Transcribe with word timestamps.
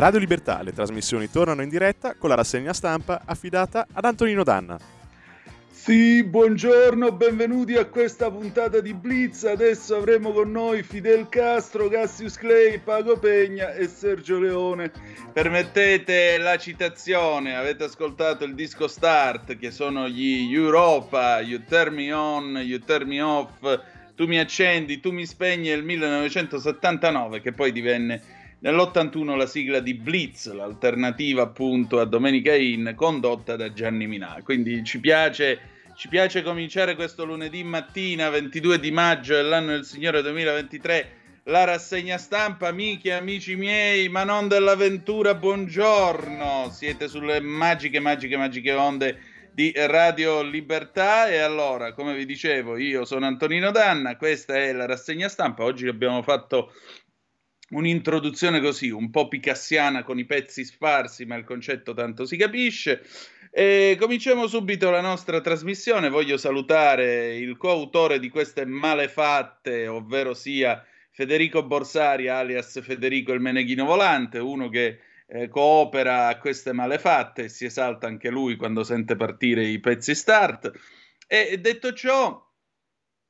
Radio 0.00 0.18
Libertà, 0.18 0.62
le 0.62 0.72
trasmissioni 0.72 1.30
tornano 1.30 1.60
in 1.60 1.68
diretta 1.68 2.14
con 2.14 2.30
la 2.30 2.34
rassegna 2.34 2.72
stampa 2.72 3.20
affidata 3.22 3.86
ad 3.92 4.06
Antonino 4.06 4.42
Danna. 4.42 4.78
Sì, 5.70 6.24
buongiorno, 6.24 7.12
benvenuti 7.12 7.74
a 7.74 7.84
questa 7.84 8.30
puntata 8.30 8.80
di 8.80 8.94
Blitz. 8.94 9.44
Adesso 9.44 9.94
avremo 9.94 10.32
con 10.32 10.50
noi 10.50 10.82
Fidel 10.82 11.28
Castro, 11.28 11.88
Cassius 11.88 12.38
Clay, 12.38 12.78
Pago 12.78 13.18
Pegna 13.18 13.74
e 13.74 13.88
Sergio 13.88 14.38
Leone. 14.38 14.90
Permettete 15.34 16.38
la 16.38 16.56
citazione, 16.56 17.54
avete 17.54 17.84
ascoltato 17.84 18.44
il 18.44 18.54
disco 18.54 18.88
Start 18.88 19.58
che 19.58 19.70
sono 19.70 20.08
gli 20.08 20.50
Europa, 20.50 21.42
You 21.42 21.62
Turn 21.68 21.92
Me 21.92 22.10
On, 22.10 22.56
You 22.56 22.78
Turn 22.78 23.06
Me 23.06 23.20
Off, 23.20 23.80
Tu 24.14 24.26
mi 24.26 24.38
accendi, 24.38 24.98
tu 24.98 25.12
mi 25.12 25.26
spegni, 25.26 25.68
il 25.68 25.84
1979 25.84 27.42
che 27.42 27.52
poi 27.52 27.70
divenne 27.70 28.38
Nell'81 28.62 29.36
la 29.36 29.46
sigla 29.46 29.80
di 29.80 29.94
Blitz, 29.94 30.52
l'alternativa 30.52 31.40
appunto 31.40 31.98
a 31.98 32.04
Domenica 32.04 32.54
In, 32.54 32.92
condotta 32.94 33.56
da 33.56 33.72
Gianni 33.72 34.06
Minà. 34.06 34.38
Quindi 34.44 34.84
ci 34.84 35.00
piace, 35.00 35.58
ci 35.96 36.08
piace 36.08 36.42
cominciare 36.42 36.94
questo 36.94 37.24
lunedì 37.24 37.64
mattina, 37.64 38.28
22 38.28 38.78
di 38.78 38.90
maggio 38.90 39.34
dell'anno 39.34 39.70
del 39.70 39.86
Signore 39.86 40.20
2023, 40.20 41.12
la 41.44 41.64
rassegna 41.64 42.18
stampa, 42.18 42.68
amici 42.68 43.08
e 43.08 43.12
amici 43.12 43.56
miei, 43.56 44.10
ma 44.10 44.24
non 44.24 44.46
dell'avventura, 44.46 45.34
buongiorno. 45.34 46.68
Siete 46.70 47.08
sulle 47.08 47.40
magiche, 47.40 47.98
magiche, 47.98 48.36
magiche 48.36 48.72
onde 48.74 49.18
di 49.52 49.72
Radio 49.74 50.42
Libertà 50.42 51.28
e 51.28 51.38
allora, 51.38 51.92
come 51.92 52.14
vi 52.14 52.24
dicevo, 52.24 52.76
io 52.76 53.04
sono 53.04 53.26
Antonino 53.26 53.70
Danna, 53.70 54.16
questa 54.16 54.54
è 54.54 54.72
la 54.72 54.86
rassegna 54.86 55.28
stampa. 55.28 55.64
Oggi 55.64 55.88
abbiamo 55.88 56.22
fatto 56.22 56.72
un'introduzione 57.70 58.60
così, 58.60 58.90
un 58.90 59.10
po' 59.10 59.28
picassiana 59.28 60.02
con 60.02 60.18
i 60.18 60.24
pezzi 60.24 60.64
sparsi, 60.64 61.24
ma 61.24 61.36
il 61.36 61.44
concetto 61.44 61.94
tanto 61.94 62.24
si 62.24 62.36
capisce. 62.36 63.02
E 63.52 63.96
cominciamo 63.98 64.46
subito 64.46 64.90
la 64.90 65.00
nostra 65.00 65.40
trasmissione. 65.40 66.08
Voglio 66.08 66.36
salutare 66.36 67.36
il 67.36 67.56
coautore 67.56 68.18
di 68.18 68.28
queste 68.28 68.64
malefatte, 68.64 69.88
ovvero 69.88 70.34
sia 70.34 70.84
Federico 71.10 71.64
Borsari, 71.64 72.28
alias 72.28 72.80
Federico 72.82 73.32
il 73.32 73.40
Meneghino 73.40 73.84
Volante, 73.84 74.38
uno 74.38 74.68
che 74.68 75.00
eh, 75.26 75.48
coopera 75.48 76.28
a 76.28 76.38
queste 76.38 76.72
malefatte 76.72 77.44
e 77.44 77.48
si 77.48 77.64
esalta 77.64 78.06
anche 78.06 78.30
lui 78.30 78.56
quando 78.56 78.82
sente 78.84 79.16
partire 79.16 79.64
i 79.64 79.80
pezzi 79.80 80.14
start. 80.14 80.70
E 81.26 81.58
detto 81.58 81.92
ciò, 81.92 82.49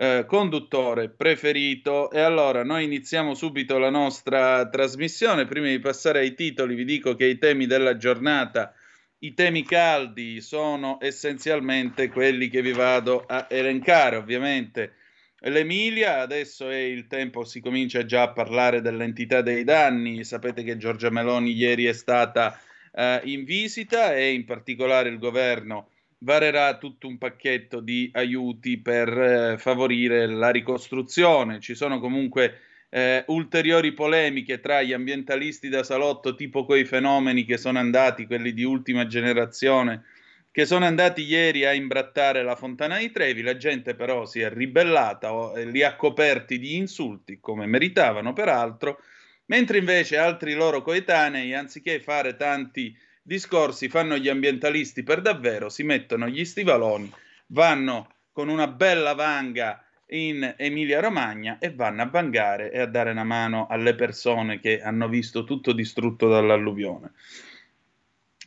eh, 0.00 0.24
conduttore 0.26 1.10
preferito. 1.10 2.10
E 2.10 2.20
allora 2.20 2.64
noi 2.64 2.84
iniziamo 2.84 3.34
subito 3.34 3.76
la 3.76 3.90
nostra 3.90 4.66
trasmissione. 4.70 5.44
Prima 5.44 5.66
di 5.66 5.78
passare 5.78 6.20
ai 6.20 6.34
titoli, 6.34 6.74
vi 6.74 6.86
dico 6.86 7.14
che 7.14 7.26
i 7.26 7.36
temi 7.36 7.66
della 7.66 7.98
giornata, 7.98 8.72
i 9.18 9.34
temi 9.34 9.62
caldi, 9.62 10.40
sono 10.40 10.96
essenzialmente 11.02 12.08
quelli 12.08 12.48
che 12.48 12.62
vi 12.62 12.72
vado 12.72 13.24
a 13.26 13.46
elencare. 13.50 14.16
Ovviamente 14.16 14.94
l'Emilia, 15.40 16.20
adesso 16.20 16.70
è 16.70 16.78
il 16.78 17.06
tempo, 17.06 17.44
si 17.44 17.60
comincia 17.60 18.06
già 18.06 18.22
a 18.22 18.32
parlare 18.32 18.80
dell'entità 18.80 19.42
dei 19.42 19.64
danni. 19.64 20.24
Sapete 20.24 20.62
che 20.62 20.78
Giorgia 20.78 21.10
Meloni 21.10 21.52
ieri 21.52 21.84
è 21.84 21.92
stata 21.92 22.58
eh, 22.94 23.20
in 23.24 23.44
visita 23.44 24.14
e 24.14 24.32
in 24.32 24.46
particolare 24.46 25.10
il 25.10 25.18
governo 25.18 25.90
varerà 26.22 26.76
tutto 26.78 27.06
un 27.06 27.18
pacchetto 27.18 27.80
di 27.80 28.10
aiuti 28.12 28.78
per 28.78 29.08
eh, 29.08 29.58
favorire 29.58 30.26
la 30.26 30.50
ricostruzione. 30.50 31.60
Ci 31.60 31.74
sono 31.74 32.00
comunque 32.00 32.60
eh, 32.90 33.24
ulteriori 33.28 33.92
polemiche 33.92 34.60
tra 34.60 34.82
gli 34.82 34.92
ambientalisti 34.92 35.68
da 35.68 35.82
salotto, 35.82 36.34
tipo 36.34 36.64
quei 36.64 36.84
fenomeni 36.84 37.44
che 37.44 37.56
sono 37.56 37.78
andati, 37.78 38.26
quelli 38.26 38.52
di 38.52 38.64
ultima 38.64 39.06
generazione, 39.06 40.04
che 40.50 40.66
sono 40.66 40.84
andati 40.84 41.22
ieri 41.22 41.64
a 41.64 41.72
imbrattare 41.72 42.42
la 42.42 42.56
fontana 42.56 42.98
di 42.98 43.10
Trevi. 43.10 43.42
La 43.42 43.56
gente 43.56 43.94
però 43.94 44.26
si 44.26 44.40
è 44.40 44.50
ribellata, 44.50 45.32
o, 45.32 45.56
eh, 45.56 45.64
li 45.64 45.82
ha 45.82 45.96
coperti 45.96 46.58
di 46.58 46.76
insulti, 46.76 47.38
come 47.40 47.66
meritavano 47.66 48.32
peraltro, 48.34 49.00
mentre 49.46 49.78
invece 49.78 50.18
altri 50.18 50.52
loro 50.52 50.82
coetanei, 50.82 51.54
anziché 51.54 51.98
fare 52.00 52.36
tanti 52.36 52.94
discorsi 53.30 53.88
fanno 53.88 54.16
gli 54.16 54.28
ambientalisti 54.28 55.04
per 55.04 55.20
davvero, 55.20 55.68
si 55.68 55.84
mettono 55.84 56.26
gli 56.26 56.44
stivaloni, 56.44 57.08
vanno 57.46 58.08
con 58.32 58.48
una 58.48 58.66
bella 58.66 59.14
vanga 59.14 59.84
in 60.08 60.56
Emilia 60.56 60.98
Romagna 60.98 61.58
e 61.60 61.72
vanno 61.72 62.02
a 62.02 62.06
vangare 62.06 62.72
e 62.72 62.80
a 62.80 62.86
dare 62.86 63.12
una 63.12 63.22
mano 63.22 63.68
alle 63.68 63.94
persone 63.94 64.58
che 64.58 64.82
hanno 64.82 65.08
visto 65.08 65.44
tutto 65.44 65.70
distrutto 65.70 66.26
dall'alluvione. 66.26 67.12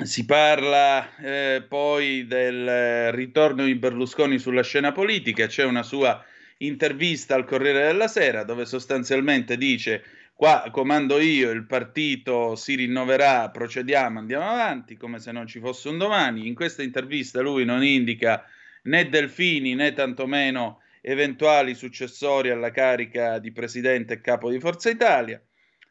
si 0.03 0.25
parla 0.25 1.15
eh, 1.15 1.63
poi 1.65 2.27
del 2.27 3.13
ritorno 3.13 3.63
di 3.63 3.75
Berlusconi 3.75 4.37
sulla 4.37 4.63
scena 4.63 4.91
politica, 4.91 5.47
c'è 5.47 5.63
una 5.63 5.83
sua 5.83 6.21
intervista 6.57 7.35
al 7.35 7.45
Corriere 7.45 7.85
della 7.85 8.09
Sera 8.09 8.43
dove 8.43 8.65
sostanzialmente 8.65 9.55
dice 9.55 10.03
qua 10.33 10.67
comando 10.71 11.19
io, 11.19 11.51
il 11.51 11.65
partito 11.65 12.55
si 12.55 12.75
rinnoverà, 12.75 13.49
procediamo, 13.49 14.19
andiamo 14.19 14.49
avanti 14.49 14.97
come 14.97 15.19
se 15.19 15.31
non 15.31 15.47
ci 15.47 15.59
fosse 15.59 15.89
un 15.89 15.97
domani. 15.97 16.47
In 16.47 16.55
questa 16.55 16.83
intervista 16.83 17.41
lui 17.41 17.65
non 17.65 17.83
indica 17.83 18.43
né 18.83 19.07
Delfini 19.07 19.75
né 19.75 19.93
tantomeno 19.93 20.81
eventuali 21.01 21.75
successori 21.75 22.49
alla 22.49 22.71
carica 22.71 23.39
di 23.39 23.51
presidente 23.51 24.13
e 24.15 24.21
capo 24.21 24.49
di 24.49 24.59
Forza 24.59 24.89
Italia. 24.89 25.41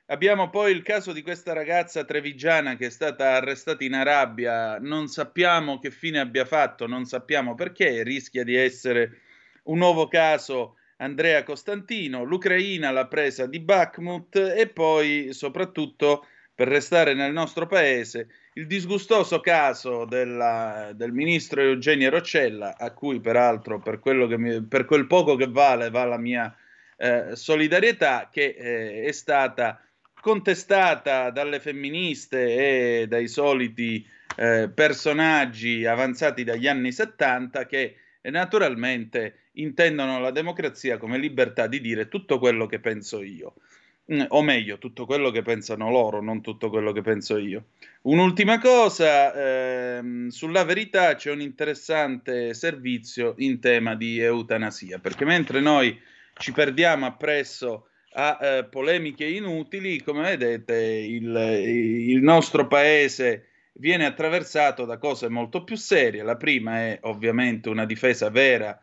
Abbiamo 0.06 0.50
poi 0.50 0.72
il 0.72 0.82
caso 0.82 1.12
di 1.12 1.22
questa 1.22 1.52
ragazza 1.52 2.04
trevigiana 2.04 2.76
che 2.76 2.86
è 2.86 2.90
stata 2.90 3.34
arrestata 3.34 3.84
in 3.84 3.94
Arabia, 3.94 4.78
non 4.78 5.06
sappiamo 5.06 5.78
che 5.78 5.90
fine 5.90 6.18
abbia 6.18 6.44
fatto, 6.44 6.86
non 6.86 7.04
sappiamo 7.04 7.54
perché, 7.54 8.02
rischia 8.02 8.44
di 8.44 8.54
essere 8.54 9.20
un 9.64 9.78
nuovo 9.78 10.08
caso 10.08 10.76
Andrea 11.02 11.42
Costantino, 11.42 12.22
l'Ucraina, 12.22 12.92
la 12.92 13.06
presa 13.06 13.46
di 13.46 13.58
Bakhmut 13.58 14.36
e 14.36 14.68
poi 14.68 15.32
soprattutto 15.32 16.24
per 16.54 16.68
restare 16.68 17.12
nel 17.12 17.32
nostro 17.32 17.66
paese 17.66 18.28
il 18.54 18.66
disgustoso 18.66 19.40
caso 19.40 20.04
della, 20.04 20.92
del 20.94 21.10
ministro 21.10 21.60
Eugenio 21.60 22.08
Roccella, 22.08 22.76
a 22.78 22.92
cui 22.92 23.18
peraltro 23.20 23.80
per, 23.80 24.00
mi, 24.38 24.62
per, 24.62 24.84
quel 24.84 25.06
poco 25.06 25.34
che 25.34 25.48
vale 25.48 25.90
va 25.90 26.04
la 26.04 26.18
mia 26.18 26.54
eh, 26.96 27.34
solidarietà, 27.34 28.28
che 28.30 28.54
eh, 28.56 29.02
è 29.04 29.12
stata 29.12 29.80
contestata 30.20 31.30
dalle 31.30 31.58
femministe 31.58 33.00
e 33.00 33.06
dai 33.08 33.26
soliti 33.26 34.06
eh, 34.36 34.70
personaggi 34.72 35.84
avanzati 35.84 36.44
dagli 36.44 36.68
anni 36.68 36.92
70 36.92 37.66
che 37.66 37.96
naturalmente 38.22 39.41
intendono 39.52 40.20
la 40.20 40.30
democrazia 40.30 40.98
come 40.98 41.18
libertà 41.18 41.66
di 41.66 41.80
dire 41.80 42.08
tutto 42.08 42.38
quello 42.38 42.66
che 42.66 42.80
penso 42.80 43.22
io. 43.22 43.54
Mm, 44.12 44.22
o 44.28 44.42
meglio, 44.42 44.78
tutto 44.78 45.06
quello 45.06 45.30
che 45.30 45.42
pensano 45.42 45.90
loro, 45.90 46.20
non 46.20 46.40
tutto 46.40 46.70
quello 46.70 46.92
che 46.92 47.02
penso 47.02 47.36
io. 47.38 47.66
Un'ultima 48.02 48.58
cosa, 48.58 49.32
ehm, 49.98 50.28
sulla 50.28 50.64
verità 50.64 51.14
c'è 51.14 51.30
un 51.30 51.40
interessante 51.40 52.52
servizio 52.54 53.34
in 53.38 53.60
tema 53.60 53.94
di 53.94 54.18
eutanasia, 54.18 54.98
perché 54.98 55.24
mentre 55.24 55.60
noi 55.60 55.98
ci 56.34 56.52
perdiamo 56.52 57.06
appresso 57.06 57.88
a 58.14 58.38
eh, 58.40 58.64
polemiche 58.64 59.24
inutili, 59.24 60.02
come 60.02 60.22
vedete 60.22 60.74
il, 60.74 61.34
il 61.34 62.22
nostro 62.22 62.66
paese 62.66 63.46
viene 63.74 64.04
attraversato 64.04 64.84
da 64.84 64.98
cose 64.98 65.28
molto 65.28 65.64
più 65.64 65.76
serie. 65.76 66.22
La 66.22 66.36
prima 66.36 66.78
è 66.78 66.98
ovviamente 67.02 67.68
una 67.68 67.86
difesa 67.86 68.30
vera 68.30 68.78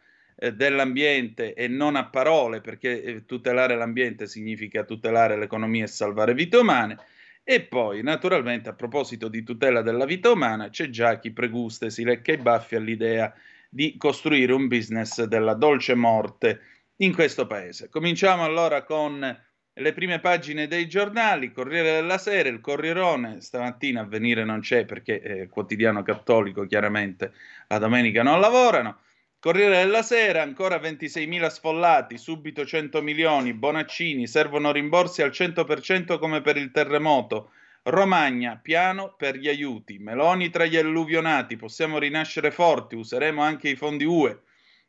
dell'ambiente 0.53 1.53
e 1.53 1.67
non 1.67 1.95
a 1.95 2.07
parole, 2.07 2.61
perché 2.61 3.03
eh, 3.03 3.25
tutelare 3.25 3.75
l'ambiente 3.75 4.25
significa 4.25 4.83
tutelare 4.83 5.37
l'economia 5.37 5.83
e 5.83 5.87
salvare 5.87 6.33
vite 6.33 6.57
umane. 6.57 6.97
E 7.43 7.61
poi, 7.61 8.01
naturalmente, 8.03 8.69
a 8.69 8.73
proposito 8.73 9.27
di 9.27 9.43
tutela 9.43 9.81
della 9.81 10.05
vita 10.05 10.31
umana, 10.31 10.69
c'è 10.69 10.89
già 10.89 11.19
chi 11.19 11.31
pregusta 11.31 11.87
e 11.87 11.89
si 11.89 12.03
lecca 12.03 12.31
i 12.31 12.37
baffi 12.37 12.75
all'idea 12.75 13.33
di 13.69 13.97
costruire 13.97 14.53
un 14.53 14.67
business 14.67 15.23
della 15.23 15.55
dolce 15.55 15.95
morte 15.95 16.61
in 16.97 17.13
questo 17.13 17.47
paese. 17.47 17.89
Cominciamo 17.89 18.43
allora 18.43 18.83
con 18.83 19.37
le 19.73 19.93
prime 19.93 20.19
pagine 20.19 20.67
dei 20.67 20.87
giornali, 20.87 21.51
Corriere 21.51 21.93
della 21.93 22.17
Sera, 22.17 22.49
il 22.49 22.59
Corrierone, 22.61 23.41
stamattina 23.41 24.01
a 24.01 24.05
venire 24.05 24.43
non 24.43 24.59
c'è 24.59 24.85
perché 24.85 25.19
è 25.21 25.47
quotidiano 25.47 26.03
cattolico, 26.03 26.65
chiaramente 26.65 27.33
la 27.67 27.77
domenica 27.77 28.23
non 28.23 28.39
lavorano. 28.39 28.99
Corriere 29.41 29.77
della 29.77 30.01
Sera, 30.01 30.41
ancora 30.41 30.75
26.000 30.75 31.47
sfollati, 31.47 32.17
subito 32.17 32.65
100 32.65 33.01
milioni, 33.01 33.53
Bonaccini, 33.53 34.27
servono 34.27 34.73
rimborsi 34.73 35.21
al 35.21 35.29
100% 35.29 36.19
come 36.19 36.41
per 36.41 36.57
il 36.57 36.71
terremoto. 36.71 37.51
Romagna, 37.83 38.59
piano 38.61 39.15
per 39.17 39.37
gli 39.37 39.47
aiuti. 39.47 39.97
Meloni 39.97 40.49
tra 40.49 40.65
gli 40.65 40.75
alluvionati, 40.75 41.55
possiamo 41.55 41.99
rinascere 41.99 42.51
forti, 42.51 42.97
useremo 42.97 43.41
anche 43.41 43.69
i 43.69 43.77
fondi 43.77 44.03
UE. 44.03 44.41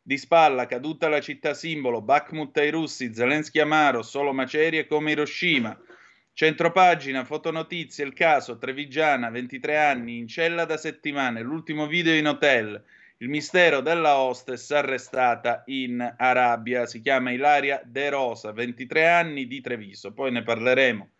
Di 0.02 0.18
spalla, 0.18 0.66
caduta 0.66 1.08
la 1.08 1.20
città 1.20 1.54
simbolo, 1.54 2.02
Bakhmut 2.02 2.56
ai 2.56 2.72
russi, 2.72 3.14
Zelensky 3.14 3.60
amaro, 3.60 4.02
solo 4.02 4.32
macerie 4.32 4.88
come 4.88 5.12
Hiroshima. 5.12 5.78
Centropagina, 6.32 7.24
fotonotizie, 7.24 8.04
il 8.04 8.14
caso, 8.14 8.58
Trevigiana, 8.58 9.30
23 9.30 9.78
anni, 9.78 10.18
in 10.18 10.26
cella 10.26 10.64
da 10.64 10.76
settimane, 10.76 11.40
l'ultimo 11.40 11.86
video 11.86 12.14
in 12.14 12.26
hotel 12.26 12.82
il 13.22 13.28
mistero 13.28 13.80
della 13.82 14.16
hostess 14.16 14.70
arrestata 14.70 15.62
in 15.66 16.14
Arabia. 16.16 16.86
Si 16.86 17.02
chiama 17.02 17.30
Ilaria 17.30 17.82
De 17.84 18.08
Rosa, 18.08 18.50
23 18.52 19.08
anni 19.08 19.46
di 19.46 19.60
Treviso. 19.60 20.14
Poi 20.14 20.30
ne 20.30 20.42
parleremo. 20.42 21.10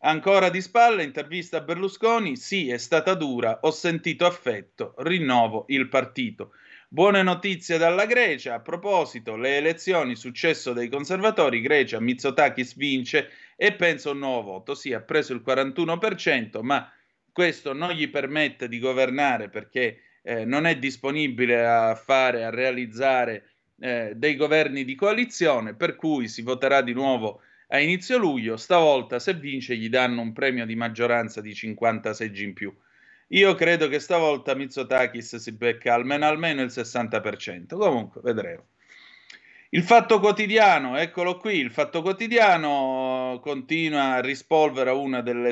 Ancora 0.00 0.48
di 0.48 0.60
spalle, 0.60 1.02
intervista 1.02 1.56
a 1.56 1.60
Berlusconi. 1.62 2.36
Sì, 2.36 2.68
è 2.68 2.78
stata 2.78 3.14
dura, 3.14 3.58
ho 3.62 3.72
sentito 3.72 4.26
affetto, 4.26 4.94
rinnovo 4.98 5.64
il 5.68 5.88
partito. 5.88 6.52
Buone 6.88 7.22
notizie 7.24 7.78
dalla 7.78 8.06
Grecia. 8.06 8.54
A 8.54 8.60
proposito, 8.60 9.34
le 9.34 9.56
elezioni, 9.56 10.14
successo 10.14 10.72
dei 10.72 10.88
conservatori, 10.88 11.60
Grecia, 11.60 11.98
Mitsotakis 11.98 12.76
vince 12.76 13.30
e 13.56 13.72
pensa 13.72 14.10
un 14.10 14.18
nuovo 14.18 14.52
voto. 14.52 14.76
Sì, 14.76 14.92
ha 14.92 15.00
preso 15.00 15.32
il 15.32 15.42
41%, 15.44 16.60
ma 16.60 16.88
questo 17.32 17.72
non 17.72 17.90
gli 17.90 18.08
permette 18.08 18.68
di 18.68 18.78
governare 18.78 19.48
perché 19.48 19.98
eh, 20.26 20.46
non 20.46 20.66
è 20.66 20.78
disponibile 20.78 21.66
a 21.66 21.94
fare, 21.94 22.44
a 22.44 22.50
realizzare 22.50 23.50
eh, 23.78 24.14
dei 24.16 24.36
governi 24.36 24.84
di 24.84 24.94
coalizione, 24.94 25.74
per 25.74 25.96
cui 25.96 26.28
si 26.28 26.40
voterà 26.40 26.80
di 26.80 26.94
nuovo 26.94 27.42
a 27.68 27.78
inizio 27.78 28.16
luglio. 28.16 28.56
Stavolta, 28.56 29.18
se 29.18 29.34
vince, 29.34 29.76
gli 29.76 29.90
danno 29.90 30.22
un 30.22 30.32
premio 30.32 30.64
di 30.64 30.74
maggioranza 30.76 31.40
di 31.42 31.54
50 31.54 32.14
seggi 32.14 32.44
in 32.44 32.54
più. 32.54 32.74
Io 33.28 33.54
credo 33.54 33.88
che 33.88 33.98
stavolta 33.98 34.54
Mitsotakis 34.54 35.36
si 35.36 35.52
becca 35.52 35.92
almeno, 35.94 36.26
almeno 36.26 36.62
il 36.62 36.70
60%. 36.70 37.76
Comunque, 37.76 38.20
vedremo. 38.22 38.66
Il 39.74 39.82
fatto 39.82 40.20
quotidiano, 40.20 40.96
eccolo 40.96 41.36
qui, 41.36 41.56
il 41.56 41.72
fatto 41.72 42.00
quotidiano 42.00 43.40
continua 43.42 44.12
a 44.12 44.20
rispolvere 44.20 44.92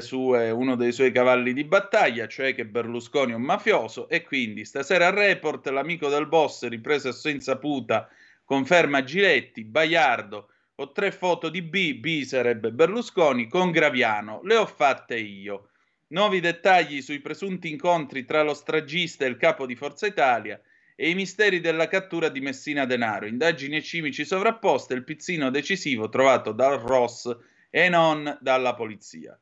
sue, 0.00 0.48
uno 0.52 0.76
dei 0.76 0.92
suoi 0.92 1.10
cavalli 1.10 1.52
di 1.52 1.64
battaglia, 1.64 2.28
cioè 2.28 2.54
che 2.54 2.64
Berlusconi 2.64 3.32
è 3.32 3.34
un 3.34 3.42
mafioso 3.42 4.08
e 4.08 4.22
quindi 4.22 4.64
stasera 4.64 5.08
al 5.08 5.14
report 5.14 5.66
l'amico 5.70 6.08
del 6.08 6.28
boss 6.28 6.68
ripreso 6.68 7.08
a 7.08 7.12
sua 7.12 7.30
insaputa 7.30 8.08
conferma 8.44 9.02
Giletti, 9.02 9.64
Baiardo, 9.64 10.50
ho 10.76 10.92
tre 10.92 11.10
foto 11.10 11.48
di 11.48 11.60
B, 11.60 11.94
B 11.94 12.22
sarebbe 12.22 12.70
Berlusconi, 12.70 13.48
con 13.48 13.72
Graviano, 13.72 14.40
le 14.44 14.54
ho 14.54 14.66
fatte 14.66 15.18
io. 15.18 15.70
Nuovi 16.10 16.38
dettagli 16.38 17.02
sui 17.02 17.18
presunti 17.18 17.68
incontri 17.68 18.24
tra 18.24 18.44
lo 18.44 18.54
stragista 18.54 19.24
e 19.24 19.28
il 19.30 19.36
capo 19.36 19.66
di 19.66 19.74
Forza 19.74 20.06
Italia 20.06 20.60
e 20.94 21.10
i 21.10 21.14
misteri 21.14 21.60
della 21.60 21.88
cattura 21.88 22.28
di 22.28 22.40
Messina 22.40 22.84
Denaro, 22.84 23.26
indagini 23.26 23.76
e 23.76 23.82
cimici 23.82 24.24
sovrapposte, 24.24 24.94
il 24.94 25.04
pizzino 25.04 25.50
decisivo 25.50 26.08
trovato 26.08 26.52
dal 26.52 26.78
Ross 26.78 27.34
e 27.70 27.88
non 27.88 28.38
dalla 28.40 28.74
polizia. 28.74 29.38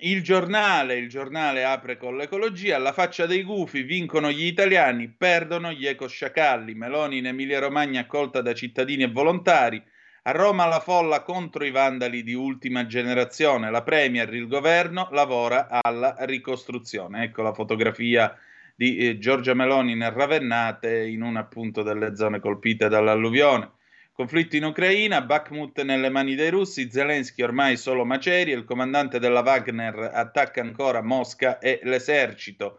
Il 0.00 0.22
giornale, 0.22 0.94
il 0.94 1.08
giornale 1.08 1.64
apre 1.64 1.96
con 1.96 2.16
l'ecologia, 2.16 2.76
alla 2.76 2.92
faccia 2.92 3.26
dei 3.26 3.42
gufi 3.42 3.82
vincono 3.82 4.30
gli 4.30 4.44
italiani, 4.44 5.08
perdono 5.08 5.72
gli 5.72 5.86
ecosciacalli, 5.86 6.74
Meloni 6.74 7.18
in 7.18 7.26
Emilia 7.26 7.58
Romagna 7.58 8.02
accolta 8.02 8.40
da 8.40 8.54
cittadini 8.54 9.02
e 9.02 9.10
volontari, 9.10 9.82
a 10.22 10.30
Roma 10.32 10.66
la 10.66 10.80
folla 10.80 11.22
contro 11.22 11.64
i 11.64 11.70
vandali 11.70 12.22
di 12.22 12.34
ultima 12.34 12.86
generazione, 12.86 13.70
la 13.70 13.82
Premier, 13.82 14.32
il 14.34 14.46
governo 14.46 15.08
lavora 15.10 15.68
alla 15.82 16.14
ricostruzione. 16.20 17.24
Ecco 17.24 17.42
la 17.42 17.54
fotografia 17.54 18.38
di 18.78 18.96
eh, 18.96 19.18
Giorgia 19.18 19.54
Meloni 19.54 19.96
nel 19.96 20.12
Ravennate 20.12 21.04
in 21.04 21.22
una 21.22 21.40
appunto 21.40 21.82
delle 21.82 22.14
zone 22.14 22.38
colpite 22.38 22.88
dall'alluvione. 22.88 23.72
Conflitto 24.12 24.54
in 24.54 24.62
Ucraina, 24.62 25.20
Bakhmut 25.20 25.82
nelle 25.82 26.10
mani 26.10 26.36
dei 26.36 26.50
russi, 26.50 26.88
Zelensky 26.88 27.42
ormai 27.42 27.76
solo 27.76 28.04
macerie, 28.04 28.54
il 28.54 28.62
comandante 28.62 29.18
della 29.18 29.42
Wagner 29.42 30.12
attacca 30.14 30.60
ancora 30.60 31.02
Mosca 31.02 31.58
e 31.58 31.80
l'esercito. 31.82 32.78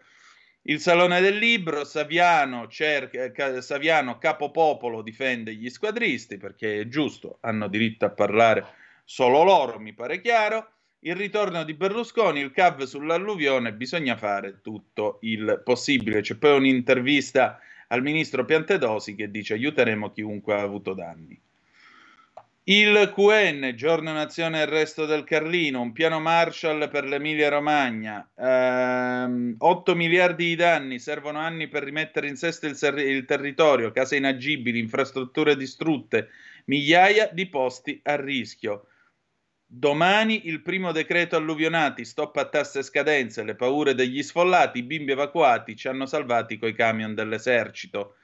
Il 0.62 0.80
Salone 0.80 1.20
del 1.20 1.36
Libro, 1.36 1.84
Saviano, 1.84 2.70
cerca, 2.70 3.60
Saviano 3.60 4.18
capopopolo 4.20 5.02
difende 5.02 5.54
gli 5.54 5.70
squadristi 5.70 6.38
perché 6.38 6.80
è 6.80 6.88
giusto, 6.88 7.40
hanno 7.42 7.68
diritto 7.68 8.06
a 8.06 8.12
parlare 8.12 8.66
solo 9.04 9.44
loro, 9.44 9.80
mi 9.80 9.94
pare 9.94 10.22
chiaro 10.22 10.79
il 11.02 11.16
ritorno 11.16 11.64
di 11.64 11.74
Berlusconi, 11.74 12.42
il 12.42 12.52
CAV 12.52 12.84
sull'alluvione, 12.84 13.74
bisogna 13.74 14.18
fare 14.18 14.60
tutto 14.62 15.20
il 15.22 15.62
possibile. 15.64 16.22
C'è 16.22 16.36
poi 16.36 16.58
un'intervista 16.58 17.60
al 17.88 18.02
ministro 18.02 18.44
Piantedosi 18.44 19.16
che 19.16 19.32
dice 19.32 19.54
aiuteremo 19.54 20.12
chiunque 20.12 20.56
ha 20.56 20.62
avuto 20.62 20.94
danni. 20.94 21.40
Il 22.70 23.12
QN, 23.16 23.74
giorno 23.76 24.14
nazione 24.14 24.60
e 24.60 24.64
il 24.66 24.68
resto 24.68 25.08
del 25.08 25.24
Carlino, 25.24 25.82
un 25.82 25.92
piano 25.92 26.20
Marshall 26.20 26.88
per 26.90 27.04
l'Emilia 27.06 27.50
Romagna, 27.50 28.30
ehm, 28.36 29.56
8 29.58 29.96
miliardi 29.96 30.50
di 30.50 30.56
danni, 30.56 31.00
servono 31.00 31.40
anni 31.40 31.68
per 31.68 31.84
rimettere 31.84 32.28
in 32.28 32.36
sesto 32.36 32.68
il, 32.68 32.76
ser- 32.76 33.00
il 33.00 33.26
territorio, 33.26 33.92
case 33.92 34.18
inagibili, 34.18 34.78
infrastrutture 34.78 35.56
distrutte, 35.56 36.30
migliaia 36.66 37.30
di 37.32 37.48
posti 37.48 38.00
a 38.04 38.16
rischio. 38.18 38.89
Domani 39.72 40.48
il 40.48 40.64
primo 40.64 40.92
decreto 40.92 41.36
alluvionati, 41.36 42.04
stop 42.04 42.38
a 42.38 42.46
tasse 42.46 42.80
e 42.80 42.82
scadenze, 42.82 43.44
le 43.44 43.54
paure 43.54 43.94
degli 43.94 44.24
sfollati, 44.24 44.80
i 44.80 44.84
bimbi 44.84 45.12
evacuati 45.12 45.76
ci 45.76 45.88
hanno 45.88 46.08
salvati 46.08 46.58
coi 46.58 46.74
camion 46.74 47.14
dell'esercito. 47.14 48.16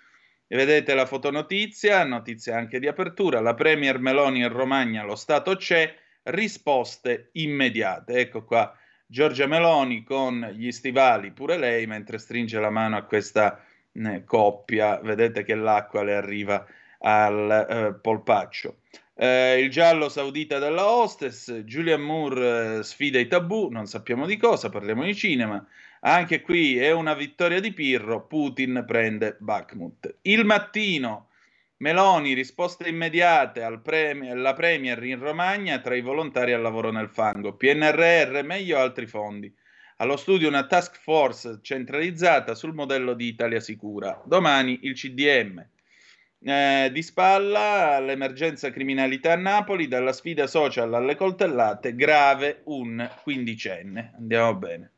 E 0.47 0.55
vedete 0.55 0.95
la 0.95 1.05
fotonotizia, 1.05 2.03
notizia 2.03 2.57
anche 2.57 2.79
di 2.79 2.87
apertura, 2.87 3.41
la 3.41 3.53
Premier 3.53 3.99
Meloni 3.99 4.39
in 4.39 4.49
Romagna, 4.49 5.03
lo 5.03 5.15
Stato 5.15 5.55
c'è, 5.55 5.95
risposte 6.23 7.29
immediate. 7.33 8.13
Ecco 8.13 8.43
qua 8.43 8.75
Giorgia 9.05 9.45
Meloni 9.45 10.03
con 10.03 10.51
gli 10.55 10.71
stivali, 10.71 11.29
pure 11.29 11.57
lei, 11.59 11.85
mentre 11.85 12.17
stringe 12.17 12.59
la 12.59 12.71
mano 12.71 12.97
a 12.97 13.03
questa 13.03 13.63
eh, 13.91 14.23
coppia, 14.23 14.99
vedete 14.99 15.43
che 15.43 15.53
l'acqua 15.53 16.01
le 16.01 16.15
arriva 16.15 16.65
al 16.97 17.67
eh, 17.69 17.93
polpaccio. 18.01 18.77
Eh, 19.17 19.61
il 19.61 19.69
giallo 19.69 20.09
saudita 20.09 20.59
della 20.59 20.87
hostess, 20.87 21.49
Julian 21.63 22.01
Moore 22.01 22.79
eh, 22.79 22.83
sfida 22.83 23.17
i 23.17 23.27
tabù, 23.27 23.69
non 23.69 23.85
sappiamo 23.85 24.25
di 24.25 24.35
cosa, 24.35 24.69
parliamo 24.69 25.05
di 25.05 25.15
cinema. 25.15 25.65
Anche 26.01 26.41
qui 26.41 26.77
è 26.77 26.91
una 26.91 27.13
vittoria 27.13 27.61
di 27.61 27.71
Pirro, 27.71 28.25
Putin 28.27 28.83
prende 28.85 29.37
Bakhmut. 29.39 30.17
Il 30.23 30.43
mattino, 30.43 31.29
Meloni, 31.77 32.33
risposte 32.33 32.89
immediate 32.89 33.63
al 33.63 33.81
premi- 33.81 34.29
alla 34.29 34.53
Premier 34.53 35.01
in 35.03 35.19
Romagna 35.19 35.79
tra 35.79 35.95
i 35.95 36.01
volontari 36.01 36.51
al 36.51 36.61
lavoro 36.61 36.91
nel 36.91 37.09
fango. 37.09 37.55
PNRR, 37.55 38.43
meglio 38.43 38.77
altri 38.77 39.07
fondi. 39.07 39.53
Allo 39.97 40.17
studio 40.17 40.49
una 40.49 40.67
task 40.67 40.99
force 40.99 41.59
centralizzata 41.61 42.53
sul 42.53 42.73
modello 42.73 43.13
di 43.13 43.27
Italia 43.27 43.61
Sicura. 43.61 44.21
Domani 44.25 44.79
il 44.81 44.93
CDM. 44.93 45.65
Eh, 46.47 46.91
di 46.91 47.01
spalla 47.01 47.99
l'emergenza 47.99 48.69
criminalità 48.69 49.31
a 49.33 49.35
Napoli, 49.35 49.87
dalla 49.87 50.13
sfida 50.13 50.45
social 50.45 50.93
alle 50.93 51.15
coltellate, 51.15 51.95
grave 51.95 52.61
un 52.65 53.09
quindicenne. 53.23 54.13
Andiamo 54.15 54.53
bene. 54.53 54.91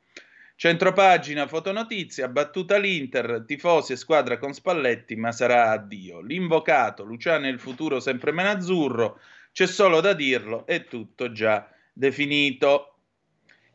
Centropagina, 0.58 1.48
fotonotizia, 1.48 2.28
battuta 2.28 2.78
l'Inter, 2.78 3.46
tifosi 3.48 3.94
e 3.94 3.96
squadra 3.96 4.38
con 4.38 4.54
Spalletti, 4.54 5.16
ma 5.16 5.32
sarà 5.32 5.72
addio. 5.72 6.20
L'invocato, 6.20 7.06
Luciano 7.06 7.46
è 7.46 7.50
il 7.50 7.62
futuro 7.62 8.02
sempre 8.02 8.34
meno 8.34 8.50
azzurro, 8.50 9.22
c'è 9.54 9.68
solo 9.68 10.02
da 10.02 10.12
dirlo, 10.12 10.66
è 10.66 10.84
tutto 10.84 11.32
già 11.32 11.66
definito. 11.94 12.97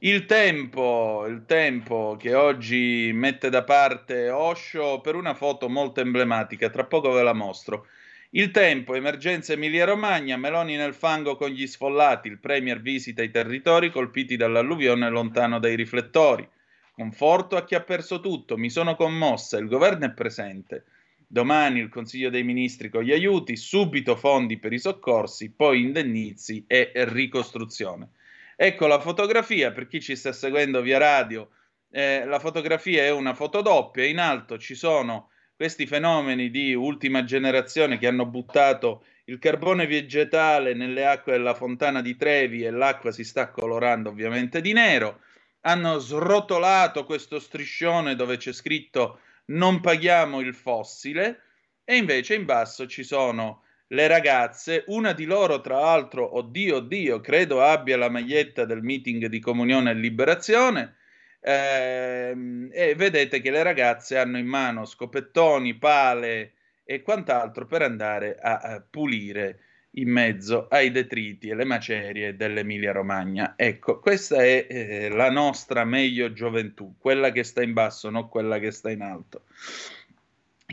Il 0.05 0.27
tempo, 0.27 1.27
il 1.29 1.45
tempo 1.47 2.17
che 2.19 2.35
oggi 2.35 3.13
mette 3.15 3.51
da 3.51 3.63
parte 3.63 4.31
Osho 4.31 5.01
per 5.01 5.15
una 5.15 5.33
foto 5.33 5.69
molto 5.69 6.01
emblematica, 6.01 6.71
tra 6.71 6.87
poco 6.87 7.13
ve 7.13 7.23
la 7.23 7.33
mostro. 7.33 7.87
Il 8.31 8.51
tempo, 8.51 8.97
emergenza 8.97 9.53
Emilia-Romagna, 9.53 10.37
Meloni 10.37 10.75
nel 10.75 10.93
fango 10.93 11.37
con 11.37 11.51
gli 11.51 11.69
sfollati, 11.69 12.27
il 12.27 12.41
Premier 12.41 12.81
visita 12.81 13.23
i 13.23 13.31
territori 13.31 13.93
colpiti 13.93 14.35
dall'alluvione 14.35 15.09
lontano 15.09 15.61
dai 15.61 15.77
riflettori. 15.77 16.49
Conforto 16.97 17.55
a 17.55 17.65
chi 17.65 17.77
ha 17.77 17.83
perso 17.83 18.19
tutto, 18.19 18.57
mi 18.57 18.71
sono 18.71 18.97
commossa, 18.97 19.57
il 19.59 19.69
governo 19.69 20.07
è 20.07 20.11
presente. 20.11 20.85
Domani 21.29 21.79
il 21.79 21.89
Consiglio 21.89 22.29
dei 22.29 22.43
Ministri 22.43 22.89
con 22.89 23.05
gli 23.05 23.13
aiuti, 23.13 23.55
subito 23.55 24.17
fondi 24.17 24.59
per 24.59 24.73
i 24.73 24.81
soccorsi, 24.81 25.53
poi 25.53 25.81
indennizi 25.81 26.65
e 26.67 26.91
ricostruzione. 26.93 28.09
Ecco 28.57 28.87
la 28.87 29.01
fotografia 29.01 29.73
per 29.73 29.87
chi 29.87 30.01
ci 30.01 30.17
sta 30.17 30.33
seguendo 30.33 30.81
via 30.81 30.99
radio. 30.99 31.51
Eh, 31.91 32.25
la 32.25 32.39
fotografia 32.39 33.03
è 33.03 33.11
una 33.11 33.35
foto 33.35 33.61
doppia, 33.61 34.05
in 34.05 34.19
alto 34.19 34.59
ci 34.59 34.75
sono 34.75 35.31
questi 35.55 35.87
fenomeni 35.87 36.51
di 36.51 36.75
ultima 36.75 37.25
generazione 37.25 37.99
che 37.99 38.07
hanno 38.07 38.27
buttato 38.27 39.05
il 39.27 39.39
carbone 39.39 39.87
vegetale 39.87 40.75
nelle 40.75 41.07
acque 41.07 41.33
della 41.33 41.55
fontana 41.55 42.01
di 42.03 42.17
Trevi 42.17 42.65
e 42.65 42.71
l'acqua 42.71 43.13
si 43.13 43.23
sta 43.23 43.51
colorando 43.51 44.09
ovviamente 44.09 44.61
di 44.61 44.73
nero 44.73 45.21
hanno 45.63 45.99
srotolato 45.99 47.05
questo 47.05 47.39
striscione 47.39 48.17
dove 48.17 48.37
c'è 48.37 48.53
scritto 48.53 49.21
non 49.47 49.81
paghiamo 49.81 50.41
il 50.41 50.55
fossile 50.55 51.43
e 51.85 51.97
invece 51.97 52.35
in 52.35 52.45
basso 52.45 52.87
ci 52.87 53.03
sono 53.03 53.65
le 53.93 54.07
ragazze, 54.07 54.85
una 54.89 55.13
di 55.13 55.25
loro 55.25 55.61
tra 55.61 55.79
l'altro, 55.79 56.37
oddio, 56.37 56.77
oddio, 56.77 57.21
credo 57.21 57.63
abbia 57.63 57.97
la 57.97 58.09
maglietta 58.09 58.65
del 58.65 58.83
meeting 58.83 59.27
di 59.27 59.39
comunione 59.39 59.91
e 59.91 59.95
liberazione, 59.95 60.97
ehm, 61.41 62.71
e 62.73 62.95
vedete 62.95 63.41
che 63.41 63.51
le 63.51 63.63
ragazze 63.63 64.17
hanno 64.17 64.39
in 64.39 64.47
mano 64.47 64.87
scopettoni, 64.87 65.75
pale 65.75 66.53
e 66.85 67.03
quant'altro 67.03 67.67
per 67.67 67.83
andare 67.83 68.37
a, 68.41 68.59
a 68.59 68.81
pulire 68.89 69.61
in 69.97 70.09
mezzo 70.09 70.69
ai 70.71 70.91
detriti 70.91 71.49
e 71.49 71.55
le 71.55 71.65
macerie 71.65 72.35
dell'Emilia 72.35 72.93
Romagna. 72.93 73.53
Ecco, 73.57 74.01
questa 74.01 74.43
è 74.43 74.67
eh, 74.71 75.09
la 75.11 75.31
nostra 75.31 75.85
meglio 75.85 76.33
gioventù, 76.33 76.95
quella 76.99 77.31
che 77.31 77.45
sta 77.45 77.63
in 77.63 77.75
basso, 77.75 78.09
non 78.09 78.31
quella 78.31 78.59
che 78.59 78.71
sta 78.71 78.91
in 78.91 79.03
alto. 79.03 79.43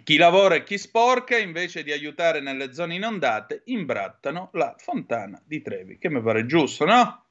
Chi 0.10 0.18
lavora 0.18 0.56
e 0.56 0.64
chi 0.64 0.80
sporca, 0.80 1.38
invece 1.38 1.84
di 1.84 1.92
aiutare 1.92 2.40
nelle 2.40 2.74
zone 2.74 2.96
inondate, 2.96 3.62
imbrattano 3.66 4.50
la 4.54 4.74
fontana 4.76 5.40
di 5.46 5.62
Trevi, 5.62 6.00
che 6.00 6.10
mi 6.10 6.20
pare 6.20 6.48
giusto, 6.48 6.84
no? 6.84 7.28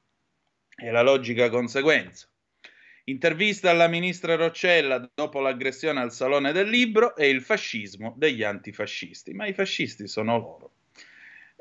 È 0.73 0.89
la 0.89 1.01
logica 1.01 1.49
conseguenza. 1.49 2.29
Intervista 3.03 3.69
alla 3.69 3.89
ministra 3.89 4.37
Roccella 4.37 5.11
dopo 5.13 5.41
l'aggressione 5.41 5.99
al 5.99 6.13
Salone 6.13 6.53
del 6.53 6.69
Libro 6.69 7.17
e 7.17 7.27
il 7.27 7.41
fascismo 7.41 8.13
degli 8.15 8.43
antifascisti. 8.43 9.33
Ma 9.33 9.45
i 9.45 9.53
fascisti 9.53 10.07
sono 10.07 10.37
loro. 10.37 10.71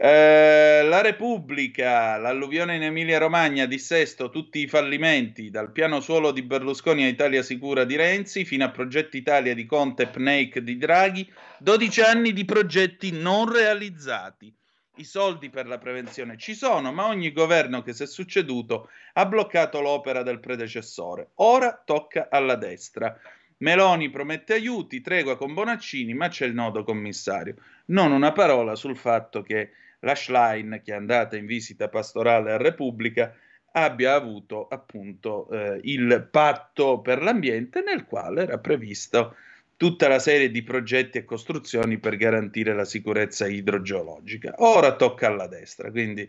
Eh, 0.01 0.85
la 0.85 1.01
Repubblica, 1.01 2.17
l'alluvione 2.19 2.77
in 2.77 2.85
Emilia-Romagna, 2.85 3.67
dissesto 3.67 4.31
tutti 4.31 4.61
i 4.61 4.69
fallimenti, 4.69 5.51
dal 5.51 5.73
piano 5.73 5.99
suolo 5.99 6.31
di 6.31 6.43
Berlusconi 6.43 7.03
a 7.03 7.09
Italia 7.09 7.43
Sicura 7.43 7.83
di 7.83 7.97
Renzi, 7.97 8.45
fino 8.45 8.65
a 8.65 8.71
Progetti 8.71 9.17
Italia 9.17 9.55
di 9.55 9.67
Conte 9.67 10.05
e 10.05 10.07
PNEIC 10.07 10.61
di 10.61 10.77
Draghi, 10.77 11.29
12 11.59 12.01
anni 12.03 12.33
di 12.33 12.45
progetti 12.45 13.11
non 13.11 13.53
realizzati. 13.53 14.55
I 14.99 15.05
soldi 15.05 15.51
per 15.51 15.67
la 15.67 15.79
prevenzione 15.79 16.37
ci 16.39 16.55
sono, 16.55 16.93
ma 16.93 17.09
ogni 17.09 17.33
governo 17.33 17.83
che 17.83 17.93
si 17.93 18.05
è 18.05 18.07
succeduto 18.07 18.91
ha 19.15 19.27
bloccato 19.27 19.81
l'opera 19.81 20.23
del 20.23 20.39
predecessore. 20.39 21.31
Ora 21.37 21.83
tocca 21.85 22.29
alla 22.31 22.55
destra. 22.55 23.19
Meloni 23.57 24.11
promette 24.11 24.53
aiuti, 24.53 25.01
tregua 25.01 25.37
con 25.37 25.55
Bonaccini, 25.55 26.15
ma 26.15 26.29
c'è 26.29 26.47
il 26.47 26.55
nodo 26.55 26.85
commissario. 26.85 27.57
Non 27.87 28.13
una 28.13 28.31
parola 28.31 28.77
sul 28.77 28.97
fatto 28.97 29.43
che 29.43 29.73
la 30.01 30.15
Schlein, 30.15 30.81
che 30.85 30.93
è 30.93 30.97
andata 30.97 31.37
in 31.37 31.47
visita 31.47 31.89
pastorale 31.89 32.53
a 32.53 32.57
Repubblica, 32.57 33.35
abbia 33.73 34.15
avuto 34.15 34.67
appunto 34.69 35.49
eh, 35.51 35.81
il 35.83 36.29
patto 36.31 37.01
per 37.01 37.23
l'ambiente 37.23 37.83
nel 37.83 38.05
quale 38.05 38.43
era 38.43 38.59
previsto 38.59 39.37
tutta 39.77 40.09
la 40.09 40.19
serie 40.19 40.51
di 40.51 40.63
progetti 40.63 41.19
e 41.19 41.25
costruzioni 41.25 41.99
per 41.99 42.17
garantire 42.17 42.75
la 42.75 42.85
sicurezza 42.85 43.47
idrogeologica. 43.47 44.55
Ora 44.59 44.97
tocca 44.97 45.29
alla 45.29 45.47
destra, 45.47 45.91
quindi 45.91 46.29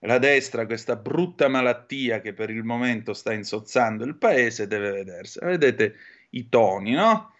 la 0.00 0.18
destra, 0.18 0.66
questa 0.66 0.96
brutta 0.96 1.48
malattia 1.48 2.20
che 2.20 2.34
per 2.34 2.50
il 2.50 2.62
momento 2.62 3.12
sta 3.12 3.32
insozzando 3.32 4.04
il 4.04 4.16
paese, 4.16 4.68
deve 4.68 4.92
vedersi. 4.92 5.40
Vedete 5.42 5.96
i 6.30 6.48
toni, 6.48 6.92
no? 6.92 7.33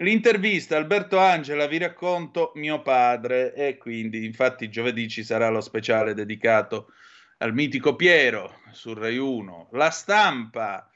L'intervista 0.00 0.76
Alberto 0.76 1.16
Angela, 1.16 1.66
vi 1.66 1.78
racconto 1.78 2.52
mio 2.56 2.82
padre 2.82 3.54
e 3.54 3.78
quindi 3.78 4.26
infatti 4.26 4.68
giovedì 4.68 5.08
ci 5.08 5.24
sarà 5.24 5.48
lo 5.48 5.62
speciale 5.62 6.12
dedicato 6.12 6.92
al 7.38 7.54
mitico 7.54 7.96
Piero 7.96 8.60
su 8.72 8.92
Rai 8.92 9.16
1. 9.16 9.70
La 9.72 9.88
stampa, 9.88 10.90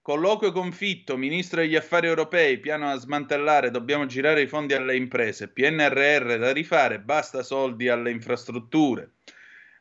colloquio 0.00 0.50
confitto, 0.50 1.16
ministro 1.16 1.60
degli 1.60 1.76
affari 1.76 2.08
europei, 2.08 2.58
piano 2.58 2.90
a 2.90 2.96
smantellare, 2.96 3.70
dobbiamo 3.70 4.06
girare 4.06 4.42
i 4.42 4.48
fondi 4.48 4.74
alle 4.74 4.96
imprese, 4.96 5.46
PNRR 5.46 6.36
da 6.38 6.52
rifare, 6.52 6.98
basta 6.98 7.44
soldi 7.44 7.88
alle 7.88 8.10
infrastrutture. 8.10 9.12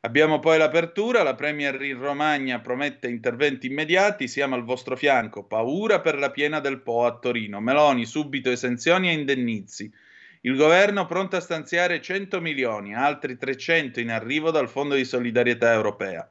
Abbiamo 0.04 0.40
poi 0.40 0.58
l'apertura, 0.58 1.22
la 1.22 1.36
Premier 1.36 1.80
in 1.84 2.00
Romagna 2.00 2.60
promette 2.60 3.08
interventi 3.08 3.68
immediati, 3.68 4.28
siamo 4.28 4.56
al 4.56 4.64
vostro 4.64 4.96
fianco, 4.96 5.44
paura 5.44 6.02
per 6.02 6.18
la 6.18 6.32
piena 6.32 6.60
del 6.60 6.82
Po 6.82 7.06
a 7.06 7.20
Torino, 7.20 7.60
Meloni 7.60 8.08
subito 8.08 8.50
esenzioni 8.50 9.10
e 9.10 9.14
indennizi. 9.14 9.94
Il 10.42 10.56
governo 10.56 11.06
pronto 11.06 11.36
a 11.36 11.40
stanziare 11.40 12.02
100 12.02 12.42
milioni, 12.42 12.96
altri 12.96 13.38
300 13.38 14.00
in 14.00 14.10
arrivo 14.10 14.50
dal 14.50 14.70
Fondo 14.70 14.96
di 14.96 15.06
solidarietà 15.06 15.72
europea. 15.72 16.28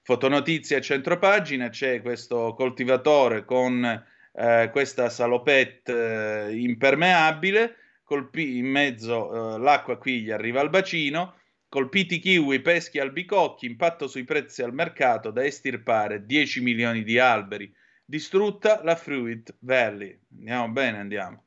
Fotonotizia 0.00 0.78
a 0.78 0.80
centropagina, 0.80 1.68
c'è 1.68 2.00
questo 2.00 2.54
coltivatore 2.54 3.44
con 3.44 3.84
eh, 4.32 4.70
questa 4.72 5.10
salopette 5.10 6.46
eh, 6.46 6.56
impermeabile, 6.56 7.76
colpì 8.04 8.56
in 8.56 8.68
mezzo 8.68 9.54
eh, 9.54 9.58
l'acqua 9.58 9.98
qui 9.98 10.22
gli 10.22 10.30
arriva 10.30 10.62
al 10.62 10.70
bacino, 10.70 11.34
Colpiti 11.72 12.18
kiwi, 12.18 12.60
peschi, 12.60 12.98
albicocchi, 12.98 13.64
impatto 13.64 14.06
sui 14.06 14.24
prezzi 14.24 14.62
al 14.62 14.74
mercato 14.74 15.30
da 15.30 15.42
estirpare 15.42 16.26
10 16.26 16.60
milioni 16.60 17.02
di 17.02 17.18
alberi. 17.18 17.74
Distrutta 18.04 18.82
la 18.84 18.94
Fruit 18.94 19.56
Valley. 19.60 20.20
Andiamo 20.36 20.68
bene, 20.68 20.98
andiamo. 20.98 21.44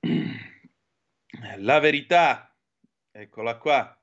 La 1.60 1.78
verità, 1.78 2.54
eccola 3.10 3.56
qua. 3.56 3.98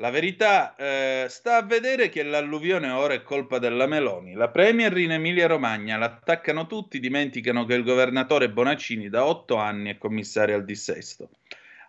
La 0.00 0.10
verità 0.10 0.74
eh, 0.74 1.26
sta 1.28 1.58
a 1.58 1.62
vedere 1.62 2.08
che 2.08 2.24
l'alluvione 2.24 2.90
ora 2.90 3.14
è 3.14 3.22
colpa 3.22 3.60
della 3.60 3.86
Meloni. 3.86 4.32
La 4.32 4.48
Premier 4.48 4.98
in 4.98 5.12
Emilia-Romagna 5.12 5.96
l'attaccano 5.96 6.66
tutti, 6.66 6.98
dimenticano 6.98 7.64
che 7.66 7.74
il 7.74 7.84
governatore 7.84 8.50
Bonaccini 8.50 9.08
da 9.08 9.24
otto 9.26 9.54
anni 9.58 9.90
è 9.90 9.96
commissario 9.96 10.56
al 10.56 10.64
dissesto. 10.64 11.30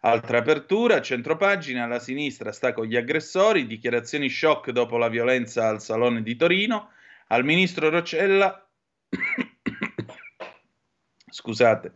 Altra 0.02 0.40
apertura, 0.40 1.02
centropagina, 1.02 1.88
la 1.88 2.00
sinistra 2.00 2.52
sta 2.52 2.74
con 2.74 2.86
gli 2.86 2.96
aggressori, 2.96 3.68
dichiarazioni 3.68 4.30
shock 4.30 4.72
dopo 4.72 4.98
la 4.98 5.10
violenza 5.10 5.68
al 5.68 5.82
Salone 5.82 6.24
di 6.24 6.36
Torino, 6.36 6.92
al 7.28 7.44
ministro 7.44 7.90
Roccella, 7.90 8.68
scusate, 11.30 11.94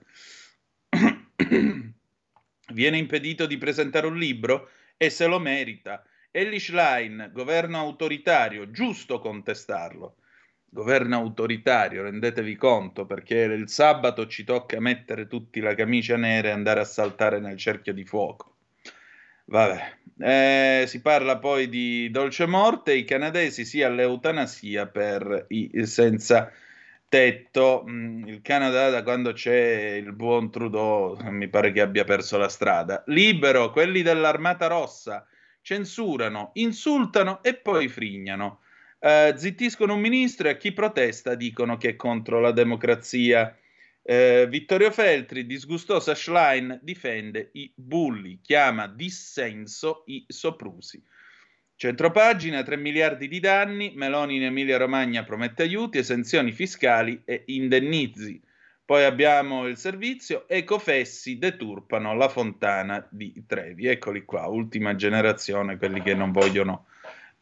viene 2.74 2.97
impedito 2.97 3.45
di 3.45 3.57
presentare 3.57 4.07
un 4.07 4.17
libro? 4.17 4.69
e 4.97 5.09
se 5.09 5.27
lo 5.27 5.39
merita. 5.39 6.03
Ellie 6.31 6.59
Schlein, 6.59 7.31
governo 7.33 7.79
autoritario, 7.79 8.71
giusto 8.71 9.19
contestarlo. 9.19 10.17
Governo 10.75 11.15
autoritario, 11.15 12.03
rendetevi 12.03 12.58
conto, 12.58 13.05
perché 13.05 13.36
il 13.44 13.70
sabato 13.70 14.27
ci 14.27 14.44
tocca 14.44 14.77
mettere 14.82 15.25
tutti 15.25 15.62
la 15.62 15.74
camicia 15.74 16.17
nera 16.17 16.50
e 16.50 16.51
andare 16.51 16.82
a 16.82 16.84
saltare 16.84 17.39
nel 17.39 17.55
cerchio 17.55 17.94
di 17.94 18.03
fuoco. 18.03 18.55
Vabbè, 19.46 19.94
eh, 20.20 20.84
si 20.86 21.00
parla 21.00 21.38
poi 21.38 21.70
di 21.70 22.12
dolce 22.12 22.46
morte, 22.46 22.94
i 22.94 23.05
canadesi 23.05 23.63
sì 23.63 23.84
all'eutanasia 23.84 24.88
per 24.88 25.46
i 25.48 25.86
senza 25.86 26.51
tetto. 27.08 27.86
Mm, 27.88 28.27
il 28.27 28.41
Canada 28.41 28.89
da 28.89 29.01
quando 29.01 29.32
c'è 29.32 29.94
il 29.94 30.12
buon 30.12 30.51
Trudeau 30.51 31.15
mi 31.29 31.48
pare 31.48 31.72
che 31.72 31.79
abbia 31.79 32.03
perso 32.03 32.38
la 32.38 32.50
strada. 32.50 33.01
Libero, 33.08 33.72
quelli 33.72 34.01
dell'Armata 34.01 34.67
Rossa 34.67 35.25
censurano, 35.62 36.50
insultano 36.55 37.41
e 37.41 37.55
poi 37.55 37.88
frignano. 37.88 38.60
Eh, 39.05 39.35
zittiscono 39.38 39.93
un 39.93 40.00
ministro 40.00 40.47
e 40.47 40.51
a 40.53 40.57
chi 40.57 40.71
protesta 40.71 41.35
dicono 41.35 41.77
che 41.77 41.89
è 41.89 41.95
contro 41.95 42.39
la 42.39 42.51
democrazia. 42.51 43.55
Eh, 44.01 44.47
Vittorio 44.50 44.89
Feltri, 44.89 45.45
disgustosa 45.45 46.15
Schlein, 46.15 46.79
difende 46.81 47.50
i 47.53 47.71
bulli, 47.75 48.39
chiama 48.41 48.88
dissenso 48.88 50.01
i 50.07 50.25
soprusi. 50.27 51.00
Centropagina, 51.75 52.63
3 52.63 52.77
miliardi 52.77 53.27
di 53.27 53.39
danni, 53.39 53.91
Meloni 53.93 54.38
in 54.38 54.45
Emilia-Romagna 54.45 55.24
promette 55.24 55.62
aiuti, 55.62 56.00
esenzioni 56.00 56.51
fiscali 56.51 57.21
e 57.25 57.43
indennizi. 57.45 58.41
Poi 58.83 59.03
abbiamo 59.03 59.67
il 59.67 59.77
servizio, 59.77 60.47
Ecofessi 60.47 61.38
deturpano 61.38 62.15
la 62.15 62.27
fontana 62.27 63.07
di 63.12 63.43
Trevi. 63.45 63.85
Eccoli 63.85 64.25
qua, 64.25 64.47
ultima 64.47 64.95
generazione, 64.95 65.77
quelli 65.77 66.01
che 66.01 66.15
non 66.15 66.31
vogliono 66.31 66.88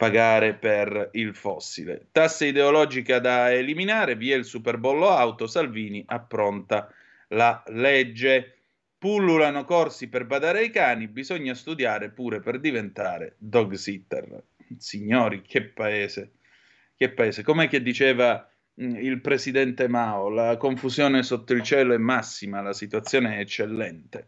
pagare 0.04 0.54
per 0.56 1.12
il 1.14 1.34
fossile. 1.34 2.08
Tasse 2.12 2.48
ideologica 2.48 3.20
da 3.20 3.54
eliminare, 3.54 4.18
via 4.18 4.36
il 4.36 4.44
superbollo 4.44 5.10
auto, 5.10 5.48
Salvini 5.48 6.04
appronta 6.06 6.92
la 7.30 7.64
legge 7.68 8.58
pullulano 8.98 9.64
corsi 9.64 10.10
per 10.10 10.26
badare 10.26 10.60
ai 10.60 10.72
cani, 10.72 11.08
bisogna 11.08 11.54
studiare 11.54 12.10
pure 12.10 12.42
per 12.42 12.60
diventare 12.60 13.36
dog 13.38 13.74
sitter. 13.76 14.44
Signori, 14.78 15.42
che 15.42 15.64
paese, 15.64 16.32
che 16.98 17.10
paese. 17.10 17.42
Com'è 17.42 17.70
che 17.70 17.82
diceva 17.82 18.46
mm, 18.82 18.96
il 18.98 19.22
presidente 19.22 19.88
Mao, 19.88 20.28
la 20.28 20.58
confusione 20.58 21.24
sotto 21.24 21.54
il 21.54 21.64
cielo 21.64 21.94
è 21.94 21.98
massima, 21.98 22.62
la 22.62 22.74
situazione 22.74 23.38
è 23.38 23.40
eccellente. 23.40 24.28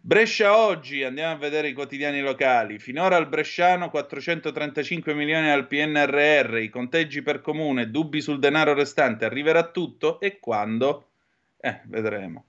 Brescia 0.00 0.56
oggi, 0.56 1.04
andiamo 1.04 1.34
a 1.34 1.38
vedere 1.38 1.68
i 1.68 1.72
quotidiani 1.72 2.20
locali. 2.20 2.80
Finora 2.80 3.14
al 3.14 3.28
Bresciano 3.28 3.88
435 3.88 5.14
milioni 5.14 5.48
al 5.48 5.68
PNRR, 5.68 6.56
i 6.56 6.68
conteggi 6.68 7.22
per 7.22 7.40
comune, 7.40 7.88
dubbi 7.88 8.20
sul 8.20 8.40
denaro 8.40 8.74
restante, 8.74 9.24
arriverà 9.24 9.70
tutto 9.70 10.18
e 10.18 10.40
quando? 10.40 11.10
Eh, 11.60 11.82
vedremo. 11.84 12.44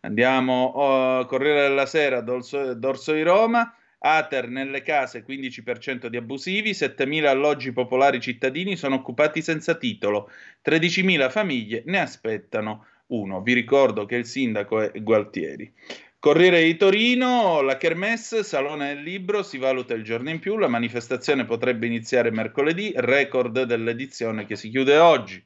Andiamo 0.00 0.74
a 0.74 1.18
oh, 1.20 1.24
Corriere 1.24 1.62
della 1.62 1.86
Sera, 1.86 2.20
Dorso, 2.20 2.74
Dorso 2.74 3.14
di 3.14 3.22
Roma. 3.22 3.74
Ater 3.98 4.48
nelle 4.48 4.82
case 4.82 5.24
15% 5.26 6.08
di 6.08 6.18
abusivi, 6.18 6.72
7.000 6.72 7.24
alloggi 7.24 7.72
popolari 7.72 8.20
cittadini 8.20 8.76
sono 8.76 8.96
occupati 8.96 9.40
senza 9.40 9.74
titolo, 9.74 10.30
13.000 10.64 11.30
famiglie 11.30 11.82
ne 11.86 12.00
aspettano 12.00 12.84
uno. 13.08 13.40
Vi 13.40 13.52
ricordo 13.54 14.04
che 14.04 14.16
il 14.16 14.26
sindaco 14.26 14.80
è 14.80 14.92
Gualtieri. 15.00 15.72
Corriere 16.18 16.62
di 16.64 16.76
Torino, 16.76 17.60
la 17.60 17.76
Kermesse, 17.76 18.42
Salone 18.42 18.94
del 18.94 19.02
Libro, 19.02 19.42
si 19.42 19.58
valuta 19.58 19.94
il 19.94 20.02
giorno 20.02 20.30
in 20.30 20.40
più, 20.40 20.56
la 20.56 20.66
manifestazione 20.66 21.44
potrebbe 21.44 21.86
iniziare 21.86 22.30
mercoledì, 22.30 22.92
record 22.96 23.62
dell'edizione 23.62 24.44
che 24.44 24.56
si 24.56 24.70
chiude 24.70 24.96
oggi. 24.98 25.44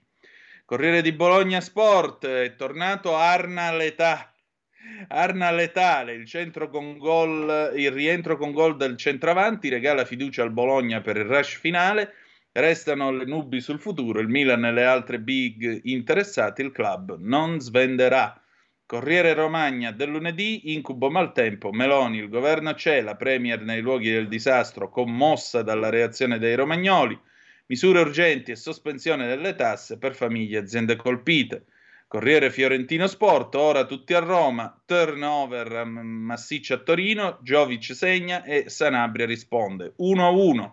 Corriere 0.65 1.03
di 1.03 1.13
Bologna 1.13 1.61
Sport, 1.61 2.27
è 2.27 2.55
tornato 2.57 3.15
Arna 3.15 3.73
Letà, 3.73 4.33
Arna 5.09 5.51
Letale, 5.51 6.15
il, 6.15 6.51
gol, 6.99 7.73
il 7.77 7.91
rientro 7.91 8.37
con 8.39 8.53
gol 8.53 8.77
del 8.77 8.97
centravanti, 8.97 9.69
regala 9.69 10.05
fiducia 10.05 10.43
al 10.43 10.53
Bologna 10.53 11.01
per 11.01 11.17
il 11.17 11.25
rush 11.25 11.59
finale. 11.59 12.15
Restano 12.53 13.13
le 13.13 13.25
nubi 13.27 13.61
sul 13.61 13.79
futuro, 13.79 14.21
il 14.21 14.29
Milan 14.29 14.65
e 14.65 14.73
le 14.73 14.85
altre 14.85 15.21
big 15.21 15.81
interessate, 15.85 16.63
il 16.63 16.73
club 16.73 17.17
non 17.19 17.61
svenderà. 17.61 18.40
Corriere 18.91 19.35
Romagna 19.35 19.93
del 19.93 20.11
lunedì, 20.11 20.73
incubo 20.73 21.11
maltempo, 21.11 21.71
Meloni, 21.71 22.19
il 22.19 22.29
governo 22.29 22.75
c'è, 22.75 23.03
la 23.03 23.15
Premier 23.15 23.63
nei 23.63 23.81
luoghi 23.81 24.11
del 24.11 24.27
disastro, 24.27 24.91
commossa 24.91 25.63
dalla 25.63 25.91
reazione 25.91 26.41
dei 26.41 26.57
romagnoli, 26.57 27.17
misure 27.67 28.01
urgenti 28.01 28.51
e 28.51 28.57
sospensione 28.57 29.29
delle 29.29 29.55
tasse 29.55 29.97
per 29.97 30.17
famiglie 30.17 30.57
e 30.57 30.63
aziende 30.63 30.97
colpite. 30.97 31.67
Corriere 32.09 32.51
Fiorentino 32.51 33.07
Sport, 33.07 33.55
ora 33.55 33.85
tutti 33.85 34.13
a 34.13 34.19
Roma, 34.19 34.83
turnover 34.85 35.85
massiccio 35.85 36.75
a 36.75 36.79
Torino, 36.79 37.39
Jovic 37.43 37.95
segna 37.95 38.43
e 38.43 38.69
Sanabria 38.69 39.25
risponde 39.25 39.95
1-1. 40.01 40.69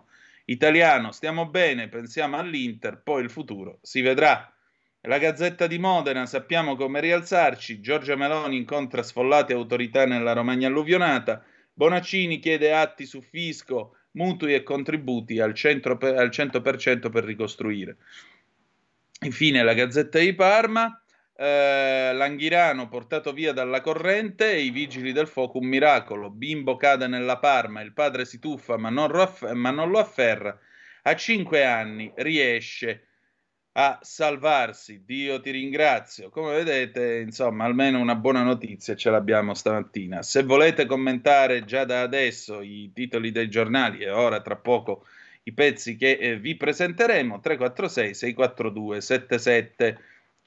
Italiano, 0.46 1.12
stiamo 1.12 1.46
bene, 1.46 1.88
pensiamo 1.88 2.36
all'Inter, 2.36 3.00
poi 3.00 3.22
il 3.22 3.30
futuro 3.30 3.78
si 3.82 4.00
vedrà. 4.00 4.57
La 5.02 5.18
Gazzetta 5.18 5.68
di 5.68 5.78
Modena, 5.78 6.26
sappiamo 6.26 6.74
come 6.74 7.00
rialzarci, 7.00 7.80
Giorgia 7.80 8.16
Meloni 8.16 8.56
incontra 8.56 9.02
sfollate 9.04 9.52
autorità 9.52 10.04
nella 10.06 10.32
Romagna 10.32 10.66
alluvionata, 10.66 11.44
Bonaccini 11.72 12.40
chiede 12.40 12.74
atti 12.74 13.06
su 13.06 13.20
fisco, 13.20 13.96
mutui 14.12 14.54
e 14.54 14.64
contributi 14.64 15.38
al, 15.38 15.52
per, 15.52 16.16
al 16.16 16.28
100% 16.30 17.10
per 17.10 17.24
ricostruire. 17.24 17.98
Infine 19.20 19.62
la 19.62 19.74
Gazzetta 19.74 20.18
di 20.18 20.34
Parma, 20.34 21.00
eh, 21.36 22.10
Langhirano 22.12 22.88
portato 22.88 23.32
via 23.32 23.52
dalla 23.52 23.80
corrente 23.80 24.50
e 24.50 24.62
i 24.62 24.70
vigili 24.70 25.12
del 25.12 25.28
fuoco 25.28 25.58
un 25.58 25.66
miracolo. 25.66 26.30
Bimbo 26.30 26.74
cade 26.74 27.06
nella 27.06 27.38
Parma, 27.38 27.80
il 27.82 27.92
padre 27.92 28.24
si 28.24 28.40
tuffa 28.40 28.76
ma 28.76 28.90
non, 28.90 29.06
raff- 29.06 29.52
ma 29.52 29.70
non 29.70 29.90
lo 29.90 30.00
afferra. 30.00 30.58
A 31.02 31.14
cinque 31.14 31.64
anni 31.64 32.12
riesce 32.16 33.07
a 33.72 33.98
salvarsi. 34.02 35.02
Dio 35.04 35.40
ti 35.40 35.50
ringrazio. 35.50 36.30
Come 36.30 36.54
vedete, 36.54 37.18
insomma, 37.18 37.64
almeno 37.64 38.00
una 38.00 38.14
buona 38.14 38.42
notizia 38.42 38.96
ce 38.96 39.10
l'abbiamo 39.10 39.54
stamattina. 39.54 40.22
Se 40.22 40.42
volete 40.42 40.86
commentare 40.86 41.64
già 41.64 41.84
da 41.84 42.02
adesso 42.02 42.60
i 42.60 42.90
titoli 42.94 43.30
dei 43.30 43.48
giornali 43.48 44.00
e 44.00 44.10
ora 44.10 44.40
tra 44.40 44.56
poco 44.56 45.06
i 45.44 45.52
pezzi 45.52 45.96
che 45.96 46.12
eh, 46.12 46.38
vi 46.38 46.56
presenteremo, 46.56 47.40
346 47.40 48.14
642 48.14 49.00
77 49.00 49.98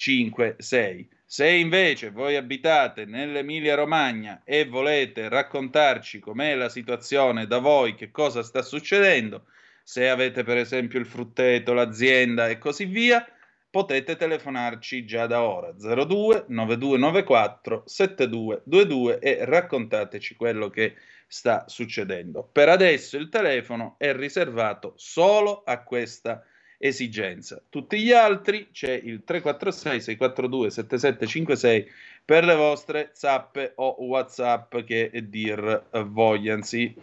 5, 0.01 0.55
6. 0.57 1.09
Se 1.23 1.47
invece 1.47 2.09
voi 2.09 2.35
abitate 2.35 3.05
nell'Emilia 3.05 3.75
Romagna 3.75 4.41
e 4.43 4.65
volete 4.65 5.29
raccontarci 5.29 6.19
com'è 6.19 6.55
la 6.55 6.69
situazione 6.69 7.45
da 7.45 7.59
voi, 7.59 7.93
che 7.93 8.09
cosa 8.09 8.41
sta 8.41 8.63
succedendo, 8.63 9.45
se 9.83 10.09
avete 10.09 10.43
per 10.43 10.57
esempio 10.57 10.99
il 10.99 11.05
frutteto, 11.05 11.73
l'azienda 11.73 12.49
e 12.49 12.57
così 12.57 12.85
via, 12.85 13.25
potete 13.69 14.17
telefonarci 14.17 15.05
già 15.05 15.27
da 15.27 15.43
ora 15.43 15.71
02 15.71 16.45
9294 16.47 17.83
7222 17.85 19.19
e 19.19 19.45
raccontateci 19.45 20.35
quello 20.35 20.69
che 20.69 20.95
sta 21.25 21.63
succedendo. 21.67 22.47
Per 22.51 22.67
adesso 22.67 23.15
il 23.15 23.29
telefono 23.29 23.95
è 23.97 24.13
riservato 24.13 24.93
solo 24.97 25.63
a 25.63 25.81
questa 25.83 26.43
esigenza. 26.77 27.61
Tutti 27.69 28.01
gli 28.01 28.11
altri 28.11 28.69
c'è 28.71 28.91
il 28.91 29.23
346 29.23 30.01
642 30.01 30.71
7756 30.71 31.91
per 32.25 32.43
le 32.43 32.55
vostre 32.55 33.11
zappe 33.13 33.73
o 33.75 33.95
whatsapp 33.99 34.77
che 34.79 35.11
dir 35.29 35.83
vogliansi. 35.91 36.95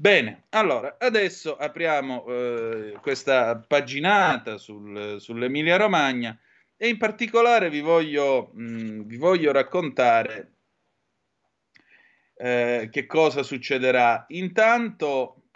Bene, 0.00 0.44
allora 0.48 0.96
adesso 0.98 1.58
apriamo 1.58 2.24
eh, 2.26 2.92
questa 3.02 3.58
paginata 3.58 4.56
sul, 4.56 5.20
sull'Emilia 5.20 5.76
Romagna 5.76 6.40
e 6.74 6.88
in 6.88 6.96
particolare 6.96 7.68
vi 7.68 7.80
voglio, 7.80 8.50
mh, 8.54 8.62
mm, 8.62 9.00
vi 9.02 9.16
voglio 9.18 9.52
raccontare 9.52 10.52
eh, 12.34 12.88
che 12.90 13.04
cosa 13.04 13.42
succederà. 13.42 14.24
Intanto 14.28 15.50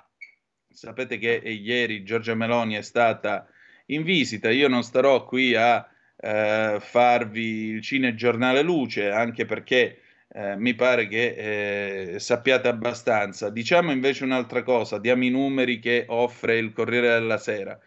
sapete 0.68 1.16
che 1.16 1.36
ieri 1.36 2.04
Giorgia 2.04 2.34
Meloni 2.34 2.74
è 2.74 2.82
stata 2.82 3.48
in 3.86 4.02
visita, 4.02 4.50
io 4.50 4.68
non 4.68 4.82
starò 4.82 5.24
qui 5.24 5.54
a 5.54 5.88
eh, 6.18 6.76
farvi 6.80 7.68
il 7.68 7.80
cinegiornale 7.80 8.60
luce, 8.60 9.10
anche 9.10 9.46
perché 9.46 10.00
eh, 10.28 10.56
mi 10.56 10.74
pare 10.74 11.06
che 11.06 12.14
eh, 12.14 12.18
sappiate 12.18 12.68
abbastanza. 12.68 13.50
Diciamo 13.50 13.92
invece 13.92 14.24
un'altra 14.24 14.62
cosa, 14.62 14.98
diamo 14.98 15.24
i 15.24 15.30
numeri 15.30 15.78
che 15.78 16.04
offre 16.08 16.58
il 16.58 16.72
Corriere 16.72 17.08
della 17.08 17.38
Sera. 17.38 17.78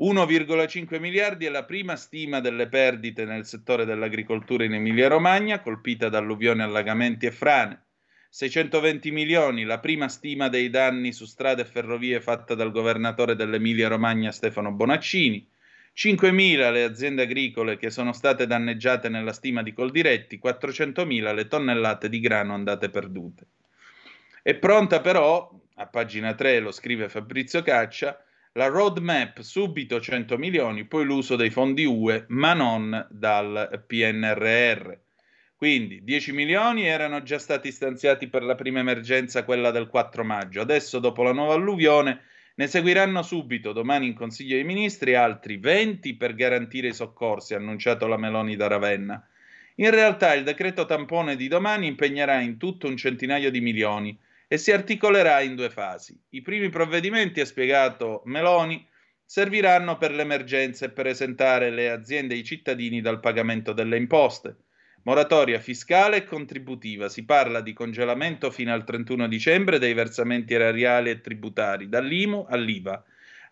1,5 0.00 1.00
miliardi 1.00 1.46
è 1.46 1.48
la 1.48 1.64
prima 1.64 1.96
stima 1.96 2.40
delle 2.40 2.68
perdite 2.68 3.24
nel 3.24 3.44
settore 3.44 3.84
dell'agricoltura 3.84 4.64
in 4.64 4.74
Emilia-Romagna, 4.74 5.60
colpita 5.60 6.08
da 6.08 6.18
alluvioni, 6.18 6.62
allagamenti 6.62 7.26
e 7.26 7.32
frane. 7.32 7.82
620 8.30 9.10
milioni, 9.10 9.64
la 9.64 9.80
prima 9.80 10.08
stima 10.08 10.48
dei 10.48 10.70
danni 10.70 11.12
su 11.12 11.24
strade 11.24 11.62
e 11.62 11.64
ferrovie 11.64 12.20
fatta 12.20 12.54
dal 12.54 12.70
governatore 12.70 13.34
dell'Emilia-Romagna 13.34 14.30
Stefano 14.30 14.70
Bonaccini. 14.70 15.48
5.000 15.98 16.70
le 16.70 16.84
aziende 16.84 17.22
agricole 17.22 17.76
che 17.76 17.90
sono 17.90 18.12
state 18.12 18.46
danneggiate 18.46 19.08
nella 19.08 19.32
stima 19.32 19.64
di 19.64 19.72
Coldiretti, 19.72 20.38
400.000 20.40 21.34
le 21.34 21.48
tonnellate 21.48 22.08
di 22.08 22.20
grano 22.20 22.54
andate 22.54 22.88
perdute. 22.88 23.46
È 24.40 24.54
pronta 24.54 25.00
però, 25.00 25.50
a 25.74 25.86
pagina 25.88 26.34
3 26.34 26.60
lo 26.60 26.70
scrive 26.70 27.08
Fabrizio 27.08 27.62
Caccia, 27.62 28.16
la 28.52 28.68
roadmap 28.68 29.40
subito 29.40 30.00
100 30.00 30.38
milioni, 30.38 30.84
poi 30.84 31.04
l'uso 31.04 31.34
dei 31.34 31.50
fondi 31.50 31.84
UE, 31.84 32.26
ma 32.28 32.54
non 32.54 33.08
dal 33.10 33.82
PNRR. 33.84 34.92
Quindi 35.56 36.04
10 36.04 36.30
milioni 36.30 36.86
erano 36.86 37.24
già 37.24 37.40
stati 37.40 37.72
stanziati 37.72 38.28
per 38.28 38.44
la 38.44 38.54
prima 38.54 38.78
emergenza, 38.78 39.42
quella 39.42 39.72
del 39.72 39.88
4 39.88 40.22
maggio. 40.22 40.60
Adesso, 40.60 41.00
dopo 41.00 41.24
la 41.24 41.32
nuova 41.32 41.54
alluvione, 41.54 42.22
ne 42.58 42.66
seguiranno 42.66 43.22
subito, 43.22 43.72
domani 43.72 44.08
in 44.08 44.14
Consiglio 44.14 44.56
dei 44.56 44.64
Ministri, 44.64 45.14
altri 45.14 45.58
20 45.58 46.16
per 46.16 46.34
garantire 46.34 46.88
i 46.88 46.92
soccorsi, 46.92 47.54
ha 47.54 47.56
annunciato 47.56 48.08
la 48.08 48.16
Meloni 48.16 48.56
da 48.56 48.66
Ravenna. 48.66 49.24
In 49.76 49.90
realtà 49.92 50.34
il 50.34 50.42
decreto 50.42 50.84
tampone 50.84 51.36
di 51.36 51.46
domani 51.46 51.86
impegnerà 51.86 52.40
in 52.40 52.58
tutto 52.58 52.88
un 52.88 52.96
centinaio 52.96 53.52
di 53.52 53.60
milioni 53.60 54.18
e 54.48 54.58
si 54.58 54.72
articolerà 54.72 55.40
in 55.40 55.54
due 55.54 55.70
fasi. 55.70 56.20
I 56.30 56.42
primi 56.42 56.68
provvedimenti, 56.68 57.40
ha 57.40 57.46
spiegato 57.46 58.22
Meloni, 58.24 58.84
serviranno 59.24 59.96
per 59.96 60.10
l'emergenza 60.10 60.86
e 60.86 60.90
per 60.90 61.06
esentare 61.06 61.70
le 61.70 61.90
aziende 61.90 62.34
e 62.34 62.38
i 62.38 62.44
cittadini 62.44 63.00
dal 63.00 63.20
pagamento 63.20 63.72
delle 63.72 63.96
imposte. 63.96 64.56
Moratoria 65.08 65.58
fiscale 65.58 66.18
e 66.18 66.24
contributiva. 66.24 67.08
Si 67.08 67.24
parla 67.24 67.62
di 67.62 67.72
congelamento 67.72 68.50
fino 68.50 68.74
al 68.74 68.84
31 68.84 69.26
dicembre 69.26 69.78
dei 69.78 69.94
versamenti 69.94 70.52
erariali 70.52 71.08
e 71.08 71.22
tributari, 71.22 71.88
dall'IMU 71.88 72.44
all'IVA. 72.46 73.02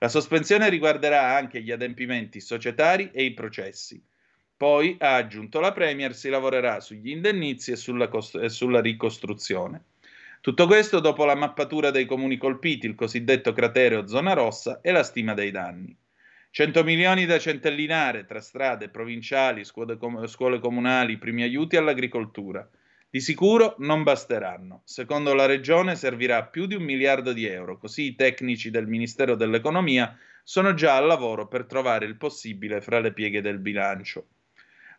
La 0.00 0.08
sospensione 0.10 0.68
riguarderà 0.68 1.34
anche 1.34 1.62
gli 1.62 1.70
adempimenti 1.70 2.40
societari 2.40 3.10
e 3.10 3.24
i 3.24 3.32
processi. 3.32 3.98
Poi, 4.54 4.96
ha 5.00 5.14
aggiunto 5.14 5.58
la 5.58 5.72
Premier, 5.72 6.14
si 6.14 6.28
lavorerà 6.28 6.80
sugli 6.80 7.08
indennizi 7.08 7.72
e 7.72 7.76
sulla, 7.76 8.08
cost- 8.08 8.36
e 8.36 8.50
sulla 8.50 8.82
ricostruzione. 8.82 9.84
Tutto 10.42 10.66
questo 10.66 11.00
dopo 11.00 11.24
la 11.24 11.34
mappatura 11.34 11.90
dei 11.90 12.04
comuni 12.04 12.36
colpiti, 12.36 12.84
il 12.84 12.94
cosiddetto 12.94 13.54
cratere 13.54 13.96
o 13.96 14.06
zona 14.06 14.34
rossa 14.34 14.82
e 14.82 14.92
la 14.92 15.02
stima 15.02 15.32
dei 15.32 15.50
danni. 15.50 15.96
100 16.56 16.84
milioni 16.84 17.26
da 17.26 17.38
centellinare 17.38 18.24
tra 18.24 18.40
strade 18.40 18.88
provinciali, 18.88 19.62
scuole, 19.62 19.98
com- 19.98 20.24
scuole 20.24 20.58
comunali, 20.58 21.18
primi 21.18 21.42
aiuti 21.42 21.76
all'agricoltura. 21.76 22.66
Di 23.10 23.20
sicuro 23.20 23.74
non 23.80 24.02
basteranno. 24.02 24.80
Secondo 24.86 25.34
la 25.34 25.44
Regione 25.44 25.96
servirà 25.96 26.44
più 26.44 26.64
di 26.64 26.74
un 26.74 26.82
miliardo 26.82 27.34
di 27.34 27.44
euro, 27.44 27.76
così 27.76 28.04
i 28.04 28.14
tecnici 28.14 28.70
del 28.70 28.86
Ministero 28.86 29.34
dell'Economia 29.34 30.16
sono 30.42 30.72
già 30.72 30.96
al 30.96 31.04
lavoro 31.04 31.46
per 31.46 31.66
trovare 31.66 32.06
il 32.06 32.16
possibile 32.16 32.80
fra 32.80 33.00
le 33.00 33.12
pieghe 33.12 33.42
del 33.42 33.58
bilancio. 33.58 34.26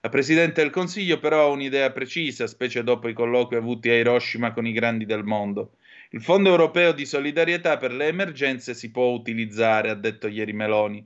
La 0.01 0.09
Presidente 0.09 0.61
del 0.61 0.69
Consiglio 0.69 1.17
però 1.17 1.47
ha 1.47 1.51
un'idea 1.51 1.91
precisa, 1.91 2.45
specie 2.45 2.83
dopo 2.83 3.07
i 3.07 3.13
colloqui 3.13 3.55
avuti 3.55 3.89
a 3.89 3.95
Hiroshima 3.95 4.53
con 4.53 4.67
i 4.67 4.73
grandi 4.73 5.05
del 5.05 5.23
mondo. 5.23 5.77
Il 6.11 6.21
Fondo 6.21 6.49
europeo 6.49 6.91
di 6.91 7.07
solidarietà 7.07 7.77
per 7.77 7.93
le 7.93 8.05
emergenze 8.05 8.75
si 8.75 8.91
può 8.91 9.07
utilizzare, 9.07 9.89
ha 9.89 9.95
detto 9.95 10.27
ieri 10.27 10.53
Meloni. 10.53 11.03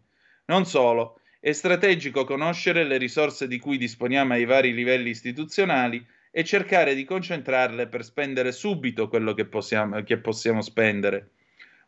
Non 0.51 0.65
solo, 0.65 1.21
è 1.39 1.53
strategico 1.53 2.25
conoscere 2.25 2.83
le 2.83 2.97
risorse 2.97 3.47
di 3.47 3.57
cui 3.57 3.77
disponiamo 3.77 4.33
ai 4.33 4.43
vari 4.43 4.73
livelli 4.73 5.09
istituzionali 5.09 6.05
e 6.29 6.43
cercare 6.43 6.93
di 6.93 7.05
concentrarle 7.05 7.87
per 7.87 8.03
spendere 8.03 8.51
subito 8.51 9.07
quello 9.07 9.33
che 9.33 9.45
possiamo, 9.45 10.03
che 10.03 10.17
possiamo 10.17 10.61
spendere. 10.61 11.29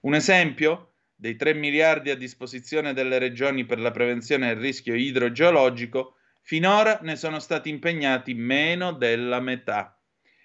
Un 0.04 0.16
esempio? 0.16 0.92
Dei 1.14 1.36
3 1.36 1.56
miliardi 1.56 2.10
a 2.10 2.16
disposizione 2.16 2.94
delle 2.94 3.20
regioni 3.20 3.66
per 3.66 3.82
la 3.82 3.92
prevenzione 3.92 4.48
del 4.48 4.64
rischio 4.64 4.96
idrogeologico, 4.96 6.16
finora 6.40 7.00
ne 7.02 7.18
sono 7.18 7.40
stati 7.40 7.68
impegnati 7.70 8.34
meno 8.34 8.94
della 8.94 9.42
metà 9.42 10.00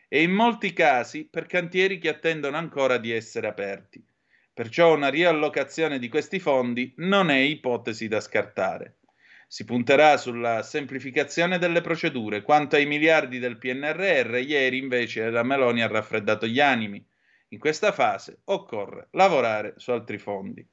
e 0.09 0.23
in 0.23 0.33
molti 0.33 0.73
casi 0.73 1.25
per 1.25 1.47
cantieri 1.47 1.99
che 1.99 2.09
attendono 2.09 2.57
ancora 2.57 2.99
di 2.99 3.13
essere 3.13 3.47
aperti. 3.47 4.05
Perciò 4.59 4.93
una 4.93 5.09
riallocazione 5.09 6.01
di 6.01 6.09
questi 6.09 6.41
fondi 6.41 6.93
non 6.97 7.31
è 7.31 7.37
ipotesi 7.37 8.09
da 8.09 8.19
scartare. 8.19 8.97
Si 9.47 9.65
punterà 9.65 10.17
sulla 10.17 10.65
semplificazione 10.65 11.59
delle 11.59 11.81
procedure. 11.81 12.43
Quanto 12.43 12.75
ai 12.75 12.85
miliardi 12.85 13.39
del 13.39 13.57
PNRR, 13.57 14.35
ieri 14.39 14.79
invece 14.79 15.31
la 15.31 15.45
Meloni 15.45 15.81
ha 15.81 15.87
raffreddato 15.87 16.49
gli 16.49 16.59
animi. 16.59 17.01
In 17.51 17.61
questa 17.61 17.93
fase 17.93 18.41
occorre 18.47 19.07
lavorare 19.13 19.75
su 19.77 19.93
altri 19.93 20.19
fondi. 20.19 20.69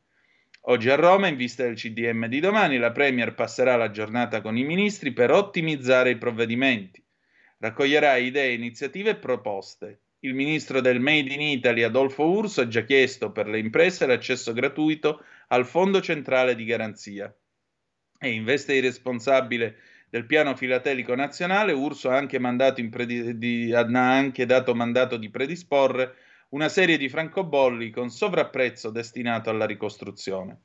Oggi 0.61 0.89
a 0.89 0.95
Roma, 0.95 1.27
in 1.27 1.35
vista 1.35 1.61
del 1.61 1.75
CDM 1.75 2.25
di 2.25 2.39
domani, 2.39 2.79
la 2.79 2.91
Premier 2.91 3.35
passerà 3.35 3.75
la 3.75 3.91
giornata 3.91 4.41
con 4.41 4.57
i 4.57 4.63
ministri 4.63 5.11
per 5.11 5.29
ottimizzare 5.29 6.09
i 6.09 6.17
provvedimenti. 6.17 7.05
Raccoglierà 7.59 8.15
idee, 8.15 8.53
iniziative 8.53 9.11
e 9.11 9.15
proposte 9.17 10.04
il 10.25 10.33
ministro 10.33 10.81
del 10.81 10.99
Made 10.99 11.31
in 11.31 11.41
Italy 11.41 11.83
Adolfo 11.83 12.27
Urso 12.27 12.61
ha 12.61 12.67
già 12.67 12.83
chiesto 12.83 13.31
per 13.31 13.47
le 13.47 13.59
imprese 13.59 14.07
l'accesso 14.07 14.53
gratuito 14.53 15.23
al 15.49 15.65
Fondo 15.65 16.01
Centrale 16.01 16.55
di 16.55 16.65
Garanzia. 16.65 17.33
E 18.17 18.29
in 18.31 18.43
veste 18.43 18.73
di 18.73 18.79
responsabile 18.79 19.77
del 20.09 20.25
piano 20.25 20.55
filatelico 20.55 21.13
nazionale, 21.13 21.73
Urso 21.73 22.09
ha 22.09 22.17
anche, 22.17 22.39
predi- 22.89 23.37
di, 23.37 23.71
ha 23.71 23.85
anche 23.85 24.45
dato 24.47 24.73
mandato 24.73 25.17
di 25.17 25.29
predisporre 25.29 26.15
una 26.49 26.69
serie 26.69 26.97
di 26.97 27.07
francobolli 27.07 27.91
con 27.91 28.09
sovrapprezzo 28.09 28.89
destinato 28.89 29.51
alla 29.51 29.65
ricostruzione. 29.65 30.59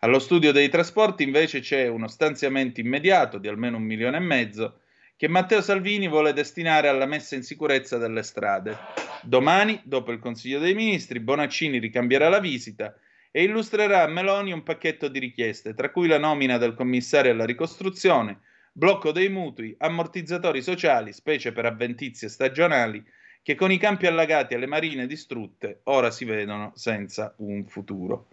Allo 0.00 0.18
studio 0.18 0.52
dei 0.52 0.68
trasporti 0.68 1.24
invece 1.24 1.60
c'è 1.60 1.88
uno 1.88 2.08
stanziamento 2.08 2.80
immediato 2.80 3.38
di 3.38 3.48
almeno 3.48 3.76
un 3.76 3.84
milione 3.84 4.16
e 4.16 4.20
mezzo 4.20 4.80
che 5.16 5.28
Matteo 5.28 5.60
Salvini 5.60 6.08
vuole 6.08 6.32
destinare 6.32 6.88
alla 6.88 7.06
messa 7.06 7.36
in 7.36 7.42
sicurezza 7.42 7.98
delle 7.98 8.22
strade. 8.22 8.76
Domani, 9.22 9.80
dopo 9.84 10.10
il 10.10 10.18
Consiglio 10.18 10.58
dei 10.58 10.74
Ministri, 10.74 11.20
Bonaccini 11.20 11.78
ricambierà 11.78 12.28
la 12.28 12.40
visita 12.40 12.94
e 13.30 13.44
illustrerà 13.44 14.02
a 14.02 14.08
Meloni 14.08 14.52
un 14.52 14.62
pacchetto 14.62 15.08
di 15.08 15.18
richieste, 15.18 15.74
tra 15.74 15.90
cui 15.90 16.08
la 16.08 16.18
nomina 16.18 16.58
del 16.58 16.74
commissario 16.74 17.32
alla 17.32 17.44
ricostruzione, 17.44 18.40
blocco 18.72 19.12
dei 19.12 19.28
mutui, 19.28 19.74
ammortizzatori 19.78 20.60
sociali, 20.62 21.12
specie 21.12 21.52
per 21.52 21.66
avventizie 21.66 22.28
stagionali, 22.28 23.04
che 23.42 23.54
con 23.54 23.70
i 23.70 23.78
campi 23.78 24.06
allagati 24.06 24.54
e 24.54 24.58
le 24.58 24.66
marine 24.66 25.06
distrutte 25.06 25.80
ora 25.84 26.10
si 26.10 26.24
vedono 26.24 26.72
senza 26.74 27.34
un 27.38 27.66
futuro. 27.66 28.28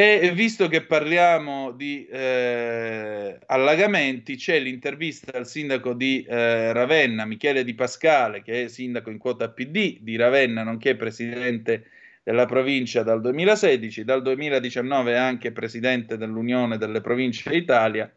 E 0.00 0.30
visto 0.32 0.68
che 0.68 0.84
parliamo 0.84 1.72
di 1.72 2.06
eh, 2.06 3.36
allagamenti, 3.46 4.36
c'è 4.36 4.60
l'intervista 4.60 5.36
al 5.36 5.48
sindaco 5.48 5.92
di 5.92 6.22
eh, 6.22 6.72
Ravenna, 6.72 7.24
Michele 7.24 7.64
Di 7.64 7.74
Pascale, 7.74 8.40
che 8.44 8.62
è 8.62 8.68
sindaco 8.68 9.10
in 9.10 9.18
quota 9.18 9.50
PD 9.50 9.98
di 10.00 10.14
Ravenna, 10.14 10.62
nonché 10.62 10.94
presidente 10.94 11.86
della 12.22 12.46
provincia 12.46 13.02
dal 13.02 13.20
2016, 13.20 14.04
dal 14.04 14.22
2019 14.22 15.18
anche 15.18 15.50
presidente 15.50 16.16
dell'Unione 16.16 16.78
delle 16.78 17.00
Province 17.00 17.50
d'Italia. 17.50 18.08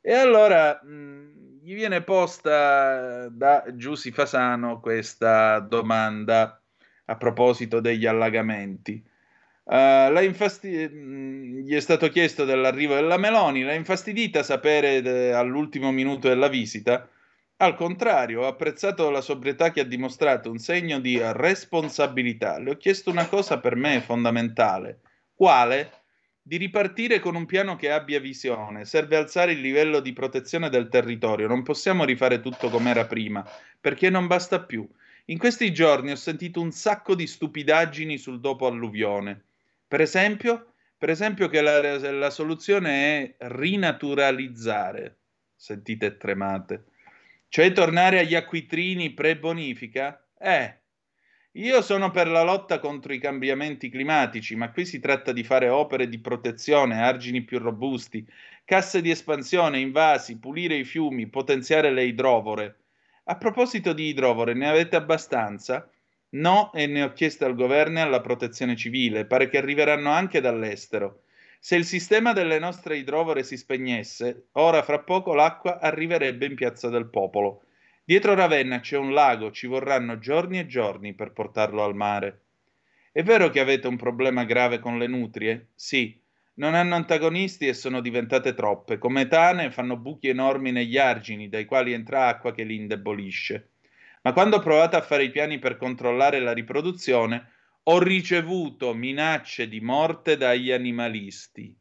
E 0.00 0.14
allora 0.14 0.80
mh, 0.82 1.60
gli 1.62 1.74
viene 1.74 2.00
posta 2.00 3.28
da 3.28 3.66
Giussi 3.74 4.12
Fasano 4.12 4.80
questa 4.80 5.58
domanda 5.58 6.58
a 7.04 7.16
proposito 7.18 7.80
degli 7.80 8.06
allagamenti. 8.06 9.10
Uh, 9.64 10.18
infasti- 10.22 10.88
mm, 10.90 11.60
gli 11.60 11.74
è 11.74 11.80
stato 11.80 12.08
chiesto 12.08 12.44
dell'arrivo 12.44 12.94
della 12.94 13.16
Meloni, 13.16 13.62
l'ha 13.62 13.74
infastidita 13.74 14.42
sapere 14.42 15.00
de- 15.02 15.32
all'ultimo 15.32 15.92
minuto 15.92 16.28
della 16.28 16.48
visita. 16.48 17.08
Al 17.58 17.74
contrario, 17.76 18.42
ho 18.42 18.46
apprezzato 18.48 19.08
la 19.10 19.20
sobrietà 19.20 19.70
che 19.70 19.80
ha 19.80 19.84
dimostrato, 19.84 20.50
un 20.50 20.58
segno 20.58 20.98
di 20.98 21.18
responsabilità. 21.22 22.58
Le 22.58 22.70
ho 22.72 22.76
chiesto 22.76 23.10
una 23.10 23.28
cosa 23.28 23.60
per 23.60 23.76
me 23.76 24.00
fondamentale. 24.00 25.00
Quale? 25.32 25.92
Di 26.42 26.56
ripartire 26.56 27.20
con 27.20 27.36
un 27.36 27.46
piano 27.46 27.76
che 27.76 27.90
abbia 27.92 28.18
visione. 28.18 28.84
Serve 28.84 29.16
alzare 29.16 29.52
il 29.52 29.60
livello 29.60 30.00
di 30.00 30.12
protezione 30.12 30.70
del 30.70 30.88
territorio. 30.88 31.46
Non 31.46 31.62
possiamo 31.62 32.04
rifare 32.04 32.40
tutto 32.40 32.68
come 32.68 32.90
era 32.90 33.06
prima, 33.06 33.48
perché 33.80 34.10
non 34.10 34.26
basta 34.26 34.60
più. 34.60 34.88
In 35.26 35.38
questi 35.38 35.72
giorni 35.72 36.10
ho 36.10 36.16
sentito 36.16 36.60
un 36.60 36.72
sacco 36.72 37.14
di 37.14 37.28
stupidaggini 37.28 38.18
sul 38.18 38.40
dopo 38.40 38.66
alluvione. 38.66 39.44
Per 39.92 40.00
esempio, 40.00 40.72
per 40.96 41.10
esempio 41.10 41.50
che 41.50 41.60
la, 41.60 41.98
la 41.98 42.30
soluzione 42.30 43.36
è 43.36 43.36
rinaturalizzare. 43.50 45.18
Sentite 45.54 46.16
tremate. 46.16 46.84
Cioè 47.50 47.72
tornare 47.72 48.20
agli 48.20 48.34
acquitrini 48.34 49.10
pre-bonifica? 49.10 50.26
Eh, 50.38 50.78
io 51.50 51.82
sono 51.82 52.10
per 52.10 52.28
la 52.28 52.42
lotta 52.42 52.78
contro 52.78 53.12
i 53.12 53.18
cambiamenti 53.18 53.90
climatici, 53.90 54.56
ma 54.56 54.70
qui 54.70 54.86
si 54.86 54.98
tratta 54.98 55.30
di 55.30 55.44
fare 55.44 55.68
opere 55.68 56.08
di 56.08 56.20
protezione, 56.20 57.02
argini 57.02 57.42
più 57.42 57.58
robusti, 57.58 58.26
casse 58.64 59.02
di 59.02 59.10
espansione, 59.10 59.78
invasi, 59.78 60.38
pulire 60.38 60.76
i 60.76 60.84
fiumi, 60.84 61.26
potenziare 61.26 61.90
le 61.90 62.04
idrovore. 62.04 62.76
A 63.24 63.36
proposito 63.36 63.92
di 63.92 64.06
idrovore, 64.06 64.54
ne 64.54 64.70
avete 64.70 64.96
abbastanza? 64.96 65.86
No, 66.34 66.72
e 66.72 66.86
ne 66.86 67.02
ho 67.02 67.12
chiesto 67.12 67.44
al 67.44 67.54
governo 67.54 67.98
e 67.98 68.02
alla 68.02 68.20
protezione 68.20 68.76
civile, 68.76 69.26
pare 69.26 69.48
che 69.48 69.58
arriveranno 69.58 70.10
anche 70.10 70.40
dall'estero. 70.40 71.22
Se 71.58 71.76
il 71.76 71.84
sistema 71.84 72.32
delle 72.32 72.58
nostre 72.58 72.96
idrovore 72.96 73.42
si 73.42 73.56
spegnesse, 73.56 74.48
ora 74.52 74.82
fra 74.82 75.00
poco 75.00 75.34
l'acqua 75.34 75.78
arriverebbe 75.78 76.46
in 76.46 76.54
Piazza 76.54 76.88
del 76.88 77.08
Popolo. 77.08 77.64
Dietro 78.04 78.34
Ravenna 78.34 78.80
c'è 78.80 78.96
un 78.96 79.12
lago, 79.12 79.52
ci 79.52 79.66
vorranno 79.66 80.18
giorni 80.18 80.58
e 80.58 80.66
giorni 80.66 81.14
per 81.14 81.32
portarlo 81.32 81.84
al 81.84 81.94
mare. 81.94 82.40
È 83.12 83.22
vero 83.22 83.50
che 83.50 83.60
avete 83.60 83.86
un 83.86 83.96
problema 83.96 84.44
grave 84.44 84.78
con 84.80 84.98
le 84.98 85.06
nutrie? 85.06 85.68
Sì, 85.74 86.18
non 86.54 86.74
hanno 86.74 86.94
antagonisti 86.94 87.66
e 87.68 87.74
sono 87.74 88.00
diventate 88.00 88.54
troppe. 88.54 88.96
Come 88.98 89.28
tane 89.28 89.70
fanno 89.70 89.98
buchi 89.98 90.28
enormi 90.28 90.72
negli 90.72 90.96
argini, 90.96 91.48
dai 91.48 91.66
quali 91.66 91.92
entra 91.92 92.26
acqua 92.26 92.52
che 92.52 92.64
li 92.64 92.76
indebolisce. 92.76 93.71
Ma 94.22 94.32
quando 94.32 94.60
provate 94.60 94.96
a 94.96 95.02
fare 95.02 95.24
i 95.24 95.30
piani 95.30 95.58
per 95.58 95.76
controllare 95.76 96.40
la 96.40 96.52
riproduzione, 96.52 97.50
ho 97.84 97.98
ricevuto 97.98 98.94
minacce 98.94 99.68
di 99.68 99.80
morte 99.80 100.36
dagli 100.36 100.70
animalisti. 100.70 101.76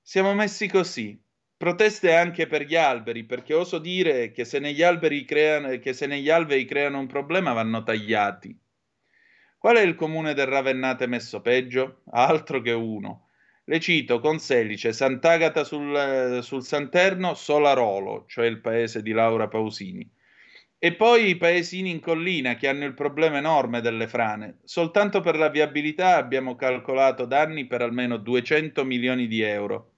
Siamo 0.00 0.32
messi 0.32 0.68
così. 0.68 1.22
Proteste 1.54 2.14
anche 2.14 2.46
per 2.46 2.62
gli 2.62 2.76
alberi, 2.76 3.24
perché 3.24 3.52
oso 3.52 3.78
dire 3.78 4.30
che 4.30 4.44
se 4.44 4.58
negli 4.58 4.82
alberi 4.82 5.24
creano, 5.24 5.68
negli 5.68 6.64
creano 6.64 6.98
un 6.98 7.06
problema 7.06 7.52
vanno 7.52 7.82
tagliati. 7.82 8.58
Qual 9.58 9.76
è 9.76 9.82
il 9.82 9.96
comune 9.96 10.34
del 10.34 10.46
Ravennate 10.46 11.06
messo 11.06 11.40
peggio? 11.42 12.02
Altro 12.12 12.62
che 12.62 12.70
uno. 12.70 13.28
Le 13.64 13.80
cito 13.80 14.20
con 14.20 14.38
Selice, 14.38 14.92
Sant'Agata 14.92 15.64
sul, 15.64 16.38
sul 16.42 16.62
Santerno, 16.62 17.34
Solarolo, 17.34 18.24
cioè 18.28 18.46
il 18.46 18.60
paese 18.60 19.02
di 19.02 19.10
Laura 19.10 19.48
Pausini. 19.48 20.08
E 20.80 20.94
poi 20.94 21.30
i 21.30 21.36
paesini 21.36 21.90
in 21.90 22.00
collina 22.00 22.54
che 22.54 22.68
hanno 22.68 22.84
il 22.84 22.94
problema 22.94 23.38
enorme 23.38 23.80
delle 23.80 24.06
frane. 24.06 24.58
Soltanto 24.62 25.20
per 25.20 25.36
la 25.36 25.48
viabilità 25.48 26.16
abbiamo 26.16 26.54
calcolato 26.54 27.26
danni 27.26 27.66
per 27.66 27.82
almeno 27.82 28.16
200 28.16 28.84
milioni 28.84 29.26
di 29.26 29.40
euro. 29.40 29.94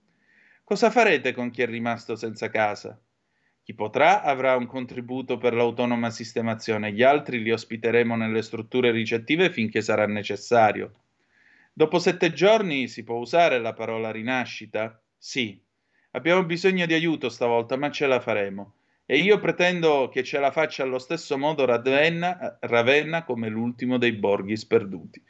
Cosa 0.65 0.91
farete 0.91 1.33
con 1.33 1.51
chi 1.51 1.63
è 1.63 1.67
rimasto 1.67 2.17
senza 2.17 2.49
casa? 2.49 2.99
Chi 3.63 3.75
potrà 3.75 4.23
avrà 4.23 4.57
un 4.57 4.67
contributo 4.67 5.37
per 5.37 5.53
l'autonoma 5.53 6.09
sistemazione, 6.09 6.93
gli 6.93 7.03
altri 7.03 7.43
li 7.43 7.51
ospiteremo 7.53 8.17
nelle 8.17 8.41
strutture 8.41 8.91
ricettive 8.91 9.51
finché 9.51 9.83
sarà 9.83 10.07
necessario. 10.07 11.03
Dopo 11.75 11.99
sette 11.99 12.33
giorni 12.33 12.89
si 12.89 13.05
può 13.05 13.17
usare 13.17 13.59
la 13.59 13.75
parola 13.75 14.11
rinascita? 14.11 14.99
Sì. 15.19 15.63
Abbiamo 16.13 16.45
bisogno 16.45 16.87
di 16.87 16.95
aiuto 16.95 17.29
stavolta, 17.29 17.77
ma 17.77 17.91
ce 17.91 18.07
la 18.07 18.21
faremo. 18.21 18.80
E 19.11 19.17
io 19.19 19.41
pretendo 19.41 20.09
che 20.09 20.23
ce 20.23 20.39
la 20.39 20.53
faccia 20.53 20.85
allo 20.85 21.01
stesso 21.01 21.37
modo 21.37 21.65
Ravenna, 21.65 22.59
Ravenna 22.61 23.25
come 23.25 23.49
l'ultimo 23.49 23.99
dei 23.99 24.13
borghi 24.13 24.57
sperduti. 24.57 25.21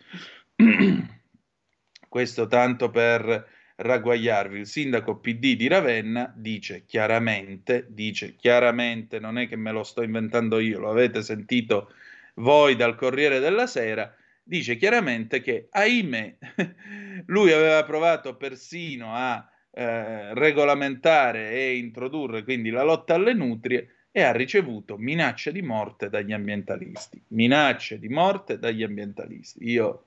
Questo 2.07 2.47
tanto 2.47 2.90
per 2.90 3.49
ragguagliarvi. 3.77 4.59
Il 4.59 4.66
sindaco 4.66 5.16
PD 5.16 5.57
di 5.57 5.66
Ravenna 5.66 6.31
dice 6.37 6.85
chiaramente, 6.85 7.87
dice 7.88 8.37
chiaramente, 8.37 9.19
non 9.19 9.38
è 9.38 9.49
che 9.49 9.57
me 9.57 9.73
lo 9.73 9.83
sto 9.83 10.03
inventando 10.03 10.59
io, 10.59 10.79
lo 10.79 10.90
avete 10.90 11.23
sentito 11.23 11.90
voi 12.35 12.77
dal 12.77 12.97
Corriere 12.97 13.38
della 13.38 13.66
Sera, 13.66 14.14
dice 14.43 14.77
chiaramente 14.77 15.40
che, 15.40 15.69
ahimè, 15.71 16.37
lui 17.29 17.51
aveva 17.51 17.83
provato 17.85 18.37
persino 18.37 19.14
a 19.14 19.51
eh, 19.81 20.35
regolamentare 20.35 21.53
e 21.53 21.79
introdurre 21.79 22.45
quindi 22.45 22.69
la 22.69 22.83
lotta 22.83 23.14
alle 23.14 23.33
nutrie 23.33 23.88
e 24.12 24.21
ha 24.23 24.31
ricevuto 24.31 24.99
minacce 24.99 25.53
di 25.53 25.62
morte 25.62 26.11
dagli 26.11 26.35
ambientalisti. 26.35 27.19
Minacce 27.29 27.99
di 27.99 28.11
morte 28.11 28.59
dagli 28.59 28.83
ambientalisti. 28.83 29.71
Io 29.71 30.05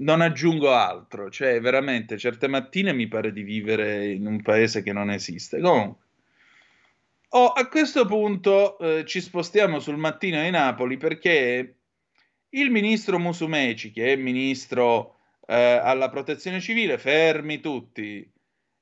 non 0.00 0.20
aggiungo 0.20 0.74
altro, 0.74 1.30
cioè 1.30 1.58
veramente 1.58 2.18
certe 2.18 2.48
mattine 2.48 2.92
mi 2.92 3.08
pare 3.08 3.32
di 3.32 3.42
vivere 3.42 4.08
in 4.08 4.26
un 4.26 4.42
paese 4.42 4.82
che 4.82 4.92
non 4.92 5.10
esiste. 5.10 5.58
Comunque, 5.58 6.04
oh, 7.30 7.46
a 7.46 7.66
questo 7.68 8.04
punto 8.04 8.78
eh, 8.78 9.06
ci 9.06 9.22
spostiamo 9.22 9.80
sul 9.80 9.96
mattino 9.96 10.42
di 10.42 10.50
Napoli 10.50 10.98
perché 10.98 11.76
il 12.50 12.70
ministro 12.70 13.18
Musumeci, 13.18 13.90
che 13.90 14.12
è 14.12 14.16
ministro 14.16 15.16
eh, 15.46 15.54
alla 15.54 16.10
protezione 16.10 16.60
civile, 16.60 16.98
fermi 16.98 17.60
tutti, 17.60 18.30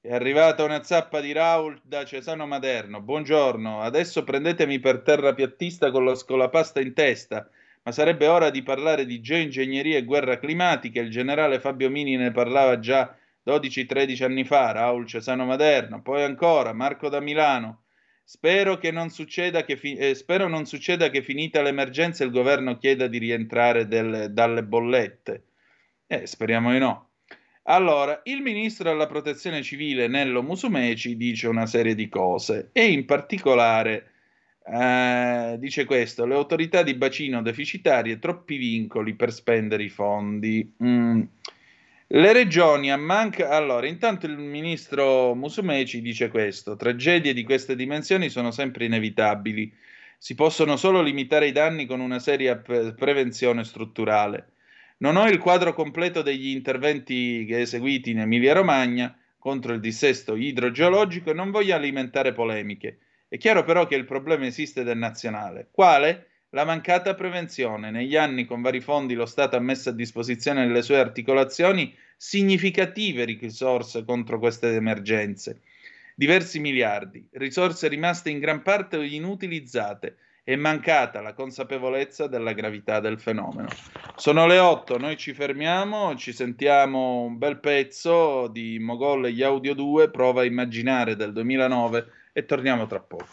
è 0.07 0.15
arrivata 0.15 0.63
una 0.63 0.85
zappa 0.85 1.21
di 1.21 1.33
Raul 1.33 1.81
da 1.83 2.05
Cesano 2.05 2.47
Maderno. 2.47 3.01
Buongiorno, 3.01 3.81
adesso 3.81 4.23
prendetemi 4.23 4.79
per 4.79 5.01
terrapiattista 5.01 5.91
con 5.91 6.05
la 6.05 6.15
scolapasta 6.15 6.81
in 6.81 6.95
testa, 6.95 7.51
ma 7.83 7.91
sarebbe 7.91 8.29
ora 8.29 8.51
di 8.51 8.63
parlare 8.63 9.05
di 9.05 9.21
geoingegneria 9.21 9.97
e 9.97 10.05
guerra 10.05 10.39
climatica. 10.39 11.01
Il 11.01 11.11
generale 11.11 11.59
Fabio 11.59 11.91
Mini 11.91 12.15
ne 12.15 12.31
parlava 12.31 12.79
già 12.79 13.17
12-13 13.45 14.23
anni 14.23 14.45
fa, 14.45 14.71
Raul 14.71 15.09
Cesano 15.09 15.45
Maderno. 15.45 16.01
Poi 16.03 16.23
ancora 16.23 16.73
Marco 16.73 17.09
da 17.09 17.19
Milano. 17.19 17.83
Spero, 18.23 18.79
non 18.93 19.11
succeda 19.11 19.65
che, 19.65 19.77
fi- 19.77 19.97
eh, 19.97 20.15
spero 20.15 20.47
non 20.47 20.67
succeda 20.67 21.11
che 21.11 21.23
finita 21.23 21.63
l'emergenza 21.63 22.23
il 22.23 22.31
governo 22.31 22.79
chieda 22.79 23.09
di 23.09 23.19
rientrare 23.19 23.89
del- 23.89 24.29
dalle 24.31 24.63
bollette. 24.63 25.47
Eh, 26.07 26.27
speriamo 26.29 26.71
di 26.71 26.79
no. 26.79 27.06
Allora, 27.69 28.21
il 28.25 28.43
ministro 28.43 28.89
della 28.89 29.07
protezione 29.07 29.63
civile 29.63 30.07
Nello 30.07 30.43
Musumeci 30.43 31.17
dice 31.17 31.49
una 31.49 31.67
serie 31.67 31.97
di 31.97 32.09
cose 32.09 32.71
e 32.73 32.93
in 32.93 33.05
particolare 33.05 34.11
eh, 34.65 35.57
dice 35.59 35.85
questo, 35.85 36.27
le 36.27 36.35
autorità 36.35 36.83
di 36.85 36.95
bacino 36.95 37.43
deficitarie 37.43 38.21
troppi 38.21 38.57
vincoli 38.57 39.15
per 39.15 39.33
spendere 39.33 39.83
i 39.83 39.89
fondi. 39.89 40.75
Mm. 40.83 41.23
Le 42.09 42.33
regioni 42.33 42.93
a 42.93 42.97
manca... 42.97 43.49
Allora, 43.51 43.89
intanto 43.89 44.27
il 44.27 44.39
ministro 44.39 45.35
Musumeci 45.35 46.01
dice 46.01 46.29
questo, 46.29 46.77
tragedie 46.77 47.33
di 47.33 47.43
queste 47.43 47.75
dimensioni 47.75 48.29
sono 48.29 48.53
sempre 48.53 48.85
inevitabili, 48.85 49.73
si 50.19 50.37
possono 50.37 50.77
solo 50.77 51.03
limitare 51.03 51.49
i 51.49 51.53
danni 51.53 51.85
con 51.87 51.99
una 51.99 52.21
seria 52.21 52.57
pre- 52.57 52.95
prevenzione 52.95 53.65
strutturale. 53.65 54.53
Non 54.99 55.17
ho 55.17 55.29
il 55.29 55.39
quadro 55.39 55.75
completo 55.75 56.23
degli 56.23 56.49
interventi 56.49 57.47
eseguiti 57.51 58.13
in 58.13 58.21
Emilia-Romagna 58.21 59.15
contro 59.39 59.75
il 59.75 59.81
dissesto 59.81 60.37
idrogeologico 60.37 61.31
e 61.31 61.35
non 61.35 61.51
voglio 61.51 61.75
alimentare 61.75 62.33
polemiche. 62.33 62.99
È 63.29 63.37
chiaro 63.37 63.63
però 63.63 63.87
che 63.87 63.95
il 63.95 64.07
problema 64.07 64.47
esiste 64.47 64.83
è 64.83 64.95
nazionale. 64.95 65.69
Quale? 65.71 66.29
La 66.51 66.65
mancata 66.65 67.15
prevenzione. 67.15 67.91
Negli 67.91 68.17
anni 68.17 68.47
con 68.47 68.63
vari 68.63 68.81
fondi 68.81 69.13
lo 69.13 69.27
Stato 69.27 69.57
ha 69.57 69.61
messo 69.61 69.91
a 69.91 69.93
disposizione 69.93 70.65
nelle 70.65 70.81
sue 70.81 70.99
articolazioni 70.99 71.95
significative 72.17 73.25
risorse 73.25 74.03
contro 74.03 74.39
queste 74.39 74.75
emergenze. 74.75 75.61
Diversi 76.15 76.59
miliardi, 76.59 77.29
risorse 77.33 77.89
rimaste 77.89 78.31
in 78.31 78.39
gran 78.39 78.63
parte 78.63 78.97
inutilizzate 79.05 80.17
è 80.49 80.55
mancata 80.55 81.21
la 81.21 81.35
consapevolezza 81.35 82.29
della 82.29 82.53
gravità 82.53 83.01
del 83.01 83.19
fenomeno. 83.19 83.67
Sono 84.15 84.47
le 84.47 84.61
8, 84.61 84.97
noi 84.97 85.17
ci 85.17 85.35
fermiamo, 85.35 86.15
ci 86.15 86.33
sentiamo 86.33 87.23
un 87.23 87.37
bel 87.37 87.59
pezzo 87.59 88.47
di 88.47 88.79
Mogol 88.79 89.27
e 89.27 89.33
gli 89.33 89.43
Audio 89.43 89.75
2, 89.75 90.09
prova 90.09 90.43
a 90.43 90.45
immaginare 90.45 91.17
del 91.17 91.33
2009 91.33 92.07
e 92.33 92.45
torniamo 92.45 92.87
tra 92.87 93.01
poco. 93.01 93.27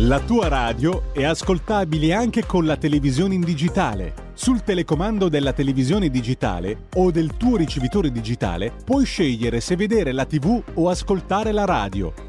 La 0.00 0.20
tua 0.20 0.48
radio 0.48 1.14
è 1.14 1.24
ascoltabile 1.24 2.12
anche 2.12 2.44
con 2.44 2.66
la 2.66 2.76
televisione 2.76 3.32
in 3.32 3.40
digitale. 3.40 4.12
Sul 4.34 4.62
telecomando 4.62 5.30
della 5.30 5.54
televisione 5.54 6.10
digitale 6.10 6.88
o 6.96 7.10
del 7.10 7.38
tuo 7.38 7.56
ricevitore 7.56 8.10
digitale 8.10 8.70
puoi 8.84 9.06
scegliere 9.06 9.60
se 9.60 9.76
vedere 9.76 10.12
la 10.12 10.26
TV 10.26 10.62
o 10.74 10.90
ascoltare 10.90 11.52
la 11.52 11.64
radio 11.64 12.28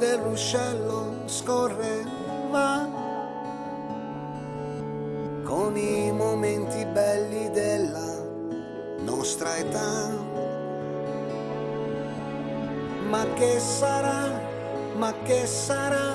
Del 0.00 0.16
ruscello 0.16 1.24
scorre, 1.26 2.06
va 2.50 2.88
con 5.44 5.76
i 5.76 6.10
momenti 6.10 6.86
belli 6.86 7.50
della 7.50 8.16
nostra 9.04 9.58
età. 9.58 10.08
Ma 13.10 13.26
che 13.34 13.60
sarà, 13.60 14.40
ma 14.96 15.12
che 15.22 15.46
sarà, 15.46 16.14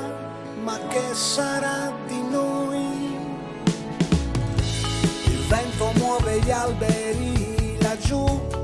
ma 0.64 0.80
che 0.88 1.14
sarà 1.14 1.94
di 2.08 2.22
noi? 2.28 3.14
Il 5.26 5.46
vento 5.48 5.92
muove 6.00 6.40
gli 6.40 6.50
alberi 6.50 7.78
laggiù 7.82 8.64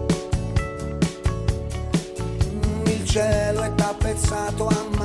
cielo 3.12 3.64
è 3.64 3.76
tappezzato 3.76 4.68
a 4.68 4.86
macchie 4.96 5.01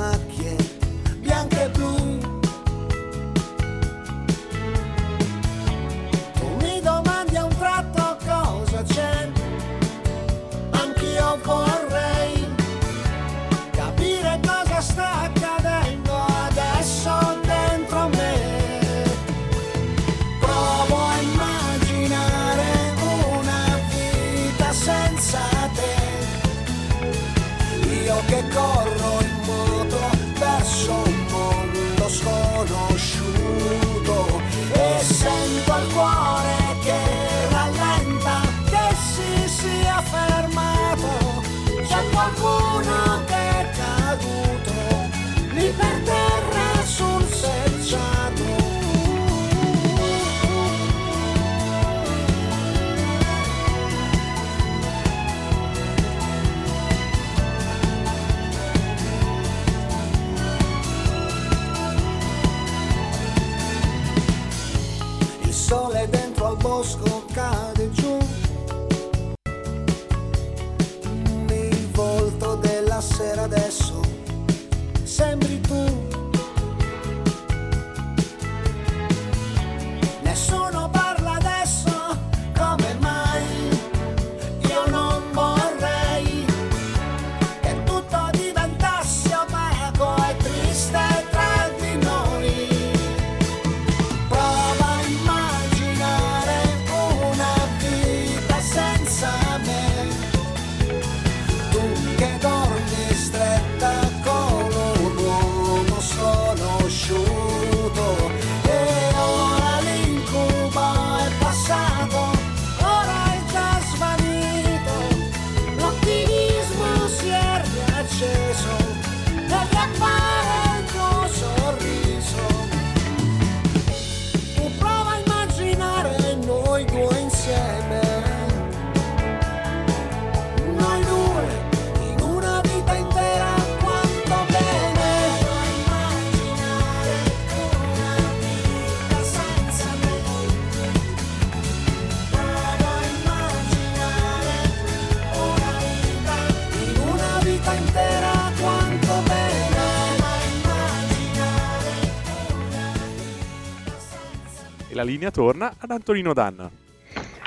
la 154.97 155.03
linea 155.03 155.29
torna 155.29 155.75
ad 155.77 155.91
Antonino 155.91 156.33
Danna. 156.33 156.69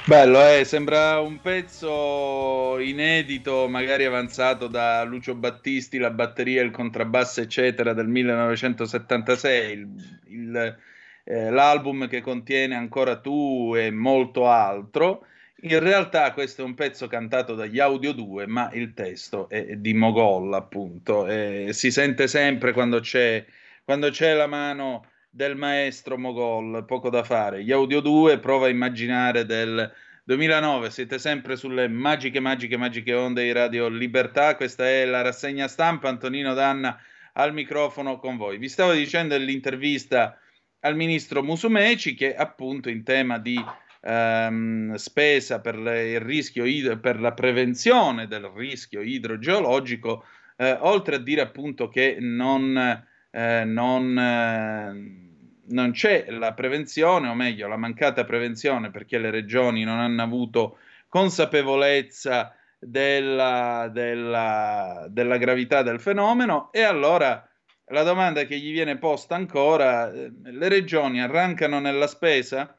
Bello, 0.07 0.41
eh? 0.47 0.65
sembra 0.65 1.19
un 1.19 1.41
pezzo 1.41 2.79
inedito, 2.79 3.69
magari 3.69 4.05
avanzato 4.05 4.69
da 4.69 5.03
Lucio 5.03 5.35
Battisti, 5.35 5.99
la 5.99 6.11
batteria, 6.11 6.63
il 6.63 6.71
contrabbasso, 6.71 7.41
eccetera, 7.41 7.93
del 7.93 8.07
1976, 8.07 9.73
il- 9.73 10.19
il, 10.29 10.77
eh, 11.25 11.51
l'album 11.51 12.07
che 12.09 12.21
contiene 12.21 12.77
ancora 12.77 13.17
tu 13.17 13.75
e 13.77 13.91
molto 13.91 14.49
altro. 14.49 15.27
In 15.63 15.79
realtà 15.81 16.33
questo 16.33 16.63
è 16.63 16.65
un 16.65 16.75
pezzo 16.75 17.07
cantato 17.09 17.55
dagli 17.55 17.81
Audio 17.81 18.13
2, 18.13 18.47
ma 18.47 18.71
il 18.73 18.95
testo 18.95 19.49
è 19.49 19.75
di 19.77 19.93
Mogol, 19.93 20.55
appunto. 20.55 21.27
e 21.27 21.69
si 21.73 21.91
sente 21.91 22.27
sempre 22.29 22.73
quando 22.73 23.01
c'è, 23.01 23.45
quando 23.85 24.09
c'è 24.11 24.35
la 24.35 24.47
mano 24.47 25.05
del 25.31 25.57
maestro 25.57 26.19
Mogol, 26.19 26.85
poco 26.85 27.09
da 27.09 27.23
fare. 27.23 27.62
Gli 27.62 27.71
Audio 27.71 28.01
2, 28.01 28.40
prova 28.40 28.66
a 28.66 28.69
immaginare 28.71 29.47
del 29.47 29.90
2009, 30.25 30.90
siete 30.90 31.19
sempre 31.21 31.57
sulle 31.57 31.88
magiche, 31.88 32.40
magiche, 32.40 32.77
magiche 32.77 33.14
onde 33.14 33.45
di 33.45 33.53
Radio 33.53 33.88
Libertà. 33.88 34.57
Questa 34.57 34.87
è 34.87 35.05
la 35.05 35.23
rassegna 35.23 35.69
stampa. 35.69 36.09
Antonino 36.09 36.53
Danna 36.53 37.01
al 37.35 37.53
microfono 37.53 38.19
con 38.19 38.37
voi. 38.37 38.59
Vi 38.59 38.69
stavo 38.69 38.93
dicendo 38.93 39.38
nell'intervista 39.38 40.37
al 40.81 40.97
ministro 40.97 41.43
Musumeci 41.43 42.14
che 42.14 42.35
appunto 42.35 42.88
in 42.88 43.05
tema 43.05 43.38
di 43.38 43.62
ehm, 44.01 44.95
spesa 44.95 45.61
per 45.61 45.76
il 45.76 46.20
rischio 46.20 46.64
id- 46.64 46.99
per 46.99 47.20
la 47.20 47.33
prevenzione 47.33 48.26
del 48.26 48.51
rischio 48.55 49.01
idrogeologico, 49.01 50.24
eh, 50.57 50.76
oltre 50.81 51.16
a 51.16 51.18
dire 51.18 51.43
appunto 51.43 51.89
che 51.89 52.16
non, 52.18 53.07
eh, 53.31 53.64
non, 53.64 54.18
eh, 54.18 55.64
non 55.66 55.91
c'è 55.93 56.31
la 56.31 56.53
prevenzione, 56.53 57.28
o 57.28 57.35
meglio, 57.35 57.68
la 57.68 57.76
mancata 57.76 58.24
prevenzione 58.24 58.91
perché 58.91 59.18
le 59.18 59.31
regioni 59.31 59.85
non 59.85 59.99
hanno 59.99 60.22
avuto 60.22 60.78
consapevolezza 61.09 62.55
della, 62.78 63.89
della, 63.93 65.07
della 65.09 65.37
gravità 65.37 65.83
del 65.83 66.01
fenomeno. 66.01 66.70
E 66.72 66.83
allora 66.83 67.47
la 67.87 68.03
domanda 68.03 68.45
che 68.45 68.59
gli 68.59 68.72
viene 68.72 68.99
posta 68.99 69.35
ancora, 69.35 70.11
eh, 70.11 70.33
le 70.43 70.68
regioni 70.68 71.20
arrancano 71.20 71.81
nella 71.81 72.07
spesa 72.07 72.74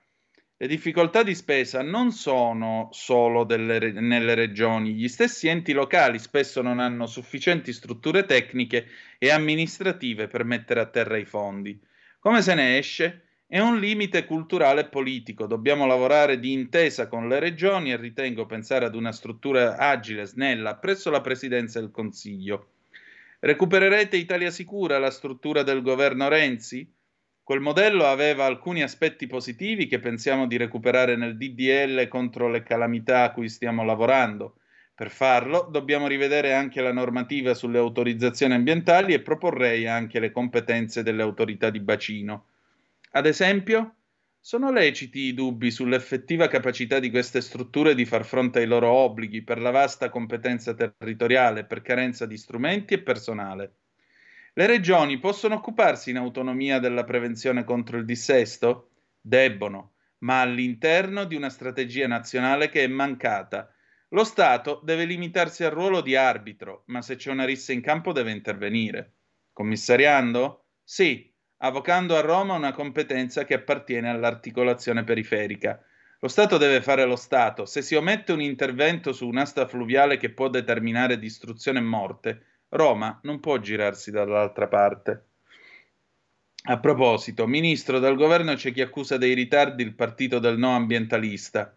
Le 0.61 0.67
difficoltà 0.67 1.23
di 1.23 1.33
spesa 1.33 1.81
non 1.81 2.11
sono 2.11 2.89
solo 2.91 3.45
delle, 3.45 3.93
nelle 3.93 4.35
regioni, 4.35 4.93
gli 4.93 5.07
stessi 5.07 5.47
enti 5.47 5.71
locali 5.73 6.19
spesso 6.19 6.61
non 6.61 6.77
hanno 6.77 7.07
sufficienti 7.07 7.73
strutture 7.73 8.25
tecniche 8.25 8.85
e 9.17 9.31
amministrative 9.31 10.27
per 10.27 10.43
mettere 10.43 10.81
a 10.81 10.85
terra 10.85 11.17
i 11.17 11.25
fondi. 11.25 11.81
Come 12.19 12.43
se 12.43 12.53
ne 12.53 12.77
esce? 12.77 13.23
È 13.47 13.57
un 13.57 13.79
limite 13.79 14.23
culturale 14.25 14.81
e 14.81 14.85
politico, 14.85 15.47
dobbiamo 15.47 15.87
lavorare 15.87 16.37
di 16.37 16.51
intesa 16.51 17.07
con 17.07 17.27
le 17.27 17.39
regioni 17.39 17.91
e 17.91 17.97
ritengo 17.97 18.45
pensare 18.45 18.85
ad 18.85 18.93
una 18.93 19.11
struttura 19.11 19.77
agile, 19.77 20.27
snella, 20.27 20.75
presso 20.75 21.09
la 21.09 21.21
Presidenza 21.21 21.79
del 21.79 21.89
Consiglio. 21.89 22.73
Recupererete 23.39 24.15
Italia 24.15 24.51
Sicura, 24.51 24.99
la 24.99 25.09
struttura 25.09 25.63
del 25.63 25.81
governo 25.81 26.27
Renzi? 26.27 26.87
Quel 27.43 27.59
modello 27.59 28.05
aveva 28.05 28.45
alcuni 28.45 28.81
aspetti 28.81 29.27
positivi 29.27 29.85
che 29.85 29.99
pensiamo 29.99 30.47
di 30.47 30.57
recuperare 30.57 31.15
nel 31.15 31.37
DDL 31.37 32.07
contro 32.07 32.49
le 32.49 32.63
calamità 32.63 33.23
a 33.23 33.31
cui 33.31 33.47
stiamo 33.49 33.83
lavorando. 33.83 34.57
Per 34.95 35.09
farlo 35.11 35.67
dobbiamo 35.69 36.07
rivedere 36.07 36.53
anche 36.53 36.81
la 36.81 36.93
normativa 36.93 37.53
sulle 37.53 37.77
autorizzazioni 37.77 38.53
ambientali 38.53 39.13
e 39.13 39.21
proporrei 39.21 39.87
anche 39.87 40.19
le 40.19 40.31
competenze 40.31 41.03
delle 41.03 41.21
autorità 41.21 41.69
di 41.69 41.79
bacino. 41.79 42.45
Ad 43.11 43.25
esempio, 43.25 43.95
sono 44.39 44.71
leciti 44.71 45.19
i 45.21 45.33
dubbi 45.33 45.71
sull'effettiva 45.71 46.47
capacità 46.47 46.99
di 46.99 47.09
queste 47.09 47.41
strutture 47.41 47.95
di 47.95 48.05
far 48.05 48.25
fronte 48.25 48.59
ai 48.59 48.67
loro 48.67 48.89
obblighi 48.89 49.43
per 49.43 49.59
la 49.59 49.71
vasta 49.71 50.09
competenza 50.09 50.73
territoriale, 50.73 51.65
per 51.65 51.81
carenza 51.81 52.25
di 52.25 52.37
strumenti 52.37 52.93
e 52.93 53.01
personale. 53.01 53.73
Le 54.53 54.65
regioni 54.65 55.17
possono 55.17 55.55
occuparsi 55.55 56.09
in 56.09 56.17
autonomia 56.17 56.79
della 56.79 57.05
prevenzione 57.05 57.63
contro 57.63 57.97
il 57.97 58.03
dissesto? 58.03 58.89
Debbono, 59.21 59.93
ma 60.19 60.41
all'interno 60.41 61.23
di 61.23 61.35
una 61.35 61.49
strategia 61.49 62.05
nazionale 62.05 62.67
che 62.67 62.83
è 62.83 62.87
mancata. 62.87 63.73
Lo 64.09 64.25
Stato 64.25 64.81
deve 64.83 65.05
limitarsi 65.05 65.63
al 65.63 65.71
ruolo 65.71 66.01
di 66.01 66.17
arbitro, 66.17 66.83
ma 66.87 67.01
se 67.01 67.15
c'è 67.15 67.31
una 67.31 67.45
rissa 67.45 67.71
in 67.71 67.79
campo 67.79 68.11
deve 68.11 68.31
intervenire. 68.31 69.13
Commissariando? 69.53 70.65
Sì, 70.83 71.33
avocando 71.59 72.17
a 72.17 72.21
Roma 72.21 72.53
una 72.53 72.73
competenza 72.73 73.45
che 73.45 73.53
appartiene 73.53 74.09
all'articolazione 74.09 75.05
periferica. 75.05 75.81
Lo 76.19 76.27
Stato 76.27 76.57
deve 76.57 76.81
fare 76.81 77.05
lo 77.05 77.15
Stato. 77.15 77.65
Se 77.65 77.81
si 77.81 77.95
omette 77.95 78.33
un 78.33 78.41
intervento 78.41 79.13
su 79.13 79.25
un'asta 79.29 79.65
fluviale 79.65 80.17
che 80.17 80.31
può 80.31 80.49
determinare 80.49 81.17
distruzione 81.17 81.79
e 81.79 81.83
morte, 81.83 82.45
Roma 82.73 83.19
non 83.23 83.39
può 83.39 83.57
girarsi 83.57 84.11
dall'altra 84.11 84.67
parte. 84.67 85.25
A 86.65 86.79
proposito, 86.79 87.47
ministro, 87.47 87.99
dal 87.99 88.15
governo 88.15 88.53
c'è 88.53 88.71
chi 88.71 88.81
accusa 88.81 89.17
dei 89.17 89.33
ritardi 89.33 89.83
il 89.83 89.93
partito 89.93 90.39
del 90.39 90.57
no 90.57 90.75
ambientalista. 90.75 91.75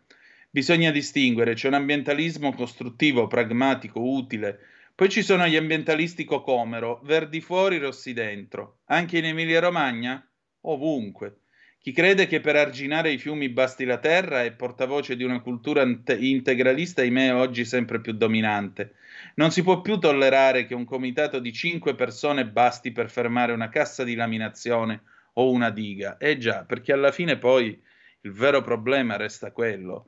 Bisogna 0.50 0.92
distinguere, 0.92 1.54
c'è 1.54 1.66
un 1.68 1.74
ambientalismo 1.74 2.52
costruttivo, 2.52 3.26
pragmatico, 3.26 4.00
utile, 4.00 4.60
poi 4.94 5.08
ci 5.08 5.22
sono 5.22 5.48
gli 5.48 5.56
ambientalisti 5.56 6.24
cocomero, 6.24 7.00
verdi 7.02 7.40
fuori, 7.40 7.78
rossi 7.78 8.12
dentro. 8.12 8.78
Anche 8.84 9.18
in 9.18 9.24
Emilia-Romagna? 9.24 10.24
Ovunque. 10.60 11.38
Chi 11.84 11.92
crede 11.92 12.26
che 12.26 12.40
per 12.40 12.56
arginare 12.56 13.12
i 13.12 13.18
fiumi 13.18 13.50
basti 13.50 13.84
la 13.84 13.98
terra 13.98 14.42
è 14.42 14.52
portavoce 14.52 15.16
di 15.16 15.22
una 15.22 15.42
cultura 15.42 15.82
integralista, 15.82 17.02
ahimè, 17.02 17.34
oggi 17.34 17.66
sempre 17.66 18.00
più 18.00 18.14
dominante. 18.14 18.94
Non 19.34 19.50
si 19.50 19.62
può 19.62 19.82
più 19.82 19.98
tollerare 19.98 20.64
che 20.64 20.74
un 20.74 20.86
comitato 20.86 21.40
di 21.40 21.52
cinque 21.52 21.94
persone 21.94 22.46
basti 22.46 22.90
per 22.90 23.10
fermare 23.10 23.52
una 23.52 23.68
cassa 23.68 24.02
di 24.02 24.14
laminazione 24.14 25.02
o 25.34 25.50
una 25.50 25.68
diga. 25.68 26.16
Eh 26.16 26.38
già, 26.38 26.64
perché 26.64 26.94
alla 26.94 27.12
fine 27.12 27.36
poi 27.36 27.78
il 28.22 28.32
vero 28.32 28.62
problema 28.62 29.18
resta 29.18 29.52
quello. 29.52 30.06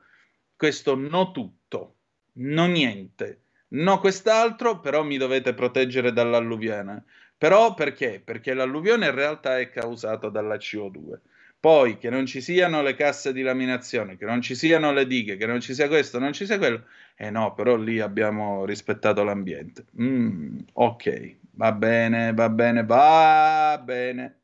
Questo 0.55 0.95
no 0.95 1.29
tutto, 1.29 1.97
no 2.37 2.65
niente, 2.65 3.41
no 3.73 3.99
quest'altro, 3.99 4.79
però 4.79 5.03
mi 5.03 5.17
dovete 5.17 5.53
proteggere 5.53 6.11
dall'alluvione. 6.11 7.03
Però 7.37 7.75
perché? 7.75 8.19
Perché 8.19 8.55
l'alluvione 8.55 9.05
in 9.05 9.13
realtà 9.13 9.59
è 9.59 9.69
causato 9.69 10.29
dalla 10.29 10.55
CO2. 10.55 11.19
Poi 11.59 11.97
che 11.97 12.09
non 12.09 12.25
ci 12.25 12.39
siano 12.39 12.81
le 12.81 12.95
casse 12.95 13.33
di 13.33 13.41
laminazione, 13.41 14.15
che 14.15 14.25
non 14.25 14.41
ci 14.41 14.55
siano 14.55 14.91
le 14.91 15.07
dighe, 15.07 15.37
che 15.37 15.47
non 15.47 15.59
ci 15.59 15.73
sia 15.73 15.87
questo, 15.87 16.19
non 16.19 16.31
ci 16.33 16.45
sia 16.45 16.57
quello. 16.57 16.85
Eh 17.15 17.31
no, 17.31 17.53
però 17.53 17.75
lì 17.75 17.99
abbiamo 17.99 18.63
rispettato 18.63 19.23
l'ambiente. 19.23 19.85
Mm, 19.99 20.59
ok, 20.73 21.35
va 21.53 21.71
bene, 21.71 22.33
va 22.33 22.49
bene, 22.49 22.85
va 22.85 23.81
bene. 23.83 24.41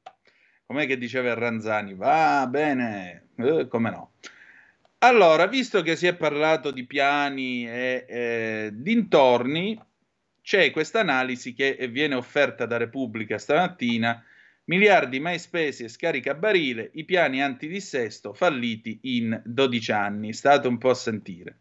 Com'è 0.66 0.88
che 0.88 0.98
diceva 0.98 1.34
Ranzani? 1.36 1.94
Va 1.94 2.48
bene, 2.50 3.28
eh, 3.38 3.68
come 3.68 3.90
no. 3.92 4.14
Allora, 5.00 5.46
visto 5.48 5.82
che 5.84 5.96
si 5.96 6.08
è 6.08 6.16
parlato 6.16 6.72
di 6.72 6.86
piani 6.86 7.68
e 7.68 8.06
eh, 8.08 8.70
dintorni, 8.74 9.80
c'è 10.42 10.72
questa 10.72 11.02
analisi 11.02 11.54
che 11.54 11.76
viene 11.92 12.16
offerta 12.16 12.66
da 12.66 12.78
Repubblica 12.78 13.38
stamattina 13.38 14.24
Miliardi 14.66 15.20
mai 15.20 15.40
spesi 15.40 15.84
e 15.84 15.90
scaricabarile, 15.90 16.90
i 16.94 17.04
piani 17.04 17.44
antidissesto 17.44 18.34
falliti 18.34 18.98
in 19.04 19.42
12 19.44 19.92
anni. 19.92 20.32
State 20.32 20.70
un 20.70 20.78
po' 20.78 20.92
a 20.92 20.96
sentire. 20.96 21.58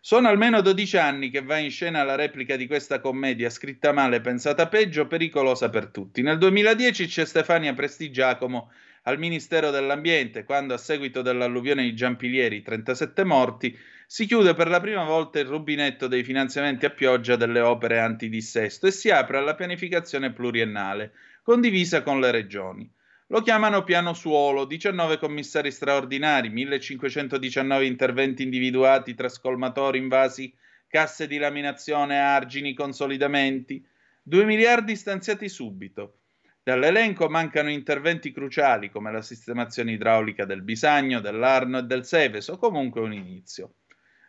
Sono 0.00 0.28
almeno 0.28 0.60
12 0.60 0.96
anni 0.96 1.30
che 1.30 1.42
va 1.42 1.58
in 1.58 1.70
scena 1.70 2.02
la 2.02 2.16
replica 2.16 2.56
di 2.56 2.66
questa 2.66 3.00
commedia 3.00 3.48
scritta 3.48 3.92
male, 3.92 4.20
pensata 4.20 4.66
peggio, 4.66 5.06
pericolosa 5.06 5.70
per 5.70 5.86
tutti. 5.86 6.22
Nel 6.22 6.38
2010 6.38 7.06
c'è 7.06 7.24
Stefania 7.24 7.74
Prestigiacomo 7.74 8.72
al 9.02 9.18
Ministero 9.18 9.70
dell'Ambiente, 9.70 10.42
quando 10.42 10.74
a 10.74 10.78
seguito 10.78 11.22
dell'alluvione 11.22 11.84
di 11.84 11.94
Giampilieri, 11.94 12.62
37 12.62 13.22
morti, 13.22 13.76
si 14.04 14.26
chiude 14.26 14.54
per 14.54 14.68
la 14.68 14.80
prima 14.80 15.04
volta 15.04 15.38
il 15.38 15.46
rubinetto 15.46 16.08
dei 16.08 16.24
finanziamenti 16.24 16.86
a 16.86 16.90
pioggia 16.90 17.36
delle 17.36 17.60
opere 17.60 18.00
antidissesto 18.00 18.86
e 18.88 18.90
si 18.90 19.10
apre 19.10 19.38
alla 19.38 19.54
pianificazione 19.54 20.32
pluriennale 20.32 21.12
condivisa 21.46 22.02
con 22.02 22.18
le 22.18 22.32
regioni. 22.32 22.92
Lo 23.28 23.40
chiamano 23.40 23.84
piano 23.84 24.14
suolo, 24.14 24.64
19 24.64 25.16
commissari 25.16 25.70
straordinari, 25.70 26.48
1519 26.48 27.86
interventi 27.86 28.42
individuati 28.42 29.14
tra 29.14 29.28
scolmatori, 29.28 29.98
invasi, 29.98 30.52
casse 30.88 31.28
di 31.28 31.38
laminazione, 31.38 32.18
argini, 32.18 32.74
consolidamenti, 32.74 33.80
2 34.24 34.44
miliardi 34.44 34.96
stanziati 34.96 35.48
subito. 35.48 36.22
Dall'elenco 36.64 37.28
mancano 37.28 37.70
interventi 37.70 38.32
cruciali 38.32 38.90
come 38.90 39.12
la 39.12 39.22
sistemazione 39.22 39.92
idraulica 39.92 40.46
del 40.46 40.62
Bisagno, 40.62 41.20
dell'Arno 41.20 41.78
e 41.78 41.82
del 41.84 42.04
Seves 42.04 42.48
o 42.48 42.58
comunque 42.58 43.00
un 43.00 43.12
inizio. 43.12 43.74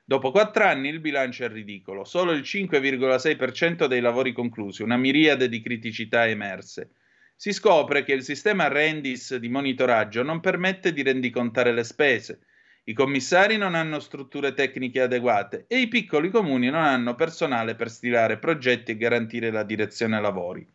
Dopo 0.05 0.29
quattro 0.29 0.65
anni 0.65 0.89
il 0.89 0.99
bilancio 0.99 1.45
è 1.45 1.49
ridicolo, 1.49 2.03
solo 2.03 2.31
il 2.31 2.41
5,6% 2.41 3.87
dei 3.87 4.01
lavori 4.01 4.33
conclusi, 4.33 4.83
una 4.83 4.97
miriade 4.97 5.49
di 5.49 5.61
criticità 5.61 6.27
emerse 6.27 6.91
si 7.39 7.53
scopre 7.53 8.03
che 8.03 8.13
il 8.13 8.23
sistema 8.23 8.67
Rendis 8.67 9.35
di 9.35 9.47
monitoraggio 9.47 10.23
non 10.23 10.39
permette 10.39 10.91
di 10.91 11.03
rendicontare 11.03 11.71
le 11.71 11.83
spese. 11.83 12.39
I 12.85 12.93
commissari 12.93 13.57
non 13.57 13.75
hanno 13.75 13.99
strutture 13.99 14.53
tecniche 14.53 15.01
adeguate 15.01 15.65
e 15.67 15.77
i 15.77 15.87
piccoli 15.87 16.31
comuni 16.31 16.71
non 16.71 16.83
hanno 16.83 17.13
personale 17.13 17.75
per 17.75 17.91
stilare 17.91 18.39
progetti 18.39 18.93
e 18.93 18.97
garantire 18.97 19.51
la 19.51 19.61
direzione 19.61 20.19
lavori. 20.19 20.67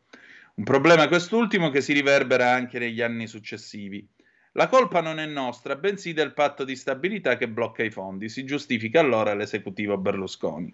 Un 0.54 0.62
problema 0.62 1.08
quest'ultimo 1.08 1.68
che 1.70 1.80
si 1.80 1.92
riverbera 1.92 2.52
anche 2.52 2.78
negli 2.78 3.02
anni 3.02 3.26
successivi. 3.26 4.08
La 4.52 4.68
colpa 4.68 5.00
non 5.00 5.18
è 5.18 5.26
nostra, 5.26 5.74
bensì 5.74 6.12
del 6.12 6.32
patto 6.32 6.62
di 6.62 6.76
stabilità 6.76 7.36
che 7.36 7.48
blocca 7.48 7.82
i 7.82 7.90
fondi, 7.90 8.28
si 8.28 8.44
giustifica 8.44 9.00
allora 9.00 9.34
l'esecutivo 9.34 9.98
Berlusconi. 9.98 10.72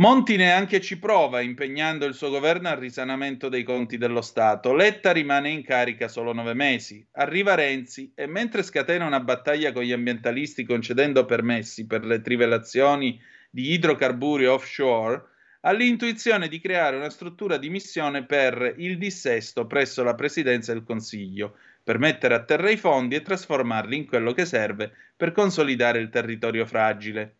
Monti 0.00 0.36
neanche 0.36 0.80
ci 0.80 0.98
prova, 0.98 1.42
impegnando 1.42 2.06
il 2.06 2.14
suo 2.14 2.30
governo 2.30 2.70
al 2.70 2.78
risanamento 2.78 3.50
dei 3.50 3.62
conti 3.62 3.98
dello 3.98 4.22
Stato. 4.22 4.72
Letta 4.72 5.12
rimane 5.12 5.50
in 5.50 5.62
carica 5.62 6.08
solo 6.08 6.32
nove 6.32 6.54
mesi. 6.54 7.06
Arriva 7.12 7.54
Renzi 7.54 8.10
e 8.14 8.26
mentre 8.26 8.62
scatena 8.62 9.04
una 9.04 9.20
battaglia 9.20 9.72
con 9.72 9.82
gli 9.82 9.92
ambientalisti 9.92 10.64
concedendo 10.64 11.26
permessi 11.26 11.86
per 11.86 12.06
le 12.06 12.22
trivelazioni 12.22 13.20
di 13.50 13.72
idrocarburi 13.72 14.46
offshore, 14.46 15.22
ha 15.60 15.72
l'intuizione 15.72 16.48
di 16.48 16.60
creare 16.60 16.96
una 16.96 17.10
struttura 17.10 17.58
di 17.58 17.68
missione 17.68 18.24
per 18.24 18.76
il 18.78 18.96
dissesto 18.96 19.66
presso 19.66 20.02
la 20.02 20.14
Presidenza 20.14 20.72
del 20.72 20.82
Consiglio, 20.82 21.58
per 21.84 21.98
mettere 21.98 22.32
a 22.32 22.42
terra 22.42 22.70
i 22.70 22.78
fondi 22.78 23.16
e 23.16 23.20
trasformarli 23.20 23.98
in 23.98 24.06
quello 24.06 24.32
che 24.32 24.46
serve 24.46 24.92
per 25.14 25.32
consolidare 25.32 25.98
il 25.98 26.08
territorio 26.08 26.64
fragile. 26.64 27.34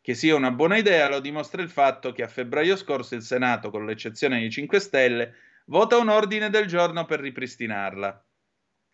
Che 0.00 0.14
sia 0.14 0.34
una 0.34 0.50
buona 0.50 0.76
idea 0.76 1.08
lo 1.08 1.20
dimostra 1.20 1.60
il 1.60 1.68
fatto 1.68 2.12
che 2.12 2.22
a 2.22 2.28
febbraio 2.28 2.76
scorso 2.76 3.14
il 3.14 3.22
Senato, 3.22 3.70
con 3.70 3.84
l'eccezione 3.84 4.38
dei 4.38 4.50
5 4.50 4.80
Stelle, 4.80 5.34
vota 5.66 5.98
un 5.98 6.08
ordine 6.08 6.50
del 6.50 6.66
giorno 6.66 7.04
per 7.04 7.20
ripristinarla. 7.20 8.24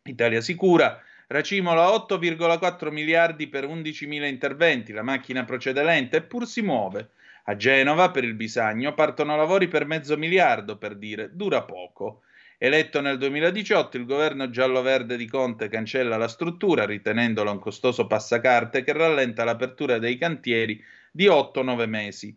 Italia 0.06 0.40
Sicura 0.40 1.00
racimola 1.28 1.86
8,4 1.86 2.90
miliardi 2.90 3.48
per 3.48 3.66
11.000 3.66 4.24
interventi, 4.24 4.92
la 4.92 5.02
macchina 5.02 5.44
procede 5.44 5.82
lenta 5.82 6.16
eppur 6.16 6.46
si 6.46 6.62
muove. 6.62 7.10
A 7.44 7.56
Genova, 7.56 8.10
per 8.10 8.24
il 8.24 8.34
Bisagno, 8.34 8.94
partono 8.94 9.36
lavori 9.36 9.68
per 9.68 9.84
mezzo 9.86 10.16
miliardo, 10.16 10.78
per 10.78 10.96
dire, 10.96 11.34
dura 11.34 11.62
poco. 11.62 12.22
Eletto 12.64 13.02
nel 13.02 13.18
2018, 13.18 13.98
il 13.98 14.06
governo 14.06 14.48
giallo-verde 14.48 15.18
di 15.18 15.26
Conte 15.26 15.68
cancella 15.68 16.16
la 16.16 16.28
struttura, 16.28 16.86
ritenendola 16.86 17.50
un 17.50 17.58
costoso 17.58 18.06
passacarte 18.06 18.82
che 18.82 18.94
rallenta 18.94 19.44
l'apertura 19.44 19.98
dei 19.98 20.16
cantieri 20.16 20.82
di 21.12 21.26
8-9 21.26 21.86
mesi. 21.86 22.34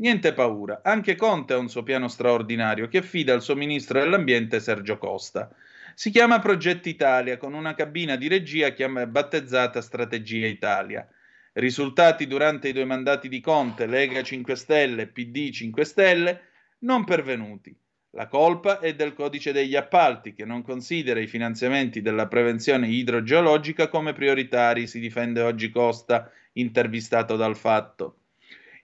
Niente 0.00 0.32
paura, 0.32 0.80
anche 0.82 1.14
Conte 1.14 1.52
ha 1.52 1.58
un 1.58 1.68
suo 1.68 1.84
piano 1.84 2.08
straordinario 2.08 2.88
che 2.88 2.98
affida 2.98 3.32
al 3.34 3.40
suo 3.40 3.54
ministro 3.54 4.00
dell'ambiente 4.00 4.58
Sergio 4.58 4.98
Costa. 4.98 5.48
Si 5.94 6.10
chiama 6.10 6.40
Progetto 6.40 6.88
Italia, 6.88 7.36
con 7.36 7.54
una 7.54 7.74
cabina 7.74 8.16
di 8.16 8.26
regia 8.26 8.74
battezzata 9.06 9.80
Strategia 9.80 10.48
Italia. 10.48 11.08
Risultati 11.52 12.26
durante 12.26 12.66
i 12.66 12.72
due 12.72 12.84
mandati 12.84 13.28
di 13.28 13.38
Conte, 13.40 13.86
Lega 13.86 14.24
5 14.24 14.56
Stelle 14.56 15.02
e 15.02 15.06
PD 15.06 15.52
5 15.52 15.84
Stelle, 15.84 16.40
non 16.80 17.04
pervenuti. 17.04 17.72
La 18.12 18.26
colpa 18.26 18.80
è 18.80 18.94
del 18.94 19.12
codice 19.12 19.52
degli 19.52 19.76
appalti, 19.76 20.32
che 20.32 20.46
non 20.46 20.62
considera 20.62 21.20
i 21.20 21.26
finanziamenti 21.26 22.00
della 22.00 22.26
prevenzione 22.26 22.88
idrogeologica 22.88 23.88
come 23.88 24.14
prioritari, 24.14 24.86
si 24.86 24.98
difende 24.98 25.42
oggi 25.42 25.70
Costa, 25.70 26.30
intervistato 26.52 27.36
dal 27.36 27.56
fatto. 27.56 28.16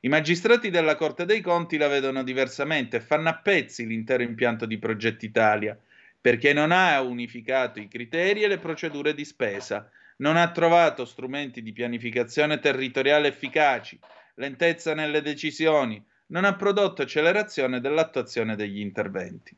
I 0.00 0.08
magistrati 0.08 0.68
della 0.68 0.96
Corte 0.96 1.24
dei 1.24 1.40
Conti 1.40 1.78
la 1.78 1.88
vedono 1.88 2.22
diversamente 2.22 2.98
e 2.98 3.00
fanno 3.00 3.30
a 3.30 3.38
pezzi 3.38 3.86
l'intero 3.86 4.22
impianto 4.22 4.66
di 4.66 4.76
Progetto 4.76 5.24
Italia, 5.24 5.78
perché 6.20 6.52
non 6.52 6.70
ha 6.70 7.00
unificato 7.00 7.80
i 7.80 7.88
criteri 7.88 8.42
e 8.42 8.48
le 8.48 8.58
procedure 8.58 9.14
di 9.14 9.24
spesa, 9.24 9.90
non 10.18 10.36
ha 10.36 10.50
trovato 10.50 11.06
strumenti 11.06 11.62
di 11.62 11.72
pianificazione 11.72 12.58
territoriale 12.58 13.28
efficaci, 13.28 13.98
lentezza 14.34 14.94
nelle 14.94 15.22
decisioni, 15.22 16.04
non 16.26 16.44
ha 16.44 16.54
prodotto 16.54 17.02
accelerazione 17.02 17.80
dell'attuazione 17.80 18.56
degli 18.56 18.80
interventi. 18.80 19.56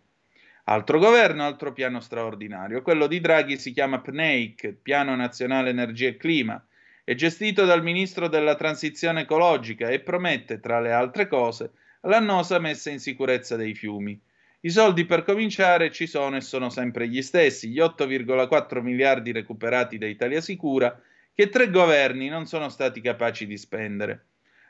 Altro 0.64 0.98
governo, 0.98 1.44
altro 1.44 1.72
piano 1.72 2.00
straordinario. 2.00 2.82
Quello 2.82 3.06
di 3.06 3.20
Draghi 3.20 3.56
si 3.56 3.72
chiama 3.72 4.00
PNEIC, 4.00 4.72
Piano 4.82 5.14
Nazionale 5.14 5.70
Energia 5.70 6.08
e 6.08 6.16
Clima, 6.16 6.60
è 7.04 7.14
gestito 7.14 7.64
dal 7.64 7.84
ministro 7.84 8.26
della 8.26 8.56
transizione 8.56 9.20
ecologica 9.20 9.88
e 9.90 10.00
promette, 10.00 10.58
tra 10.58 10.80
le 10.80 10.90
altre 10.90 11.28
cose, 11.28 11.70
l'annosa 12.00 12.58
messa 12.58 12.90
in 12.90 12.98
sicurezza 12.98 13.54
dei 13.54 13.74
fiumi. 13.74 14.20
I 14.60 14.70
soldi 14.70 15.04
per 15.04 15.22
cominciare 15.22 15.92
ci 15.92 16.08
sono 16.08 16.34
e 16.34 16.40
sono 16.40 16.68
sempre 16.68 17.06
gli 17.06 17.22
stessi, 17.22 17.68
gli 17.68 17.78
8,4 17.78 18.80
miliardi 18.80 19.30
recuperati 19.30 19.98
da 19.98 20.06
Italia 20.06 20.40
Sicura, 20.40 21.00
che 21.32 21.48
tre 21.48 21.70
governi 21.70 22.28
non 22.28 22.46
sono 22.46 22.68
stati 22.70 23.00
capaci 23.00 23.46
di 23.46 23.56
spendere. 23.56 24.24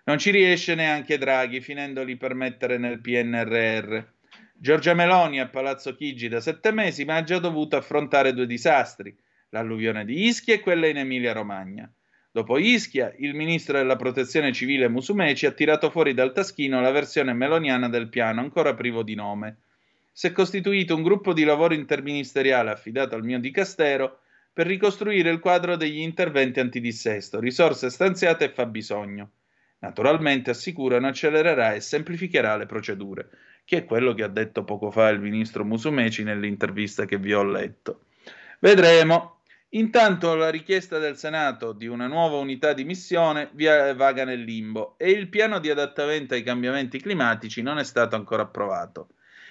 Non 0.09 0.19
ci 0.19 0.31
riesce 0.31 0.77
neanche 0.77 1.19
Draghi, 1.19 1.61
finendoli 1.61 2.17
per 2.17 2.35
mettere 2.35 2.79
nel 2.79 3.01
PNRR. 3.01 3.99
Giorgia 4.55 4.95
Meloni 4.95 5.41
a 5.41 5.49
Palazzo 5.49 5.97
Chigi 5.97 6.29
da 6.29 6.41
sette 6.41 6.71
mesi, 6.71 7.05
ma 7.05 7.17
ha 7.17 7.25
già 7.25 7.41
dovuto 7.41 7.75
affrontare 7.75 8.33
due 8.33 8.47
disastri, 8.47 9.13
l'alluvione 9.49 10.05
di 10.05 10.27
Ischia 10.27 10.55
e 10.55 10.61
quella 10.61 10.87
in 10.87 10.99
Emilia-Romagna. 10.99 11.93
Dopo 12.31 12.57
Ischia, 12.57 13.13
il 13.19 13.35
ministro 13.35 13.79
della 13.79 13.97
protezione 13.97 14.53
civile 14.53 14.89
Musumeci 14.89 15.45
ha 15.45 15.51
tirato 15.51 15.91
fuori 15.91 16.15
dal 16.15 16.33
taschino 16.33 16.81
la 16.81 16.93
versione 16.93 17.33
meloniana 17.33 17.89
del 17.89 18.09
piano, 18.09 18.41
ancora 18.41 18.75
privo 18.75 19.03
di 19.03 19.17
nome. 19.17 19.57
Si 20.13 20.29
è 20.29 20.31
costituito 20.31 20.95
un 20.95 21.03
gruppo 21.03 21.33
di 21.33 21.43
lavoro 21.43 21.75
interministeriale 21.75 22.71
affidato 22.71 23.17
al 23.17 23.25
mio 23.25 23.41
dicastero 23.41 24.21
per 24.53 24.69
ricostruire 24.69 25.31
il 25.31 25.41
quadro 25.41 25.75
degli 25.75 25.99
interventi 25.99 26.61
antidissesto, 26.61 27.41
risorse 27.41 27.91
stanziate 27.91 28.45
e 28.45 28.51
fabbisogno. 28.51 29.31
Naturalmente 29.79 30.51
assicurano 30.51 31.07
accelererà 31.07 31.75
e 31.75 31.81
semplificherà 31.81 32.57
le 32.57 32.67
procedure, 32.67 33.29
che 33.65 33.79
è 33.79 33.85
quello 33.85 34.15
che 34.15 34.23
ha 34.23 34.29
detto 34.29 34.65
poco 34.65 34.91
fa 34.91 35.09
il 35.11 35.21
ministro 35.21 35.65
Musumeci 35.65 36.23
nell'intervista 36.23 37.05
che 37.05 37.19
vi 37.19 37.35
ho 37.35 37.45
letto. 37.45 38.07
Vedremo. 38.59 39.35
Intanto 39.71 40.35
la 40.37 40.49
richiesta 40.49 40.99
del 40.99 41.19
Senato 41.19 41.73
di 41.73 41.87
una 41.87 42.07
nuova 42.07 42.37
unità 42.37 42.73
di 42.73 42.85
missione 42.85 43.51
vaga 43.53 44.25
nel 44.25 44.41
limbo 44.41 44.95
e 44.97 45.11
il 45.11 45.29
piano 45.29 45.59
di 45.59 45.69
adattamento 45.69 46.35
ai 46.35 46.43
cambiamenti 46.43 46.99
climatici 47.01 47.61
non 47.63 47.79
è 47.79 47.85
stato 47.85 48.17
ancora 48.17 48.43
approvato. 48.43 49.09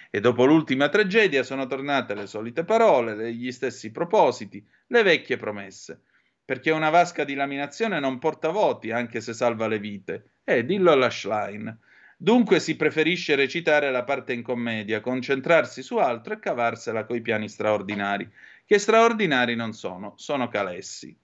E 0.10 0.22
dopo 0.22 0.46
l'ultima 0.46 0.90
tragedia 0.90 1.44
sono 1.44 1.68
tornate 1.68 2.16
le 2.16 2.26
solite 2.26 2.64
parole, 2.64 3.34
gli 3.34 3.52
stessi 3.52 3.92
propositi, 3.92 4.66
le 4.88 5.04
vecchie 5.04 5.38
promesse 5.38 6.02
perché 6.46 6.70
una 6.70 6.92
vasca 6.92 7.24
di 7.24 7.34
laminazione 7.34 8.00
non 8.00 8.20
porta 8.20 8.50
voti 8.50 8.92
anche 8.92 9.20
se 9.20 9.34
salva 9.34 9.68
le 9.68 9.80
vite. 9.80 10.36
Eh, 10.44 10.64
dillo 10.64 10.92
alla 10.92 11.10
Schlein. 11.10 11.76
Dunque 12.18 12.60
si 12.60 12.76
preferisce 12.76 13.36
recitare 13.36 13.92
la 13.92 14.04
parte 14.04 14.32
in 14.32 14.44
commedia, 14.44 15.02
concentrarsi 15.02 15.82
su 15.82 15.98
altro 15.98 16.34
e 16.34 16.40
cavarsela 16.40 17.04
coi 17.04 17.22
piani 17.22 17.50
straordinari, 17.50 18.32
che 18.64 18.78
straordinari 18.78 19.56
non 19.56 19.74
sono, 19.74 20.14
sono 20.16 20.48
calessi. 20.48 21.18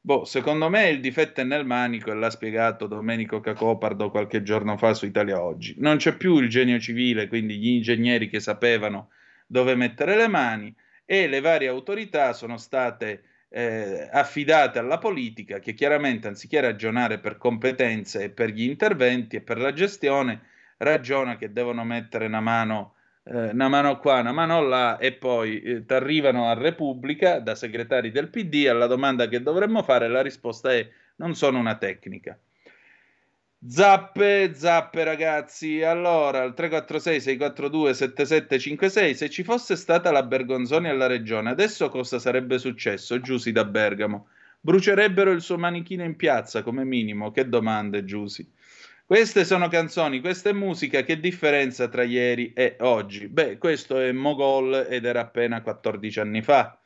Boh, 0.00 0.26
secondo 0.26 0.68
me 0.68 0.90
il 0.90 1.00
difetto 1.00 1.40
è 1.40 1.44
nel 1.44 1.64
manico 1.64 2.10
e 2.10 2.14
l'ha 2.14 2.28
spiegato 2.28 2.86
Domenico 2.86 3.40
Cacopardo 3.40 4.10
qualche 4.10 4.42
giorno 4.42 4.76
fa 4.76 4.92
su 4.92 5.06
Italia 5.06 5.42
Oggi. 5.42 5.76
Non 5.78 5.96
c'è 5.96 6.14
più 6.16 6.38
il 6.40 6.50
genio 6.50 6.78
civile, 6.78 7.26
quindi 7.26 7.56
gli 7.56 7.68
ingegneri 7.68 8.28
che 8.28 8.40
sapevano 8.40 9.08
dove 9.46 9.74
mettere 9.74 10.14
le 10.14 10.28
mani 10.28 10.74
e 11.06 11.26
le 11.26 11.40
varie 11.40 11.68
autorità 11.68 12.34
sono 12.34 12.58
state 12.58 13.22
eh, 13.48 14.08
affidate 14.10 14.78
alla 14.78 14.98
politica 14.98 15.58
che 15.58 15.74
chiaramente 15.74 16.28
anziché 16.28 16.60
ragionare 16.60 17.18
per 17.18 17.36
competenze 17.36 18.24
e 18.24 18.30
per 18.30 18.50
gli 18.50 18.62
interventi 18.62 19.36
e 19.36 19.40
per 19.40 19.58
la 19.58 19.72
gestione, 19.72 20.42
ragiona 20.78 21.36
che 21.36 21.52
devono 21.52 21.84
mettere 21.84 22.26
una 22.26 22.40
mano, 22.40 22.94
eh, 23.24 23.50
una 23.50 23.68
mano 23.68 23.98
qua, 23.98 24.20
una 24.20 24.32
mano 24.32 24.60
là 24.62 24.98
e 24.98 25.12
poi 25.12 25.60
eh, 25.62 25.84
ti 25.84 25.94
arrivano 25.94 26.48
a 26.48 26.54
Repubblica 26.54 27.38
da 27.38 27.54
segretari 27.54 28.10
del 28.10 28.28
PD 28.28 28.66
alla 28.68 28.86
domanda 28.86 29.28
che 29.28 29.42
dovremmo 29.42 29.82
fare, 29.82 30.08
la 30.08 30.22
risposta 30.22 30.72
è 30.72 30.88
non 31.16 31.34
sono 31.34 31.58
una 31.58 31.76
tecnica. 31.76 32.38
Zappe, 33.66 34.52
zappe 34.54 35.04
ragazzi, 35.04 35.82
allora 35.82 36.42
il 36.42 36.52
346-642-7756, 36.54 39.14
se 39.14 39.30
ci 39.30 39.42
fosse 39.42 39.74
stata 39.76 40.10
la 40.10 40.22
Bergonzoni 40.22 40.90
alla 40.90 41.06
regione, 41.06 41.48
adesso 41.48 41.88
cosa 41.88 42.18
sarebbe 42.18 42.58
successo? 42.58 43.18
Giusi 43.20 43.52
da 43.52 43.64
Bergamo. 43.64 44.28
Brucerebbero 44.60 45.30
il 45.30 45.40
suo 45.40 45.56
manichino 45.56 46.04
in 46.04 46.14
piazza 46.14 46.62
come 46.62 46.84
minimo, 46.84 47.30
che 47.30 47.48
domande 47.48 48.04
Giusi. 48.04 48.46
Queste 49.06 49.46
sono 49.46 49.68
canzoni, 49.68 50.20
questa 50.20 50.50
è 50.50 50.52
musica, 50.52 51.02
che 51.02 51.18
differenza 51.18 51.88
tra 51.88 52.02
ieri 52.02 52.52
e 52.52 52.76
oggi? 52.80 53.28
Beh, 53.28 53.56
questo 53.56 53.98
è 53.98 54.12
Mogol 54.12 54.88
ed 54.90 55.06
era 55.06 55.20
appena 55.20 55.62
14 55.62 56.20
anni 56.20 56.42
fa. 56.42 56.78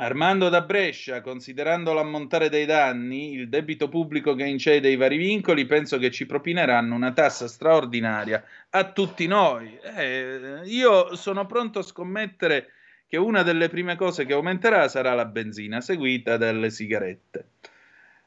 Armando 0.00 0.48
da 0.48 0.60
Brescia, 0.60 1.20
considerando 1.20 1.92
l'ammontare 1.92 2.48
dei 2.48 2.66
danni, 2.66 3.32
il 3.32 3.48
debito 3.48 3.88
pubblico 3.88 4.34
che 4.34 4.44
incede 4.44 4.90
i 4.90 4.96
vari 4.96 5.16
vincoli, 5.16 5.66
penso 5.66 5.98
che 5.98 6.12
ci 6.12 6.24
propineranno 6.24 6.94
una 6.94 7.12
tassa 7.12 7.48
straordinaria 7.48 8.42
a 8.70 8.92
tutti 8.92 9.26
noi. 9.26 9.76
Eh, 9.96 10.60
io 10.64 11.16
sono 11.16 11.46
pronto 11.46 11.80
a 11.80 11.82
scommettere 11.82 12.68
che 13.08 13.16
una 13.16 13.42
delle 13.42 13.68
prime 13.68 13.96
cose 13.96 14.24
che 14.24 14.34
aumenterà 14.34 14.86
sarà 14.86 15.14
la 15.14 15.24
benzina, 15.24 15.80
seguita 15.80 16.36
dalle 16.36 16.70
sigarette. 16.70 17.48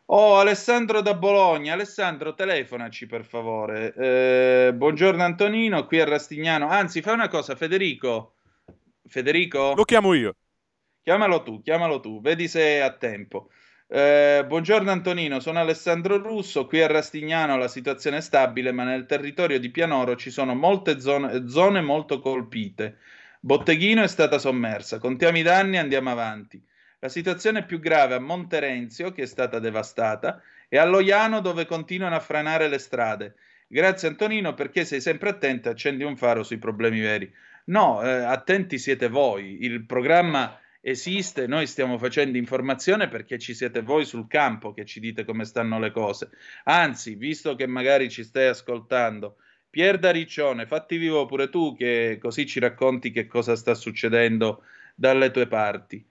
Oh, 0.08 0.40
Alessandro 0.40 1.00
da 1.00 1.14
Bologna. 1.14 1.72
Alessandro, 1.72 2.34
telefonaci 2.34 3.08
per 3.08 3.24
favore. 3.24 3.94
Eh, 3.94 4.74
buongiorno 4.74 5.24
Antonino, 5.24 5.86
qui 5.86 6.02
a 6.02 6.06
Rastignano. 6.06 6.68
Anzi, 6.68 7.02
fai 7.02 7.14
una 7.14 7.30
cosa, 7.30 7.56
Federico. 7.56 8.34
Federico? 9.08 9.74
Lo 9.74 9.86
chiamo 9.86 10.14
io. 10.14 10.36
Chiamalo 11.04 11.42
tu, 11.42 11.64
chiamalo 11.64 12.00
tu, 12.00 12.22
vedi 12.22 12.48
se 12.48 12.62
è 12.62 12.78
a 12.78 12.92
tempo. 12.92 13.50
Eh, 13.88 14.44
buongiorno 14.46 14.92
Antonino, 14.92 15.40
sono 15.40 15.60
Alessandro 15.60 16.18
Russo, 16.18 16.68
qui 16.68 16.80
a 16.80 16.86
Rastignano 16.86 17.58
la 17.58 17.68
situazione 17.68 18.18
è 18.18 18.22
stabile, 18.22 18.72
ma 18.72 18.84
nel 18.84 19.08
territorio 19.08 19.60
di 19.60 19.72
Pianoro 19.72 20.16
ci 20.16 20.30
sono 20.30 20.54
molte 20.54 21.00
zone, 21.00 21.50
zone 21.50 21.82
molto 21.82 22.20
colpite. 22.20 23.00
Botteghino 23.40 24.04
è 24.04 24.08
stata 24.08 24.38
sommersa, 24.38 25.00
contiamo 25.00 25.40
i 25.40 25.42
danni 25.42 25.78
e 25.78 25.80
andiamo 25.80 26.12
avanti. 26.12 26.64
La 27.00 27.10
situazione 27.10 27.62
è 27.62 27.66
più 27.66 27.80
grave 27.80 28.14
a 28.14 28.20
Monterenzio, 28.20 29.12
che 29.12 29.24
è 29.24 29.26
stata 29.26 29.58
devastata, 29.58 30.40
e 30.70 30.78
a 30.78 30.86
Loiano, 30.86 31.42
dove 31.42 31.66
continuano 31.66 32.16
a 32.16 32.20
franare 32.20 32.68
le 32.68 32.78
strade. 32.78 33.34
Grazie 33.68 34.08
Antonino, 34.08 34.54
perché 34.54 34.86
sei 34.86 35.02
sempre 35.02 35.30
attento 35.30 35.68
e 35.68 35.72
accendi 35.72 36.04
un 36.04 36.16
faro 36.16 36.44
sui 36.44 36.60
problemi 36.60 37.00
veri. 37.00 37.34
No, 37.66 38.04
eh, 38.04 38.08
attenti 38.12 38.78
siete 38.78 39.08
voi. 39.10 39.64
Il 39.66 39.88
programma 39.88 40.61
esiste, 40.82 41.48
noi 41.48 41.68
stiamo 41.68 41.98
facendo 41.98 42.38
informazione 42.38 43.08
perché 43.08 43.38
ci 43.38 43.54
siete 43.54 43.82
voi 43.82 44.04
sul 44.04 44.28
campo 44.28 44.74
che 44.74 44.84
ci 44.84 45.00
dite 45.00 45.24
come 45.24 45.46
stanno 45.46 45.80
le 45.80 45.92
cose. 45.92 46.30
Anzi, 46.66 47.16
visto 47.16 47.56
che 47.56 47.68
magari 47.68 48.10
ci 48.10 48.24
stai 48.24 48.48
ascoltando, 48.48 49.38
Pier 49.70 50.00
da 50.00 50.12
Riccione, 50.12 50.66
fatti 50.66 50.98
vivo 50.98 51.26
pure 51.26 51.50
tu 51.50 51.76
che 51.76 52.18
così 52.20 52.46
ci 52.46 52.60
racconti 52.60 53.12
che 53.12 53.28
cosa 53.28 53.56
sta 53.56 53.74
succedendo 53.74 54.64
dalle 54.96 55.32
tue 55.32 55.48
parti. 55.48 56.06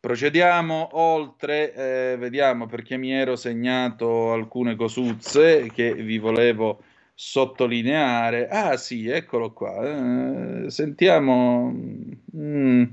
Procediamo 0.00 0.90
oltre, 0.92 1.74
eh, 1.74 2.16
vediamo 2.16 2.66
perché 2.66 2.96
mi 2.96 3.12
ero 3.12 3.34
segnato 3.36 4.32
alcune 4.32 4.76
cosuzze 4.76 5.70
che 5.72 5.92
vi 5.92 6.18
volevo 6.18 6.82
sottolineare. 7.14 8.48
Ah 8.48 8.76
sì, 8.76 9.08
eccolo 9.08 9.52
qua. 9.52 10.64
Eh, 10.64 10.70
sentiamo. 10.70 11.74
Mm. 12.36 12.84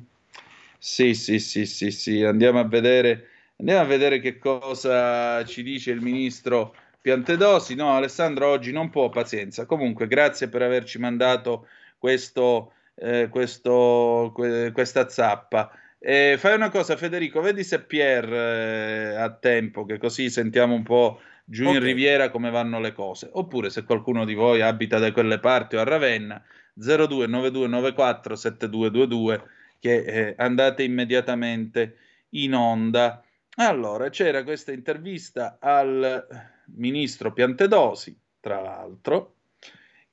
Sì, 0.87 1.15
sì, 1.15 1.39
sì, 1.39 1.65
sì, 1.65 1.89
sì, 1.89 2.21
andiamo 2.23 2.59
a 2.59 2.63
vedere. 2.67 3.29
Andiamo 3.57 3.81
a 3.81 3.85
vedere 3.85 4.19
che 4.19 4.37
cosa 4.37 5.43
ci 5.43 5.63
dice 5.63 5.89
il 5.89 5.99
ministro 5.99 6.75
Piantedosi. 7.01 7.73
No, 7.73 7.95
Alessandro 7.95 8.49
oggi 8.49 8.71
non 8.71 8.91
può, 8.91 9.09
pazienza. 9.09 9.65
Comunque, 9.65 10.05
grazie 10.05 10.47
per 10.47 10.61
averci 10.61 10.99
mandato 10.99 11.67
questo, 11.97 12.73
eh, 12.97 13.29
questo, 13.31 14.31
que- 14.35 14.71
questa 14.71 15.09
zappa. 15.09 15.71
Eh, 15.97 16.35
fai 16.37 16.53
una 16.53 16.69
cosa, 16.69 16.95
Federico, 16.95 17.41
vedi 17.41 17.63
se 17.63 17.81
Pier 17.81 18.31
eh, 18.31 19.15
ha 19.15 19.31
tempo, 19.31 19.85
che 19.85 19.97
così 19.97 20.29
sentiamo 20.29 20.75
un 20.75 20.83
po' 20.83 21.19
giù 21.45 21.63
okay. 21.63 21.77
in 21.77 21.83
Riviera 21.83 22.29
come 22.29 22.51
vanno 22.51 22.79
le 22.79 22.93
cose. 22.93 23.27
Oppure 23.31 23.71
se 23.71 23.85
qualcuno 23.85 24.23
di 24.23 24.35
voi 24.35 24.61
abita 24.61 24.99
da 24.99 25.11
quelle 25.11 25.39
parti 25.39 25.77
o 25.77 25.79
a 25.79 25.83
Ravenna, 25.83 26.39
029294 26.75 28.35
7222 28.35 29.53
che 29.85 29.97
eh, 29.97 30.33
andate 30.39 30.81
immediatamente 30.81 31.97
in 32.29 32.55
onda. 32.55 33.23
Allora, 33.57 34.09
c'era 34.09 34.43
questa 34.43 34.71
intervista 34.71 35.59
al 35.61 36.25
ministro 36.73 37.31
Piantedosi, 37.31 38.19
tra 38.39 38.59
l'altro, 38.61 39.35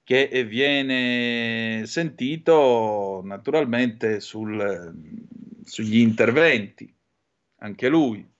che 0.04 0.44
viene 0.44 1.86
sentito 1.86 3.22
naturalmente 3.24 4.20
sul, 4.20 4.92
sugli 5.64 6.00
interventi, 6.00 6.94
anche 7.60 7.88
lui 7.88 8.30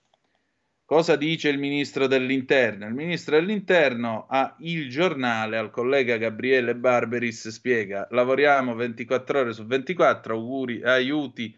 Cosa 0.93 1.15
dice 1.15 1.49
il 1.49 1.57
ministro 1.57 2.05
dell'interno? 2.05 2.85
Il 2.85 2.93
ministro 2.93 3.35
dell'interno 3.35 4.27
a 4.29 4.55
Il 4.59 4.91
Giornale, 4.91 5.57
al 5.57 5.71
collega 5.71 6.17
Gabriele 6.17 6.75
Barberis, 6.75 7.47
spiega: 7.47 8.07
lavoriamo 8.11 8.75
24 8.75 9.39
ore 9.39 9.53
su 9.53 9.65
24, 9.65 10.35
auguri, 10.35 10.83
aiuti 10.83 11.57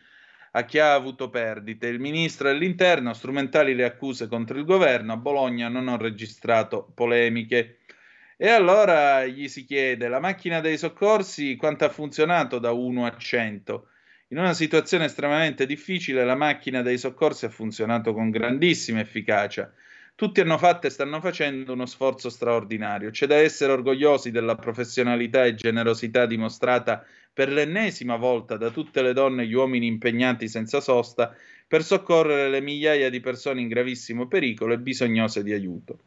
a 0.51 0.63
chi 0.63 0.79
ha 0.79 0.93
avuto 0.93 1.29
perdite. 1.29 1.87
Il 1.87 1.99
ministro 1.99 2.47
dell'interno, 2.47 3.13
strumentali 3.13 3.75
le 3.75 3.83
accuse 3.83 4.29
contro 4.29 4.57
il 4.57 4.63
governo, 4.63 5.11
a 5.11 5.17
Bologna 5.17 5.67
non 5.67 5.89
ho 5.89 5.97
registrato 5.97 6.89
polemiche. 6.95 7.79
E 8.37 8.47
allora 8.47 9.25
gli 9.25 9.49
si 9.49 9.65
chiede: 9.65 10.07
la 10.07 10.21
macchina 10.21 10.61
dei 10.61 10.77
soccorsi 10.77 11.57
quanto 11.57 11.83
ha 11.83 11.89
funzionato 11.89 12.57
da 12.57 12.71
1 12.71 13.05
a 13.05 13.17
100? 13.17 13.87
In 14.29 14.39
una 14.39 14.55
situazione 14.55 15.05
estremamente 15.05 15.67
difficile 15.67 16.25
la 16.25 16.33
macchina 16.35 16.81
dei 16.81 16.97
soccorsi 16.97 17.45
ha 17.45 17.49
funzionato 17.49 18.11
con 18.11 18.31
grandissima 18.31 18.99
efficacia. 18.99 19.71
Tutti 20.15 20.41
hanno 20.41 20.57
fatto 20.57 20.87
e 20.87 20.89
stanno 20.89 21.21
facendo 21.21 21.73
uno 21.73 21.85
sforzo 21.85 22.29
straordinario. 22.29 23.11
C'è 23.11 23.27
da 23.27 23.35
essere 23.35 23.73
orgogliosi 23.73 24.31
della 24.31 24.55
professionalità 24.55 25.45
e 25.45 25.53
generosità 25.53 26.25
dimostrata 26.25 27.05
per 27.31 27.51
l'ennesima 27.51 28.15
volta 28.15 28.57
da 28.57 28.71
tutte 28.71 29.03
le 29.03 29.13
donne 29.13 29.43
e 29.43 29.45
gli 29.45 29.53
uomini 29.53 29.85
impegnati 29.85 30.47
senza 30.47 30.81
sosta 30.81 31.35
per 31.67 31.83
soccorrere 31.83 32.49
le 32.49 32.61
migliaia 32.61 33.11
di 33.11 33.19
persone 33.19 33.61
in 33.61 33.67
gravissimo 33.67 34.27
pericolo 34.27 34.73
e 34.73 34.79
bisognose 34.79 35.43
di 35.43 35.53
aiuto. 35.53 35.99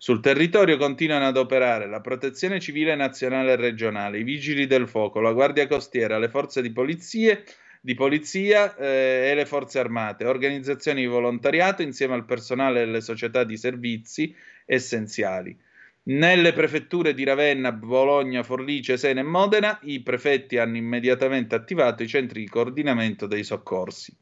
Sul 0.00 0.20
territorio 0.20 0.76
continuano 0.76 1.26
ad 1.26 1.36
operare 1.36 1.88
la 1.88 2.00
Protezione 2.00 2.60
Civile 2.60 2.94
Nazionale 2.94 3.54
e 3.54 3.56
Regionale, 3.56 4.20
i 4.20 4.22
Vigili 4.22 4.68
del 4.68 4.86
Fuoco, 4.86 5.18
la 5.18 5.32
Guardia 5.32 5.66
Costiera, 5.66 6.20
le 6.20 6.28
forze 6.28 6.62
di, 6.62 6.70
polizie, 6.70 7.44
di 7.80 7.94
polizia 7.94 8.76
eh, 8.76 9.30
e 9.30 9.34
le 9.34 9.44
forze 9.44 9.80
armate, 9.80 10.24
organizzazioni 10.24 11.00
di 11.00 11.08
volontariato 11.08 11.82
insieme 11.82 12.14
al 12.14 12.26
personale 12.26 12.84
delle 12.84 13.00
società 13.00 13.42
di 13.42 13.56
servizi 13.56 14.32
essenziali. 14.64 15.58
Nelle 16.04 16.52
prefetture 16.52 17.12
di 17.12 17.24
Ravenna, 17.24 17.72
Bologna, 17.72 18.44
Forlice, 18.44 18.96
Sena 18.96 19.18
e 19.18 19.24
Modena, 19.24 19.80
i 19.82 20.00
prefetti 20.00 20.58
hanno 20.58 20.76
immediatamente 20.76 21.56
attivato 21.56 22.04
i 22.04 22.08
centri 22.08 22.42
di 22.42 22.48
coordinamento 22.48 23.26
dei 23.26 23.42
soccorsi. 23.42 24.16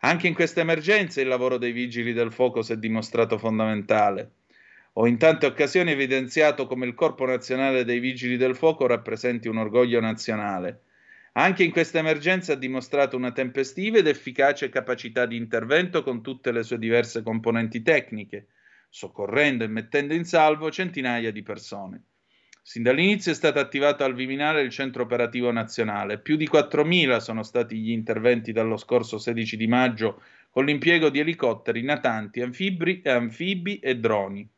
Anche 0.00 0.28
in 0.28 0.34
queste 0.34 0.62
emergenze 0.62 1.20
il 1.20 1.28
lavoro 1.28 1.58
dei 1.58 1.72
vigili 1.72 2.14
del 2.14 2.32
fuoco 2.32 2.62
si 2.62 2.72
è 2.72 2.78
dimostrato 2.78 3.36
fondamentale. 3.36 4.30
Ho 4.96 5.08
in 5.08 5.18
tante 5.18 5.46
occasioni 5.46 5.90
evidenziato 5.90 6.68
come 6.68 6.86
il 6.86 6.94
Corpo 6.94 7.26
Nazionale 7.26 7.84
dei 7.84 7.98
Vigili 7.98 8.36
del 8.36 8.54
Fuoco 8.54 8.86
rappresenti 8.86 9.48
un 9.48 9.56
orgoglio 9.56 9.98
nazionale. 9.98 10.82
Anche 11.32 11.64
in 11.64 11.72
questa 11.72 11.98
emergenza 11.98 12.52
ha 12.52 12.56
dimostrato 12.56 13.16
una 13.16 13.32
tempestiva 13.32 13.98
ed 13.98 14.06
efficace 14.06 14.68
capacità 14.68 15.26
di 15.26 15.34
intervento 15.34 16.04
con 16.04 16.22
tutte 16.22 16.52
le 16.52 16.62
sue 16.62 16.78
diverse 16.78 17.24
componenti 17.24 17.82
tecniche, 17.82 18.46
soccorrendo 18.88 19.64
e 19.64 19.66
mettendo 19.66 20.14
in 20.14 20.24
salvo 20.24 20.70
centinaia 20.70 21.32
di 21.32 21.42
persone. 21.42 22.04
Sin 22.62 22.84
dall'inizio 22.84 23.32
è 23.32 23.34
stato 23.34 23.58
attivato 23.58 24.04
al 24.04 24.14
Viminale 24.14 24.62
il 24.62 24.70
centro 24.70 25.02
operativo 25.02 25.50
nazionale. 25.50 26.20
Più 26.20 26.36
di 26.36 26.48
4.000 26.48 27.16
sono 27.16 27.42
stati 27.42 27.78
gli 27.78 27.90
interventi 27.90 28.52
dallo 28.52 28.76
scorso 28.76 29.18
16 29.18 29.56
di 29.56 29.66
maggio 29.66 30.22
con 30.50 30.64
l'impiego 30.64 31.10
di 31.10 31.18
elicotteri, 31.18 31.82
natanti, 31.82 32.42
anfibi, 32.42 33.02
anfibi 33.04 33.80
e 33.80 33.98
droni. 33.98 34.48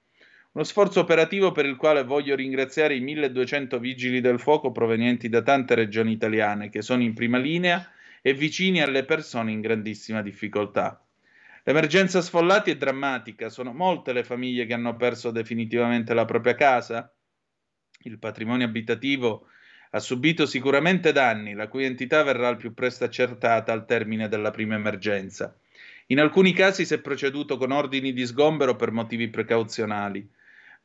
Uno 0.56 0.64
sforzo 0.64 1.00
operativo 1.00 1.52
per 1.52 1.66
il 1.66 1.76
quale 1.76 2.02
voglio 2.02 2.34
ringraziare 2.34 2.94
i 2.94 3.00
1200 3.00 3.78
vigili 3.78 4.22
del 4.22 4.40
fuoco 4.40 4.72
provenienti 4.72 5.28
da 5.28 5.42
tante 5.42 5.74
regioni 5.74 6.12
italiane 6.12 6.70
che 6.70 6.80
sono 6.80 7.02
in 7.02 7.12
prima 7.12 7.36
linea 7.36 7.86
e 8.22 8.32
vicini 8.32 8.80
alle 8.80 9.04
persone 9.04 9.52
in 9.52 9.60
grandissima 9.60 10.22
difficoltà. 10.22 10.98
L'emergenza 11.62 12.22
sfollati 12.22 12.70
è 12.70 12.76
drammatica, 12.78 13.50
sono 13.50 13.74
molte 13.74 14.14
le 14.14 14.24
famiglie 14.24 14.64
che 14.64 14.72
hanno 14.72 14.96
perso 14.96 15.30
definitivamente 15.30 16.14
la 16.14 16.24
propria 16.24 16.54
casa. 16.54 17.14
Il 18.04 18.18
patrimonio 18.18 18.64
abitativo 18.64 19.48
ha 19.90 19.98
subito 19.98 20.46
sicuramente 20.46 21.12
danni, 21.12 21.52
la 21.52 21.68
cui 21.68 21.84
entità 21.84 22.22
verrà 22.22 22.48
al 22.48 22.56
più 22.56 22.72
presto 22.72 23.04
accertata 23.04 23.72
al 23.72 23.84
termine 23.84 24.26
della 24.26 24.52
prima 24.52 24.74
emergenza. 24.74 25.54
In 26.06 26.18
alcuni 26.18 26.54
casi 26.54 26.86
si 26.86 26.94
è 26.94 26.98
proceduto 26.98 27.58
con 27.58 27.72
ordini 27.72 28.14
di 28.14 28.24
sgombero 28.24 28.74
per 28.74 28.90
motivi 28.90 29.28
precauzionali. 29.28 30.26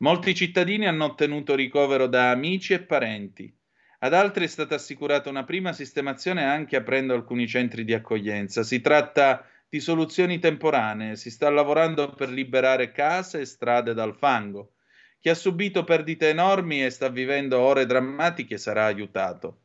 Molti 0.02 0.34
cittadini 0.34 0.88
hanno 0.88 1.04
ottenuto 1.04 1.54
ricovero 1.54 2.08
da 2.08 2.32
amici 2.32 2.72
e 2.72 2.82
parenti. 2.82 3.56
Ad 4.00 4.12
altri 4.12 4.46
è 4.46 4.48
stata 4.48 4.74
assicurata 4.74 5.30
una 5.30 5.44
prima 5.44 5.72
sistemazione 5.72 6.42
anche 6.42 6.74
aprendo 6.74 7.14
alcuni 7.14 7.46
centri 7.46 7.84
di 7.84 7.94
accoglienza. 7.94 8.64
Si 8.64 8.80
tratta 8.80 9.46
di 9.68 9.78
soluzioni 9.78 10.40
temporanee, 10.40 11.14
si 11.14 11.30
sta 11.30 11.48
lavorando 11.50 12.10
per 12.14 12.30
liberare 12.30 12.90
case 12.90 13.42
e 13.42 13.44
strade 13.44 13.94
dal 13.94 14.16
fango. 14.16 14.72
Chi 15.20 15.28
ha 15.28 15.36
subito 15.36 15.84
perdite 15.84 16.30
enormi 16.30 16.84
e 16.84 16.90
sta 16.90 17.08
vivendo 17.08 17.60
ore 17.60 17.86
drammatiche 17.86 18.58
sarà 18.58 18.86
aiutato. 18.86 19.60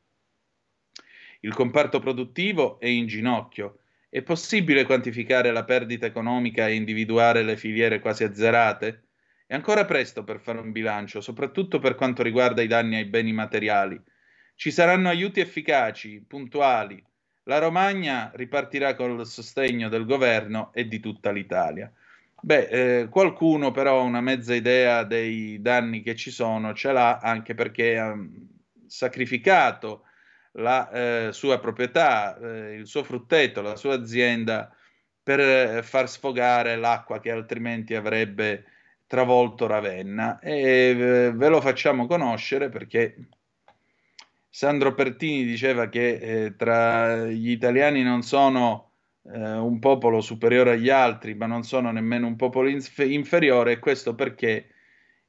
Il 1.40 1.56
comparto 1.56 1.98
produttivo 1.98 2.80
è 2.80 2.86
in 2.86 3.08
ginocchio. 3.08 3.80
È 4.08 4.22
possibile 4.22 4.86
quantificare 4.86 5.52
la 5.52 5.64
perdita 5.64 6.06
economica 6.06 6.68
e 6.68 6.76
individuare 6.76 7.42
le 7.42 7.58
filiere 7.58 8.00
quasi 8.00 8.24
azzerate? 8.24 9.07
È 9.50 9.54
ancora 9.54 9.86
presto 9.86 10.26
per 10.26 10.42
fare 10.42 10.60
un 10.60 10.74
bilancio, 10.74 11.22
soprattutto 11.22 11.80
per 11.80 11.96
quanto 11.96 12.22
riguarda 12.22 12.62
i 12.62 12.68
danni 12.68 12.98
ai 12.98 13.06
beni 13.06 13.32
materiali. 13.32 13.98
Ci 14.56 14.72
saranno 14.72 15.08
aiuti 15.08 15.40
efficaci, 15.40 16.22
puntuali. 16.28 17.02
La 17.44 17.58
Romagna 17.58 18.30
ripartirà 18.36 18.94
con 18.94 19.18
il 19.18 19.26
sostegno 19.26 19.88
del 19.88 20.06
governo 20.06 20.74
e 20.74 20.90
di 20.90 21.00
tutta 21.00 21.32
l'Italia. 21.32 21.90
Beh, 22.42 22.68
eh, 22.68 23.08
qualcuno 23.08 23.72
però 23.72 24.04
una 24.04 24.20
mezza 24.20 24.54
idea 24.54 25.04
dei 25.04 25.62
danni 25.62 26.02
che 26.02 26.16
ci 26.16 26.30
sono 26.30 26.74
ce 26.74 26.92
l'ha 26.92 27.20
anche 27.20 27.56
perché 27.56 27.98
ha 27.98 28.18
sacrificato 28.86 30.04
la 30.58 30.90
eh, 30.90 31.30
sua 31.32 31.58
proprietà, 31.60 32.38
eh, 32.38 32.74
il 32.74 32.86
suo 32.86 33.06
frutteto, 33.06 33.62
la 33.62 33.78
sua 33.78 33.94
azienda 33.94 34.76
per 35.24 35.40
eh, 35.40 35.84
far 35.84 36.10
sfogare 36.10 36.76
l'acqua 36.76 37.22
che 37.22 37.32
altrimenti 37.32 37.96
avrebbe 37.96 38.66
travolto 39.08 39.66
Ravenna. 39.66 40.40
E 40.40 40.52
eh, 40.52 41.32
ve 41.34 41.48
lo 41.48 41.62
facciamo 41.62 42.06
conoscere 42.06 42.70
perché 42.70 43.16
Sandro 44.50 44.94
Pertini 44.94 45.46
diceva 45.46 45.88
che 45.88 46.46
eh, 46.46 46.56
tra 46.56 47.26
gli 47.26 47.50
italiani 47.50 48.04
non 48.04 48.22
sono 48.22 48.92
eh, 49.24 49.54
un 49.54 49.80
popolo 49.80 50.22
superiore 50.22 50.72
agli 50.72 50.90
altri, 50.90 51.36
ma 51.36 51.46
non 51.46 51.64
sono 51.64 51.92
nemmeno 51.92 52.28
un 52.28 52.36
popolo 52.36 52.68
inf- 52.70 53.06
inferiore, 53.06 53.74
e 53.74 53.80
questo 53.80 54.16
perché 54.16 54.70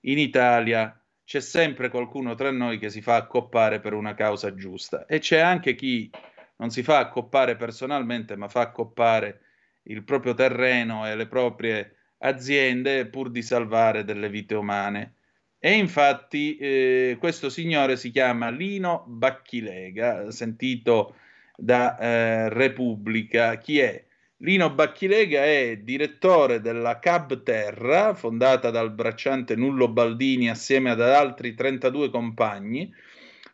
in 0.01 0.19
Italia 0.19 0.99
c'è 1.25 1.41
sempre 1.41 1.91
qualcuno 1.91 2.35
tra 2.35 2.51
noi 2.51 2.79
che 2.79 2.89
si 2.89 3.03
fa 3.03 3.17
accoppare 3.17 3.81
per 3.81 3.93
una 3.93 4.15
causa 4.15 4.55
giusta. 4.55 5.05
E 5.05 5.19
c'è 5.19 5.39
anche 5.41 5.75
chi 5.75 6.11
non 6.57 6.71
si 6.71 6.83
fa 6.83 6.99
accoppare 6.99 7.57
personalmente, 7.57 8.35
ma 8.37 8.49
fa 8.49 8.63
accoppare 8.63 9.41
il 9.85 10.05
proprio 10.05 10.35
terreno 10.35 11.07
e 11.07 11.15
le 11.15 11.27
proprie 11.27 11.98
aziende 12.19 13.07
pur 13.07 13.31
di 13.31 13.43
salvare 13.43 14.05
delle 14.05 14.29
vite 14.29 14.55
umane. 14.55 15.15
E 15.59 15.73
infatti 15.73 16.57
eh, 16.57 17.17
questo 17.19 17.49
signore 17.51 17.97
si 17.97 18.11
chiama 18.11 18.49
Lino 18.49 19.05
Bacchilega, 19.07 20.31
sentito 20.31 21.17
da 21.57 21.99
eh, 21.99 22.49
Repubblica. 22.49 23.59
Chi 23.59 23.81
è? 23.81 24.05
Lino 24.43 24.71
Bacchilega 24.71 25.45
è 25.45 25.79
direttore 25.79 26.61
della 26.61 27.01
Cab 27.01 27.43
Terra, 27.43 28.15
fondata 28.15 28.71
dal 28.71 28.93
bracciante 28.93 29.57
Nullo 29.57 29.89
Baldini 29.89 30.49
assieme 30.49 30.91
ad 30.91 31.01
altri 31.01 31.55
32 31.55 32.09
compagni, 32.11 32.95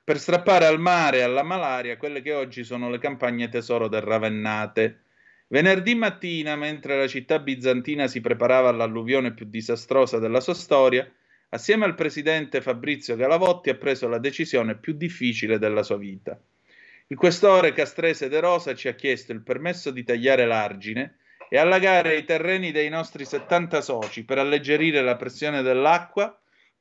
per 0.05 0.19
strappare 0.19 0.67
al 0.67 0.79
mare 0.79 1.19
e 1.19 1.23
alla 1.23 1.43
malaria 1.43 1.97
quelle 1.97 2.21
che 2.21 2.35
oggi 2.35 2.65
sono 2.65 2.91
le 2.91 2.99
campagne 2.99 3.49
tesoro 3.49 3.89
del 3.89 4.03
Ravennate. 4.03 5.04
Venerdì 5.47 5.95
mattina, 5.95 6.57
mentre 6.57 6.97
la 6.97 7.07
città 7.07 7.39
bizantina 7.39 8.07
si 8.07 8.21
preparava 8.21 8.71
all'alluvione 8.71 9.35
più 9.35 9.47
disastrosa 9.47 10.19
della 10.19 10.41
sua 10.41 10.55
storia, 10.55 11.09
assieme 11.51 11.85
al 11.85 11.95
presidente 11.95 12.61
Fabrizio 12.61 13.15
Galavotti 13.15 13.71
ha 13.71 13.77
preso 13.77 14.09
la 14.09 14.19
decisione 14.19 14.77
più 14.77 14.95
difficile 14.95 15.59
della 15.59 15.83
sua 15.83 15.99
vita. 15.99 16.39
Il 17.09 17.17
questore 17.17 17.73
Castrese 17.73 18.29
De 18.29 18.41
Rosa 18.41 18.75
ci 18.75 18.89
ha 18.89 18.95
chiesto 18.95 19.33
il 19.33 19.43
permesso 19.43 19.91
di 19.91 20.03
tagliare 20.03 20.47
l'argine 20.47 21.19
e 21.51 21.59
allagare 21.59 22.17
i 22.17 22.25
terreni 22.25 22.73
dei 22.73 22.89
nostri 22.89 23.27
70 23.27 23.83
soci 23.83 24.25
per 24.25 24.39
alleggerire 24.39 25.03
la 25.03 25.17
pressione 25.17 25.61
dell'acqua 25.61 26.37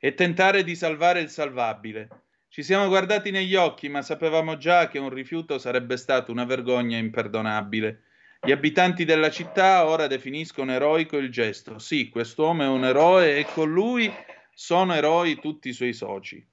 e 0.00 0.14
tentare 0.14 0.64
di 0.64 0.74
salvare 0.74 1.20
il 1.20 1.28
salvabile. 1.28 2.08
Ci 2.54 2.62
siamo 2.62 2.86
guardati 2.86 3.32
negli 3.32 3.56
occhi, 3.56 3.88
ma 3.88 4.00
sapevamo 4.00 4.56
già 4.56 4.86
che 4.86 5.00
un 5.00 5.08
rifiuto 5.08 5.58
sarebbe 5.58 5.96
stato 5.96 6.30
una 6.30 6.44
vergogna 6.44 6.96
imperdonabile. 6.96 8.02
Gli 8.40 8.52
abitanti 8.52 9.04
della 9.04 9.28
città 9.28 9.84
ora 9.88 10.06
definiscono 10.06 10.70
eroico 10.70 11.16
il 11.16 11.32
gesto. 11.32 11.80
Sì, 11.80 12.10
quest'uomo 12.10 12.62
è 12.62 12.68
un 12.68 12.84
eroe 12.84 13.38
e 13.38 13.44
con 13.44 13.72
lui 13.72 14.08
sono 14.52 14.94
eroi 14.94 15.40
tutti 15.40 15.70
i 15.70 15.72
suoi 15.72 15.92
soci. 15.92 16.46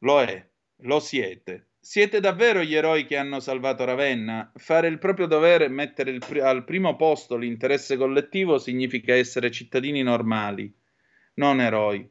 Lo 0.00 0.20
è, 0.20 0.46
lo 0.80 1.00
siete. 1.00 1.68
Siete 1.80 2.20
davvero 2.20 2.62
gli 2.62 2.74
eroi 2.74 3.06
che 3.06 3.16
hanno 3.16 3.40
salvato 3.40 3.86
Ravenna? 3.86 4.52
Fare 4.54 4.88
il 4.88 4.98
proprio 4.98 5.24
dovere 5.24 5.64
e 5.64 5.68
mettere 5.68 6.18
pr- 6.18 6.42
al 6.42 6.62
primo 6.64 6.96
posto 6.96 7.38
l'interesse 7.38 7.96
collettivo 7.96 8.58
significa 8.58 9.14
essere 9.14 9.50
cittadini 9.50 10.02
normali, 10.02 10.70
non 11.36 11.58
eroi. 11.58 12.06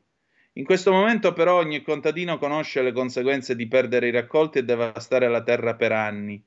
In 0.60 0.66
questo 0.66 0.91
momento 0.91 1.32
però 1.32 1.55
ogni 1.55 1.82
contadino 1.82 2.38
conosce 2.38 2.82
le 2.82 2.91
conseguenze 2.91 3.55
di 3.55 3.70
perdere 3.70 4.10
i 4.10 4.12
raccolti 4.12 4.57
e 4.57 4.66
devastare 4.66 5.30
la 5.30 5.41
terra 5.41 5.76
per 5.76 5.93
anni. 5.93 6.43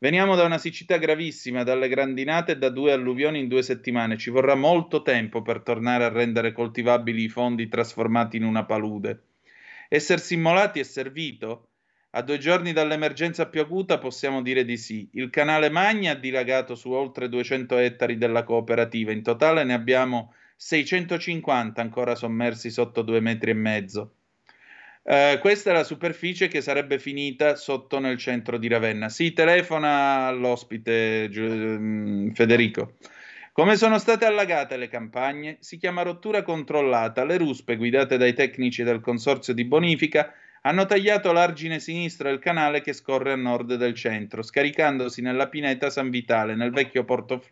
Veniamo 0.00 0.36
da 0.36 0.44
una 0.44 0.58
siccità 0.58 0.98
gravissima, 0.98 1.62
dalle 1.62 1.88
grandinate 1.88 2.52
e 2.52 2.58
da 2.58 2.68
due 2.68 2.92
alluvioni 2.92 3.38
in 3.38 3.48
due 3.48 3.62
settimane. 3.62 4.18
Ci 4.18 4.28
vorrà 4.28 4.54
molto 4.54 5.00
tempo 5.00 5.40
per 5.40 5.62
tornare 5.62 6.04
a 6.04 6.10
rendere 6.10 6.52
coltivabili 6.52 7.22
i 7.22 7.30
fondi 7.30 7.66
trasformati 7.66 8.36
in 8.36 8.44
una 8.44 8.66
palude. 8.66 9.22
Essersi 9.88 10.34
immolati 10.34 10.78
è 10.80 10.84
servito? 10.84 11.68
A 12.10 12.20
due 12.20 12.36
giorni 12.36 12.74
dall'emergenza 12.74 13.48
più 13.48 13.62
acuta 13.62 13.96
possiamo 13.96 14.42
dire 14.42 14.66
di 14.66 14.76
sì. 14.76 15.08
Il 15.14 15.30
canale 15.30 15.70
Magna 15.70 16.12
ha 16.12 16.16
dilagato 16.16 16.74
su 16.74 16.90
oltre 16.90 17.30
200 17.30 17.78
ettari 17.78 18.18
della 18.18 18.44
cooperativa. 18.44 19.10
In 19.10 19.22
totale 19.22 19.64
ne 19.64 19.72
abbiamo 19.72 20.34
650 20.56 21.80
ancora 21.80 22.14
sommersi 22.14 22.70
sotto 22.70 23.02
due 23.02 23.20
metri 23.20 23.50
e 23.50 23.54
mezzo. 23.54 24.14
Uh, 25.02 25.38
questa 25.38 25.70
è 25.70 25.72
la 25.74 25.84
superficie 25.84 26.48
che 26.48 26.62
sarebbe 26.62 26.98
finita 26.98 27.56
sotto 27.56 27.98
nel 27.98 28.16
centro 28.16 28.56
di 28.56 28.68
Ravenna. 28.68 29.10
Si 29.10 29.34
telefona 29.34 30.26
all'ospite 30.26 31.28
Gi- 31.30 32.32
Federico. 32.34 32.94
Come 33.52 33.76
sono 33.76 33.98
state 33.98 34.24
allagate 34.24 34.76
le 34.76 34.88
campagne? 34.88 35.58
Si 35.60 35.76
chiama 35.76 36.02
rottura 36.02 36.42
controllata. 36.42 37.24
Le 37.24 37.36
ruspe, 37.36 37.76
guidate 37.76 38.16
dai 38.16 38.32
tecnici 38.32 38.82
del 38.82 39.00
consorzio 39.00 39.52
di 39.52 39.64
bonifica, 39.64 40.32
hanno 40.62 40.86
tagliato 40.86 41.30
l'argine 41.30 41.78
sinistro 41.78 42.30
del 42.30 42.38
canale 42.38 42.80
che 42.80 42.94
scorre 42.94 43.32
a 43.32 43.36
nord 43.36 43.74
del 43.74 43.94
centro, 43.94 44.42
scaricandosi 44.42 45.20
nella 45.20 45.48
pineta 45.48 45.90
San 45.90 46.08
Vitale, 46.08 46.54
nel 46.54 46.72
vecchio 46.72 47.04
porto 47.04 47.44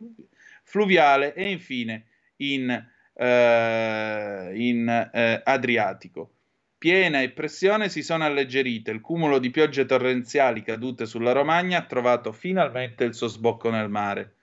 fluviale 0.64 1.34
e 1.34 1.50
infine 1.50 2.06
in, 2.36 2.84
eh, 3.22 4.50
in 4.54 4.88
eh, 5.12 5.40
Adriatico. 5.44 6.32
Piena 6.76 7.22
e 7.22 7.30
pressione 7.30 7.88
si 7.88 8.02
sono 8.02 8.24
alleggerite, 8.24 8.90
il 8.90 9.00
cumulo 9.00 9.38
di 9.38 9.50
piogge 9.50 9.86
torrenziali 9.86 10.62
cadute 10.62 11.06
sulla 11.06 11.30
Romagna 11.30 11.78
ha 11.78 11.86
trovato 11.86 12.32
finalmente 12.32 13.04
il 13.04 13.14
suo 13.14 13.28
sbocco 13.28 13.70
nel 13.70 13.88
mare. 13.88 14.34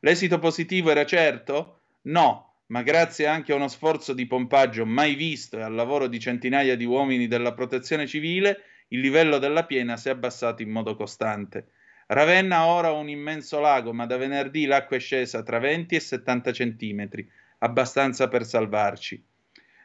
L'esito 0.00 0.40
positivo 0.40 0.90
era 0.90 1.06
certo? 1.06 1.82
No, 2.02 2.56
ma 2.66 2.82
grazie 2.82 3.26
anche 3.26 3.52
a 3.52 3.56
uno 3.56 3.68
sforzo 3.68 4.12
di 4.12 4.26
pompaggio 4.26 4.84
mai 4.84 5.14
visto 5.14 5.56
e 5.56 5.62
al 5.62 5.74
lavoro 5.74 6.08
di 6.08 6.18
centinaia 6.18 6.76
di 6.76 6.84
uomini 6.84 7.28
della 7.28 7.54
protezione 7.54 8.08
civile, 8.08 8.62
il 8.88 8.98
livello 8.98 9.38
della 9.38 9.64
piena 9.64 9.96
si 9.96 10.08
è 10.08 10.10
abbassato 10.10 10.62
in 10.62 10.70
modo 10.70 10.96
costante. 10.96 11.68
Ravenna 12.08 12.56
ha 12.56 12.66
ora 12.66 12.90
un 12.90 13.08
immenso 13.08 13.60
lago, 13.60 13.92
ma 13.92 14.04
da 14.04 14.16
venerdì 14.16 14.66
l'acqua 14.66 14.96
è 14.96 15.00
scesa 15.00 15.44
tra 15.44 15.60
20 15.60 15.94
e 15.94 16.00
70 16.00 16.52
centimetri, 16.52 17.30
abbastanza 17.64 18.28
per 18.28 18.44
salvarci. 18.44 19.24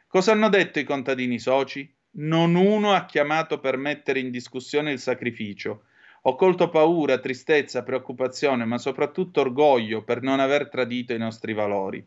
Cosa 0.06 0.32
hanno 0.32 0.50
detto 0.50 0.78
i 0.78 0.84
contadini 0.84 1.38
soci? 1.38 1.90
Non 2.12 2.54
uno 2.54 2.92
ha 2.92 3.06
chiamato 3.06 3.58
per 3.58 3.78
mettere 3.78 4.20
in 4.20 4.30
discussione 4.30 4.92
il 4.92 4.98
sacrificio. 4.98 5.84
Ho 6.22 6.34
colto 6.34 6.68
paura, 6.68 7.18
tristezza, 7.18 7.82
preoccupazione, 7.82 8.66
ma 8.66 8.76
soprattutto 8.76 9.40
orgoglio 9.40 10.04
per 10.04 10.20
non 10.20 10.40
aver 10.40 10.68
tradito 10.68 11.14
i 11.14 11.18
nostri 11.18 11.54
valori. 11.54 12.06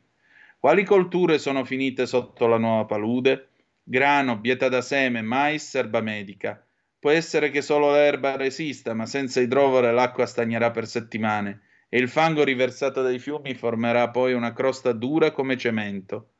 Quali 0.59 0.83
colture 0.83 1.39
sono 1.39 1.65
finite 1.65 2.05
sotto 2.05 2.45
la 2.45 2.57
nuova 2.57 2.85
palude? 2.85 3.47
Grano, 3.83 4.37
bieta 4.37 4.69
da 4.69 4.81
seme, 4.81 5.23
mais, 5.23 5.73
erba 5.73 6.01
medica. 6.01 6.63
Può 6.99 7.09
essere 7.09 7.49
che 7.49 7.63
solo 7.63 7.91
l'erba 7.91 8.35
resista, 8.35 8.93
ma 8.93 9.07
senza 9.07 9.41
idrovore 9.41 9.91
l'acqua 9.91 10.27
stagnerà 10.27 10.69
per 10.69 10.85
settimane 10.87 11.61
e 11.93 11.99
il 11.99 12.09
fango 12.09 12.43
riversato 12.43 13.03
dai 13.03 13.19
fiumi 13.19 13.53
formerà 13.53 14.09
poi 14.09 14.33
una 14.33 14.51
crosta 14.51 14.93
dura 14.93 15.29
come 15.29 15.57
cemento. 15.57 16.31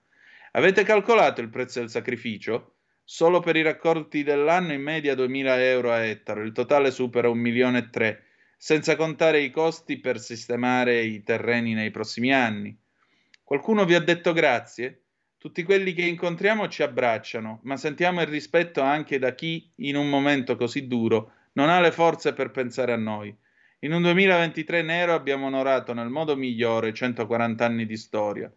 Avete 0.53 0.81
calcolato 0.81 1.41
il 1.41 1.49
prezzo 1.49 1.77
del 1.77 1.91
sacrificio? 1.91 2.77
Solo 3.03 3.39
per 3.39 3.55
i 3.55 3.61
raccolti 3.61 4.23
dell'anno 4.23 4.73
in 4.73 4.81
media 4.81 5.13
2.000 5.13 5.59
euro 5.59 5.91
a 5.91 5.99
ettaro, 5.99 6.41
il 6.41 6.53
totale 6.53 6.89
supera 6.89 7.29
1 7.29 7.39
milione 7.39 7.77
e 7.77 7.89
3, 7.91 8.23
senza 8.57 8.95
contare 8.95 9.41
i 9.41 9.51
costi 9.51 9.99
per 9.99 10.19
sistemare 10.19 11.03
i 11.03 11.21
terreni 11.21 11.75
nei 11.75 11.91
prossimi 11.91 12.33
anni. 12.33 12.75
Qualcuno 13.43 13.85
vi 13.85 13.93
ha 13.93 14.01
detto 14.01 14.33
grazie? 14.33 15.03
Tutti 15.37 15.61
quelli 15.61 15.93
che 15.93 16.01
incontriamo 16.01 16.67
ci 16.67 16.81
abbracciano, 16.81 17.59
ma 17.61 17.77
sentiamo 17.77 18.21
il 18.21 18.27
rispetto 18.27 18.81
anche 18.81 19.19
da 19.19 19.35
chi, 19.35 19.69
in 19.75 19.97
un 19.97 20.09
momento 20.09 20.55
così 20.55 20.87
duro, 20.87 21.31
non 21.51 21.69
ha 21.69 21.79
le 21.79 21.91
forze 21.91 22.33
per 22.33 22.49
pensare 22.49 22.91
a 22.91 22.97
noi. 22.97 23.37
In 23.83 23.91
un 23.91 24.01
2023 24.01 24.81
nero 24.81 25.13
abbiamo 25.13 25.47
onorato 25.47 25.93
nel 25.93 26.07
modo 26.07 26.37
migliore 26.37 26.93
140 26.93 27.65
anni 27.65 27.85
di 27.85 27.97
storia. 27.97 28.49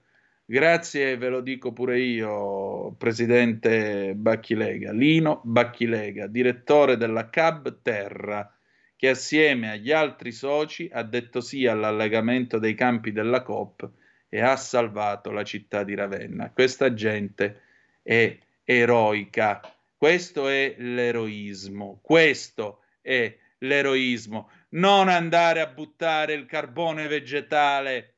Grazie, 0.45 1.17
ve 1.17 1.29
lo 1.29 1.41
dico 1.41 1.73
pure 1.73 1.99
io, 1.99 2.93
presidente 2.93 4.15
Bacchilega, 4.15 4.93
Lino 4.93 5.41
Bacchilega, 5.43 6.29
direttore 6.29 6.97
della 6.97 7.29
Cab 7.29 7.83
Terra, 7.83 8.57
che 8.95 9.09
assieme 9.09 9.73
agli 9.73 9.91
altri 9.91 10.31
soci 10.31 10.89
ha 10.93 11.03
detto 11.03 11.41
sì 11.41 11.67
all'allegamento 11.67 12.61
dei 12.61 12.75
campi 12.75 13.11
della 13.11 13.43
COP 13.43 13.91
e 14.29 14.41
ha 14.41 14.55
salvato 14.55 15.33
la 15.33 15.43
città 15.43 15.83
di 15.83 15.97
Ravenna. 15.97 16.53
Questa 16.53 16.95
gente 16.95 17.63
è 18.01 18.39
eroica. 18.63 19.61
Questo 19.97 20.49
è 20.49 20.77
l'eroismo. 20.79 21.99
Questo 22.01 22.83
è 23.01 23.37
l'eroismo. 23.59 24.51
Non 24.71 25.09
andare 25.09 25.61
a 25.61 25.67
buttare 25.67 26.35
il 26.35 26.47
carbone 26.47 27.07
vegetale 27.07 28.15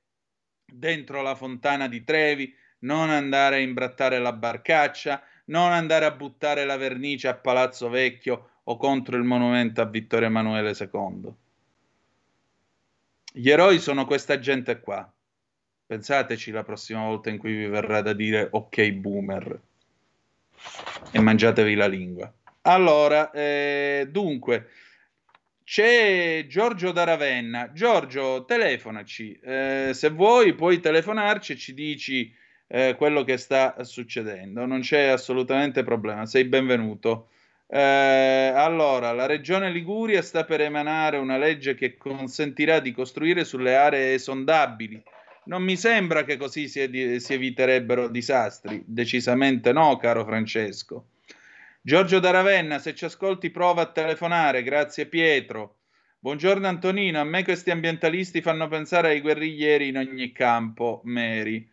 dentro 0.65 1.23
la 1.23 1.35
fontana 1.35 1.89
di 1.89 2.05
Trevi, 2.05 2.55
non 2.81 3.11
andare 3.11 3.57
a 3.57 3.61
imbrattare 3.61 4.19
la 4.19 4.33
barcaccia, 4.33 5.23
non 5.47 5.73
andare 5.73 6.05
a 6.05 6.11
buttare 6.11 6.65
la 6.65 6.77
vernice 6.77 7.29
a 7.29 7.35
Palazzo 7.35 7.89
Vecchio 7.89 8.51
o 8.65 8.77
contro 8.77 9.17
il 9.17 9.25
monumento 9.25 9.81
a 9.81 9.87
Vittorio 9.87 10.27
Emanuele 10.27 10.75
II. 10.79 11.33
Gli 13.33 13.51
eroi 13.51 13.79
sono 13.79 14.05
questa 14.05 14.39
gente 14.39 14.81
qua. 14.81 15.11
Pensateci 15.87 16.51
la 16.51 16.65
prossima 16.65 17.05
volta 17.05 17.31
in 17.31 17.39
cui 17.39 17.55
vi 17.55 17.67
verrà 17.67 18.03
da 18.03 18.13
dire 18.13 18.49
ok 18.51 18.91
boomer 18.91 19.61
e 21.11 21.21
mangiatevi 21.21 21.75
la 21.75 21.87
lingua. 21.87 22.31
Allora, 22.63 23.31
eh, 23.31 24.07
dunque, 24.11 24.69
c'è 25.69 26.47
Giorgio 26.49 26.93
da 26.93 27.05
Ravenna. 27.05 27.71
Giorgio, 27.75 28.47
telefonaci. 28.47 29.39
Eh, 29.43 29.91
se 29.93 30.09
vuoi, 30.09 30.55
puoi 30.55 30.81
telefonarci 30.81 31.53
e 31.53 31.57
ci 31.57 31.75
dici 31.75 32.35
eh, 32.67 32.95
quello 32.97 33.23
che 33.23 33.37
sta 33.37 33.85
succedendo. 33.85 34.65
Non 34.65 34.81
c'è 34.81 35.09
assolutamente 35.09 35.83
problema. 35.83 36.25
Sei 36.25 36.45
benvenuto. 36.45 37.29
Eh, 37.67 38.51
allora, 38.55 39.13
la 39.13 39.27
Regione 39.27 39.71
Liguria 39.71 40.23
sta 40.23 40.45
per 40.45 40.63
emanare 40.63 41.19
una 41.19 41.37
legge 41.37 41.75
che 41.75 41.99
consentirà 41.99 42.81
di 42.81 42.93
costruire 42.93 43.45
sulle 43.45 43.77
aree 43.77 44.15
esondabili. 44.15 45.03
Non 45.45 45.63
mi 45.63 45.77
sembra 45.77 46.25
che 46.25 46.39
così 46.39 46.67
si, 46.67 47.21
si 47.21 47.33
eviterebbero 47.35 48.09
disastri. 48.09 48.83
Decisamente 48.87 49.71
no, 49.73 49.99
caro 49.99 50.25
Francesco. 50.25 51.05
Giorgio 51.89 52.19
da 52.19 52.31
Ravenna, 52.31 52.79
se 52.79 52.95
ci 52.95 53.07
ascolti 53.07 53.49
prova 53.49 53.81
a 53.81 53.91
telefonare, 53.91 54.63
grazie 54.63 55.07
Pietro. 55.07 55.77
Buongiorno 56.19 56.67
Antonino, 56.67 57.19
a 57.19 57.25
me 57.25 57.43
questi 57.43 57.71
ambientalisti 57.71 58.43
fanno 58.43 58.69
pensare 58.69 59.09
ai 59.09 59.23
guerriglieri 59.23 59.89
in 59.89 59.97
ogni 59.97 60.31
campo, 60.31 61.01
Mary. 61.05 61.67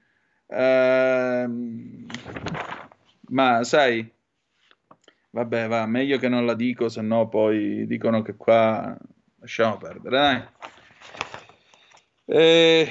Ehm, 0.48 2.06
ma 3.28 3.62
sai, 3.66 4.10
vabbè, 5.32 5.68
va, 5.68 5.86
meglio 5.86 6.18
che 6.18 6.30
non 6.30 6.46
la 6.46 6.56
dico, 6.56 6.88
se 6.88 7.02
no 7.02 7.28
poi 7.28 7.86
dicono 7.86 8.22
che 8.22 8.38
qua 8.38 8.98
lasciamo 9.42 9.76
perdere, 9.76 10.10
dai. 10.16 10.44
Eh, 12.24 12.90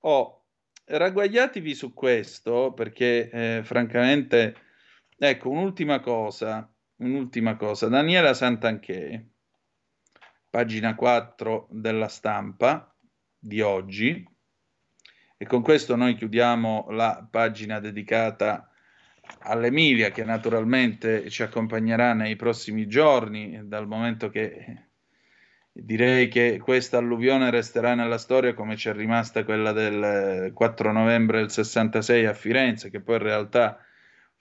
oh, 0.00 0.44
ragguagliatevi 0.86 1.74
su 1.74 1.92
questo 1.92 2.72
perché 2.72 3.28
eh, 3.28 3.60
francamente, 3.64 4.63
ecco, 5.16 5.50
un'ultima 5.50 6.00
cosa, 6.00 6.72
un'ultima 6.96 7.56
cosa. 7.56 7.88
Daniela 7.88 8.34
Santanché 8.34 9.28
pagina 10.48 10.94
4 10.94 11.68
della 11.70 12.08
stampa 12.08 12.94
di 13.38 13.60
oggi. 13.60 14.26
E 15.36 15.46
con 15.46 15.62
questo 15.62 15.96
noi 15.96 16.14
chiudiamo 16.14 16.86
la 16.90 17.26
pagina 17.28 17.80
dedicata 17.80 18.70
all'Emilia, 19.40 20.10
che 20.10 20.24
naturalmente 20.24 21.28
ci 21.28 21.42
accompagnerà 21.42 22.12
nei 22.14 22.36
prossimi 22.36 22.86
giorni, 22.86 23.60
dal 23.64 23.86
momento 23.86 24.30
che 24.30 24.88
direi 25.72 26.28
che 26.28 26.60
questa 26.62 26.98
alluvione 26.98 27.50
resterà 27.50 27.94
nella 27.94 28.18
storia 28.18 28.54
come 28.54 28.76
c'è 28.76 28.92
rimasta 28.92 29.44
quella 29.44 29.72
del 29.72 30.52
4 30.54 30.92
novembre 30.92 31.38
del 31.40 31.50
66 31.50 32.26
a 32.26 32.32
Firenze, 32.32 32.90
che 32.90 33.00
poi 33.00 33.16
in 33.16 33.22
realtà 33.22 33.78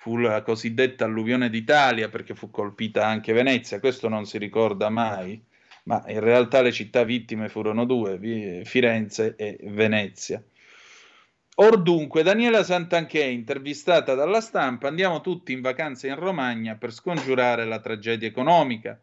fu 0.04 0.18
la 0.18 0.41
cosiddetta 0.41 1.06
alluvione 1.06 1.49
d'Italia 1.49 2.10
perché 2.10 2.36
fu 2.36 2.51
colpita 2.51 3.08
anche 3.08 3.32
Venezia, 3.32 3.80
questo 3.80 4.10
non 4.10 4.26
si 4.26 4.38
ricorda 4.38 4.89
mai 4.89 5.41
ma 5.84 6.04
in 6.08 6.20
realtà 6.20 6.62
le 6.62 6.72
città 6.72 7.04
vittime 7.04 7.49
furono 7.49 7.86
due, 7.86 8.62
Firenze 8.64 9.36
e 9.38 9.58
Venezia. 9.64 10.43
Or 11.56 11.82
dunque, 11.82 12.24
Daniela 12.24 12.64
Santanchè, 12.64 13.24
intervistata 13.24 14.14
dalla 14.16 14.41
stampa, 14.41 14.88
andiamo 14.88 15.22
tutti 15.22 15.51
in 15.51 15.62
vacanza 15.62 16.08
in 16.08 16.16
Romagna 16.16 16.76
per 16.76 16.91
scongiurare 16.91 17.66
la 17.66 17.80
tragedia 17.80 18.28
economica. 18.28 18.99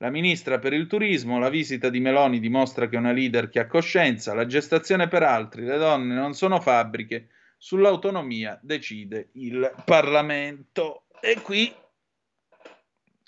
La 0.00 0.10
ministra 0.10 0.58
per 0.58 0.72
il 0.74 0.86
turismo, 0.86 1.40
la 1.40 1.48
visita 1.48 1.88
di 1.88 1.98
Meloni 1.98 2.38
dimostra 2.38 2.88
che 2.88 2.94
è 2.94 3.00
una 3.00 3.10
leader 3.10 3.48
che 3.48 3.58
ha 3.58 3.66
coscienza, 3.66 4.32
la 4.32 4.46
gestazione 4.46 5.08
per 5.08 5.24
altri, 5.24 5.64
le 5.64 5.76
donne 5.76 6.14
non 6.14 6.34
sono 6.34 6.60
fabbriche, 6.60 7.30
sull'autonomia 7.58 8.58
decide 8.62 9.30
il 9.32 9.70
Parlamento. 9.84 11.06
E 11.20 11.40
qui... 11.42 11.74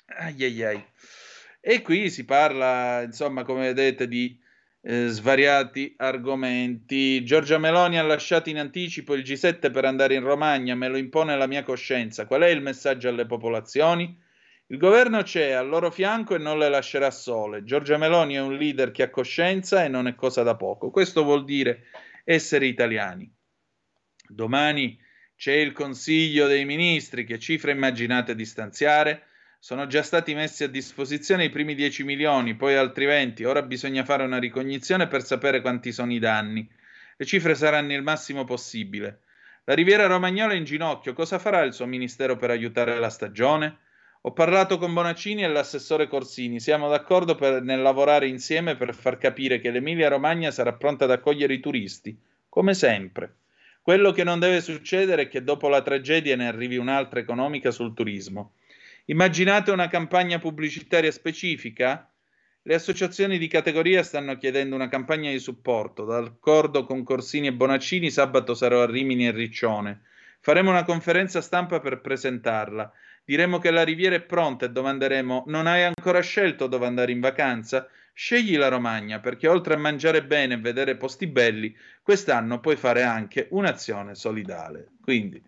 Ai 0.06 0.42
ai 0.42 0.64
ai. 0.64 0.84
E 1.60 1.82
qui 1.82 2.08
si 2.08 2.24
parla, 2.24 3.02
insomma, 3.02 3.42
come 3.44 3.66
vedete, 3.66 4.08
di 4.08 4.38
eh, 4.82 5.08
svariati 5.08 5.94
argomenti. 5.98 7.22
Giorgia 7.24 7.58
Meloni 7.58 7.98
ha 7.98 8.02
lasciato 8.02 8.48
in 8.48 8.58
anticipo 8.58 9.14
il 9.14 9.22
G7 9.22 9.70
per 9.70 9.84
andare 9.84 10.14
in 10.14 10.22
Romagna, 10.22 10.74
me 10.74 10.88
lo 10.88 10.96
impone 10.96 11.36
la 11.36 11.46
mia 11.46 11.62
coscienza. 11.62 12.26
Qual 12.26 12.42
è 12.42 12.48
il 12.48 12.62
messaggio 12.62 13.08
alle 13.08 13.26
popolazioni? 13.26 14.18
Il 14.68 14.78
governo 14.78 15.22
c'è 15.22 15.50
al 15.50 15.68
loro 15.68 15.90
fianco 15.90 16.34
e 16.34 16.38
non 16.38 16.58
le 16.58 16.68
lascerà 16.68 17.10
sole. 17.10 17.64
Giorgia 17.64 17.98
Meloni 17.98 18.36
è 18.36 18.40
un 18.40 18.56
leader 18.56 18.92
che 18.92 19.02
ha 19.02 19.10
coscienza 19.10 19.84
e 19.84 19.88
non 19.88 20.06
è 20.06 20.14
cosa 20.14 20.42
da 20.44 20.56
poco. 20.56 20.90
Questo 20.90 21.24
vuol 21.24 21.44
dire 21.44 21.86
essere 22.24 22.66
italiani. 22.66 23.30
Domani 24.30 24.98
c'è 25.36 25.54
il 25.54 25.72
Consiglio 25.72 26.46
dei 26.46 26.64
Ministri. 26.64 27.24
Che 27.24 27.38
cifra 27.38 27.70
immaginate 27.70 28.34
di 28.34 28.44
stanziare? 28.44 29.24
Sono 29.58 29.86
già 29.86 30.02
stati 30.02 30.34
messi 30.34 30.64
a 30.64 30.68
disposizione 30.68 31.44
i 31.44 31.50
primi 31.50 31.74
10 31.74 32.04
milioni, 32.04 32.54
poi 32.54 32.76
altri 32.76 33.06
20. 33.06 33.44
Ora 33.44 33.62
bisogna 33.62 34.04
fare 34.04 34.22
una 34.22 34.38
ricognizione 34.38 35.06
per 35.06 35.24
sapere 35.24 35.60
quanti 35.60 35.92
sono 35.92 36.12
i 36.12 36.18
danni. 36.18 36.68
Le 37.16 37.26
cifre 37.26 37.54
saranno 37.54 37.92
il 37.92 38.02
massimo 38.02 38.44
possibile. 38.44 39.22
La 39.64 39.74
Riviera 39.74 40.06
Romagnola 40.06 40.52
è 40.52 40.56
in 40.56 40.64
ginocchio. 40.64 41.12
Cosa 41.12 41.38
farà 41.38 41.62
il 41.62 41.72
suo 41.72 41.86
ministero 41.86 42.36
per 42.36 42.50
aiutare 42.50 42.98
la 42.98 43.10
stagione? 43.10 43.78
Ho 44.22 44.32
parlato 44.32 44.78
con 44.78 44.92
Bonaccini 44.92 45.42
e 45.42 45.48
l'assessore 45.48 46.06
Corsini. 46.06 46.60
Siamo 46.60 46.88
d'accordo 46.88 47.34
per, 47.34 47.62
nel 47.62 47.82
lavorare 47.82 48.28
insieme 48.28 48.76
per 48.76 48.94
far 48.94 49.18
capire 49.18 49.60
che 49.60 49.70
l'Emilia 49.70 50.08
Romagna 50.08 50.50
sarà 50.50 50.74
pronta 50.74 51.04
ad 51.04 51.10
accogliere 51.10 51.54
i 51.54 51.60
turisti, 51.60 52.18
come 52.48 52.74
sempre. 52.74 53.39
Quello 53.82 54.12
che 54.12 54.24
non 54.24 54.38
deve 54.38 54.60
succedere 54.60 55.22
è 55.22 55.28
che 55.28 55.42
dopo 55.42 55.68
la 55.68 55.80
tragedia 55.80 56.36
ne 56.36 56.46
arrivi 56.46 56.76
un'altra 56.76 57.18
economica 57.18 57.70
sul 57.70 57.94
turismo. 57.94 58.54
Immaginate 59.06 59.70
una 59.70 59.88
campagna 59.88 60.38
pubblicitaria 60.38 61.10
specifica? 61.10 62.06
Le 62.62 62.74
associazioni 62.74 63.38
di 63.38 63.48
categoria 63.48 64.02
stanno 64.02 64.36
chiedendo 64.36 64.74
una 64.74 64.88
campagna 64.88 65.30
di 65.30 65.38
supporto. 65.38 66.04
D'accordo 66.04 66.84
con 66.84 67.02
Corsini 67.02 67.46
e 67.46 67.54
Bonaccini, 67.54 68.10
sabato 68.10 68.52
sarò 68.52 68.82
a 68.82 68.86
Rimini 68.86 69.26
e 69.26 69.30
Riccione. 69.30 70.02
Faremo 70.40 70.70
una 70.70 70.84
conferenza 70.84 71.40
stampa 71.40 71.80
per 71.80 72.02
presentarla. 72.02 72.92
Diremo 73.24 73.58
che 73.58 73.70
la 73.70 73.82
riviera 73.82 74.14
è 74.14 74.20
pronta 74.20 74.66
e 74.66 74.70
domanderemo: 74.70 75.44
Non 75.46 75.66
hai 75.66 75.84
ancora 75.84 76.20
scelto 76.20 76.66
dove 76.66 76.84
andare 76.84 77.12
in 77.12 77.20
vacanza? 77.20 77.88
Scegli 78.22 78.58
la 78.58 78.68
Romagna 78.68 79.18
perché 79.18 79.48
oltre 79.48 79.72
a 79.72 79.78
mangiare 79.78 80.22
bene 80.22 80.52
e 80.52 80.58
vedere 80.58 80.98
posti 80.98 81.26
belli, 81.26 81.74
quest'anno 82.02 82.60
puoi 82.60 82.76
fare 82.76 83.02
anche 83.02 83.46
un'azione 83.52 84.14
solidale. 84.14 84.88
Quindi 85.00 85.42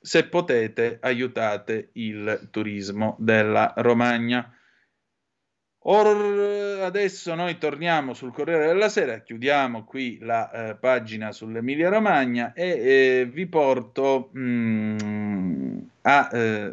se 0.00 0.24
potete 0.24 0.96
aiutate 1.02 1.90
il 1.92 2.48
turismo 2.50 3.16
della 3.18 3.74
Romagna. 3.76 4.50
Or, 5.80 6.80
adesso 6.80 7.34
noi 7.34 7.58
torniamo 7.58 8.14
sul 8.14 8.32
Corriere 8.32 8.68
della 8.68 8.88
Sera, 8.88 9.20
chiudiamo 9.20 9.84
qui 9.84 10.16
la 10.22 10.50
eh, 10.70 10.76
pagina 10.76 11.32
sull'Emilia 11.32 11.90
Romagna 11.90 12.54
e 12.54 12.64
eh, 12.64 13.30
vi 13.30 13.46
porto 13.46 14.30
mm, 14.34 15.78
a 16.00 16.30
eh, 16.32 16.72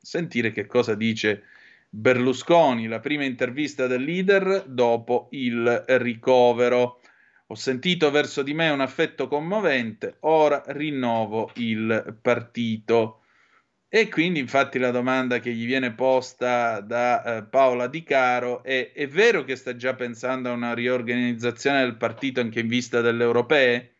sentire 0.00 0.52
che 0.52 0.66
cosa 0.66 0.94
dice 0.94 1.46
Berlusconi, 1.94 2.86
la 2.86 3.00
prima 3.00 3.24
intervista 3.24 3.86
del 3.86 4.02
leader 4.02 4.64
dopo 4.66 5.28
il 5.32 5.84
ricovero. 5.86 7.00
Ho 7.48 7.54
sentito 7.54 8.10
verso 8.10 8.42
di 8.42 8.54
me 8.54 8.70
un 8.70 8.80
affetto 8.80 9.28
commovente, 9.28 10.16
ora 10.20 10.62
rinnovo 10.68 11.50
il 11.56 12.18
partito. 12.22 13.24
E 13.88 14.08
quindi 14.08 14.38
infatti 14.40 14.78
la 14.78 14.90
domanda 14.90 15.38
che 15.38 15.52
gli 15.52 15.66
viene 15.66 15.92
posta 15.92 16.80
da 16.80 17.22
eh, 17.40 17.44
Paola 17.44 17.88
Di 17.88 18.02
Caro 18.04 18.62
è 18.62 18.92
è 18.92 19.06
vero 19.06 19.44
che 19.44 19.54
sta 19.54 19.76
già 19.76 19.94
pensando 19.94 20.48
a 20.48 20.54
una 20.54 20.72
riorganizzazione 20.72 21.82
del 21.82 21.98
partito 21.98 22.40
anche 22.40 22.60
in 22.60 22.68
vista 22.68 23.02
delle 23.02 23.22
europee? 23.22 23.91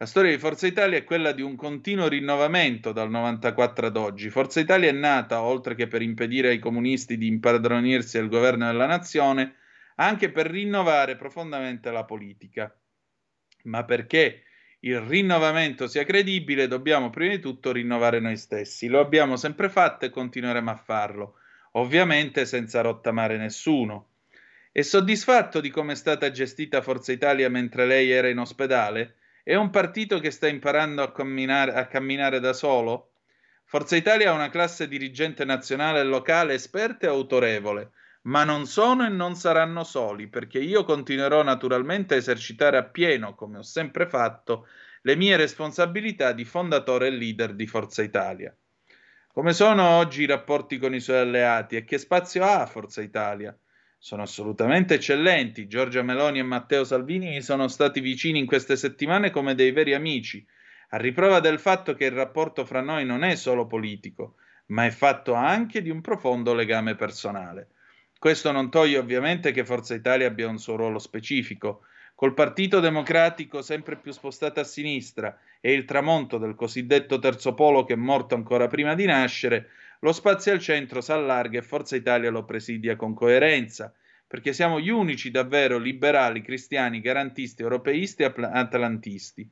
La 0.00 0.06
storia 0.06 0.30
di 0.30 0.38
Forza 0.38 0.66
Italia 0.66 0.96
è 0.96 1.04
quella 1.04 1.32
di 1.32 1.42
un 1.42 1.56
continuo 1.56 2.08
rinnovamento 2.08 2.90
dal 2.90 3.10
94 3.10 3.88
ad 3.88 3.98
oggi. 3.98 4.30
Forza 4.30 4.58
Italia 4.58 4.88
è 4.88 4.92
nata, 4.92 5.42
oltre 5.42 5.74
che 5.74 5.88
per 5.88 6.00
impedire 6.00 6.48
ai 6.48 6.58
comunisti 6.58 7.18
di 7.18 7.26
impadronirsi 7.26 8.16
al 8.16 8.30
governo 8.30 8.64
della 8.64 8.86
nazione, 8.86 9.56
anche 9.96 10.30
per 10.30 10.46
rinnovare 10.46 11.16
profondamente 11.16 11.90
la 11.90 12.06
politica. 12.06 12.74
Ma 13.64 13.84
perché 13.84 14.44
il 14.80 15.00
rinnovamento 15.00 15.86
sia 15.86 16.04
credibile, 16.04 16.66
dobbiamo 16.66 17.10
prima 17.10 17.34
di 17.34 17.40
tutto 17.40 17.70
rinnovare 17.70 18.20
noi 18.20 18.38
stessi. 18.38 18.88
Lo 18.88 19.00
abbiamo 19.00 19.36
sempre 19.36 19.68
fatto 19.68 20.06
e 20.06 20.10
continueremo 20.10 20.70
a 20.70 20.76
farlo, 20.76 21.34
ovviamente 21.72 22.46
senza 22.46 22.80
rottamare 22.80 23.36
nessuno. 23.36 24.12
È 24.72 24.80
soddisfatto 24.80 25.60
di 25.60 25.68
come 25.68 25.92
è 25.92 25.96
stata 25.96 26.30
gestita 26.30 26.80
Forza 26.80 27.12
Italia 27.12 27.50
mentre 27.50 27.84
lei 27.84 28.08
era 28.08 28.30
in 28.30 28.38
ospedale? 28.38 29.16
È 29.50 29.56
un 29.56 29.70
partito 29.70 30.20
che 30.20 30.30
sta 30.30 30.46
imparando 30.46 31.02
a 31.02 31.10
camminare, 31.10 31.72
a 31.72 31.88
camminare 31.88 32.38
da 32.38 32.52
solo? 32.52 33.14
Forza 33.64 33.96
Italia 33.96 34.30
ha 34.30 34.34
una 34.34 34.48
classe 34.48 34.86
dirigente 34.86 35.44
nazionale 35.44 35.98
e 35.98 36.04
locale 36.04 36.54
esperta 36.54 37.06
e 37.06 37.08
autorevole, 37.08 37.90
ma 38.26 38.44
non 38.44 38.66
sono 38.66 39.04
e 39.04 39.08
non 39.08 39.34
saranno 39.34 39.82
soli, 39.82 40.28
perché 40.28 40.60
io 40.60 40.84
continuerò 40.84 41.42
naturalmente 41.42 42.14
a 42.14 42.18
esercitare 42.18 42.76
appieno, 42.76 43.34
come 43.34 43.58
ho 43.58 43.62
sempre 43.62 44.06
fatto, 44.06 44.68
le 45.02 45.16
mie 45.16 45.36
responsabilità 45.36 46.30
di 46.30 46.44
fondatore 46.44 47.08
e 47.08 47.10
leader 47.10 47.52
di 47.54 47.66
Forza 47.66 48.02
Italia. 48.02 48.56
Come 49.32 49.52
sono 49.52 49.84
oggi 49.96 50.22
i 50.22 50.26
rapporti 50.26 50.78
con 50.78 50.94
i 50.94 51.00
suoi 51.00 51.18
alleati 51.18 51.74
e 51.74 51.82
che 51.82 51.98
spazio 51.98 52.44
ha 52.44 52.66
Forza 52.66 53.02
Italia? 53.02 53.52
Sono 54.02 54.22
assolutamente 54.22 54.94
eccellenti. 54.94 55.68
Giorgia 55.68 56.00
Meloni 56.00 56.38
e 56.38 56.42
Matteo 56.42 56.84
Salvini 56.84 57.42
sono 57.42 57.68
stati 57.68 58.00
vicini 58.00 58.38
in 58.38 58.46
queste 58.46 58.74
settimane 58.74 59.28
come 59.28 59.54
dei 59.54 59.72
veri 59.72 59.92
amici, 59.92 60.44
a 60.88 60.96
riprova 60.96 61.38
del 61.38 61.58
fatto 61.58 61.92
che 61.92 62.06
il 62.06 62.12
rapporto 62.12 62.64
fra 62.64 62.80
noi 62.80 63.04
non 63.04 63.24
è 63.24 63.34
solo 63.34 63.66
politico, 63.66 64.36
ma 64.68 64.86
è 64.86 64.90
fatto 64.90 65.34
anche 65.34 65.82
di 65.82 65.90
un 65.90 66.00
profondo 66.00 66.54
legame 66.54 66.94
personale. 66.94 67.72
Questo 68.18 68.50
non 68.52 68.70
toglie 68.70 68.96
ovviamente 68.96 69.52
che 69.52 69.66
Forza 69.66 69.92
Italia 69.92 70.28
abbia 70.28 70.48
un 70.48 70.58
suo 70.58 70.76
ruolo 70.76 70.98
specifico. 70.98 71.82
Col 72.14 72.32
Partito 72.32 72.80
Democratico 72.80 73.60
sempre 73.60 73.96
più 73.96 74.12
spostato 74.12 74.60
a 74.60 74.64
sinistra 74.64 75.38
e 75.60 75.74
il 75.74 75.84
tramonto 75.84 76.38
del 76.38 76.54
cosiddetto 76.54 77.18
terzo 77.18 77.52
polo 77.52 77.84
che 77.84 77.92
è 77.92 77.96
morto 77.96 78.34
ancora 78.34 78.66
prima 78.66 78.94
di 78.94 79.04
nascere, 79.04 79.68
lo 80.00 80.12
spazio 80.12 80.52
al 80.52 80.58
centro 80.58 81.00
si 81.00 81.12
allarga 81.12 81.58
e 81.58 81.62
Forza 81.62 81.96
Italia 81.96 82.30
lo 82.30 82.44
presidia 82.44 82.96
con 82.96 83.14
coerenza. 83.14 83.94
perché 84.30 84.52
siamo 84.52 84.78
gli 84.78 84.90
unici 84.90 85.32
davvero 85.32 85.76
liberali, 85.76 86.40
cristiani, 86.40 87.00
garantisti, 87.00 87.62
europeisti 87.62 88.22
e 88.22 88.32
atlantisti. 88.38 89.50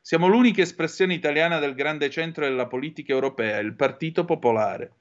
Siamo 0.00 0.28
l'unica 0.28 0.62
espressione 0.62 1.12
italiana 1.12 1.58
del 1.58 1.74
grande 1.74 2.08
centro 2.08 2.46
della 2.46 2.66
politica 2.66 3.12
europea, 3.12 3.58
il 3.58 3.74
Partito 3.74 4.24
Popolare. 4.24 4.92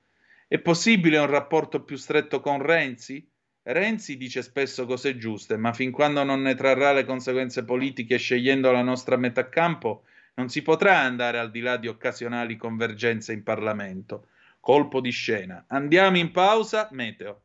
È 0.45 0.59
possibile 0.59 1.19
un 1.19 1.27
rapporto 1.27 1.85
più 1.85 1.95
stretto 1.95 2.41
con 2.41 2.61
Renzi? 2.61 3.25
Renzi 3.63 4.17
dice 4.17 4.41
spesso 4.41 4.85
cose 4.85 5.17
giuste, 5.17 5.55
ma 5.55 5.71
fin 5.71 5.91
quando 5.91 6.25
non 6.25 6.41
ne 6.41 6.55
trarrà 6.55 6.91
le 6.91 7.05
conseguenze 7.05 7.63
politiche 7.63 8.17
scegliendo 8.17 8.73
la 8.73 8.81
nostra 8.81 9.15
metà 9.15 9.47
campo, 9.47 10.03
non 10.33 10.49
si 10.49 10.61
potrà 10.61 10.99
andare 10.99 11.39
al 11.39 11.49
di 11.49 11.61
là 11.61 11.77
di 11.77 11.87
occasionali 11.87 12.57
convergenze 12.57 13.31
in 13.31 13.43
Parlamento. 13.43 14.27
Colpo 14.67 14.99
di 14.99 15.11
scena. 15.11 15.63
Andiamo 15.69 16.17
in 16.17 16.29
pausa, 16.29 16.89
meteo. 16.91 17.43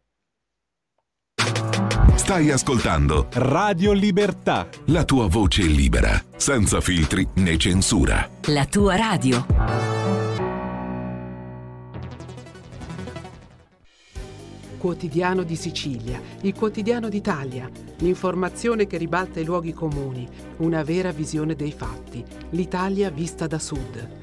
Stai 2.16 2.50
ascoltando 2.50 3.28
Radio 3.34 3.92
Libertà. 3.92 4.68
La 4.86 5.04
tua 5.04 5.28
voce 5.28 5.62
libera, 5.62 6.20
senza 6.34 6.80
filtri 6.80 7.24
né 7.34 7.56
censura. 7.58 8.28
La 8.46 8.66
tua 8.66 8.96
radio. 8.96 9.46
quotidiano 14.78 15.44
di 15.44 15.54
Sicilia, 15.54 16.20
il 16.40 16.54
quotidiano 16.54 17.08
d'Italia, 17.08 17.70
l'informazione 17.98 18.88
che 18.88 18.96
ribalta 18.96 19.38
i 19.38 19.44
luoghi 19.44 19.72
comuni, 19.72 20.28
una 20.56 20.82
vera 20.82 21.12
visione 21.12 21.54
dei 21.54 21.70
fatti, 21.70 22.24
l'Italia 22.50 23.10
vista 23.10 23.46
da 23.46 23.60
sud. 23.60 24.22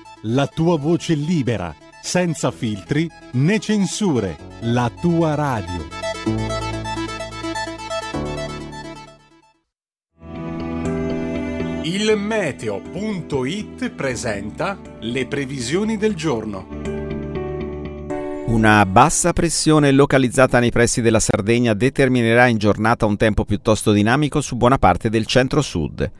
la 0.23 0.45
tua 0.45 0.77
voce 0.77 1.15
libera, 1.15 1.73
senza 2.01 2.51
filtri 2.51 3.09
né 3.31 3.59
censure, 3.59 4.37
la 4.61 4.91
tua 5.01 5.33
radio. 5.33 5.99
Il 11.83 12.15
meteo.it 12.15 13.89
presenta 13.89 14.77
le 14.99 15.25
previsioni 15.25 15.97
del 15.97 16.13
giorno. 16.13 16.67
Una 18.45 18.85
bassa 18.85 19.33
pressione 19.33 19.91
localizzata 19.91 20.59
nei 20.59 20.71
pressi 20.71 21.01
della 21.01 21.19
Sardegna 21.19 21.73
determinerà 21.73 22.47
in 22.47 22.57
giornata 22.57 23.05
un 23.05 23.17
tempo 23.17 23.43
piuttosto 23.45 23.91
dinamico 23.91 24.41
su 24.41 24.55
buona 24.55 24.77
parte 24.77 25.09
del 25.09 25.25
centro-sud, 25.25 26.11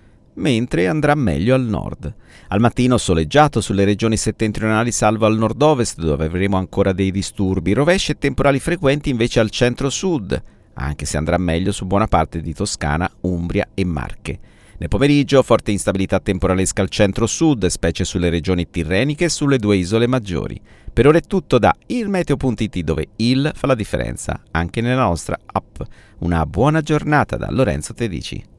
mentre 0.42 0.88
andrà 0.88 1.16
meglio 1.16 1.54
al 1.54 1.62
nord. 1.62 2.14
Al 2.48 2.60
mattino 2.60 2.98
soleggiato 2.98 3.62
sulle 3.62 3.86
regioni 3.86 4.18
settentrionali 4.18 4.92
salvo 4.92 5.28
al 5.28 5.38
nord-ovest 5.38 6.02
dove 6.02 6.26
avremo 6.26 6.58
ancora 6.58 6.92
dei 6.92 7.12
disturbi, 7.12 7.74
rovesci 7.74 8.12
e 8.12 8.18
temporali 8.18 8.60
frequenti 8.60 9.10
invece 9.10 9.40
al 9.40 9.52
centro-sud, 9.52 10.44
anche 10.74 11.06
se 11.06 11.18
andrà 11.18 11.38
meglio 11.38 11.72
su 11.72 11.86
buona 11.86 12.08
parte 12.08 12.42
di 12.42 12.54
Toscana, 12.54 13.10
Umbria 13.22 13.70
e 13.74 13.86
Marche. 13.86 14.40
Nel 14.82 14.90
pomeriggio 14.90 15.44
forte 15.44 15.70
instabilità 15.70 16.20
temporalesca 16.20 16.82
al 16.82 16.90
centro-sud, 16.90 17.68
specie 17.68 18.04
sulle 18.04 18.32
regioni 18.32 18.68
tirreniche 18.68 19.26
e 19.26 19.30
sulle 19.30 19.60
due 19.60 19.78
isole 19.78 20.08
maggiori. 20.08 20.60
Per 20.92 21.06
ora 21.06 21.20
è 21.20 21.22
tutto 21.22 21.60
da 21.60 21.74
ilmeteo.it 21.86 22.80
dove 22.80 23.10
il 23.18 23.52
fa 23.54 23.68
la 23.68 23.76
differenza 23.76 24.42
anche 24.50 24.82
nella 24.82 25.04
nostra 25.04 25.38
app. 25.46 25.82
Una 26.22 26.48
buona 26.48 26.82
giornata 26.82 27.38
da 27.38 27.52
Lorenzo 27.52 27.94
Tedici. 27.94 28.51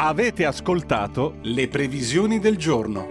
Avete 0.00 0.44
ascoltato 0.46 1.38
le 1.42 1.66
previsioni 1.66 2.38
del 2.38 2.56
giorno. 2.56 3.04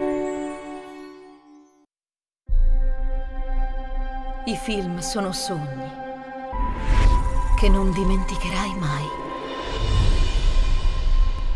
I 4.46 4.56
film 4.56 4.98
sono 5.00 5.30
sogni 5.32 5.86
che 7.58 7.68
non 7.68 7.92
dimenticherai 7.92 8.74
mai. 8.78 9.04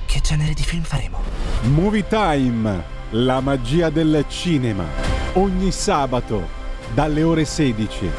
Che 0.05 0.20
genere 0.20 0.53
di 0.53 0.62
film 0.64 0.83
faremo? 0.83 1.20
Movie 1.62 2.07
Time, 2.07 2.85
la 3.12 3.41
magia 3.41 3.89
del 3.89 4.26
cinema. 4.28 4.85
Ogni 5.33 5.70
sabato, 5.70 6.47
dalle 6.93 7.22
ore 7.22 7.47
16. 7.47 8.11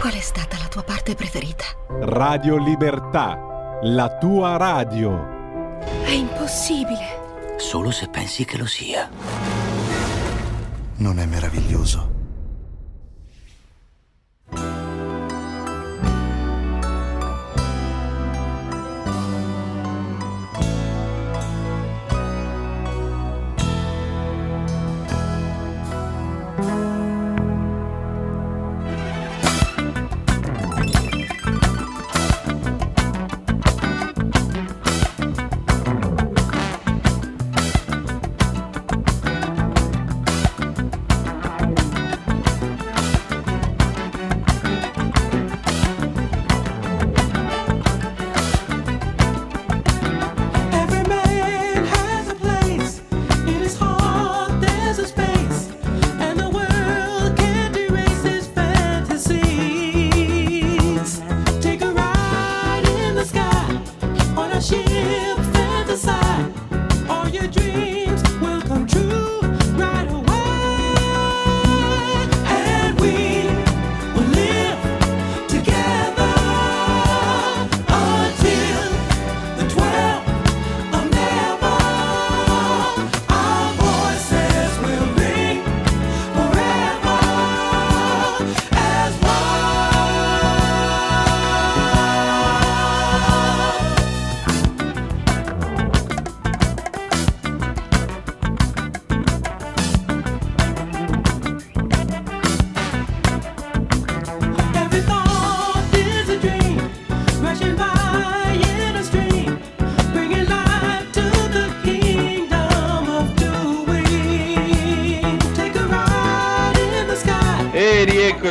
Qual 0.00 0.14
è 0.14 0.20
stata 0.20 0.56
la 0.56 0.68
tua 0.68 0.82
parte 0.82 1.14
preferita? 1.14 1.66
Radio 2.00 2.56
Libertà, 2.56 3.78
la 3.82 4.16
tua 4.16 4.56
radio. 4.56 5.35
È 6.04 6.10
impossibile. 6.10 7.56
Solo 7.58 7.90
se 7.90 8.08
pensi 8.08 8.44
che 8.44 8.58
lo 8.58 8.66
sia. 8.66 9.08
Non 10.96 11.18
è 11.18 11.26
meraviglioso? 11.26 12.15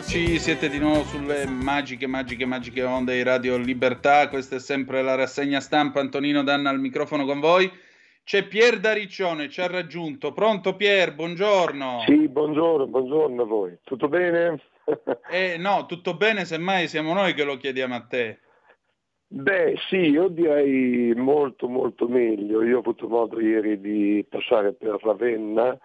Siete 0.02 0.68
di 0.68 0.78
nuovo 0.78 1.04
sulle 1.04 1.46
magiche, 1.48 2.06
magiche, 2.06 2.46
magiche 2.46 2.84
onde 2.84 3.16
di 3.16 3.24
Radio 3.24 3.56
Libertà. 3.56 4.28
Questa 4.28 4.58
è 4.58 4.60
sempre 4.60 5.02
la 5.02 5.16
rassegna 5.16 5.62
stampa. 5.62 6.02
Antonino 6.02 6.44
Danna 6.44 6.70
al 6.70 6.82
microfono 6.82 7.24
con 7.26 7.40
voi. 7.40 7.72
C'è 8.26 8.46
Pier 8.46 8.80
da 8.80 8.92
Riccione, 8.92 9.48
ci 9.48 9.62
ha 9.62 9.68
raggiunto. 9.68 10.34
Pronto 10.34 10.76
Pier, 10.76 11.16
buongiorno. 11.16 12.04
Sì, 12.06 12.28
buongiorno, 12.28 12.88
buongiorno 12.88 13.42
a 13.42 13.46
voi. 13.46 13.78
Tutto 13.84 14.10
bene? 14.10 14.60
eh, 15.32 15.56
no, 15.58 15.86
tutto 15.86 16.16
bene, 16.16 16.44
semmai 16.44 16.90
siamo 16.90 17.14
noi 17.14 17.34
che 17.34 17.46
lo 17.46 17.56
chiediamo 17.56 17.96
a 17.96 18.02
te. 18.02 18.40
Beh 19.28 19.76
sì, 19.90 20.10
io 20.10 20.28
direi 20.28 21.14
molto 21.16 21.70
molto 21.70 22.10
meglio. 22.10 22.62
Io 22.64 22.78
ho 22.78 22.80
avuto 22.82 23.08
modo 23.08 23.40
ieri 23.40 23.80
di 23.80 24.26
passare 24.30 24.74
per 24.74 24.98
Ravenna, 25.02 25.78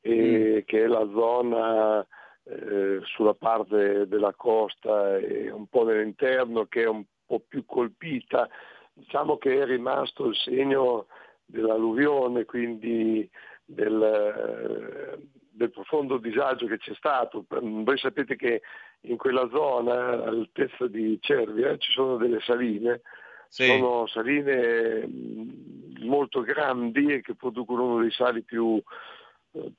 e, 0.00 0.14
mm. 0.14 0.58
che 0.64 0.82
è 0.82 0.86
la 0.86 1.06
zona 1.12 2.06
eh, 2.50 3.00
sulla 3.04 3.34
parte 3.34 4.08
della 4.08 4.34
costa 4.34 5.16
e 5.18 5.50
un 5.50 5.66
po' 5.68 5.84
nell'interno 5.84 6.66
che 6.66 6.82
è 6.82 6.88
un 6.88 7.04
po' 7.24 7.40
più 7.46 7.64
colpita. 7.64 8.48
Diciamo 8.92 9.38
che 9.38 9.60
è 9.60 9.64
rimasto 9.64 10.26
il 10.26 10.36
segno 10.36 11.06
dell'alluvione, 11.44 12.44
quindi 12.44 13.28
del, 13.64 15.18
del 15.50 15.70
profondo 15.70 16.18
disagio 16.18 16.66
che 16.66 16.78
c'è 16.78 16.94
stato. 16.94 17.44
Voi 17.48 17.98
sapete 17.98 18.36
che 18.36 18.62
in 19.02 19.16
quella 19.16 19.48
zona, 19.50 20.10
all'altezza 20.10 20.86
di 20.86 21.18
Cervia, 21.20 21.76
ci 21.78 21.92
sono 21.92 22.16
delle 22.16 22.40
saline, 22.40 23.02
sì. 23.48 23.66
sono 23.66 24.06
saline 24.06 25.08
molto 26.00 26.40
grandi 26.40 27.12
e 27.12 27.20
che 27.20 27.34
producono 27.34 27.84
uno 27.84 28.00
dei 28.00 28.10
sali 28.10 28.42
più, 28.42 28.76
eh, 28.76 28.82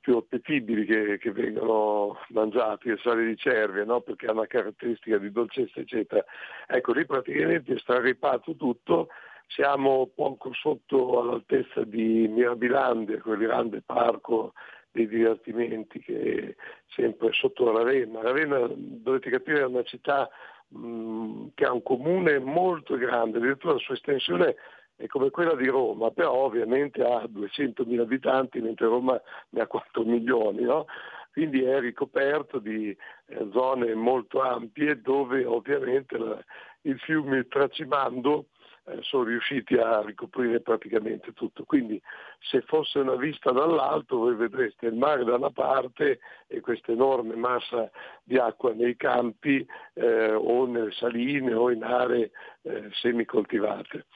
più 0.00 0.16
appetibili 0.16 0.84
che, 0.84 1.18
che, 1.18 1.32
vengono 1.32 2.18
mangiati, 2.28 2.88
il 2.88 3.00
sale 3.02 3.24
di 3.24 3.36
Cervia, 3.36 3.84
no? 3.84 4.00
perché 4.00 4.26
ha 4.26 4.32
una 4.32 4.46
caratteristica 4.46 5.18
di 5.18 5.30
dolcezza, 5.30 5.80
eccetera. 5.80 6.24
Ecco, 6.66 6.92
lì 6.92 7.06
praticamente 7.06 7.74
è 7.74 7.78
straripato 7.78 8.54
tutto, 8.56 9.08
siamo 9.46 10.10
poco 10.14 10.52
sotto 10.52 11.20
all'altezza 11.20 11.84
di 11.84 12.28
Mirabilandia, 12.28 13.20
quel 13.20 13.38
grande 13.38 13.82
parco 13.82 14.52
dei 14.90 15.08
divertimenti 15.08 16.00
che 16.00 16.48
è 16.48 16.54
sempre 16.94 17.32
sotto 17.32 17.74
Ravenna. 17.74 18.20
Ravenna, 18.20 18.68
dovete 18.74 19.30
capire, 19.30 19.60
è 19.60 19.64
una 19.64 19.82
città 19.84 20.28
mh, 20.68 21.48
che 21.54 21.64
ha 21.64 21.72
un 21.72 21.82
comune 21.82 22.38
molto 22.38 22.96
grande, 22.96 23.38
addirittura 23.38 23.74
la 23.74 23.78
sua 23.78 23.94
estensione 23.94 24.56
è 25.02 25.08
come 25.08 25.30
quella 25.30 25.56
di 25.56 25.66
Roma, 25.66 26.12
però 26.12 26.32
ovviamente 26.32 27.02
ha 27.02 27.24
200.000 27.24 27.98
abitanti, 27.98 28.60
mentre 28.60 28.86
Roma 28.86 29.20
ne 29.48 29.60
ha 29.60 29.66
4 29.66 30.04
milioni. 30.04 30.62
No? 30.62 30.86
Quindi 31.32 31.64
è 31.64 31.80
ricoperto 31.80 32.60
di 32.60 32.96
eh, 33.26 33.48
zone 33.50 33.94
molto 33.94 34.40
ampie 34.42 35.00
dove 35.00 35.44
ovviamente 35.44 36.16
la, 36.16 36.38
il 36.82 37.00
fiume 37.00 37.48
tracimando 37.48 38.46
eh, 38.84 38.98
sono 39.00 39.24
riusciti 39.24 39.74
a 39.74 40.02
ricoprire 40.02 40.60
praticamente 40.60 41.32
tutto. 41.32 41.64
Quindi 41.64 42.00
se 42.38 42.60
fosse 42.60 43.00
una 43.00 43.16
vista 43.16 43.50
dall'alto 43.50 44.18
voi 44.18 44.36
vedreste 44.36 44.86
il 44.86 44.94
mare 44.94 45.24
da 45.24 45.34
una 45.34 45.50
parte 45.50 46.20
e 46.46 46.60
questa 46.60 46.92
enorme 46.92 47.34
massa 47.34 47.90
di 48.22 48.38
acqua 48.38 48.72
nei 48.72 48.94
campi 48.94 49.66
eh, 49.94 50.32
o 50.32 50.64
nelle 50.66 50.92
saline 50.92 51.54
o 51.54 51.72
in 51.72 51.82
aree 51.82 52.30
eh, 52.62 52.88
semicoltivate. 52.92 54.06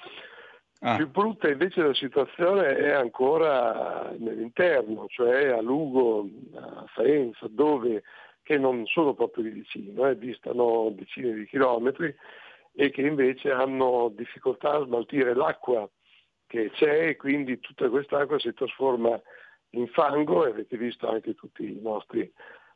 Ah. 0.81 0.97
Più 0.97 1.09
brutta 1.09 1.49
invece 1.49 1.83
la 1.83 1.95
situazione 1.95 2.77
è 2.77 2.93
ancora 2.93 4.13
nell'interno, 4.19 5.07
cioè 5.09 5.49
a 5.49 5.61
Lugo, 5.63 6.29
a 6.55 6.85
Faenza, 6.89 7.47
dove, 7.49 8.03
che 8.43 8.59
non 8.59 8.85
sono 8.87 9.15
proprio 9.15 9.45
lì 9.45 9.51
vicino, 9.51 10.07
eh, 10.07 10.19
distano 10.19 10.91
decine 10.95 11.33
di 11.33 11.47
chilometri, 11.47 12.15
e 12.75 12.91
che 12.91 13.01
invece 13.01 13.51
hanno 13.51 14.13
difficoltà 14.15 14.73
a 14.73 14.85
smaltire 14.85 15.35
l'acqua 15.35 15.89
che 16.47 16.71
c'è 16.73 17.09
e 17.09 17.17
quindi 17.17 17.59
tutta 17.59 17.89
quest'acqua 17.89 18.39
si 18.39 18.53
trasforma 18.53 19.21
in 19.71 19.89
fango 19.89 20.47
e 20.47 20.51
avete 20.51 20.77
visto 20.77 21.09
anche 21.09 21.35
tutti 21.35 21.65
i 21.65 21.81
nostri 21.81 22.31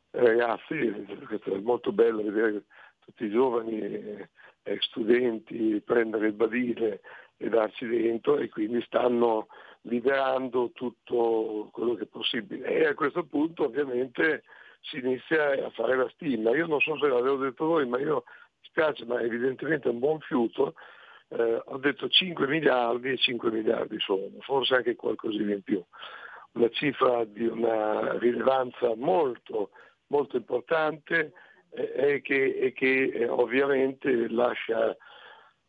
ragazzi, 0.09 0.75
è 0.75 1.57
molto 1.59 1.91
bello 1.91 2.23
vedere 2.23 2.63
tutti 2.99 3.25
i 3.25 3.29
giovani 3.29 4.27
ex 4.63 4.85
studenti 4.87 5.81
prendere 5.85 6.27
il 6.27 6.33
badile 6.33 7.01
e 7.41 7.49
darci 7.49 7.87
dentro 7.87 8.37
e 8.37 8.49
quindi 8.49 8.81
stanno 8.83 9.47
liberando 9.81 10.71
tutto 10.73 11.69
quello 11.71 11.95
che 11.95 12.03
è 12.03 12.07
possibile. 12.07 12.67
E 12.67 12.85
a 12.85 12.93
questo 12.93 13.23
punto 13.23 13.65
ovviamente 13.65 14.43
si 14.81 14.99
inizia 14.99 15.51
a 15.65 15.69
fare 15.71 15.95
la 15.95 16.09
stima. 16.09 16.51
Io 16.55 16.67
non 16.67 16.79
so 16.79 16.97
se 16.97 17.07
l'avevo 17.07 17.37
detto 17.37 17.65
voi, 17.65 17.87
ma 17.87 17.99
io 17.99 18.23
spiace 18.61 19.05
ma 19.05 19.19
evidentemente 19.21 19.87
è 19.87 19.91
un 19.91 19.99
buon 19.99 20.19
fiuto, 20.19 20.75
eh, 21.29 21.61
ho 21.65 21.77
detto 21.77 22.07
5 22.07 22.47
miliardi 22.47 23.09
e 23.09 23.17
5 23.17 23.51
miliardi 23.51 23.99
sono, 23.99 24.29
forse 24.41 24.75
anche 24.75 24.95
qualcosina 24.95 25.53
in 25.53 25.61
più. 25.61 25.83
Una 26.53 26.69
cifra 26.69 27.23
di 27.25 27.45
una 27.45 28.17
rilevanza 28.17 28.93
molto, 28.95 29.71
molto 30.07 30.37
importante 30.37 31.31
eh, 31.71 31.93
e 31.95 32.21
che, 32.21 32.57
e 32.57 32.73
che 32.73 33.11
eh, 33.13 33.27
ovviamente 33.27 34.29
lascia, 34.29 34.95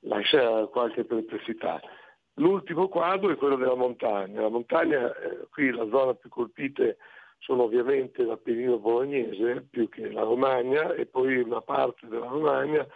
lascia, 0.02 0.66
qualche 0.66 1.04
perplessità. 1.04 1.80
L'ultimo 2.34 2.88
quadro 2.88 3.30
è 3.30 3.36
quello 3.36 3.56
della 3.56 3.74
montagna. 3.74 4.40
La 4.40 4.48
montagna, 4.48 5.14
eh, 5.16 5.46
qui 5.50 5.70
la 5.70 5.86
zona 5.90 6.14
più 6.14 6.30
colpita 6.30 6.84
sono 7.38 7.64
ovviamente 7.64 8.22
l'Appennino 8.22 8.78
bolognese 8.78 9.66
più 9.68 9.88
che 9.88 10.10
la 10.10 10.22
Romagna 10.22 10.94
e 10.94 11.06
poi 11.06 11.38
una 11.38 11.60
parte 11.60 12.06
della 12.06 12.28
Romagna 12.28 12.86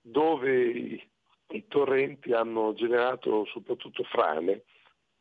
dove 0.00 0.68
i, 0.68 1.10
i 1.48 1.66
torrenti 1.66 2.32
hanno 2.32 2.74
generato 2.74 3.46
soprattutto 3.46 4.04
frane 4.04 4.64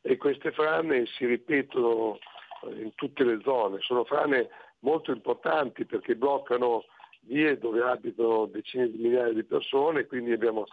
e 0.01 0.17
queste 0.17 0.51
frane 0.51 1.05
si 1.05 1.25
ripetono 1.25 2.19
eh, 2.63 2.81
in 2.81 2.93
tutte 2.95 3.23
le 3.23 3.39
zone, 3.41 3.79
sono 3.79 4.03
frane 4.03 4.49
molto 4.79 5.11
importanti 5.11 5.85
perché 5.85 6.15
bloccano 6.15 6.83
vie 7.21 7.57
dove 7.57 7.81
abitano 7.81 8.45
decine 8.45 8.89
di 8.89 8.97
migliaia 8.97 9.33
di 9.33 9.43
persone, 9.43 10.05
quindi 10.05 10.31
abbiamo 10.31 10.65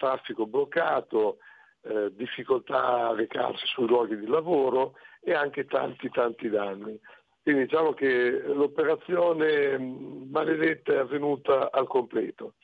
traffico 0.00 0.46
bloccato, 0.46 1.36
eh, 1.82 2.10
difficoltà 2.14 3.08
a 3.08 3.14
recarsi 3.14 3.66
sui 3.66 3.86
luoghi 3.86 4.18
di 4.18 4.26
lavoro 4.26 4.94
e 5.20 5.34
anche 5.34 5.66
tanti 5.66 6.08
tanti 6.08 6.48
danni. 6.48 6.98
Quindi 7.42 7.62
diciamo 7.62 7.92
che 7.92 8.42
l'operazione 8.46 9.78
maledetta 9.78 10.94
è 10.94 10.96
avvenuta 10.96 11.70
al 11.70 11.86
completo. 11.86 12.54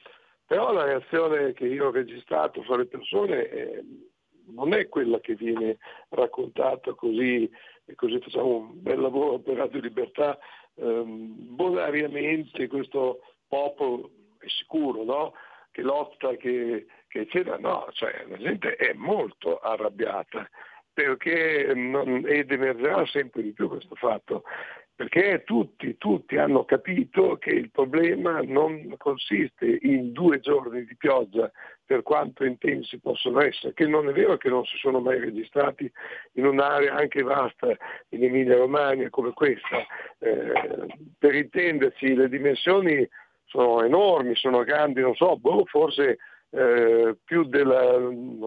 Però 0.47 0.73
la 0.73 0.85
reazione 0.85 1.53
che 1.53 1.67
io 1.67 1.89
ho 1.89 1.91
registrato 1.91 2.63
fra 2.63 2.77
le 2.77 2.87
persone 2.87 3.49
è, 3.49 3.81
non 4.55 4.73
è 4.73 4.89
quella 4.89 5.19
che 5.21 5.35
viene 5.35 5.79
raccontata 6.11 6.95
così, 6.95 7.51
e 7.85 7.95
così 7.95 8.19
facciamo 8.21 8.57
un 8.57 8.83
bel 8.83 9.01
lavoro 9.01 9.39
per 9.41 9.57
Radio 9.57 9.81
Libertà, 9.81 10.39
ehm, 10.77 11.55
bonariamente 11.55 12.69
questo 12.69 13.21
popolo 13.49 14.11
è 14.39 14.47
sicuro, 14.49 15.05
no? 15.05 15.33
che 15.77 15.83
lotta, 15.83 16.35
che, 16.37 16.87
che 17.09 17.21
eccetera, 17.21 17.57
no, 17.59 17.89
cioè 17.93 18.25
la 18.29 18.37
gente 18.37 18.77
è 18.77 18.93
molto 18.95 19.59
arrabbiata 19.59 20.49
perché 20.93 21.73
non, 21.75 22.25
ed 22.27 22.51
emergerà 22.51 23.05
sempre 23.07 23.43
di 23.43 23.53
più 23.53 23.69
questo 23.69 23.95
fatto, 23.97 24.45
perché 24.95 25.43
tutti, 25.45 25.99
tutti 25.99 26.39
hanno 26.39 26.65
capito 26.65 27.37
che 27.37 27.51
il 27.51 27.71
problema 27.71 28.41
non 28.41 28.95
consiste 28.97 29.79
in 29.83 30.13
due 30.13 30.41
giorni 30.41 30.87
di 30.87 30.97
pioggia, 30.97 31.53
per 31.85 32.03
quanto 32.03 32.45
intensi 32.45 32.99
possono 32.99 33.43
essere, 33.43 33.75
che 33.75 33.87
non 33.87 34.09
è 34.09 34.13
vero 34.13 34.39
che 34.39 34.49
non 34.49 34.65
si 34.65 34.79
sono 34.79 34.99
mai 35.01 35.21
registrati 35.21 35.91
in 36.33 36.47
un'area 36.47 36.95
anche 36.95 37.23
vasta 37.23 37.77
in 38.09 38.25
Emilia 38.25 38.57
Romagna 38.57 39.11
come 39.11 39.33
questa. 39.33 39.87
Eh, 40.19 40.87
per 41.19 41.35
intenderci 41.35 42.15
le 42.15 42.31
dimensioni 42.31 43.07
sono 43.45 43.85
enormi, 43.85 44.35
sono 44.35 44.65
grandi, 44.65 45.03
non 45.03 45.15
so, 45.15 45.37
boh, 45.37 45.67
forse 45.67 46.17
eh, 46.57 47.17
più 47.23 47.45
della, 47.45 47.99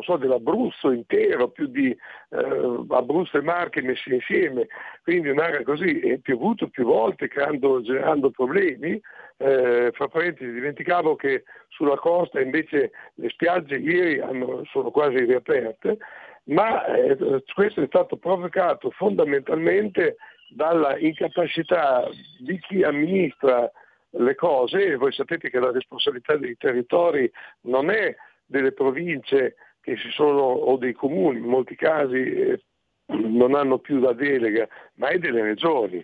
so, 0.01 0.17
dell'Abruzzo 0.17 0.91
intero, 0.91 1.49
più 1.49 1.67
di 1.67 1.89
eh, 1.89 2.85
Abruzzo 2.89 3.37
e 3.37 3.41
Marche 3.41 3.81
messi 3.81 4.13
insieme, 4.13 4.67
quindi 5.03 5.29
un'area 5.29 5.63
così, 5.63 5.99
è 5.99 6.17
piovuto 6.17 6.67
più 6.69 6.85
volte 6.85 7.27
creando, 7.27 7.81
generando 7.81 8.31
problemi. 8.31 8.99
Eh, 9.41 9.91
fra 9.93 10.09
parentesi 10.09 10.51
dimenticavo 10.51 11.15
che 11.15 11.43
sulla 11.69 11.95
costa 11.95 12.41
invece 12.41 12.91
le 13.13 13.29
spiagge 13.29 13.77
ieri 13.77 14.19
hanno, 14.19 14.63
sono 14.65 14.91
quasi 14.91 15.23
riaperte, 15.23 15.97
ma 16.45 16.85
eh, 16.87 17.43
questo 17.53 17.81
è 17.81 17.85
stato 17.85 18.17
provocato 18.17 18.89
fondamentalmente 18.89 20.17
dalla 20.49 20.97
incapacità 20.97 22.09
di 22.39 22.59
chi 22.59 22.83
amministra 22.83 23.71
le 24.11 24.35
cose 24.35 24.95
voi 24.95 25.11
sapete 25.11 25.49
che 25.49 25.59
la 25.59 25.71
responsabilità 25.71 26.35
dei 26.35 26.57
territori 26.57 27.31
non 27.61 27.89
è 27.89 28.15
delle 28.45 28.71
province 28.71 29.55
che 29.81 29.97
si 29.97 30.09
sono, 30.09 30.41
o 30.41 30.77
dei 30.77 30.93
comuni, 30.93 31.39
in 31.39 31.45
molti 31.45 31.75
casi 31.75 32.17
eh, 32.17 32.61
non 33.07 33.55
hanno 33.55 33.79
più 33.79 33.99
la 33.99 34.13
delega, 34.13 34.67
ma 34.95 35.09
è 35.09 35.17
delle 35.17 35.41
regioni. 35.41 36.03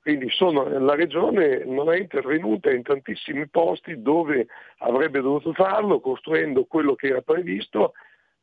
Quindi 0.00 0.30
sono, 0.30 0.68
la 0.78 0.94
regione 0.94 1.64
non 1.64 1.92
è 1.92 1.98
intervenuta 1.98 2.70
in 2.70 2.82
tantissimi 2.82 3.48
posti 3.48 4.00
dove 4.00 4.46
avrebbe 4.78 5.20
dovuto 5.20 5.52
farlo, 5.52 6.00
costruendo 6.00 6.64
quello 6.64 6.94
che 6.94 7.08
era 7.08 7.22
previsto 7.22 7.92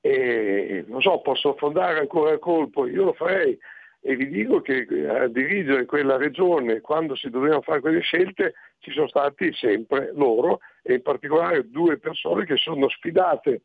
e 0.01 0.83
non 0.87 1.01
so, 1.01 1.21
posso 1.21 1.51
affondare 1.51 1.99
ancora 1.99 2.31
il 2.31 2.39
colpo, 2.39 2.85
io 2.85 3.05
lo 3.05 3.13
farei, 3.13 3.57
e 4.05 4.17
vi 4.17 4.27
dico 4.27 4.59
che 4.59 4.85
a 5.07 5.27
dirigere 5.27 5.85
quella 5.85 6.17
regione 6.17 6.81
quando 6.81 7.15
si 7.15 7.29
dovevano 7.29 7.61
fare 7.61 7.79
quelle 7.79 8.01
scelte 8.01 8.53
ci 8.79 8.91
sono 8.91 9.07
stati 9.07 9.53
sempre 9.53 10.11
loro 10.13 10.59
e 10.81 10.95
in 10.95 11.01
particolare 11.01 11.69
due 11.69 11.97
persone 11.97 12.45
che 12.45 12.57
sono 12.57 12.89
sfidate 12.89 13.61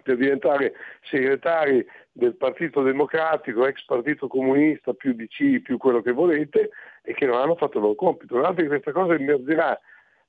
per 0.00 0.16
diventare 0.16 0.74
segretari 1.02 1.84
del 2.12 2.36
Partito 2.36 2.82
Democratico, 2.82 3.66
ex 3.66 3.84
Partito 3.84 4.28
Comunista, 4.28 4.94
più 4.94 5.12
DC, 5.12 5.60
più 5.60 5.76
quello 5.76 6.02
che 6.02 6.12
volete, 6.12 6.70
e 7.02 7.12
che 7.12 7.26
non 7.26 7.36
hanno 7.36 7.56
fatto 7.56 7.78
il 7.78 7.82
loro 7.82 7.94
compito. 7.96 8.34
Guardate 8.34 8.62
che 8.62 8.68
questa 8.68 8.92
cosa 8.92 9.14
emergerà. 9.14 9.78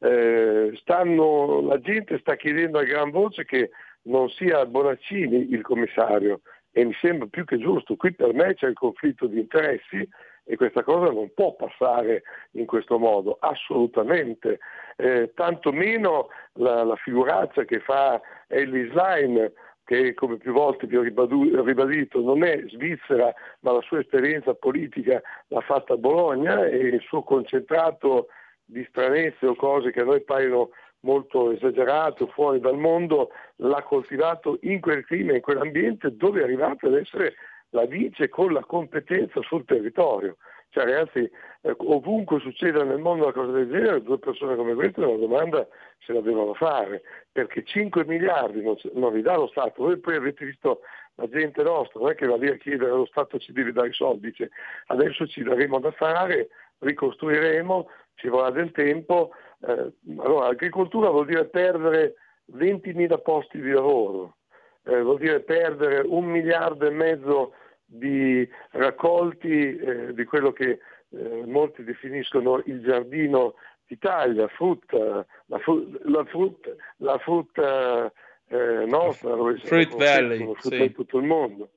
Eh, 0.01 0.71
stanno, 0.81 1.61
la 1.61 1.79
gente 1.79 2.17
sta 2.19 2.35
chiedendo 2.35 2.79
a 2.79 2.83
gran 2.83 3.11
voce 3.11 3.45
che 3.45 3.69
non 4.03 4.27
sia 4.29 4.65
Bonaccini 4.65 5.51
il 5.51 5.61
commissario 5.61 6.41
e 6.79 6.85
mi 6.85 6.95
sembra 7.01 7.27
più 7.27 7.43
che 7.43 7.57
giusto. 7.57 7.97
Qui 7.97 8.13
per 8.13 8.33
me 8.33 8.53
c'è 8.53 8.67
il 8.67 8.73
conflitto 8.73 9.27
di 9.27 9.37
interessi 9.37 10.07
e 10.45 10.55
questa 10.55 10.81
cosa 10.81 11.11
non 11.11 11.29
può 11.33 11.53
passare 11.53 12.23
in 12.51 12.65
questo 12.65 12.97
modo, 12.97 13.37
assolutamente. 13.41 14.59
Eh, 14.95 15.31
tanto 15.35 15.73
meno 15.73 16.29
la, 16.53 16.83
la 16.83 16.95
figuraccia 16.95 17.65
che 17.65 17.81
fa 17.81 18.21
Ellis 18.47 18.93
Line, 18.93 19.51
che 19.83 20.13
come 20.13 20.37
più 20.37 20.53
volte 20.53 20.87
vi 20.87 20.95
ho 20.95 21.01
ribadito 21.01 22.21
non 22.21 22.43
è 22.45 22.63
svizzera, 22.69 23.33
ma 23.59 23.73
la 23.73 23.81
sua 23.81 23.99
esperienza 23.99 24.53
politica 24.53 25.21
l'ha 25.47 25.61
fatta 25.61 25.95
a 25.95 25.97
Bologna 25.97 26.65
e 26.65 26.77
il 26.77 27.01
suo 27.01 27.23
concentrato 27.23 28.27
di 28.63 28.85
stranezze 28.89 29.47
o 29.47 29.55
cose 29.55 29.91
che 29.91 29.99
a 29.99 30.05
noi 30.05 30.21
paiono 30.21 30.69
molto 31.01 31.51
esagerate 31.51 32.23
o 32.23 32.27
fuori 32.27 32.59
dal 32.59 32.77
mondo, 32.77 33.31
l'ha 33.57 33.83
coltivato 33.83 34.57
in 34.61 34.79
quel 34.79 35.05
clima, 35.05 35.33
in 35.33 35.41
quell'ambiente 35.41 36.15
dove 36.15 36.41
è 36.41 36.43
arrivato 36.43 36.87
ad 36.87 36.95
essere 36.95 37.35
la 37.71 37.85
dice 37.85 38.29
con 38.29 38.51
la 38.51 38.63
competenza 38.63 39.41
sul 39.41 39.65
territorio. 39.65 40.37
Cioè 40.71 40.85
ragazzi, 40.85 41.29
eh, 41.61 41.75
ovunque 41.77 42.39
succeda 42.39 42.83
nel 42.83 42.99
mondo 42.99 43.23
una 43.23 43.33
cosa 43.33 43.51
del 43.51 43.69
genere, 43.69 44.03
due 44.03 44.19
persone 44.19 44.55
come 44.55 44.75
queste 44.75 45.01
una 45.01 45.17
domanda 45.17 45.67
se 45.97 46.13
la 46.13 46.21
devono 46.21 46.53
fare, 46.53 47.01
perché 47.31 47.63
5 47.63 48.05
miliardi 48.05 48.61
non, 48.61 48.75
non 48.93 49.13
li 49.13 49.21
dà 49.21 49.35
lo 49.35 49.47
Stato. 49.47 49.83
Voi 49.83 49.97
poi 49.97 50.15
avete 50.15 50.45
visto 50.45 50.81
la 51.15 51.27
gente 51.27 51.63
nostra, 51.63 51.99
non 51.99 52.11
è 52.11 52.15
che 52.15 52.27
va 52.27 52.37
lì 52.37 52.49
a 52.49 52.57
chiedere 52.57 52.91
allo 52.91 53.05
Stato 53.05 53.39
ci 53.39 53.51
deve 53.51 53.71
dare 53.71 53.89
i 53.89 53.93
soldi, 53.93 54.27
dice 54.27 54.51
adesso 54.87 55.25
ci 55.25 55.41
daremo 55.41 55.79
da 55.79 55.91
fare, 55.91 56.49
ricostruiremo, 56.79 57.89
ci 58.15 58.27
vorrà 58.27 58.51
del 58.51 58.71
tempo. 58.71 59.31
Eh, 59.61 59.91
allora, 60.17 60.47
agricoltura 60.47 61.09
vuol 61.09 61.25
dire 61.25 61.45
perdere 61.45 62.15
20.000 62.55 63.21
posti 63.21 63.59
di 63.59 63.71
lavoro, 63.71 64.37
eh, 64.83 65.01
vuol 65.01 65.19
dire 65.19 65.41
perdere 65.41 66.01
un 66.05 66.25
miliardo 66.25 66.87
e 66.87 66.91
mezzo 66.91 67.53
di 67.85 68.47
raccolti 68.71 69.77
eh, 69.77 70.13
di 70.13 70.23
quello 70.25 70.51
che 70.51 70.79
eh, 71.09 71.43
molti 71.45 71.83
definiscono 71.83 72.61
il 72.65 72.81
giardino 72.81 73.55
d'Italia, 73.87 74.47
frutta, 74.47 75.25
la, 75.45 75.57
fru- 75.57 75.99
la, 76.03 76.23
frutta, 76.25 76.69
la 76.97 77.17
frutta 77.17 78.11
eh, 78.47 78.85
nostra, 78.85 79.35
dove 79.35 79.57
Fruit 79.57 79.95
Valley, 79.95 80.37
frutta 80.37 80.75
sì. 80.75 80.83
in 80.83 80.93
tutto 80.93 81.17
il 81.17 81.25
mondo. 81.25 81.71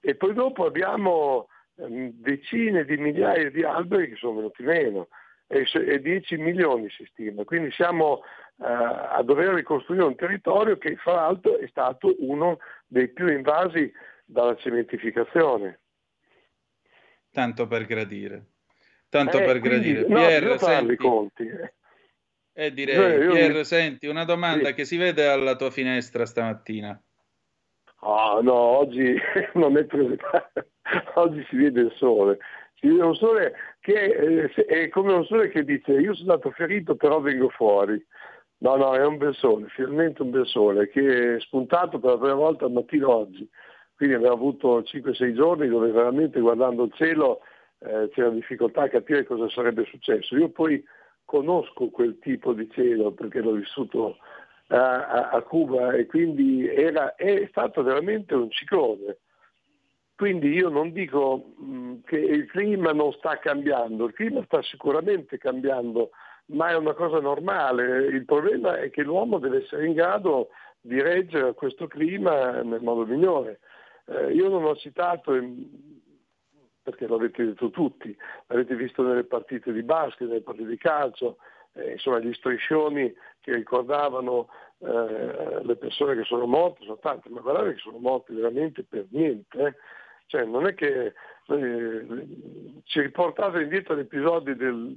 E 0.00 0.14
poi 0.14 0.32
dopo 0.32 0.64
abbiamo 0.64 1.48
ehm, 1.76 2.10
decine 2.14 2.84
di 2.84 2.96
migliaia 2.96 3.50
di 3.50 3.62
alberi 3.62 4.08
che 4.08 4.16
sono 4.16 4.36
venuti 4.36 4.62
meno 4.62 5.08
e, 5.46 5.66
e 5.72 6.00
10 6.00 6.36
milioni 6.36 6.88
si 6.90 7.04
stima. 7.10 7.44
Quindi 7.44 7.70
siamo 7.72 8.22
eh, 8.58 8.64
a 8.64 9.22
dover 9.22 9.54
ricostruire 9.54 10.04
un 10.04 10.16
territorio 10.16 10.78
che 10.78 10.96
fra 10.96 11.14
l'altro 11.14 11.58
è 11.58 11.66
stato 11.68 12.14
uno 12.18 12.58
dei 12.86 13.08
più 13.08 13.28
invasi 13.28 13.92
dalla 14.24 14.56
cementificazione. 14.56 15.80
Tanto 17.30 17.66
per 17.66 17.84
gradire. 17.84 18.44
Tanto 19.08 19.38
eh, 19.38 19.44
per 19.44 19.60
quindi, 19.60 19.92
gradire. 19.92 20.08
No, 20.08 20.16
Pierre, 20.16 20.58
senti, 20.58 20.96
conti. 20.96 21.50
Eh. 22.52 22.72
direi, 22.72 23.22
io, 23.22 23.32
Pierre, 23.32 23.58
mi... 23.58 23.64
senti, 23.64 24.06
una 24.06 24.24
domanda 24.24 24.68
sì. 24.68 24.74
che 24.74 24.84
si 24.84 24.96
vede 24.96 25.26
alla 25.26 25.54
tua 25.54 25.70
finestra 25.70 26.26
stamattina. 26.26 27.00
Oh, 28.00 28.40
no, 28.42 28.52
oggi 28.52 29.14
non 29.54 29.76
è 29.76 29.84
presentato. 29.84 30.66
oggi 31.14 31.44
si 31.48 31.56
vede 31.56 31.82
il 31.82 31.92
sole. 31.96 32.38
Un 32.82 33.14
sole 33.14 33.54
che 33.80 33.94
eh, 33.94 34.66
è 34.66 34.88
come 34.88 35.14
un 35.14 35.24
sole 35.24 35.48
che 35.48 35.64
dice 35.64 35.92
io 35.92 36.14
sono 36.14 36.32
stato 36.32 36.50
ferito 36.50 36.94
però 36.94 37.20
vengo 37.20 37.48
fuori. 37.48 38.04
No, 38.58 38.76
no, 38.76 38.94
è 38.94 39.04
un 39.04 39.18
bel 39.18 39.34
sole, 39.34 39.66
finalmente 39.68 40.22
un 40.22 40.30
bel 40.30 40.46
sole 40.46 40.88
che 40.88 41.36
è 41.36 41.40
spuntato 41.40 41.98
per 41.98 42.12
la 42.12 42.18
prima 42.18 42.34
volta 42.34 42.64
al 42.64 42.72
mattino 42.72 43.14
oggi. 43.14 43.48
Quindi 43.94 44.14
abbiamo 44.14 44.34
avuto 44.34 44.80
5-6 44.80 45.34
giorni 45.34 45.68
dove 45.68 45.90
veramente 45.90 46.40
guardando 46.40 46.84
il 46.84 46.92
cielo 46.94 47.40
eh, 47.78 48.08
c'era 48.12 48.30
difficoltà 48.30 48.82
a 48.82 48.88
capire 48.88 49.24
cosa 49.24 49.48
sarebbe 49.48 49.84
successo. 49.84 50.36
Io 50.36 50.50
poi 50.50 50.82
conosco 51.24 51.88
quel 51.90 52.18
tipo 52.18 52.52
di 52.52 52.68
cielo 52.70 53.12
perché 53.12 53.40
l'ho 53.40 53.52
vissuto 53.52 54.16
a, 54.68 55.06
a, 55.06 55.28
a 55.30 55.42
Cuba 55.42 55.92
e 55.92 56.06
quindi 56.06 56.66
era, 56.66 57.14
è 57.14 57.46
stato 57.50 57.82
veramente 57.82 58.34
un 58.34 58.50
ciclone. 58.50 59.18
Quindi 60.16 60.48
io 60.48 60.70
non 60.70 60.92
dico 60.92 61.52
mh, 61.58 61.96
che 62.06 62.16
il 62.16 62.46
clima 62.46 62.92
non 62.92 63.12
sta 63.12 63.38
cambiando, 63.38 64.06
il 64.06 64.14
clima 64.14 64.42
sta 64.44 64.62
sicuramente 64.62 65.36
cambiando, 65.36 66.10
ma 66.46 66.70
è 66.70 66.76
una 66.76 66.94
cosa 66.94 67.20
normale. 67.20 68.06
Il 68.06 68.24
problema 68.24 68.78
è 68.78 68.88
che 68.88 69.02
l'uomo 69.02 69.38
deve 69.38 69.62
essere 69.62 69.86
in 69.86 69.92
grado 69.92 70.48
di 70.80 71.02
reggere 71.02 71.52
questo 71.52 71.86
clima 71.86 72.62
nel 72.62 72.80
modo 72.80 73.04
migliore. 73.04 73.60
Eh, 74.06 74.32
io 74.32 74.48
non 74.48 74.64
ho 74.64 74.74
citato, 74.76 75.32
perché 76.82 77.06
l'avete 77.06 77.44
detto 77.44 77.68
tutti, 77.68 78.16
l'avete 78.46 78.74
visto 78.74 79.02
nelle 79.02 79.24
partite 79.24 79.70
di 79.70 79.82
basket, 79.82 80.28
nelle 80.28 80.40
partite 80.40 80.68
di 80.68 80.78
calcio, 80.78 81.36
eh, 81.74 81.92
insomma 81.92 82.20
gli 82.20 82.32
striscioni 82.32 83.12
che 83.40 83.52
ricordavano 83.52 84.48
eh, 84.78 85.62
le 85.62 85.76
persone 85.76 86.14
che 86.14 86.24
sono 86.24 86.46
morte, 86.46 86.84
sono 86.84 86.98
tante, 86.98 87.28
ma 87.28 87.40
guardate 87.40 87.74
che 87.74 87.80
sono 87.80 87.98
morte 87.98 88.32
veramente 88.32 88.82
per 88.82 89.06
niente. 89.10 89.76
Cioè, 90.26 90.44
non 90.44 90.66
è 90.66 90.74
che 90.74 91.14
eh, 91.48 92.06
ci 92.84 93.00
riportate 93.00 93.62
indietro 93.62 93.94
agli 93.94 94.00
episodi 94.00 94.54
del, 94.54 94.96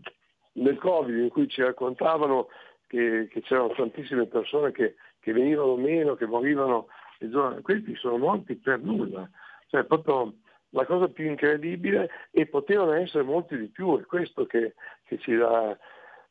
del 0.51 0.77
Covid 0.77 1.17
in 1.17 1.29
cui 1.29 1.47
ci 1.47 1.61
raccontavano 1.61 2.47
che, 2.87 3.27
che 3.31 3.41
c'erano 3.41 3.73
tantissime 3.75 4.25
persone 4.25 4.71
che, 4.71 4.95
che, 5.19 5.31
venivano 5.31 5.75
meno, 5.75 6.15
che 6.15 6.25
morivano, 6.25 6.87
questi 7.61 7.95
sono 7.95 8.17
morti 8.17 8.55
per 8.55 8.79
nulla. 8.79 9.29
Cioè, 9.67 9.83
proprio 9.83 10.33
la 10.71 10.85
cosa 10.85 11.07
più 11.07 11.25
incredibile 11.25 12.09
e 12.31 12.47
potevano 12.47 12.93
essere 12.93 13.23
molti 13.23 13.57
di 13.57 13.67
più, 13.67 13.99
è 13.99 14.05
questo 14.05 14.45
che, 14.45 14.73
che 15.05 15.19
ci 15.19 15.35
dà 15.35 15.77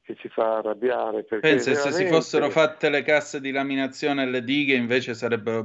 che 0.08 0.16
ci 0.16 0.28
fa 0.30 0.56
arrabbiare. 0.56 1.22
Pensa, 1.24 1.38
veramente... 1.38 1.74
se 1.74 1.92
si 1.92 2.06
fossero 2.06 2.48
fatte 2.48 2.88
le 2.88 3.02
casse 3.02 3.42
di 3.42 3.50
laminazione 3.50 4.22
e 4.22 4.26
le 4.26 4.42
dighe 4.42 4.74
invece 4.74 5.12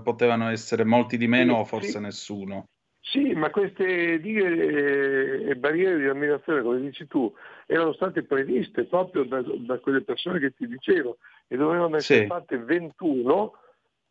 potevano 0.04 0.50
essere 0.50 0.84
molti 0.84 1.16
di 1.16 1.28
meno 1.28 1.54
sì, 1.54 1.60
o 1.62 1.64
forse 1.64 1.92
sì. 1.92 2.00
nessuno. 2.00 2.68
Sì, 3.06 3.34
ma 3.34 3.50
queste 3.50 4.20
dighe 4.22 5.50
e 5.50 5.56
barriere 5.56 5.98
di 5.98 6.06
laminazione, 6.06 6.62
come 6.62 6.80
dici 6.80 7.06
tu, 7.06 7.32
erano 7.66 7.92
state 7.94 8.24
previste 8.24 8.86
proprio 8.86 9.26
da, 9.26 9.44
da 9.44 9.78
quelle 9.80 10.02
persone 10.02 10.40
che 10.40 10.54
ti 10.54 10.66
dicevo 10.66 11.18
e 11.48 11.58
dovevano 11.58 11.98
essere 11.98 12.22
sì. 12.22 12.28
fatte 12.28 12.58
21 12.58 13.58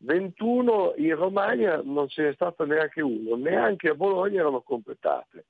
21 0.03 0.93
in 0.97 1.15
Romagna 1.15 1.81
non 1.83 2.07
ce 2.07 2.23
n'è 2.23 2.33
stato 2.33 2.65
neanche 2.65 3.01
uno, 3.01 3.35
neanche 3.35 3.89
a 3.89 3.95
Bologna 3.95 4.41
erano 4.41 4.61
completate. 4.61 5.45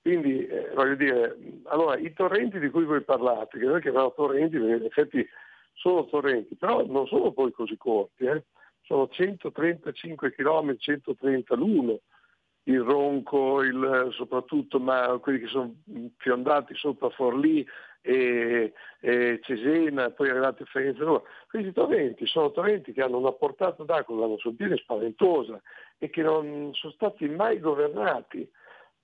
Quindi 0.00 0.46
eh, 0.46 0.70
voglio 0.74 0.94
dire, 0.94 1.36
allora 1.64 1.96
i 1.98 2.12
torrenti 2.14 2.58
di 2.58 2.70
cui 2.70 2.84
voi 2.84 3.02
parlate, 3.02 3.58
che 3.58 3.66
noi 3.66 3.80
chiamiamo 3.80 4.14
torrenti, 4.14 4.56
in 4.56 4.82
effetti 4.84 5.26
sono 5.74 6.06
torrenti, 6.06 6.56
però 6.56 6.84
non 6.86 7.06
sono 7.06 7.32
poi 7.32 7.52
così 7.52 7.76
corti, 7.76 8.24
eh? 8.24 8.44
sono 8.82 9.08
135 9.08 10.32
km, 10.32 10.76
130 10.78 11.54
l'uno, 11.54 12.00
il 12.68 12.80
Ronco, 12.80 13.62
il, 13.62 14.08
soprattutto, 14.12 14.78
ma 14.78 15.18
quelli 15.20 15.40
che 15.40 15.46
sono 15.46 15.74
fiondati 16.18 16.74
sopra 16.74 17.08
Forlì 17.10 17.66
e, 18.02 18.72
e 19.00 19.40
Cesena, 19.42 20.10
poi 20.10 20.28
arrivati 20.28 20.62
a 20.62 20.66
Firenze 20.66 21.02
Roma. 21.02 21.22
Questi 21.48 21.72
torrenti 21.72 22.26
sono 22.26 22.50
torrenti 22.50 22.92
che 22.92 23.02
hanno 23.02 23.18
una 23.18 23.32
portata 23.32 23.84
d'acqua, 23.84 24.26
una 24.26 24.36
sottiene 24.36 24.76
spaventosa 24.76 25.60
e 25.96 26.10
che 26.10 26.22
non 26.22 26.70
sono 26.74 26.92
stati 26.92 27.26
mai 27.28 27.58
governati. 27.58 28.48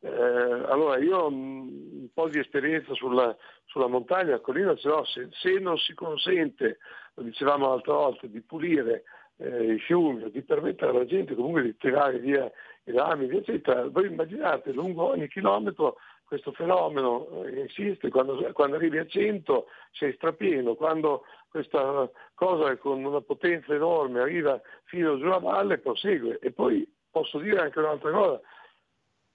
Eh, 0.01 0.11
allora 0.11 0.99
io 0.99 1.17
ho 1.17 1.29
un 1.29 2.09
po' 2.13 2.29
di 2.29 2.39
esperienza 2.39 2.93
sulla, 2.93 3.35
sulla 3.65 3.87
montagna, 3.87 4.33
la 4.33 4.41
collina 4.41 4.77
ce 4.77 4.89
l'ho, 4.89 5.05
se, 5.07 5.29
se, 5.33 5.59
non 5.59 5.79
si 5.79 5.95
consente, 5.95 6.79
lo 7.15 7.23
dicevamo 7.23 7.69
l'altra 7.69 7.95
volta, 7.95 8.27
di 8.27 8.43
pulire 8.43 9.05
eh, 9.37 9.75
i 9.75 9.79
fiumi, 9.79 10.31
di 10.31 10.43
permettere 10.43 10.91
alla 10.91 11.05
gente 11.05 11.35
comunque 11.35 11.63
di 11.63 11.77
tirare 11.77 12.19
via 12.19 12.51
i 12.85 12.93
rami, 12.93 13.29
eccetera, 13.29 13.89
voi 13.89 14.07
immaginate 14.07 14.73
lungo 14.73 15.09
ogni 15.09 15.29
chilometro 15.29 15.97
questo 16.25 16.53
fenomeno 16.53 17.45
eh, 17.45 17.61
insiste, 17.61 18.09
quando, 18.11 18.51
quando, 18.53 18.77
arrivi 18.77 18.99
a 18.99 19.07
100 19.07 19.67
sei 19.93 20.13
strapieno, 20.15 20.75
quando 20.75 21.25
questa 21.49 22.11
cosa 22.35 22.77
con 22.77 23.05
una 23.05 23.21
potenza 23.21 23.75
enorme 23.75 24.21
arriva 24.21 24.61
fino 24.85 25.19
giù 25.19 25.27
a 25.27 25.39
valle 25.39 25.79
prosegue. 25.79 26.39
E 26.41 26.51
poi 26.51 26.91
posso 27.11 27.39
dire 27.39 27.61
anche 27.61 27.79
un'altra 27.79 28.11
cosa, 28.11 28.41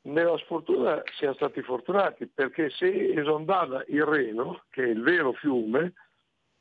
nella 0.01 0.37
sfortuna 0.37 1.01
siamo 1.17 1.33
stati 1.35 1.61
fortunati 1.61 2.27
perché 2.27 2.69
se 2.69 3.13
esondava 3.13 3.83
il 3.87 4.03
Reno, 4.03 4.63
che 4.69 4.83
è 4.83 4.87
il 4.87 5.01
vero 5.01 5.33
fiume, 5.33 5.79
eh, 5.79 5.87
eh, 5.87 5.93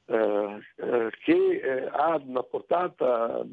che 0.08 1.60
eh, 1.62 1.88
ha 1.92 2.20
una 2.24 2.42
portata, 2.42 3.44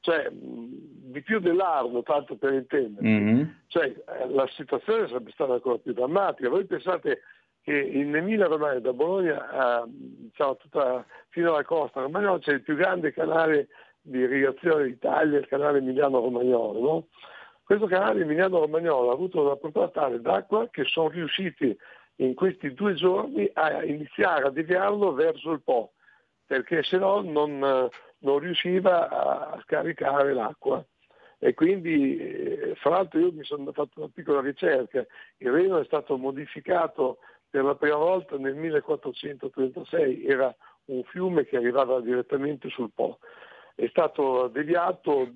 cioè 0.00 0.28
di 0.32 1.22
più 1.22 1.38
dell'Arno, 1.38 2.02
tanto 2.02 2.36
per 2.36 2.52
intenderci. 2.52 3.08
Mhm. 3.08 3.54
Cioè, 3.68 3.84
eh, 3.86 4.28
la 4.30 4.46
situazione 4.48 5.06
sarebbe 5.06 5.30
stata 5.30 5.54
ancora 5.54 5.78
più 5.78 5.92
drammatica. 5.92 6.48
Voi 6.48 6.64
pensate 6.64 7.22
che 7.62 7.78
in 7.78 8.14
Emilia 8.14 8.46
Romagna, 8.46 8.80
da 8.80 8.92
Bologna 8.92 9.48
a, 9.50 9.84
diciamo, 9.86 10.56
tutta, 10.56 11.04
fino 11.28 11.52
alla 11.52 11.64
costa 11.64 12.00
romagnola, 12.00 12.38
c'è 12.40 12.54
il 12.54 12.62
più 12.62 12.74
grande 12.74 13.12
canale 13.12 13.68
di 14.00 14.18
irrigazione 14.18 14.84
d'Italia, 14.84 15.38
il 15.38 15.46
canale 15.46 15.78
Emiliano-Romagnolo. 15.78 16.80
No? 16.80 17.06
Questo 17.62 17.86
canale 17.86 18.22
Emiliano-Romagnolo 18.22 19.10
ha 19.10 19.12
avuto 19.12 19.42
una 19.44 19.56
portata 19.56 20.00
tale 20.00 20.20
d'acqua 20.20 20.68
che 20.70 20.84
sono 20.84 21.08
riusciti 21.08 21.76
in 22.20 22.34
questi 22.34 22.72
due 22.74 22.94
giorni 22.94 23.48
a 23.52 23.84
iniziare 23.84 24.46
a 24.46 24.50
deviarlo 24.50 25.12
verso 25.12 25.52
il 25.52 25.62
Po, 25.62 25.92
perché 26.46 26.82
se 26.82 26.96
no 26.98 27.20
non, 27.20 27.58
non 28.18 28.38
riusciva 28.38 29.08
a 29.08 29.60
scaricare 29.62 30.32
l'acqua. 30.32 30.84
E 31.40 31.54
quindi, 31.54 32.16
eh, 32.16 32.74
fra 32.76 32.90
l'altro 32.90 33.20
io 33.20 33.32
mi 33.32 33.44
sono 33.44 33.70
fatto 33.72 34.00
una 34.00 34.10
piccola 34.12 34.40
ricerca, 34.40 35.06
il 35.36 35.52
Reno 35.52 35.78
è 35.78 35.84
stato 35.84 36.16
modificato 36.16 37.18
per 37.48 37.62
la 37.62 37.76
prima 37.76 37.96
volta 37.96 38.36
nel 38.36 38.56
1436, 38.56 40.26
era 40.26 40.54
un 40.86 41.04
fiume 41.04 41.44
che 41.44 41.56
arrivava 41.56 42.00
direttamente 42.00 42.68
sul 42.70 42.90
Po. 42.92 43.18
È 43.76 43.86
stato 43.86 44.48
deviato 44.48 45.30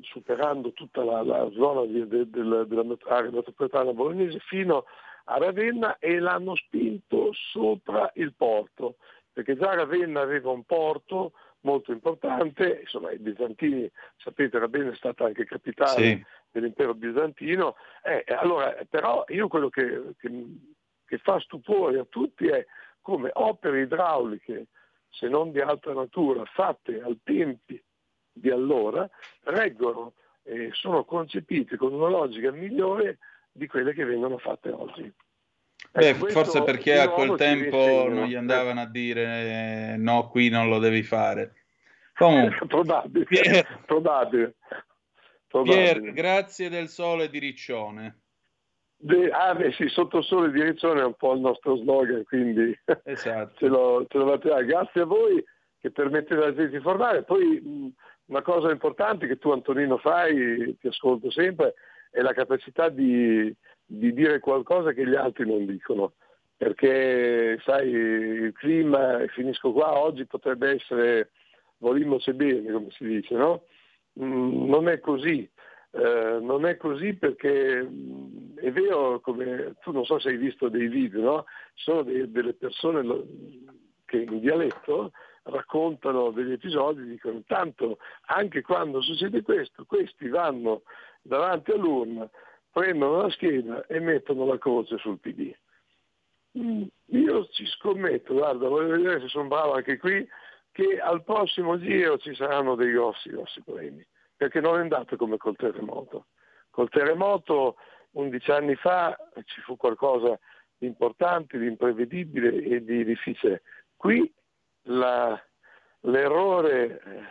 superando 0.00 0.72
tutta 0.72 1.04
la, 1.04 1.22
la 1.22 1.48
zona 1.52 1.86
di- 1.86 2.08
de- 2.08 2.28
del- 2.28 2.64
dell'area 2.66 3.30
metropolitana 3.30 3.92
bolognese 3.92 4.40
fino 4.40 4.84
a 5.24 5.38
Ravenna 5.38 5.98
e 5.98 6.18
l'hanno 6.18 6.54
spinto 6.54 7.32
sopra 7.32 8.10
il 8.14 8.34
porto, 8.34 8.96
perché 9.32 9.56
già 9.56 9.74
Ravenna 9.74 10.20
aveva 10.20 10.50
un 10.50 10.64
porto 10.64 11.32
molto 11.60 11.92
importante, 11.92 12.80
insomma 12.82 13.10
i 13.10 13.18
bizantini, 13.18 13.90
sapete 14.16 14.58
Ravenna 14.58 14.90
è 14.90 14.96
stata 14.96 15.24
anche 15.24 15.46
capitale 15.46 16.04
Sì. 16.06 16.24
dell'impero 16.50 16.94
bizantino, 16.94 17.76
Eh, 18.02 18.22
allora, 18.34 18.76
però 18.88 19.24
io 19.28 19.48
quello 19.48 19.70
che, 19.70 20.14
che- 20.18 20.44
che 21.06 21.18
fa 21.18 21.40
stupore 21.40 21.98
a 21.98 22.04
tutti 22.04 22.46
è 22.48 22.66
come 23.00 23.30
opere 23.32 23.80
idrauliche, 23.80 24.66
se 25.08 25.26
non 25.28 25.52
di 25.52 25.60
altra 25.60 25.94
natura, 25.94 26.44
fatte 26.44 27.00
ai 27.00 27.18
tempi 27.22 27.82
di 28.30 28.50
allora, 28.50 29.08
reggono 29.44 30.12
e 30.42 30.68
sono 30.72 31.04
concepite 31.04 31.76
con 31.78 31.94
una 31.94 32.08
logica 32.08 32.50
migliore 32.50 33.18
di 33.54 33.66
quelle 33.68 33.94
che 33.94 34.04
vengono 34.04 34.36
fatte 34.38 34.70
oggi. 34.70 35.10
Beh, 35.92 36.08
Ecco, 36.08 36.28
forse 36.28 36.62
perché 36.64 36.98
a 36.98 37.08
quel 37.10 37.36
tempo 37.36 38.08
non 38.08 38.26
gli 38.26 38.34
andavano 38.34 38.80
a 38.80 38.86
dire 38.88 39.92
eh, 39.92 39.96
no, 39.96 40.28
qui 40.28 40.48
non 40.48 40.68
lo 40.68 40.78
devi 40.78 41.02
fare. 41.02 41.54
Comunque, 42.14 42.66
probabile, 42.66 43.24
Pier- 43.26 43.84
probabile. 43.86 44.54
Pier, 44.66 44.84
probabile. 45.46 46.12
grazie 46.12 46.68
del 46.68 46.88
sole 46.88 47.28
di 47.30 47.38
Riccione. 47.38 48.22
De- 48.96 49.30
ah, 49.30 49.54
beh, 49.54 49.72
sì, 49.72 49.88
sotto 49.88 50.20
sole 50.22 50.50
di 50.50 50.62
Riccione 50.62 51.00
è 51.00 51.04
un 51.04 51.14
po' 51.14 51.34
il 51.34 51.40
nostro 51.40 51.76
slogan, 51.76 52.24
quindi 52.24 52.76
Esatto. 53.04 53.54
ce 53.58 53.66
lo, 53.66 54.04
ce 54.08 54.18
lo 54.18 54.24
batterà. 54.24 54.62
Grazie 54.62 55.02
a 55.02 55.04
voi 55.04 55.44
che 55.78 55.90
permettete 55.92 56.34
alla 56.34 56.54
gente 56.54 56.70
di 56.70 56.76
informare. 56.76 57.22
Poi 57.22 57.60
mh, 57.60 57.92
una 58.26 58.42
cosa 58.42 58.70
importante 58.72 59.28
che 59.28 59.38
tu 59.38 59.50
Antonino 59.52 59.98
fai, 59.98 60.76
ti 60.80 60.88
ascolto 60.88 61.30
sempre, 61.30 61.74
è 62.14 62.20
la 62.22 62.32
capacità 62.32 62.88
di, 62.90 63.52
di 63.84 64.12
dire 64.12 64.38
qualcosa 64.38 64.92
che 64.92 65.04
gli 65.04 65.16
altri 65.16 65.46
non 65.46 65.66
dicono. 65.66 66.12
Perché 66.56 67.58
sai, 67.64 67.88
il 67.90 68.52
clima, 68.52 69.18
finisco 69.26 69.72
qua, 69.72 69.98
oggi 69.98 70.24
potrebbe 70.24 70.70
essere 70.70 71.30
volimmoci 71.78 72.32
bene, 72.32 72.70
come 72.70 72.86
si 72.90 73.04
dice, 73.04 73.34
no? 73.34 73.64
Mm, 74.20 74.68
non 74.68 74.88
è 74.88 75.00
così. 75.00 75.50
Eh, 75.90 76.38
non 76.40 76.66
è 76.66 76.76
così 76.76 77.14
perché 77.14 77.82
mh, 77.82 78.60
è 78.60 78.70
vero, 78.70 79.18
come 79.18 79.74
tu 79.82 79.90
non 79.90 80.04
so 80.04 80.20
se 80.20 80.28
hai 80.28 80.36
visto 80.36 80.68
dei 80.68 80.86
video, 80.86 81.20
no? 81.20 81.44
Sono 81.74 82.04
dei- 82.04 82.30
delle 82.30 82.54
persone 82.54 83.02
che 84.04 84.18
in 84.18 84.38
dialetto 84.38 85.10
raccontano 85.44 86.30
degli 86.30 86.52
episodi, 86.52 87.04
dicono 87.04 87.42
tanto 87.46 87.98
anche 88.26 88.62
quando 88.62 89.02
succede 89.02 89.42
questo, 89.42 89.84
questi 89.84 90.28
vanno 90.28 90.82
davanti 91.24 91.72
all'urna, 91.72 92.28
prendono 92.70 93.22
la 93.22 93.30
scheda 93.30 93.86
e 93.86 93.98
mettono 93.98 94.46
la 94.46 94.58
croce 94.58 94.98
sul 94.98 95.18
PD. 95.18 95.52
Mm, 96.58 96.84
Io 97.06 97.48
ci 97.48 97.66
scommetto, 97.66 98.34
guarda, 98.34 98.68
voglio 98.68 98.96
vedere 98.96 99.20
se 99.20 99.28
sono 99.28 99.48
bravo 99.48 99.72
anche 99.72 99.96
qui, 99.96 100.26
che 100.70 101.00
al 101.00 101.22
prossimo 101.24 101.78
giro 101.78 102.18
ci 102.18 102.34
saranno 102.34 102.74
dei 102.74 102.92
grossi, 102.92 103.30
grossi 103.30 103.62
premi, 103.62 104.04
perché 104.36 104.60
non 104.60 104.76
è 104.76 104.80
andato 104.80 105.16
come 105.16 105.36
col 105.36 105.56
terremoto. 105.56 106.26
Col 106.70 106.88
terremoto 106.88 107.76
11 108.12 108.50
anni 108.50 108.74
fa 108.74 109.16
ci 109.44 109.60
fu 109.62 109.76
qualcosa 109.76 110.38
di 110.76 110.86
importante, 110.86 111.58
di 111.58 111.66
imprevedibile 111.66 112.62
e 112.62 112.84
di 112.84 113.04
difficile. 113.04 113.62
Qui 113.96 114.32
la- 114.82 115.40
l'errore 116.00 117.00
eh, 117.00 117.22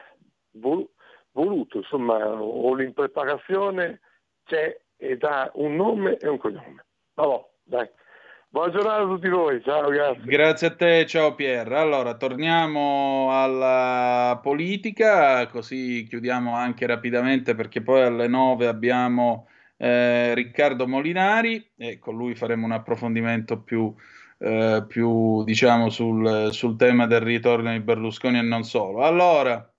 voluto, 1.34 1.77
insomma, 1.77 2.18
o 2.18 2.73
l'impreparazione 2.73 3.99
c'è 4.45 4.80
ed 4.97 5.23
ha 5.23 5.51
un 5.55 5.76
nome 5.76 6.18
e 6.18 6.27
un 6.27 6.38
cognome. 6.38 6.85
Vabbè, 7.14 7.45
dai. 7.64 7.89
Buona 8.47 8.72
giornata 8.72 9.01
a 9.01 9.07
tutti 9.07 9.30
voi, 9.30 9.64
ciao, 9.64 9.89
grazie. 9.89 10.23
Grazie 10.26 10.68
a 10.68 10.76
te, 10.76 11.05
ciao 11.07 11.34
Pier. 11.34 11.72
Allora, 11.73 12.15
torniamo 12.15 13.30
alla 13.31 14.39
politica, 14.43 15.47
così 15.47 16.05
chiudiamo 16.07 16.55
anche 16.55 16.85
rapidamente 16.85 17.55
perché 17.55 17.81
poi 17.81 18.03
alle 18.03 18.27
9 18.27 18.68
abbiamo 18.68 19.47
eh, 19.76 20.35
Riccardo 20.35 20.88
Molinari 20.88 21.72
e 21.76 21.97
con 21.97 22.15
lui 22.15 22.35
faremo 22.35 22.65
un 22.65 22.73
approfondimento 22.73 23.60
più, 23.60 23.91
eh, 24.38 24.85
più 24.88 25.43
diciamo, 25.43 25.89
sul, 25.89 26.49
sul 26.51 26.76
tema 26.76 27.07
del 27.07 27.22
ritorno 27.22 27.72
di 27.72 27.80
Berlusconi 27.80 28.38
e 28.38 28.43
non 28.43 28.64
solo. 28.64 29.03
Allora, 29.03 29.73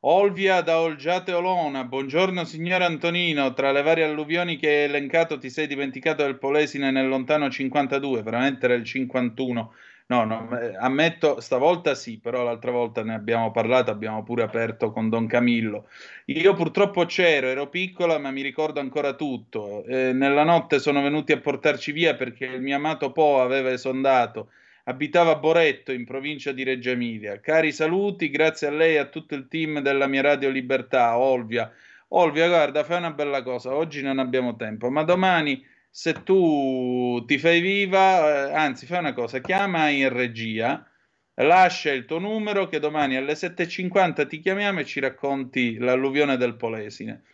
Olvia 0.00 0.60
da 0.60 0.80
Olgiate 0.80 1.32
Olona, 1.32 1.84
buongiorno 1.84 2.44
signor 2.44 2.82
Antonino, 2.82 3.54
tra 3.54 3.72
le 3.72 3.82
varie 3.82 4.04
alluvioni 4.04 4.56
che 4.56 4.68
hai 4.68 4.84
elencato 4.84 5.38
ti 5.38 5.48
sei 5.48 5.66
dimenticato 5.66 6.22
del 6.22 6.38
Polesine 6.38 6.90
nel 6.90 7.08
lontano 7.08 7.50
52, 7.50 8.22
veramente 8.22 8.66
era 8.66 8.74
il 8.74 8.84
51. 8.84 9.72
No, 10.08 10.24
no, 10.24 10.56
eh, 10.60 10.76
ammetto, 10.76 11.40
stavolta 11.40 11.94
sì, 11.94 12.18
però 12.20 12.44
l'altra 12.44 12.70
volta 12.70 13.02
ne 13.02 13.14
abbiamo 13.14 13.50
parlato, 13.50 13.90
abbiamo 13.90 14.22
pure 14.22 14.42
aperto 14.44 14.92
con 14.92 15.08
Don 15.08 15.26
Camillo. 15.26 15.88
Io 16.26 16.54
purtroppo 16.54 17.04
c'ero, 17.06 17.48
ero 17.48 17.68
piccola, 17.68 18.18
ma 18.18 18.30
mi 18.30 18.42
ricordo 18.42 18.78
ancora 18.78 19.14
tutto. 19.14 19.82
Eh, 19.84 20.12
nella 20.12 20.44
notte 20.44 20.78
sono 20.78 21.02
venuti 21.02 21.32
a 21.32 21.40
portarci 21.40 21.90
via 21.90 22.14
perché 22.14 22.44
il 22.44 22.60
mio 22.60 22.76
amato 22.76 23.10
Po 23.10 23.40
aveva 23.40 23.70
esondato. 23.72 24.50
Abitava 24.88 25.32
a 25.32 25.36
Boretto, 25.36 25.90
in 25.90 26.04
provincia 26.04 26.52
di 26.52 26.62
Reggio 26.62 26.90
Emilia. 26.90 27.40
Cari 27.40 27.72
saluti, 27.72 28.30
grazie 28.30 28.68
a 28.68 28.70
lei 28.70 28.94
e 28.94 28.98
a 28.98 29.06
tutto 29.06 29.34
il 29.34 29.48
team 29.48 29.80
della 29.80 30.06
mia 30.06 30.22
Radio 30.22 30.48
Libertà, 30.48 31.18
Olvia. 31.18 31.72
Olvia, 32.10 32.46
guarda, 32.46 32.84
fai 32.84 32.98
una 32.98 33.10
bella 33.10 33.42
cosa. 33.42 33.74
Oggi 33.74 34.00
non 34.00 34.20
abbiamo 34.20 34.54
tempo, 34.54 34.88
ma 34.88 35.02
domani, 35.02 35.60
se 35.90 36.22
tu 36.22 37.24
ti 37.26 37.36
fai 37.36 37.60
viva, 37.60 38.50
eh, 38.50 38.54
anzi, 38.54 38.86
fai 38.86 39.00
una 39.00 39.12
cosa, 39.12 39.40
chiama 39.40 39.88
in 39.88 40.08
regia, 40.08 40.88
lascia 41.34 41.90
il 41.90 42.04
tuo 42.04 42.20
numero 42.20 42.68
che 42.68 42.78
domani 42.78 43.16
alle 43.16 43.34
7.50 43.34 44.28
ti 44.28 44.38
chiamiamo 44.38 44.80
e 44.80 44.84
ci 44.84 45.00
racconti 45.00 45.78
l'alluvione 45.78 46.36
del 46.36 46.54
Polesine. 46.54 47.24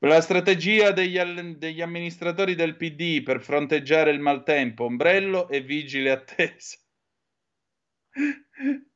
La 0.00 0.20
strategia 0.20 0.92
degli, 0.92 1.16
all- 1.16 1.56
degli 1.56 1.80
amministratori 1.80 2.54
del 2.54 2.76
PD 2.76 3.22
per 3.22 3.40
fronteggiare 3.40 4.10
il 4.10 4.20
maltempo, 4.20 4.84
ombrello 4.84 5.48
e 5.48 5.62
vigile 5.62 6.10
attesa. 6.10 6.76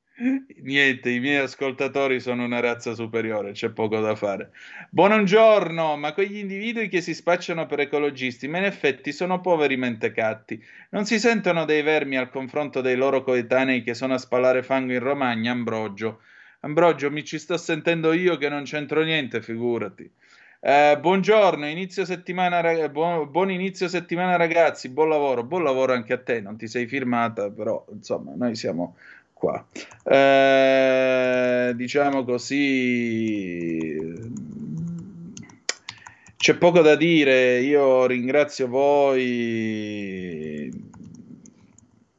Niente, 0.63 1.09
i 1.09 1.19
miei 1.19 1.39
ascoltatori 1.39 2.21
sono 2.21 2.45
una 2.45 2.61
razza 2.61 2.93
superiore, 2.93 3.53
c'è 3.53 3.71
poco 3.71 3.99
da 4.01 4.15
fare. 4.15 4.51
Buongiorno, 4.91 5.97
ma 5.97 6.13
quegli 6.13 6.37
individui 6.37 6.89
che 6.89 7.01
si 7.01 7.15
spacciano 7.15 7.65
per 7.65 7.81
ecologisti, 7.81 8.47
ma 8.47 8.59
in 8.59 8.65
effetti 8.65 9.13
sono 9.13 9.41
poveri 9.41 9.79
mentecatti. 9.79 10.63
Non 10.91 11.07
si 11.07 11.19
sentono 11.19 11.65
dei 11.65 11.81
vermi 11.81 12.19
al 12.19 12.29
confronto 12.29 12.83
dei 12.83 12.97
loro 12.97 13.23
coetanei 13.23 13.83
che 13.83 13.95
sono 13.95 14.13
a 14.13 14.19
spalare 14.19 14.63
fango 14.63 14.93
in 14.93 15.01
Romagna, 15.01 15.53
Ambrogio. 15.53 16.21
Ambrogio, 16.61 17.11
mi 17.11 17.25
ci 17.25 17.39
sto 17.39 17.57
sentendo 17.57 18.13
io 18.13 18.37
che 18.37 18.51
non 18.51 18.65
c'entro 18.65 19.03
niente, 19.03 19.41
figurati. 19.41 20.13
Eh, 20.63 20.99
buongiorno, 21.01 21.67
inizio 21.67 22.05
settimana, 22.05 22.61
buon, 22.91 23.31
buon 23.31 23.51
inizio 23.51 23.89
settimana 23.89 24.37
ragazzi, 24.37 24.91
buon 24.91 25.09
lavoro, 25.09 25.43
buon 25.43 25.63
lavoro 25.63 25.95
anche 25.95 26.13
a 26.13 26.19
te, 26.19 26.43
non 26.43 26.59
ti 26.59 26.69
sei 26.69 26.87
firmata, 26.87 27.49
però 27.49 27.83
insomma 27.91 28.33
noi 28.37 28.55
siamo 28.57 28.97
qua. 29.33 29.65
Eh, 30.05 31.73
diciamo 31.75 32.25
così, 32.25 33.97
c'è 36.37 36.55
poco 36.57 36.83
da 36.83 36.95
dire, 36.95 37.61
io 37.61 38.05
ringrazio 38.05 38.69
voi 38.69 39.29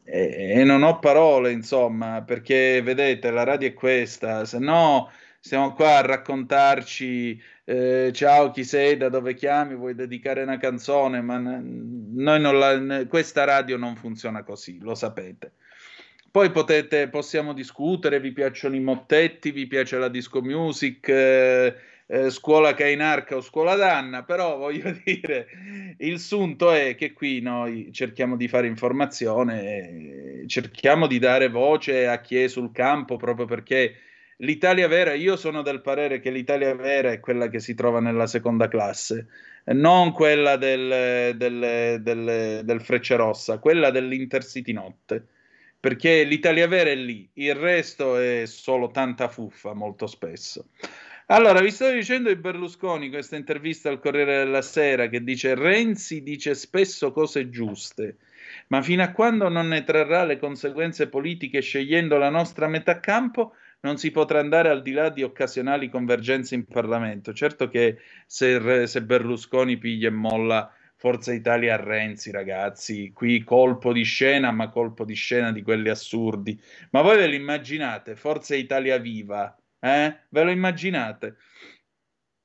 e, 0.03 0.51
e 0.55 0.63
non 0.63 0.81
ho 0.81 0.97
parole, 0.97 1.51
insomma, 1.51 2.23
perché 2.23 2.81
vedete, 2.81 3.29
la 3.29 3.43
radio 3.43 3.67
è 3.67 3.73
questa, 3.73 4.45
se 4.45 4.57
no 4.57 5.11
stiamo 5.39 5.73
qua 5.73 5.97
a 5.97 6.01
raccontarci 6.01 7.39
eh, 7.71 8.11
ciao 8.11 8.51
chi 8.51 8.65
sei, 8.65 8.97
da 8.97 9.07
dove 9.07 9.33
chiami, 9.33 9.75
vuoi 9.75 9.95
dedicare 9.95 10.43
una 10.43 10.57
canzone, 10.57 11.21
ma 11.21 11.39
la, 11.39 13.05
questa 13.07 13.45
radio 13.45 13.77
non 13.77 13.95
funziona 13.95 14.43
così, 14.43 14.77
lo 14.81 14.93
sapete. 14.93 15.53
Poi 16.29 16.51
potete, 16.51 17.07
possiamo 17.07 17.53
discutere, 17.53 18.19
vi 18.19 18.33
piacciono 18.33 18.75
i 18.75 18.81
mottetti, 18.81 19.51
vi 19.51 19.67
piace 19.67 19.97
la 19.97 20.09
disco 20.09 20.41
music, 20.41 21.07
eh, 21.07 21.75
eh, 22.07 22.29
scuola 22.29 22.73
Cainarca 22.73 23.37
o 23.37 23.41
scuola 23.41 23.75
Danna, 23.75 24.23
però 24.23 24.57
voglio 24.59 24.93
dire, 25.05 25.47
il 25.99 26.19
sunto 26.19 26.71
è 26.71 26.95
che 26.95 27.13
qui 27.13 27.39
noi 27.39 27.93
cerchiamo 27.93 28.35
di 28.35 28.49
fare 28.49 28.67
informazione, 28.67 30.43
cerchiamo 30.45 31.07
di 31.07 31.19
dare 31.19 31.47
voce 31.47 32.07
a 32.07 32.19
chi 32.19 32.35
è 32.35 32.49
sul 32.49 32.73
campo 32.73 33.15
proprio 33.15 33.45
perché 33.45 33.95
l'Italia 34.41 34.87
vera, 34.87 35.13
io 35.13 35.35
sono 35.35 35.63
del 35.63 35.81
parere 35.81 36.19
che 36.19 36.29
l'Italia 36.29 36.75
vera 36.75 37.11
è 37.11 37.19
quella 37.19 37.47
che 37.47 37.59
si 37.59 37.73
trova 37.73 37.99
nella 37.99 38.27
seconda 38.27 38.67
classe, 38.67 39.27
non 39.65 40.11
quella 40.11 40.57
del, 40.57 41.35
del, 41.35 41.99
del, 42.01 42.61
del 42.63 42.81
Freccia 42.81 43.15
Rossa, 43.15 43.57
quella 43.57 43.89
dell'Intercity 43.89 44.73
Notte 44.73 45.25
perché 45.81 46.23
l'Italia 46.23 46.67
vera 46.67 46.91
è 46.91 46.95
lì, 46.95 47.27
il 47.33 47.55
resto 47.55 48.15
è 48.15 48.43
solo 48.45 48.91
tanta 48.91 49.27
fuffa 49.27 49.73
molto 49.73 50.05
spesso. 50.05 50.67
Allora, 51.25 51.59
vi 51.59 51.71
stavo 51.71 51.93
dicendo 51.93 52.29
di 52.29 52.39
Berlusconi, 52.39 53.09
questa 53.09 53.35
intervista 53.35 53.89
al 53.89 53.99
Corriere 53.99 54.43
della 54.43 54.61
Sera, 54.61 55.07
che 55.07 55.23
dice 55.23 55.55
Renzi 55.55 56.21
dice 56.21 56.53
spesso 56.53 57.11
cose 57.11 57.49
giuste, 57.49 58.17
ma 58.67 58.83
fino 58.83 59.01
a 59.01 59.11
quando 59.11 59.49
non 59.49 59.69
ne 59.69 59.83
trarrà 59.83 60.23
le 60.23 60.37
conseguenze 60.37 61.09
politiche 61.09 61.61
scegliendo 61.61 62.17
la 62.17 62.29
nostra 62.29 62.67
metà 62.67 62.99
campo, 62.99 63.55
non 63.81 63.97
si 63.97 64.11
potrà 64.11 64.39
andare 64.39 64.69
al 64.69 64.81
di 64.81 64.91
là 64.91 65.09
di 65.09 65.23
occasionali 65.23 65.89
convergenze 65.89 66.55
in 66.55 66.65
Parlamento. 66.65 67.33
Certo 67.33 67.67
che 67.67 67.97
se, 68.25 68.87
se 68.87 69.03
Berlusconi 69.03 69.77
piglia 69.77 70.07
e 70.07 70.11
molla 70.11 70.71
Forza 70.95 71.33
Italia 71.33 71.73
a 71.73 71.77
Renzi, 71.77 72.29
ragazzi, 72.29 73.11
qui 73.11 73.43
colpo 73.43 73.91
di 73.91 74.03
scena, 74.03 74.51
ma 74.51 74.69
colpo 74.69 75.03
di 75.03 75.15
scena 75.15 75.51
di 75.51 75.63
quelli 75.63 75.89
assurdi. 75.89 76.61
Ma 76.91 77.01
voi 77.01 77.17
ve 77.17 77.27
lo 77.27 77.33
immaginate? 77.33 78.15
Forza 78.15 78.55
Italia 78.55 78.99
viva, 78.99 79.57
eh? 79.79 80.15
Ve 80.29 80.43
lo 80.43 80.51
immaginate? 80.51 81.37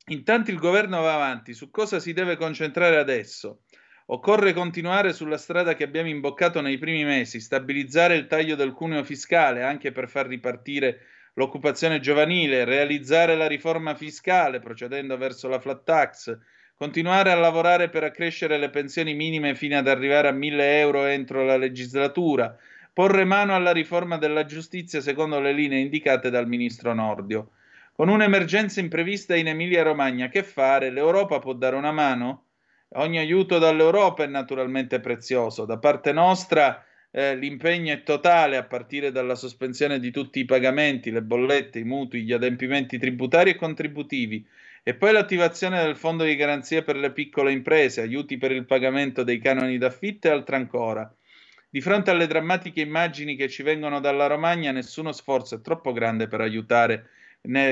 Intanto 0.07 0.51
il 0.51 0.57
governo 0.57 1.03
va 1.03 1.17
avanti, 1.17 1.53
su 1.53 1.71
cosa 1.71 1.99
si 1.99 2.15
deve 2.15 2.37
concentrare 2.37 2.97
adesso? 2.97 3.65
Occorre 4.07 4.55
continuare 4.55 5.13
sulla 5.13 5.37
strada 5.37 5.75
che 5.75 5.85
abbiamo 5.85 6.09
imboccato 6.09 6.63
nei 6.63 6.79
primi 6.79 7.05
mesi, 7.05 7.41
stabilizzare 7.41 8.17
il 8.17 8.27
taglio 8.27 8.55
del 8.55 8.73
cuneo 8.73 9.05
fiscale 9.05 9.65
anche 9.65 9.93
per 9.93 10.09
far 10.09 10.29
ripartire 10.29 11.01
l'occupazione 11.37 12.01
giovanile, 12.01 12.65
realizzare 12.65 13.37
la 13.37 13.47
riforma 13.47 13.95
fiscale 13.95 14.59
procedendo 14.59 15.17
verso 15.17 15.49
la 15.49 15.61
flat 15.61 15.85
tax, 15.85 16.39
continuare 16.77 17.31
a 17.31 17.37
lavorare 17.37 17.89
per 17.89 18.05
accrescere 18.05 18.59
le 18.59 18.71
pensioni 18.71 19.15
minime 19.15 19.55
fino 19.55 19.77
ad 19.77 19.87
arrivare 19.87 20.29
a 20.29 20.33
1000 20.33 20.79
euro 20.81 21.05
entro 21.05 21.45
la 21.45 21.57
legislatura, 21.57 22.57
porre 22.93 23.25
mano 23.25 23.55
alla 23.55 23.73
riforma 23.73 24.17
della 24.17 24.47
giustizia 24.47 25.01
secondo 25.03 25.39
le 25.39 25.53
linee 25.53 25.81
indicate 25.81 26.31
dal 26.31 26.49
ministro 26.49 26.95
Nordio. 26.95 27.51
Con 27.93 28.09
un'emergenza 28.09 28.81
imprevista 28.81 29.35
in 29.37 29.49
Emilia-Romagna, 29.49 30.29
che 30.29 30.43
fare? 30.43 30.91
L'Europa 30.91 31.39
può 31.39 31.53
dare 31.53 31.77
una 31.77 31.93
mano? 31.93 32.45
Ogni 32.95 33.19
aiuto 33.19 33.59
dall'Europa 33.59 34.23
è 34.23 34.27
naturalmente 34.27 35.01
prezioso. 35.01 35.67
Da 35.67 35.79
parte 35.79 36.13
nostra 36.13 36.86
eh, 37.17 37.35
l'impegno 37.35 37.95
è 37.95 38.03
totale 38.03 38.59
a 38.59 38.65
partire 38.65 39.11
dalla 39.11 39.37
sospensione 39.37 39.99
di 39.99 40.11
tutti 40.11 40.39
i 40.39 40.45
pagamenti, 40.45 41.11
le 41.11 41.23
bollette, 41.23 41.79
i 41.79 41.85
mutui, 41.85 42.25
gli 42.25 42.33
adempimenti 42.33 42.99
tributari 42.99 43.51
e 43.51 43.55
contributivi 43.55 44.47
e 44.83 44.93
poi 44.93 45.13
l'attivazione 45.13 45.83
del 45.83 45.97
fondo 45.97 46.25
di 46.25 46.37
garanzia 46.37 46.83
per 46.83 46.97
le 46.97 47.13
piccole 47.13 47.53
imprese, 47.53 48.03
aiuti 48.03 48.37
per 48.37 48.53
il 48.53 48.67
pagamento 48.67 49.23
dei 49.23 49.39
canoni 49.39 49.79
d'affitto 49.79 50.29
e 50.29 50.31
altro 50.31 50.57
ancora. 50.57 51.11
Di 51.71 51.81
fronte 51.81 52.11
alle 52.11 52.27
drammatiche 52.27 52.83
immagini 52.83 53.35
che 53.35 53.49
ci 53.49 53.63
vengono 53.63 53.99
dalla 54.01 54.27
Romagna, 54.27 54.71
nessuno 54.71 55.13
sforzo 55.13 55.55
è 55.55 55.61
troppo 55.63 55.95
grande 55.95 56.29
per 56.29 56.43
aiutare 56.43 57.09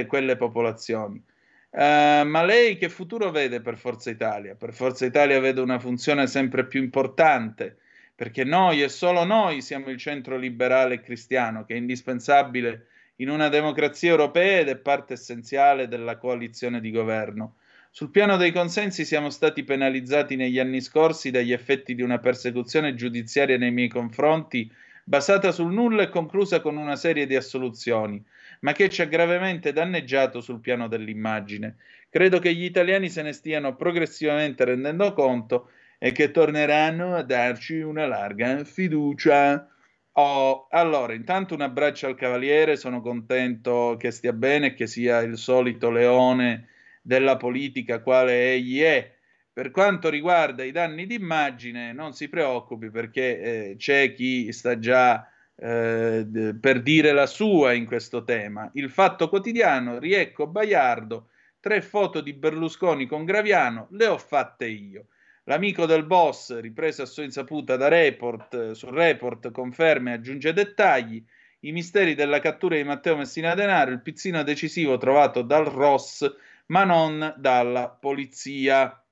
quelle 0.06 0.36
popolazioni. 0.36 1.22
Uh, 1.68 2.24
ma 2.24 2.42
lei 2.44 2.78
che 2.78 2.88
futuro 2.88 3.30
vede 3.30 3.60
per 3.60 3.76
Forza 3.76 4.08
Italia? 4.08 4.54
Per 4.54 4.72
Forza 4.72 5.04
Italia 5.04 5.38
vede 5.38 5.60
una 5.60 5.78
funzione 5.78 6.26
sempre 6.26 6.66
più 6.66 6.82
importante, 6.82 7.76
perché 8.14 8.44
noi 8.44 8.82
e 8.82 8.88
solo 8.88 9.24
noi 9.24 9.60
siamo 9.60 9.90
il 9.90 9.98
centro 9.98 10.36
liberale 10.36 11.00
cristiano, 11.00 11.64
che 11.64 11.74
è 11.74 11.76
indispensabile 11.76 12.86
in 13.16 13.28
una 13.28 13.48
democrazia 13.48 14.10
europea 14.10 14.60
ed 14.60 14.68
è 14.68 14.76
parte 14.76 15.14
essenziale 15.14 15.88
della 15.88 16.16
coalizione 16.16 16.80
di 16.80 16.90
governo. 16.90 17.56
Sul 17.90 18.10
piano 18.10 18.36
dei 18.36 18.52
consensi 18.52 19.04
siamo 19.04 19.30
stati 19.30 19.62
penalizzati 19.62 20.34
negli 20.34 20.58
anni 20.58 20.80
scorsi 20.80 21.30
dagli 21.30 21.52
effetti 21.52 21.94
di 21.94 22.02
una 22.02 22.18
persecuzione 22.18 22.94
giudiziaria 22.94 23.56
nei 23.56 23.70
miei 23.70 23.88
confronti 23.88 24.68
basata 25.04 25.52
sul 25.52 25.72
nulla 25.72 26.02
e 26.02 26.08
conclusa 26.08 26.60
con 26.60 26.76
una 26.76 26.96
serie 26.96 27.26
di 27.26 27.36
assoluzioni, 27.36 28.20
ma 28.60 28.72
che 28.72 28.88
ci 28.88 29.02
ha 29.02 29.06
gravemente 29.06 29.72
danneggiato 29.72 30.40
sul 30.40 30.60
piano 30.60 30.88
dell'immagine. 30.88 31.76
Credo 32.08 32.38
che 32.38 32.52
gli 32.54 32.64
italiani 32.64 33.08
se 33.10 33.22
ne 33.22 33.32
stiano 33.32 33.76
progressivamente 33.76 34.64
rendendo 34.64 35.12
conto 35.12 35.70
e 35.98 36.12
che 36.12 36.30
torneranno 36.30 37.14
a 37.14 37.22
darci 37.22 37.80
una 37.80 38.06
larga 38.06 38.64
fiducia. 38.64 39.68
Oh, 40.12 40.68
allora, 40.70 41.14
intanto 41.14 41.54
un 41.54 41.62
abbraccio 41.62 42.06
al 42.06 42.14
Cavaliere, 42.14 42.76
sono 42.76 43.00
contento 43.00 43.96
che 43.98 44.10
stia 44.10 44.32
bene 44.32 44.74
che 44.74 44.86
sia 44.86 45.20
il 45.20 45.36
solito 45.36 45.90
leone 45.90 46.68
della 47.02 47.36
politica 47.36 48.00
quale 48.00 48.52
egli 48.52 48.80
è. 48.80 49.12
Per 49.52 49.70
quanto 49.70 50.08
riguarda 50.08 50.64
i 50.64 50.72
danni 50.72 51.06
d'immagine, 51.06 51.92
non 51.92 52.12
si 52.12 52.28
preoccupi 52.28 52.90
perché 52.90 53.40
eh, 53.40 53.74
c'è 53.76 54.12
chi 54.12 54.50
sta 54.52 54.78
già 54.78 55.28
eh, 55.56 56.26
per 56.60 56.82
dire 56.82 57.12
la 57.12 57.26
sua 57.26 57.72
in 57.72 57.86
questo 57.86 58.24
tema. 58.24 58.68
Il 58.74 58.90
Fatto 58.90 59.28
Quotidiano, 59.28 59.98
Riecco 59.98 60.46
Baiardo, 60.48 61.28
tre 61.60 61.80
foto 61.80 62.20
di 62.20 62.32
Berlusconi 62.32 63.06
con 63.06 63.24
Graviano, 63.24 63.86
le 63.92 64.06
ho 64.06 64.18
fatte 64.18 64.66
io. 64.66 65.06
L'amico 65.46 65.84
del 65.84 66.04
boss, 66.04 66.58
ripreso 66.58 67.02
a 67.02 67.06
sua 67.06 67.24
insaputa 67.24 67.76
da 67.76 67.88
report, 67.88 68.54
eh, 68.54 68.74
sul 68.74 68.92
report, 68.92 69.50
conferma 69.50 70.10
e 70.10 70.14
aggiunge 70.14 70.54
dettagli. 70.54 71.22
I 71.60 71.72
misteri 71.72 72.14
della 72.14 72.40
cattura 72.40 72.76
di 72.76 72.84
Matteo 72.84 73.16
Messina 73.16 73.54
Denaro, 73.54 73.90
il 73.90 74.00
pizzino 74.00 74.42
decisivo 74.42 74.96
trovato 74.96 75.42
dal 75.42 75.66
Ross, 75.66 76.34
ma 76.66 76.84
non 76.84 77.34
dalla 77.36 77.88
polizia. 77.88 79.04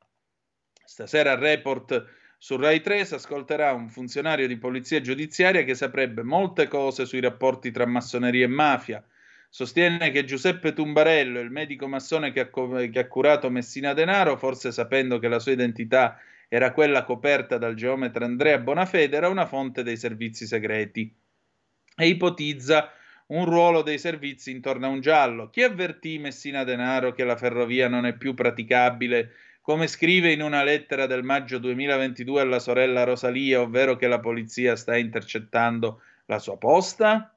Stasera 0.84 1.32
il 1.32 1.38
report 1.38 2.06
su 2.38 2.56
Rai 2.56 2.80
3 2.80 3.04
si 3.04 3.14
ascolterà 3.14 3.72
un 3.74 3.90
funzionario 3.90 4.46
di 4.46 4.56
polizia 4.56 5.02
giudiziaria 5.02 5.64
che 5.64 5.74
saprebbe 5.74 6.22
molte 6.22 6.66
cose 6.66 7.04
sui 7.04 7.20
rapporti 7.20 7.70
tra 7.70 7.86
massoneria 7.86 8.44
e 8.44 8.48
mafia 8.48 9.04
sostiene 9.54 10.10
che 10.10 10.24
Giuseppe 10.24 10.72
Tumbarello, 10.72 11.38
il 11.38 11.50
medico 11.50 11.86
massone 11.86 12.32
che 12.32 12.40
ha, 12.40 12.48
che 12.48 12.98
ha, 12.98 13.06
curato 13.06 13.50
Messina 13.50 13.92
Denaro, 13.92 14.38
forse 14.38 14.72
sapendo 14.72 15.18
che 15.18 15.28
la 15.28 15.38
sua 15.38 15.52
identità 15.52 16.18
era 16.48 16.72
quella 16.72 17.04
coperta 17.04 17.58
dal 17.58 17.74
geometra 17.74 18.24
Andrea 18.24 18.56
Bonafede, 18.56 19.14
era 19.14 19.28
una 19.28 19.44
fonte 19.44 19.82
dei 19.82 19.98
servizi 19.98 20.46
segreti 20.46 21.14
e 21.94 22.06
ipotizza 22.08 22.92
un 23.26 23.44
ruolo 23.44 23.82
dei 23.82 23.98
servizi 23.98 24.50
intorno 24.50 24.86
a 24.86 24.88
un 24.88 25.02
giallo. 25.02 25.50
Chi 25.50 25.62
avvertì 25.62 26.18
Messina 26.18 26.64
Denaro 26.64 27.12
che 27.12 27.24
la 27.24 27.36
ferrovia 27.36 27.88
non 27.88 28.06
è 28.06 28.16
più 28.16 28.32
praticabile, 28.32 29.32
come 29.60 29.86
scrive 29.86 30.32
in 30.32 30.40
una 30.40 30.62
lettera 30.62 31.04
del 31.04 31.24
maggio 31.24 31.58
2022 31.58 32.40
alla 32.40 32.58
sorella 32.58 33.04
Rosalia, 33.04 33.60
ovvero 33.60 33.96
che 33.96 34.06
la 34.06 34.18
polizia 34.18 34.76
sta 34.76 34.96
intercettando 34.96 36.00
la 36.24 36.38
sua 36.38 36.56
posta? 36.56 37.36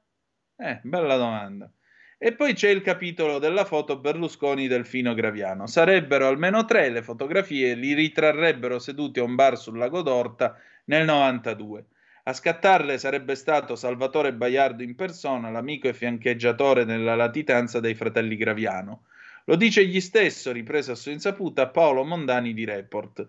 Eh, 0.56 0.80
bella 0.82 1.16
domanda. 1.16 1.70
E 2.18 2.32
poi 2.32 2.54
c'è 2.54 2.70
il 2.70 2.80
capitolo 2.80 3.38
della 3.38 3.66
foto 3.66 3.98
Berlusconi-Delfino 3.98 5.12
Graviano. 5.12 5.66
Sarebbero 5.66 6.26
almeno 6.26 6.64
tre 6.64 6.88
le 6.88 7.02
fotografie, 7.02 7.74
li 7.74 7.92
ritrarrebbero 7.92 8.78
seduti 8.78 9.20
a 9.20 9.22
un 9.22 9.34
bar 9.34 9.58
sul 9.58 9.76
lago 9.76 10.00
d'Orta 10.00 10.58
nel 10.86 11.04
92. 11.04 11.84
A 12.22 12.32
scattarle 12.32 12.96
sarebbe 12.96 13.34
stato 13.34 13.76
Salvatore 13.76 14.32
Baiardo 14.32 14.82
in 14.82 14.94
persona, 14.94 15.50
l'amico 15.50 15.88
e 15.88 15.92
fiancheggiatore 15.94 16.84
nella 16.84 17.14
latitanza 17.16 17.80
dei 17.80 17.94
fratelli 17.94 18.36
Graviano. 18.36 19.02
Lo 19.44 19.56
dice 19.56 19.82
egli 19.82 20.00
stesso, 20.00 20.52
ripreso 20.52 20.92
a 20.92 20.96
sua 20.96 21.12
insaputa, 21.12 21.68
Paolo 21.68 22.02
Mondani 22.02 22.54
di 22.54 22.64
Report. 22.64 23.28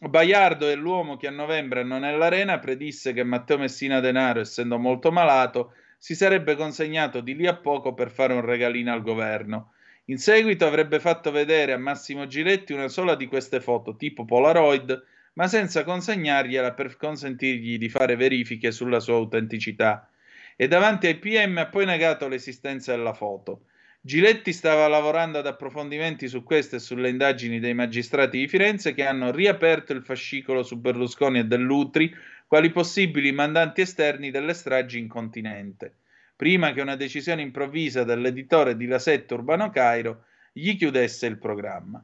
Baiardo 0.00 0.66
è 0.66 0.74
l'uomo 0.74 1.18
che 1.18 1.26
a 1.26 1.30
novembre 1.30 1.84
non 1.84 2.04
è 2.04 2.12
all'arena 2.12 2.58
predisse 2.58 3.12
che 3.12 3.22
Matteo 3.22 3.58
Messina 3.58 4.00
Denaro, 4.00 4.40
essendo 4.40 4.78
molto 4.78 5.12
malato, 5.12 5.74
si 5.98 6.14
sarebbe 6.14 6.54
consegnato 6.54 7.20
di 7.20 7.34
lì 7.34 7.46
a 7.46 7.56
poco 7.56 7.92
per 7.92 8.10
fare 8.10 8.32
un 8.32 8.40
regalino 8.40 8.92
al 8.92 9.02
governo. 9.02 9.72
In 10.06 10.18
seguito 10.18 10.64
avrebbe 10.64 11.00
fatto 11.00 11.30
vedere 11.30 11.72
a 11.72 11.78
Massimo 11.78 12.26
Giletti 12.26 12.72
una 12.72 12.88
sola 12.88 13.14
di 13.14 13.26
queste 13.26 13.60
foto 13.60 13.96
tipo 13.96 14.24
Polaroid, 14.24 15.04
ma 15.34 15.48
senza 15.48 15.84
consegnargliela 15.84 16.72
per 16.72 16.96
consentirgli 16.96 17.76
di 17.76 17.88
fare 17.88 18.16
verifiche 18.16 18.70
sulla 18.70 19.00
sua 19.00 19.16
autenticità. 19.16 20.08
E 20.56 20.66
davanti 20.66 21.08
ai 21.08 21.16
PM 21.16 21.58
ha 21.58 21.66
poi 21.66 21.84
negato 21.84 22.26
l'esistenza 22.26 22.96
della 22.96 23.12
foto. 23.12 23.64
Giletti 24.00 24.52
stava 24.52 24.88
lavorando 24.88 25.38
ad 25.38 25.46
approfondimenti 25.46 26.28
su 26.28 26.42
queste 26.42 26.76
e 26.76 26.78
sulle 26.80 27.10
indagini 27.10 27.60
dei 27.60 27.74
magistrati 27.74 28.38
di 28.38 28.48
Firenze 28.48 28.94
che 28.94 29.04
hanno 29.04 29.30
riaperto 29.30 29.92
il 29.92 30.02
fascicolo 30.02 30.62
su 30.62 30.78
Berlusconi 30.78 31.40
e 31.40 31.44
Dell'Utri 31.44 32.14
quali 32.48 32.70
possibili 32.70 33.30
mandanti 33.30 33.82
esterni 33.82 34.30
delle 34.30 34.54
stragi 34.54 34.98
in 34.98 35.06
continente, 35.06 35.96
prima 36.34 36.72
che 36.72 36.80
una 36.80 36.96
decisione 36.96 37.42
improvvisa 37.42 38.04
dell'editore 38.04 38.74
di 38.74 38.86
La 38.86 38.98
Sette 38.98 39.34
Urbano 39.34 39.68
Cairo 39.68 40.24
gli 40.50 40.74
chiudesse 40.74 41.26
il 41.26 41.36
programma. 41.36 42.02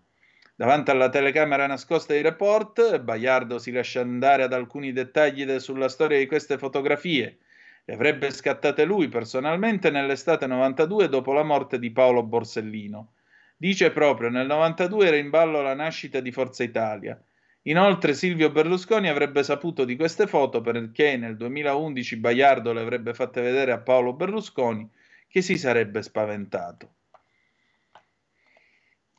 Davanti 0.55 0.91
alla 0.91 1.09
telecamera 1.09 1.67
nascosta 1.67 2.13
di 2.13 2.21
report, 2.21 3.01
Baiardo 3.01 3.59
si 3.59 3.73
lascia 3.73 4.03
andare 4.03 4.43
ad 4.43 4.53
alcuni 4.53 4.93
dettagli 4.93 5.47
de- 5.47 5.61
sulla 5.61 5.89
storia 5.89 6.19
di 6.19 6.27
queste 6.27 6.59
fotografie. 6.59 7.39
Le 7.87 7.95
avrebbe 7.95 8.31
scattate 8.31 8.85
lui 8.85 9.09
personalmente 9.09 9.91
nell'estate 9.91 10.47
92 10.47 11.09
dopo 11.09 11.33
la 11.33 11.43
morte 11.43 11.79
di 11.79 11.91
Paolo 11.91 12.23
Borsellino. 12.23 13.15
Dice 13.57 13.91
proprio 13.93 14.29
nel 14.29 14.47
92 14.47 15.07
era 15.07 15.17
in 15.17 15.31
ballo 15.31 15.63
la 15.63 15.75
nascita 15.75 16.21
di 16.21 16.31
Forza 16.31 16.63
Italia. 16.63 17.19
Inoltre 17.67 18.13
Silvio 18.13 18.51
Berlusconi 18.51 19.09
avrebbe 19.09 19.43
saputo 19.43 19.85
di 19.85 19.97
queste 19.97 20.27
foto 20.27 20.61
perché 20.61 21.17
nel 21.17 21.37
2011 21.37 22.17
Baiardo 22.17 22.73
le 22.73 22.81
avrebbe 22.81 23.15
fatte 23.15 23.41
vedere 23.41 23.73
a 23.73 23.79
Paolo 23.79 24.13
Berlusconi 24.13 24.89
che 25.29 25.41
si 25.41 25.57
sarebbe 25.57 26.03
spaventato. 26.03 26.93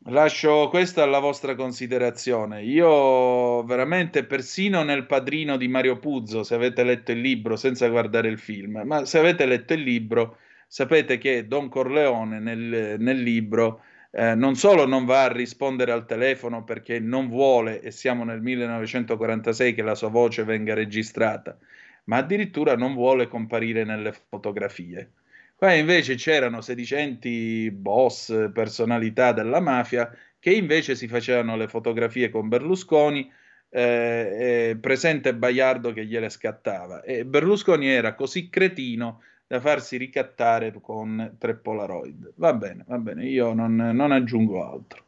Lascio 0.09 0.69
questo 0.69 1.01
alla 1.01 1.17
vostra 1.17 1.55
considerazione. 1.55 2.61
Io 2.61 3.63
veramente, 3.63 4.23
persino 4.23 4.83
nel 4.83 5.07
padrino 5.07 5.57
di 5.57 5.67
Mario 5.67 5.97
Puzzo, 5.97 6.43
se 6.43 6.53
avete 6.53 6.83
letto 6.83 7.11
il 7.11 7.21
libro 7.21 7.55
senza 7.55 7.87
guardare 7.87 8.27
il 8.27 8.37
film, 8.37 8.83
ma 8.85 9.05
se 9.05 9.17
avete 9.17 9.47
letto 9.47 9.73
il 9.73 9.81
libro, 9.81 10.37
sapete 10.67 11.17
che 11.17 11.47
Don 11.47 11.69
Corleone 11.69 12.39
nel, 12.39 12.97
nel 12.99 13.19
libro 13.19 13.81
eh, 14.17 14.33
non 14.33 14.55
solo 14.55 14.85
non 14.85 15.03
va 15.03 15.23
a 15.23 15.31
rispondere 15.31 15.91
al 15.91 16.05
telefono 16.05 16.63
perché 16.63 16.99
non 16.99 17.27
vuole, 17.27 17.81
e 17.81 17.91
siamo 17.91 18.23
nel 18.23 18.41
1946, 18.41 19.73
che 19.73 19.81
la 19.81 19.93
sua 19.93 20.07
voce 20.07 20.45
venga 20.45 20.73
registrata, 20.73 21.57
ma 22.05 22.17
addirittura 22.17 22.77
non 22.77 22.93
vuole 22.93 23.27
comparire 23.27 23.83
nelle 23.83 24.13
fotografie. 24.13 25.11
Qua 25.57 25.73
invece 25.73 26.15
c'erano 26.15 26.61
sedicenti 26.61 27.69
boss, 27.71 28.51
personalità 28.53 29.33
della 29.33 29.59
mafia, 29.59 30.09
che 30.39 30.51
invece 30.51 30.95
si 30.95 31.09
facevano 31.09 31.57
le 31.57 31.67
fotografie 31.67 32.29
con 32.29 32.47
Berlusconi, 32.47 33.29
eh, 33.69 34.77
presente 34.79 35.35
Baiardo 35.35 35.91
che 35.91 36.05
gliele 36.05 36.29
scattava. 36.29 37.01
E 37.03 37.25
Berlusconi 37.25 37.89
era 37.89 38.15
così 38.15 38.49
cretino 38.49 39.21
da 39.47 39.59
farsi 39.59 39.97
ricattare 39.97 40.73
con 40.81 41.35
tre 41.37 41.55
Polaroid. 41.55 42.33
Va 42.35 42.53
bene, 42.53 42.83
va 42.87 42.97
bene, 42.97 43.25
io 43.25 43.53
non, 43.53 43.75
non 43.75 44.11
aggiungo 44.11 44.67
altro. 44.67 45.03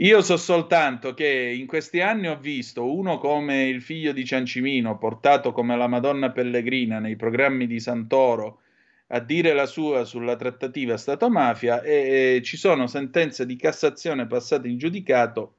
Io 0.00 0.20
so 0.20 0.36
soltanto 0.36 1.14
che 1.14 1.26
in 1.26 1.66
questi 1.66 2.02
anni 2.02 2.28
ho 2.28 2.38
visto 2.38 2.94
uno 2.94 3.18
come 3.18 3.66
il 3.66 3.80
figlio 3.80 4.12
di 4.12 4.26
Ciancimino, 4.26 4.98
portato 4.98 5.52
come 5.52 5.74
la 5.76 5.86
Madonna 5.86 6.30
Pellegrina 6.32 6.98
nei 6.98 7.16
programmi 7.16 7.66
di 7.66 7.80
Santoro 7.80 8.60
a 9.08 9.20
dire 9.20 9.54
la 9.54 9.66
sua 9.66 10.04
sulla 10.04 10.36
trattativa 10.36 10.96
Stato-mafia 10.96 11.80
e, 11.80 12.36
e 12.36 12.42
ci 12.42 12.56
sono 12.56 12.86
sentenze 12.86 13.46
di 13.46 13.56
Cassazione 13.56 14.26
passate 14.26 14.68
in 14.68 14.76
giudicato 14.76 15.54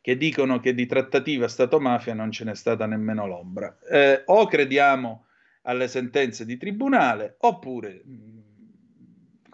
che 0.00 0.16
dicono 0.16 0.60
che 0.60 0.74
di 0.74 0.86
trattativa 0.86 1.48
Stato-mafia 1.48 2.14
non 2.14 2.30
ce 2.30 2.44
n'è 2.44 2.54
stata 2.54 2.84
nemmeno 2.84 3.26
l'ombra. 3.26 3.78
Eh, 3.90 4.22
o 4.26 4.46
crediamo 4.46 5.23
alle 5.64 5.88
sentenze 5.88 6.44
di 6.44 6.56
tribunale, 6.56 7.36
oppure, 7.40 8.02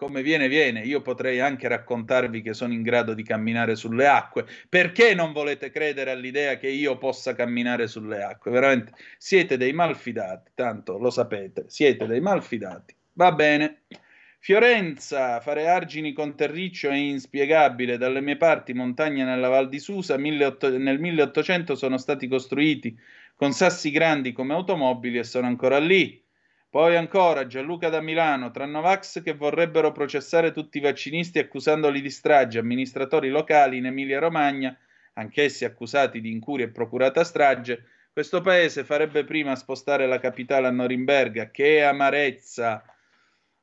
come 0.01 0.23
viene, 0.23 0.47
viene, 0.47 0.81
io 0.81 1.03
potrei 1.03 1.39
anche 1.39 1.67
raccontarvi 1.67 2.41
che 2.41 2.55
sono 2.55 2.73
in 2.73 2.81
grado 2.81 3.13
di 3.13 3.21
camminare 3.21 3.75
sulle 3.75 4.07
acque. 4.07 4.47
Perché 4.67 5.13
non 5.13 5.31
volete 5.31 5.69
credere 5.69 6.09
all'idea 6.09 6.57
che 6.57 6.69
io 6.69 6.97
possa 6.97 7.35
camminare 7.35 7.85
sulle 7.85 8.23
acque? 8.23 8.49
Veramente 8.49 8.93
siete 9.19 9.57
dei 9.57 9.73
malfidati, 9.73 10.53
tanto 10.55 10.97
lo 10.97 11.11
sapete, 11.11 11.65
siete 11.67 12.07
dei 12.07 12.19
malfidati. 12.19 12.95
Va 13.13 13.31
bene. 13.31 13.83
Fiorenza, 14.39 15.39
fare 15.39 15.67
argini 15.67 16.13
con 16.13 16.35
terriccio 16.35 16.89
è 16.89 16.95
inspiegabile. 16.95 17.99
Dalle 17.99 18.21
mie 18.21 18.37
parti, 18.37 18.73
montagne 18.73 19.23
nella 19.23 19.49
Val 19.49 19.69
di 19.69 19.77
Susa, 19.77 20.17
nel 20.17 20.97
1800 20.99 21.75
sono 21.75 21.97
stati 21.99 22.27
costruiti 22.27 22.97
con 23.41 23.53
sassi 23.53 23.89
grandi 23.89 24.33
come 24.33 24.53
automobili 24.53 25.17
e 25.17 25.23
sono 25.23 25.47
ancora 25.47 25.79
lì. 25.79 26.23
Poi 26.69 26.95
ancora 26.95 27.47
Gianluca 27.47 27.89
da 27.89 27.99
Milano, 27.99 28.51
tra 28.51 28.67
Novax 28.67 29.23
che 29.23 29.33
vorrebbero 29.33 29.91
processare 29.91 30.51
tutti 30.51 30.77
i 30.77 30.81
vaccinisti 30.81 31.39
accusandoli 31.39 32.01
di 32.01 32.11
strage, 32.11 32.59
amministratori 32.59 33.29
locali 33.29 33.77
in 33.77 33.87
Emilia-Romagna, 33.87 34.77
anch'essi 35.13 35.65
accusati 35.65 36.21
di 36.21 36.29
incuria 36.29 36.65
e 36.65 36.69
procurata 36.69 37.23
strage, 37.23 37.85
questo 38.13 38.41
paese 38.41 38.83
farebbe 38.83 39.23
prima 39.23 39.55
spostare 39.55 40.05
la 40.05 40.19
capitale 40.19 40.67
a 40.67 40.71
Norimberga. 40.71 41.49
Che 41.49 41.83
amarezza! 41.83 42.83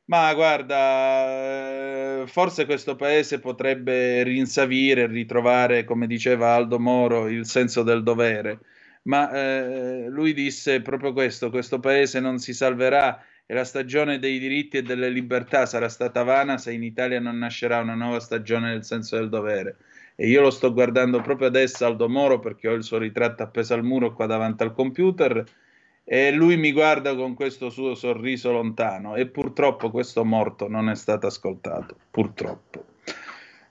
Ma 0.06 0.34
guarda, 0.34 2.22
eh, 2.22 2.26
forse 2.26 2.66
questo 2.66 2.96
paese 2.96 3.38
potrebbe 3.38 4.24
rinsavire, 4.24 5.06
ritrovare, 5.06 5.84
come 5.84 6.08
diceva 6.08 6.54
Aldo 6.54 6.80
Moro, 6.80 7.28
il 7.28 7.46
senso 7.46 7.84
del 7.84 8.02
dovere 8.02 8.58
ma 9.04 9.30
eh, 9.30 10.06
lui 10.08 10.32
disse 10.32 10.82
proprio 10.82 11.12
questo, 11.12 11.50
questo 11.50 11.80
paese 11.80 12.20
non 12.20 12.38
si 12.38 12.52
salverà 12.52 13.22
e 13.46 13.54
la 13.54 13.64
stagione 13.64 14.18
dei 14.18 14.38
diritti 14.38 14.76
e 14.76 14.82
delle 14.82 15.08
libertà 15.08 15.64
sarà 15.64 15.88
stata 15.88 16.22
vana 16.22 16.58
se 16.58 16.72
in 16.72 16.82
Italia 16.82 17.18
non 17.18 17.38
nascerà 17.38 17.80
una 17.80 17.94
nuova 17.94 18.20
stagione 18.20 18.72
del 18.72 18.84
senso 18.84 19.16
del 19.16 19.30
dovere. 19.30 19.76
E 20.16 20.28
io 20.28 20.42
lo 20.42 20.50
sto 20.50 20.72
guardando 20.72 21.20
proprio 21.22 21.48
adesso 21.48 21.86
Aldo 21.86 22.08
Moro 22.08 22.40
perché 22.40 22.68
ho 22.68 22.74
il 22.74 22.82
suo 22.82 22.98
ritratto 22.98 23.42
appeso 23.42 23.72
al 23.72 23.84
muro 23.84 24.12
qua 24.12 24.26
davanti 24.26 24.64
al 24.64 24.74
computer 24.74 25.44
e 26.04 26.32
lui 26.32 26.56
mi 26.56 26.72
guarda 26.72 27.14
con 27.14 27.34
questo 27.34 27.70
suo 27.70 27.94
sorriso 27.94 28.50
lontano 28.50 29.14
e 29.14 29.26
purtroppo 29.26 29.90
questo 29.90 30.24
morto 30.24 30.68
non 30.68 30.88
è 30.88 30.94
stato 30.94 31.26
ascoltato, 31.26 31.96
purtroppo. 32.10 32.84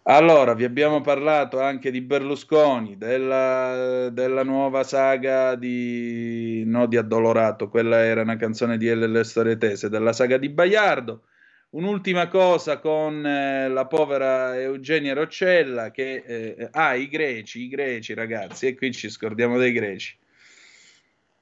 Allora, 0.09 0.53
vi 0.53 0.63
abbiamo 0.63 1.01
parlato 1.01 1.59
anche 1.59 1.91
di 1.91 1.99
Berlusconi, 1.99 2.97
della, 2.97 4.09
della 4.09 4.43
nuova 4.43 4.84
saga 4.84 5.55
di... 5.55 6.63
no 6.65 6.85
di 6.85 6.95
Addolorato, 6.95 7.67
quella 7.67 7.97
era 8.05 8.21
una 8.21 8.38
canzone 8.38 8.77
di 8.77 8.88
LL 8.88 9.25
Storie 9.25 9.57
Tese, 9.57 9.89
della 9.89 10.13
saga 10.13 10.38
di 10.38 10.47
Baiardo. 10.47 11.23
Un'ultima 11.71 12.29
cosa 12.29 12.79
con 12.79 13.25
eh, 13.25 13.67
la 13.67 13.85
povera 13.85 14.57
Eugenia 14.57 15.13
Roccella 15.13 15.91
che... 15.91 16.23
Eh, 16.25 16.69
ah, 16.71 16.95
i 16.95 17.09
greci, 17.09 17.63
i 17.63 17.67
greci 17.67 18.13
ragazzi, 18.13 18.67
e 18.67 18.75
qui 18.75 18.93
ci 18.93 19.09
scordiamo 19.09 19.57
dei 19.57 19.73
greci. 19.73 20.17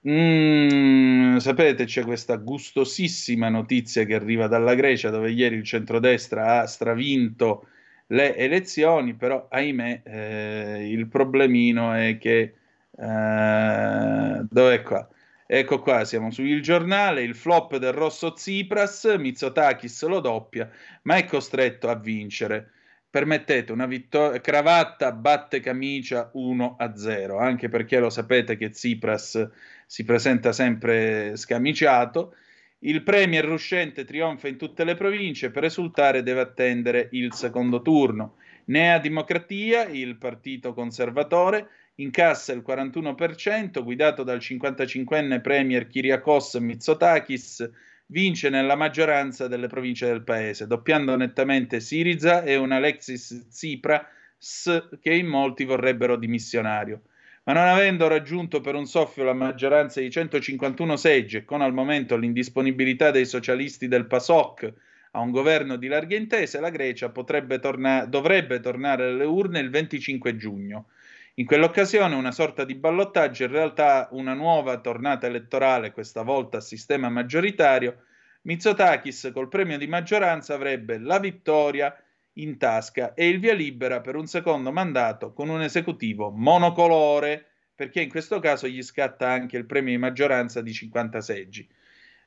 Mm, 0.09 1.37
sapete, 1.37 1.85
c'è 1.85 2.03
questa 2.03 2.37
gustosissima 2.37 3.47
notizia 3.47 4.05
che 4.05 4.15
arriva 4.15 4.47
dalla 4.47 4.73
Grecia, 4.73 5.11
dove 5.11 5.29
ieri 5.29 5.55
il 5.55 5.63
centrodestra 5.63 6.61
ha 6.61 6.65
stravinto 6.65 7.67
le 8.07 8.36
elezioni, 8.36 9.15
però 9.15 9.48
ahimè 9.49 10.02
eh, 10.03 10.90
il 10.90 11.07
problemino 11.07 11.94
è 11.94 12.18
che... 12.18 12.56
Eh, 12.98 14.45
dov'è 14.49 14.82
qua? 14.84 15.07
Ecco 15.48 15.80
qua, 15.80 16.06
siamo 16.06 16.32
su 16.32 16.41
Il 16.44 16.61
Giornale, 16.61 17.22
il 17.22 17.36
flop 17.36 17.77
del 17.77 17.91
Rosso 17.91 18.34
Tsipras, 18.34 19.15
Mitsotakis 19.19 20.06
lo 20.06 20.19
doppia, 20.19 20.69
ma 21.03 21.18
è 21.18 21.26
costretto 21.26 21.90
a 21.90 21.95
vincere. 21.95 22.72
Permettete, 23.10 23.72
una 23.72 23.86
vittoria, 23.86 24.41
cravatta 24.41 25.11
batte 25.11 25.60
camicia 25.60 26.32
1-0, 26.34 27.40
anche 27.40 27.69
perché 27.69 27.99
lo 27.99 28.10
sapete 28.10 28.57
che 28.57 28.69
Tsipras 28.69 29.49
si 29.86 30.03
presenta 30.03 30.52
sempre 30.52 31.36
scamiciato 31.38 32.36
il 32.85 33.01
premier 33.01 33.43
ruscente 33.43 34.05
trionfa 34.05 34.47
in 34.47 34.57
tutte 34.57 34.83
le 34.83 34.95
province, 34.95 35.49
per 35.49 35.63
esultare 35.63 36.21
deve 36.21 36.41
attendere 36.41 37.09
il 37.11 37.33
secondo 37.33 37.81
turno. 37.81 38.35
Nea 38.65 38.99
Democratia, 38.99 39.85
il 39.85 40.17
partito 40.17 40.73
conservatore, 40.73 41.67
incassa 41.95 42.53
il 42.53 42.63
41%, 42.65 43.83
guidato 43.83 44.23
dal 44.23 44.37
55enne 44.37 45.41
premier 45.41 45.87
Kyriakos 45.87 46.55
Mitsotakis, 46.55 47.67
vince 48.07 48.49
nella 48.49 48.75
maggioranza 48.75 49.47
delle 49.47 49.67
province 49.67 50.05
del 50.05 50.23
paese, 50.23 50.67
doppiando 50.67 51.15
nettamente 51.15 51.79
Siriza 51.79 52.43
e 52.43 52.55
un 52.55 52.71
Alexis 52.71 53.47
Tsipras 53.49 54.89
che 54.99 55.11
in 55.11 55.25
molti 55.25 55.63
vorrebbero 55.63 56.17
dimissionario 56.17 57.01
ma 57.45 57.53
non 57.53 57.67
avendo 57.67 58.07
raggiunto 58.07 58.59
per 58.59 58.73
un 58.73 58.88
soffio 58.88 59.23
la 59.23 59.34
maggioranza 59.34 59.99
di 59.99 60.09
151 60.09 60.95
seggi 60.95 61.38
e 61.38 61.45
con 61.45 61.61
al 61.61 61.73
momento 61.73 62.17
l'indisponibilità 62.17 63.11
dei 63.11 63.26
socialisti 63.26 63.88
del 63.88 64.07
PASOK 64.07 64.73
a 65.11 65.19
un 65.19 65.30
governo 65.30 65.76
di 65.76 65.88
larghe 65.88 66.15
intese, 66.15 66.59
la 66.59 66.72
Grecia 66.72 67.09
torna- 67.09 68.05
dovrebbe 68.05 68.59
tornare 68.59 69.05
alle 69.05 69.26
urne 69.26 69.59
il 69.59 69.69
25 69.69 70.35
giugno. 70.35 70.88
In 71.35 71.45
quell'occasione 71.45 72.15
una 72.15 72.31
sorta 72.31 72.65
di 72.65 72.76
ballottaggio, 72.76 73.43
in 73.43 73.51
realtà 73.51 74.07
una 74.11 74.34
nuova 74.34 74.80
tornata 74.80 75.27
elettorale, 75.27 75.91
questa 75.91 76.23
volta 76.23 76.57
a 76.57 76.61
sistema 76.61 77.09
maggioritario, 77.09 78.05
Mitsotakis 78.41 79.31
col 79.34 79.49
premio 79.49 79.77
di 79.77 79.88
maggioranza 79.88 80.53
avrebbe 80.53 80.97
la 80.97 81.19
vittoria 81.19 81.95
in 82.35 82.57
tasca 82.57 83.13
e 83.13 83.27
il 83.27 83.39
via 83.39 83.53
libera 83.53 84.01
per 84.01 84.15
un 84.15 84.25
secondo 84.27 84.71
mandato 84.71 85.33
con 85.33 85.49
un 85.49 85.61
esecutivo 85.61 86.31
monocolore, 86.31 87.45
perché 87.75 88.01
in 88.01 88.09
questo 88.09 88.39
caso 88.39 88.67
gli 88.67 88.81
scatta 88.81 89.29
anche 89.29 89.57
il 89.57 89.65
premio 89.65 89.91
di 89.93 89.99
maggioranza 89.99 90.61
di 90.61 90.73
50 90.73 91.21
seggi. 91.21 91.67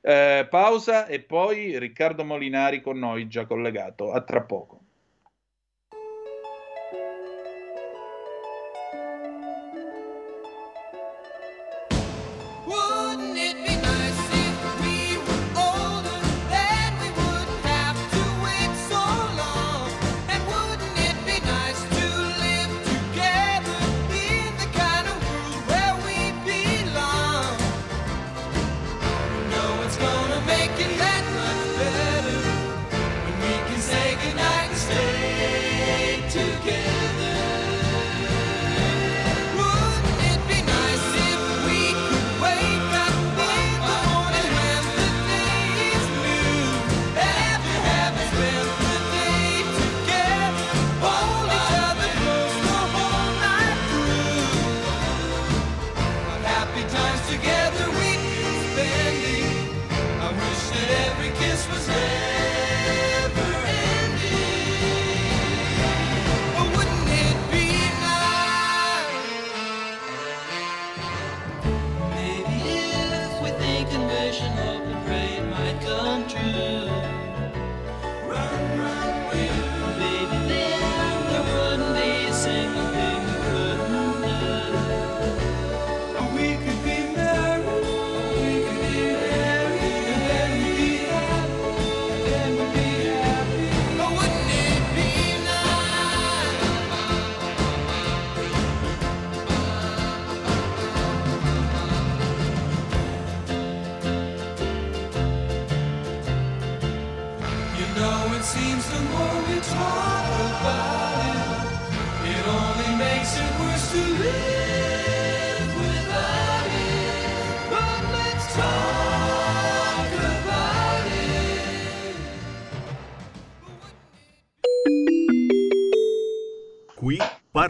Eh, 0.00 0.46
pausa 0.48 1.06
e 1.06 1.20
poi 1.20 1.78
Riccardo 1.78 2.24
Molinari 2.24 2.80
con 2.80 2.98
noi 2.98 3.28
già 3.28 3.46
collegato. 3.46 4.12
A 4.12 4.20
tra 4.22 4.42
poco. 4.42 4.87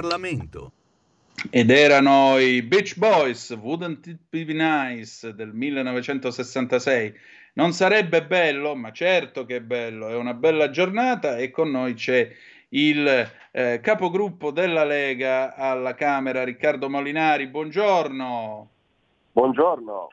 Parlamento. 0.09 0.73
Ed 1.51 1.71
erano 1.71 2.39
i 2.39 2.63
Beach 2.63 2.97
Boys, 2.97 3.51
Wouldn't 3.51 4.07
It 4.07 4.21
Be 4.31 4.55
Nice 4.55 5.35
del 5.35 5.53
1966. 5.53 7.15
Non 7.53 7.73
sarebbe 7.73 8.25
bello, 8.25 8.75
ma 8.75 8.91
certo 8.91 9.45
che 9.45 9.57
è 9.57 9.61
bello, 9.61 10.09
è 10.09 10.15
una 10.15 10.33
bella 10.33 10.71
giornata 10.71 11.37
e 11.37 11.51
con 11.51 11.71
noi 11.71 11.93
c'è 11.93 12.27
il 12.71 13.31
eh, 13.51 13.81
capogruppo 13.83 14.51
della 14.51 14.85
Lega 14.85 15.55
alla 15.55 15.95
Camera, 15.95 16.43
Riccardo 16.43 16.89
Molinari. 16.89 17.47
Buongiorno. 17.47 18.71
Buongiorno. 19.33 20.09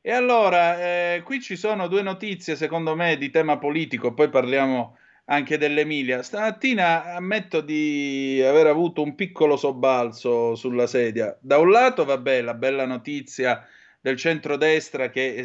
E 0.00 0.12
allora, 0.12 0.80
eh, 0.80 1.22
qui 1.24 1.40
ci 1.40 1.54
sono 1.54 1.86
due 1.86 2.02
notizie, 2.02 2.56
secondo 2.56 2.96
me, 2.96 3.16
di 3.16 3.30
tema 3.30 3.56
politico, 3.56 4.12
poi 4.12 4.28
parliamo 4.28 4.96
anche 5.26 5.58
dell'Emilia. 5.58 6.22
Stamattina 6.22 7.14
ammetto 7.14 7.60
di 7.60 8.42
aver 8.44 8.66
avuto 8.66 9.02
un 9.02 9.14
piccolo 9.14 9.56
sobbalzo 9.56 10.54
sulla 10.54 10.86
sedia. 10.86 11.36
Da 11.40 11.58
un 11.58 11.70
lato, 11.70 12.04
vabbè, 12.04 12.42
la 12.42 12.54
bella 12.54 12.86
notizia 12.86 13.66
del 14.00 14.16
centrodestra 14.16 15.10
che 15.10 15.44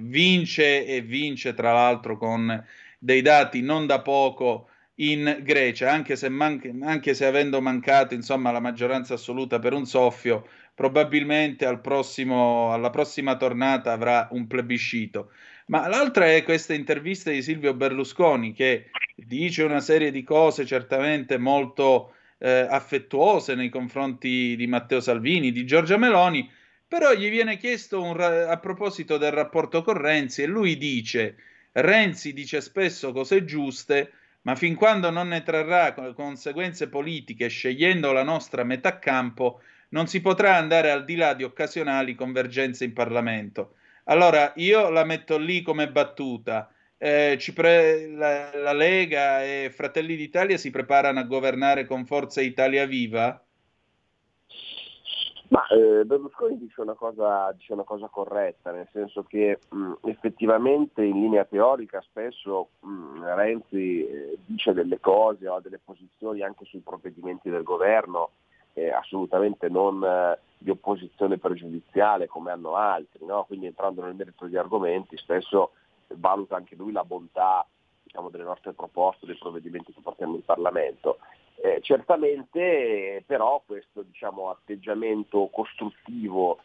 vince 0.00 0.84
e 0.86 1.00
vince 1.02 1.54
tra 1.54 1.72
l'altro 1.72 2.16
con 2.16 2.64
dei 2.98 3.22
dati 3.22 3.62
non 3.62 3.86
da 3.86 4.00
poco 4.02 4.68
in 4.96 5.38
Grecia, 5.42 5.90
anche 5.90 6.16
se, 6.16 6.28
man- 6.28 6.80
anche 6.82 7.14
se 7.14 7.24
avendo 7.24 7.60
mancato 7.60 8.14
insomma, 8.14 8.50
la 8.50 8.60
maggioranza 8.60 9.14
assoluta 9.14 9.58
per 9.58 9.72
un 9.72 9.86
soffio, 9.86 10.46
probabilmente 10.74 11.64
al 11.64 11.80
prossimo, 11.80 12.72
alla 12.72 12.90
prossima 12.90 13.36
tornata 13.36 13.92
avrà 13.92 14.28
un 14.32 14.46
plebiscito. 14.46 15.30
Ma 15.70 15.86
l'altra 15.86 16.26
è 16.26 16.42
questa 16.42 16.74
intervista 16.74 17.30
di 17.30 17.42
Silvio 17.42 17.74
Berlusconi 17.74 18.52
che 18.52 18.90
dice 19.14 19.62
una 19.62 19.78
serie 19.78 20.10
di 20.10 20.24
cose 20.24 20.66
certamente 20.66 21.38
molto 21.38 22.14
eh, 22.38 22.66
affettuose 22.68 23.54
nei 23.54 23.68
confronti 23.68 24.56
di 24.56 24.66
Matteo 24.66 24.98
Salvini, 24.98 25.52
di 25.52 25.64
Giorgia 25.64 25.96
Meloni, 25.96 26.50
però 26.88 27.12
gli 27.12 27.30
viene 27.30 27.56
chiesto 27.56 28.12
ra- 28.14 28.50
a 28.50 28.58
proposito 28.58 29.16
del 29.16 29.30
rapporto 29.30 29.82
con 29.82 29.94
Renzi 29.96 30.42
e 30.42 30.46
lui 30.46 30.76
dice 30.76 31.36
Renzi 31.70 32.32
dice 32.32 32.60
spesso 32.60 33.12
cose 33.12 33.44
giuste, 33.44 34.10
ma 34.42 34.56
fin 34.56 34.74
quando 34.74 35.08
non 35.10 35.28
ne 35.28 35.44
trarrà 35.44 35.92
conseguenze 36.14 36.88
politiche 36.88 37.46
scegliendo 37.46 38.10
la 38.10 38.24
nostra 38.24 38.64
metà 38.64 38.98
campo, 38.98 39.60
non 39.90 40.08
si 40.08 40.20
potrà 40.20 40.56
andare 40.56 40.90
al 40.90 41.04
di 41.04 41.14
là 41.14 41.32
di 41.34 41.44
occasionali 41.44 42.16
convergenze 42.16 42.82
in 42.82 42.92
Parlamento. 42.92 43.74
Allora 44.10 44.52
io 44.56 44.90
la 44.90 45.04
metto 45.04 45.38
lì 45.38 45.62
come 45.62 45.88
battuta 45.88 46.68
eh, 46.98 47.38
pre- 47.54 48.08
la, 48.08 48.50
la, 48.56 48.72
Lega 48.72 49.44
e 49.44 49.70
Fratelli 49.72 50.16
d'Italia 50.16 50.56
si 50.56 50.70
preparano 50.70 51.20
a 51.20 51.24
governare 51.24 51.86
con 51.86 52.04
Forza 52.04 52.40
Italia 52.40 52.86
Viva? 52.86 53.40
Ma 55.48 55.66
eh, 55.68 56.04
Berlusconi 56.04 56.58
dice 56.58 56.80
una, 56.80 56.94
cosa, 56.94 57.52
dice 57.56 57.72
una, 57.72 57.84
cosa, 57.84 58.08
corretta, 58.08 58.72
nel 58.72 58.88
senso 58.92 59.22
che 59.22 59.60
mh, 59.68 59.92
effettivamente 60.06 61.04
in 61.04 61.20
linea 61.20 61.44
teorica 61.44 62.00
spesso 62.02 62.70
mh, 62.80 63.34
Renzi 63.34 64.06
eh, 64.06 64.38
dice 64.44 64.72
delle 64.72 64.98
cose 64.98 65.48
o 65.48 65.54
ha 65.54 65.60
delle 65.60 65.80
posizioni 65.82 66.42
anche 66.42 66.64
sui 66.64 66.80
provvedimenti 66.80 67.48
del 67.48 67.62
governo 67.62 68.30
eh, 68.74 68.90
assolutamente 68.90 69.68
non 69.68 70.04
di 70.62 70.68
opposizione 70.68 71.38
pregiudiziale 71.38 72.26
come 72.26 72.50
hanno 72.50 72.74
altri, 72.74 73.24
no? 73.24 73.44
quindi 73.44 73.64
entrando 73.64 74.02
nel 74.02 74.14
merito 74.14 74.44
degli 74.44 74.58
argomenti 74.58 75.16
spesso 75.16 75.72
valuta 76.08 76.56
anche 76.56 76.76
lui 76.76 76.92
la 76.92 77.04
bontà 77.04 77.66
diciamo, 78.02 78.28
delle 78.28 78.44
nostre 78.44 78.74
proposte, 78.74 79.24
dei 79.24 79.38
provvedimenti 79.38 79.94
che 79.94 80.02
portiamo 80.02 80.34
in 80.34 80.44
Parlamento. 80.44 81.18
Eh, 81.62 81.80
certamente 81.80 83.22
però 83.26 83.62
questo 83.64 84.02
diciamo, 84.02 84.50
atteggiamento 84.50 85.48
costruttivo 85.50 86.58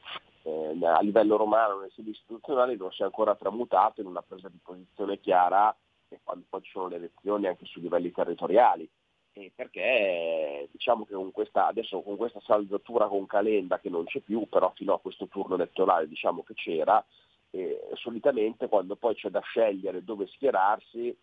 eh, 0.44 0.78
a 0.86 1.00
livello 1.02 1.38
romano 1.38 1.78
nelle 1.78 1.92
sedi 1.96 2.10
istituzionali 2.10 2.76
non 2.76 2.92
si 2.92 3.02
è 3.02 3.06
ancora 3.06 3.36
tramutato 3.36 4.02
in 4.02 4.08
una 4.08 4.22
presa 4.22 4.50
di 4.50 4.60
posizione 4.62 5.20
chiara 5.20 5.74
e 6.10 6.20
quando 6.22 6.46
poi 6.50 6.62
ci 6.64 6.72
sono 6.72 6.88
le 6.88 6.98
elezioni 6.98 7.48
anche 7.48 7.66
su 7.66 7.80
livelli 7.80 8.12
territoriali. 8.12 8.90
Eh, 9.38 9.52
perché 9.54 10.70
diciamo 10.72 11.04
che 11.04 11.14
con 11.14 11.34
questa, 11.34 11.68
adesso 11.68 12.02
con 12.02 12.16
questa 12.16 12.40
saldatura 12.40 13.08
con 13.08 13.26
Calenda 13.26 13.80
che 13.80 13.90
non 13.90 14.06
c'è 14.06 14.22
più, 14.22 14.48
però 14.48 14.72
fino 14.74 14.94
a 14.94 15.00
questo 15.00 15.28
turno 15.28 15.56
elettorale 15.56 16.08
diciamo 16.08 16.42
che 16.44 16.54
c'era, 16.54 17.04
e 17.50 17.82
solitamente 17.96 18.70
quando 18.70 18.96
poi 18.96 19.14
c'è 19.16 19.30
da 19.30 19.42
scegliere 19.42 20.06
dove 20.06 20.28
schierarsi, 20.28 21.14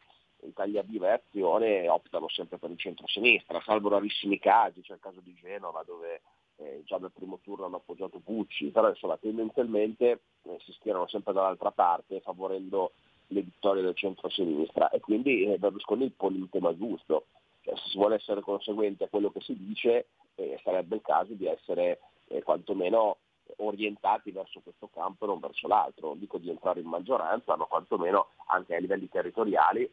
Italia 0.43 0.83
Viva 0.83 1.09
e 1.09 1.13
Azione 1.13 1.89
optano 1.89 2.29
sempre 2.29 2.59
per 2.59 2.71
il 2.71 2.79
centro-sinistra, 2.79 3.63
salvo 3.63 3.89
rarissimi 3.89 4.39
casi, 4.39 4.83
c'è 4.83 4.93
il 4.93 5.01
caso 5.01 5.21
di 5.21 5.33
Genova 5.33 5.83
dove 5.83 6.21
eh, 6.57 6.83
già 6.85 6.99
dal 6.99 7.13
primo 7.13 7.39
turno 7.43 7.65
hanno 7.65 7.77
appoggiato 7.77 8.19
Pucci, 8.19 8.67
però 8.67 8.91
insomma 8.91 9.17
tendenzialmente 9.17 10.21
eh, 10.43 10.59
si 10.67 10.73
schierano 10.73 11.07
sempre 11.07 11.33
dall'altra 11.33 11.71
parte 11.71 12.21
favorendo 12.21 12.93
le 13.29 13.41
vittorie 13.41 13.83
del 13.83 13.97
centro-sinistra 13.97 14.91
e 14.91 15.01
quindi 15.01 15.45
eh, 15.45 15.57
Berlusconi 15.57 16.11
pone 16.11 16.37
il 16.37 16.49
tema 16.51 16.77
giusto. 16.77 17.25
Cioè, 17.63 17.77
se 17.77 17.89
si 17.91 17.97
vuole 17.97 18.17
essere 18.17 18.41
conseguenti 18.41 19.05
a 19.05 19.09
quello 19.09 19.31
che 19.31 19.41
si 19.41 19.57
dice 19.57 20.07
eh, 20.35 20.61
sarebbe 20.63 20.97
il 20.97 21.03
caso 21.03 21.33
di 21.33 21.47
essere 21.47 22.01
eh, 22.29 22.43
quantomeno 22.43 23.19
orientati 23.57 24.31
verso 24.31 24.61
questo 24.61 24.89
campo 24.93 25.25
e 25.25 25.29
non 25.29 25.41
verso 25.41 25.69
l'altro. 25.69 26.09
Non 26.09 26.19
dico 26.19 26.39
di 26.39 26.51
entrare 26.51 26.81
in 26.81 26.87
maggioranza, 26.87 27.57
ma 27.57 27.65
quantomeno 27.65 28.29
anche 28.47 28.75
a 28.75 28.79
livelli 28.79 29.09
territoriali 29.09 29.91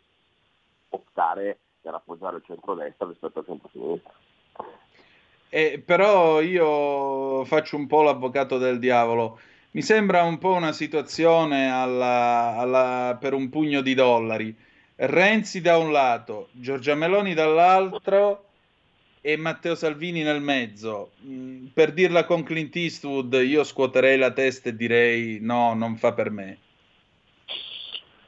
optare 0.90 1.60
per 1.82 1.94
appoggiare 1.94 2.38
il 2.38 2.44
centro-destra 2.46 3.08
rispetto 3.08 3.40
al 3.40 3.46
centro-sinistra. 3.46 4.14
Eh, 5.50 5.82
però 5.84 6.41
io 6.41 7.44
faccio 7.46 7.76
un 7.76 7.88
po' 7.88 8.04
l'avvocato 8.04 8.58
del 8.58 8.80
diavolo. 8.80 9.40
Mi 9.72 9.82
sembra 9.82 10.24
un 10.24 10.38
po' 10.38 10.54
una 10.54 10.72
situazione 10.72 11.72
alla, 11.72 12.56
alla, 12.56 13.18
per 13.20 13.34
un 13.34 13.50
pugno 13.50 13.82
di 13.82 13.94
dollari. 13.94 14.56
Renzi 15.02 15.62
da 15.62 15.78
un 15.78 15.94
lato, 15.94 16.50
Giorgia 16.52 16.94
Meloni 16.94 17.34
dall'altro 17.34 18.48
e 19.22 19.38
Matteo 19.38 19.74
Salvini 19.74 20.24
nel 20.24 20.42
mezzo. 20.42 21.12
Mm, 21.26 21.68
per 21.68 21.94
dirla 21.94 22.26
con 22.26 22.44
Clint 22.44 22.76
Eastwood, 22.76 23.34
io 23.34 23.64
scuoterei 23.64 24.18
la 24.18 24.32
testa 24.32 24.68
e 24.68 24.76
direi 24.76 25.40
no, 25.40 25.74
non 25.74 25.96
fa 25.96 26.12
per 26.12 26.32
me. 26.32 26.58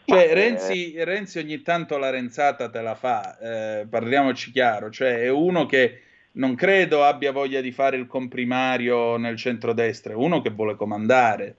Cioè, 0.06 0.30
eh, 0.30 0.34
Renzi, 0.34 1.04
Renzi 1.04 1.40
ogni 1.40 1.62
tanto 1.62 1.98
la 1.98 2.10
renzata 2.10 2.70
te 2.70 2.82
la 2.82 2.96
fa, 2.96 3.38
eh, 3.38 3.86
parliamoci 3.86 4.52
chiaro, 4.52 4.90
cioè 4.90 5.24
è 5.24 5.30
uno 5.30 5.66
che 5.66 6.02
non 6.34 6.56
credo 6.56 7.04
abbia 7.04 7.34
voglia 7.34 7.60
di 7.60 7.74
fare 7.74 7.98
il 7.98 8.08
comprimario 8.08 9.18
nel 9.18 9.36
centrodestra, 9.36 10.14
è 10.14 10.16
uno 10.16 10.42
che 10.42 10.52
vuole 10.52 10.78
comandare. 10.78 11.58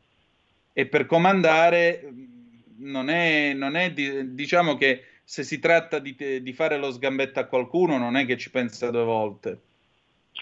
E 0.72 0.86
per 0.86 1.04
comandare 1.04 2.30
non 2.82 3.08
è, 3.08 3.52
non 3.54 3.76
è 3.76 3.92
diciamo 3.92 4.76
che 4.76 5.04
se 5.24 5.44
si 5.44 5.58
tratta 5.58 5.98
di, 5.98 6.14
di, 6.42 6.52
fare 6.52 6.76
lo 6.76 6.90
sgambetto 6.90 7.40
a 7.40 7.44
qualcuno 7.44 7.96
non 7.96 8.16
è 8.16 8.26
che 8.26 8.36
ci 8.36 8.50
pensa 8.50 8.90
due 8.90 9.04
volte. 9.04 9.60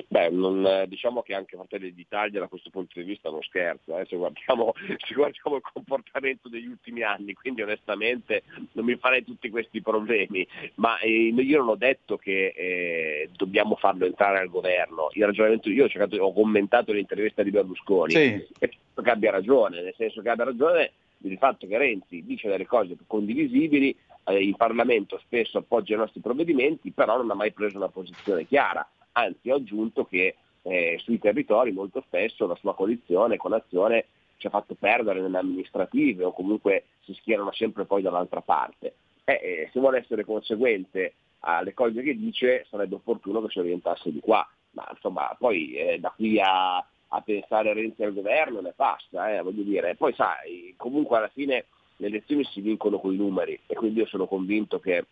Beh, 0.08 0.30
non, 0.30 0.84
diciamo 0.86 1.20
che 1.20 1.34
anche 1.34 1.56
Fratelli 1.56 1.92
d'Italia 1.92 2.40
da 2.40 2.46
questo 2.46 2.70
punto 2.70 2.98
di 2.98 3.04
vista 3.04 3.28
non 3.28 3.42
scherza, 3.42 4.00
eh, 4.00 4.06
se, 4.06 4.16
guardiamo, 4.16 4.72
se, 4.96 5.14
guardiamo, 5.14 5.56
il 5.56 5.62
comportamento 5.72 6.48
degli 6.48 6.66
ultimi 6.66 7.02
anni, 7.02 7.34
quindi 7.34 7.62
onestamente 7.62 8.44
non 8.72 8.84
mi 8.84 8.96
farei 8.96 9.24
tutti 9.24 9.50
questi 9.50 9.82
problemi, 9.82 10.46
ma 10.76 10.98
eh, 10.98 11.10
io 11.10 11.58
non 11.58 11.68
ho 11.68 11.76
detto 11.76 12.16
che 12.16 12.54
eh, 12.56 13.28
dobbiamo 13.36 13.76
farlo 13.76 14.06
entrare 14.06 14.38
al 14.38 14.48
governo, 14.48 15.08
il 15.12 15.24
ragionamento 15.24 15.68
io 15.68 15.84
ho, 15.84 15.88
cercato, 15.88 16.16
ho 16.16 16.32
commentato 16.32 16.92
l'intervista 16.92 17.42
di 17.42 17.50
Berlusconi 17.50 18.12
sì. 18.12 18.18
e 18.18 18.48
penso 18.58 19.02
che 19.02 19.10
abbia 19.10 19.32
ragione, 19.32 19.82
nel 19.82 19.94
senso 19.96 20.22
che 20.22 20.30
abbia 20.30 20.44
ragione 20.44 20.92
il 21.22 21.38
fatto 21.38 21.66
che 21.66 21.78
Renzi 21.78 22.24
dice 22.24 22.48
delle 22.48 22.66
cose 22.66 22.96
condivisibili, 23.06 23.94
eh, 24.24 24.42
in 24.42 24.54
Parlamento 24.54 25.18
spesso 25.18 25.58
appoggia 25.58 25.94
i 25.94 25.98
nostri 25.98 26.20
provvedimenti, 26.20 26.90
però 26.90 27.16
non 27.16 27.30
ha 27.30 27.34
mai 27.34 27.52
preso 27.52 27.76
una 27.76 27.88
posizione 27.88 28.46
chiara. 28.46 28.86
Anzi, 29.12 29.50
ho 29.50 29.56
aggiunto 29.56 30.04
che 30.04 30.36
eh, 30.62 30.98
sui 31.02 31.18
territori 31.18 31.72
molto 31.72 32.02
spesso 32.06 32.46
la 32.46 32.54
sua 32.56 32.74
coalizione 32.74 33.36
con 33.36 33.52
Azione 33.52 34.06
ci 34.36 34.46
ha 34.46 34.50
fatto 34.50 34.74
perdere 34.74 35.20
nelle 35.20 35.38
amministrative 35.38 36.24
o 36.24 36.32
comunque 36.32 36.84
si 37.00 37.12
schierano 37.14 37.52
sempre 37.52 37.84
poi 37.84 38.02
dall'altra 38.02 38.40
parte. 38.40 38.94
Eh, 39.24 39.32
eh, 39.32 39.70
se 39.72 39.80
vuole 39.80 39.98
essere 39.98 40.24
conseguente 40.24 41.14
alle 41.40 41.74
cose 41.74 42.02
che 42.02 42.16
dice 42.16 42.66
sarebbe 42.68 42.96
opportuno 42.96 43.42
che 43.42 43.50
si 43.50 43.58
orientasse 43.58 44.10
di 44.10 44.20
qua, 44.20 44.46
ma 44.72 44.86
insomma 44.90 45.34
poi 45.38 45.72
eh, 45.74 45.98
da 45.98 46.10
qui 46.10 46.40
a, 46.40 46.84
a, 47.12 47.20
pensare 47.22 47.70
a 47.70 47.72
Renzi 47.72 48.02
al 48.02 48.14
governo 48.14 48.60
ne 48.60 48.72
passa, 48.74 49.32
eh, 49.32 49.42
voglio 49.42 49.62
dire. 49.62 49.94
Poi 49.94 50.12
sai, 50.14 50.74
comunque 50.76 51.16
alla 51.16 51.28
fine 51.28 51.66
le 51.96 52.06
elezioni 52.06 52.44
si 52.44 52.60
vincono 52.60 52.98
con 52.98 53.12
i 53.12 53.16
numeri 53.16 53.58
e 53.66 53.74
quindi 53.74 54.00
io 54.00 54.06
sono 54.06 54.26
convinto 54.26 54.80
che 54.80 55.04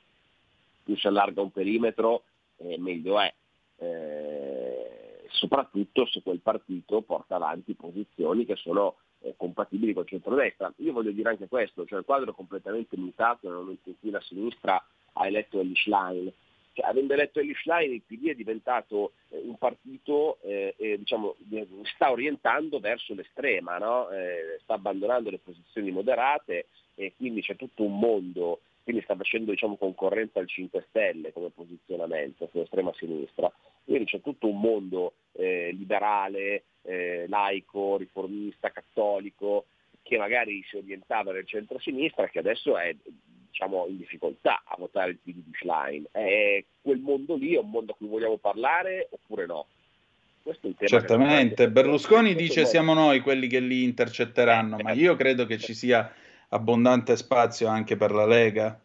più 0.82 0.96
si 0.96 1.06
allarga 1.06 1.42
un 1.42 1.52
perimetro 1.52 2.22
eh, 2.58 2.78
meglio 2.78 3.20
è, 3.20 3.32
eh, 3.78 5.24
soprattutto 5.30 6.06
se 6.06 6.22
quel 6.22 6.40
partito 6.40 7.02
porta 7.02 7.36
avanti 7.36 7.74
posizioni 7.74 8.44
che 8.44 8.56
sono 8.56 8.96
eh, 9.20 9.34
compatibili 9.36 9.92
col 9.92 10.06
centrodestra. 10.06 10.72
Io 10.76 10.92
voglio 10.92 11.10
dire 11.10 11.30
anche 11.30 11.48
questo, 11.48 11.84
cioè 11.86 11.98
il 11.98 12.04
quadro 12.04 12.30
è 12.30 12.34
completamente 12.34 12.96
mutato 12.96 13.48
nel 13.48 13.58
momento 13.58 13.88
in 13.88 13.98
cui 14.00 14.10
la 14.10 14.20
sinistra 14.20 14.82
ha 15.12 15.26
eletto 15.26 15.60
Ellie 15.60 15.74
Schlein. 15.74 16.32
Cioè, 16.78 16.86
avendo 16.86 17.14
eletto 17.14 17.40
Ellie 17.40 17.56
Schlein 17.56 17.92
il 17.92 18.02
PD 18.06 18.28
è 18.28 18.34
diventato 18.34 19.12
eh, 19.30 19.42
un 19.44 19.58
partito 19.58 20.38
eh, 20.42 20.76
diciamo, 20.96 21.34
sta 21.94 22.12
orientando 22.12 22.78
verso 22.78 23.14
l'estrema, 23.14 23.78
no? 23.78 24.08
Eh, 24.10 24.60
sta 24.62 24.74
abbandonando 24.74 25.28
le 25.28 25.38
posizioni 25.38 25.90
moderate 25.90 26.66
e 26.94 27.14
quindi 27.16 27.42
c'è 27.42 27.56
tutto 27.56 27.82
un 27.82 27.98
mondo, 27.98 28.60
quindi 28.84 29.02
sta 29.02 29.16
facendo 29.16 29.50
diciamo, 29.50 29.76
concorrenza 29.76 30.38
al 30.38 30.46
5 30.46 30.86
Stelle 30.88 31.32
come 31.32 31.50
posizionamento 31.50 32.48
sull'estrema 32.52 32.92
sinistra, 32.94 33.52
quindi 33.84 34.04
c'è 34.04 34.20
tutto 34.20 34.48
un 34.48 34.60
mondo 34.60 35.14
eh, 35.32 35.72
liberale, 35.72 36.62
eh, 36.82 37.26
laico, 37.26 37.96
riformista, 37.96 38.70
cattolico, 38.70 39.66
che 40.02 40.16
magari 40.16 40.62
si 40.68 40.76
orientava 40.76 41.32
nel 41.32 41.46
centro-sinistra, 41.46 42.28
che 42.28 42.38
adesso 42.38 42.78
è 42.78 42.94
diciamo, 43.50 43.86
in 43.88 43.96
difficoltà 43.96 44.62
a 44.64 44.76
votare 44.78 45.10
il 45.10 45.18
PD 45.18 45.42
di 45.44 45.52
Schlein. 45.54 46.06
È 46.10 46.64
quel 46.80 46.98
mondo 46.98 47.36
lì 47.36 47.54
è 47.54 47.58
un 47.58 47.70
mondo 47.70 47.92
a 47.92 47.94
cui 47.96 48.08
vogliamo 48.08 48.36
parlare 48.36 49.08
oppure 49.10 49.46
no? 49.46 49.66
Certamente, 50.86 51.68
Berlusconi 51.68 52.34
dice 52.34 52.64
siamo 52.64 52.94
noi 52.94 53.20
quelli 53.20 53.48
che 53.48 53.60
li 53.60 53.82
intercetteranno, 53.82 54.78
ma 54.78 54.92
io 54.92 55.14
credo 55.14 55.44
che 55.44 55.58
ci 55.58 55.74
sia 55.74 56.10
abbondante 56.48 57.16
spazio 57.16 57.68
anche 57.68 57.96
per 57.96 58.12
la 58.12 58.24
Lega? 58.24 58.80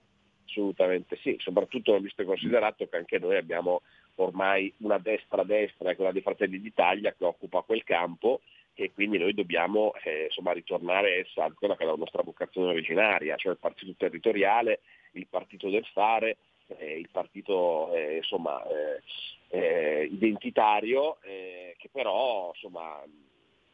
Assolutamente 0.46 1.18
sì, 1.22 1.38
soprattutto 1.40 1.98
visto 2.00 2.22
e 2.22 2.26
considerato 2.26 2.86
che 2.90 2.98
anche 2.98 3.18
noi 3.18 3.38
abbiamo 3.38 3.82
ormai 4.16 4.74
una 4.78 4.98
destra-destra, 4.98 5.96
quella 5.96 6.12
dei 6.12 6.22
Fratelli 6.22 6.60
d'Italia, 6.60 7.14
che 7.18 7.24
occupa 7.24 7.62
quel 7.62 7.84
campo 7.84 8.42
e 8.76 8.92
quindi 8.92 9.18
noi 9.18 9.34
dobbiamo 9.34 9.94
eh, 10.04 10.26
insomma, 10.26 10.52
ritornare 10.52 11.26
a 11.36 11.52
quella 11.54 11.76
che 11.76 11.84
è 11.84 11.86
la 11.86 11.96
nostra 11.96 12.24
vocazione 12.24 12.72
originaria, 12.72 13.36
cioè 13.36 13.52
il 13.52 13.60
partito 13.60 13.94
territoriale, 13.98 14.82
il 15.12 15.28
partito 15.30 15.70
del 15.70 15.86
fare, 15.94 16.38
eh, 16.68 16.98
il 16.98 17.10
partito 17.12 17.94
eh, 17.94 18.18
insomma, 18.18 18.64
eh, 18.68 19.02
eh, 19.50 20.10
identitario, 20.12 21.18
eh, 21.22 21.76
che 21.78 21.90
però 21.92 22.52
insomma, 22.54 23.02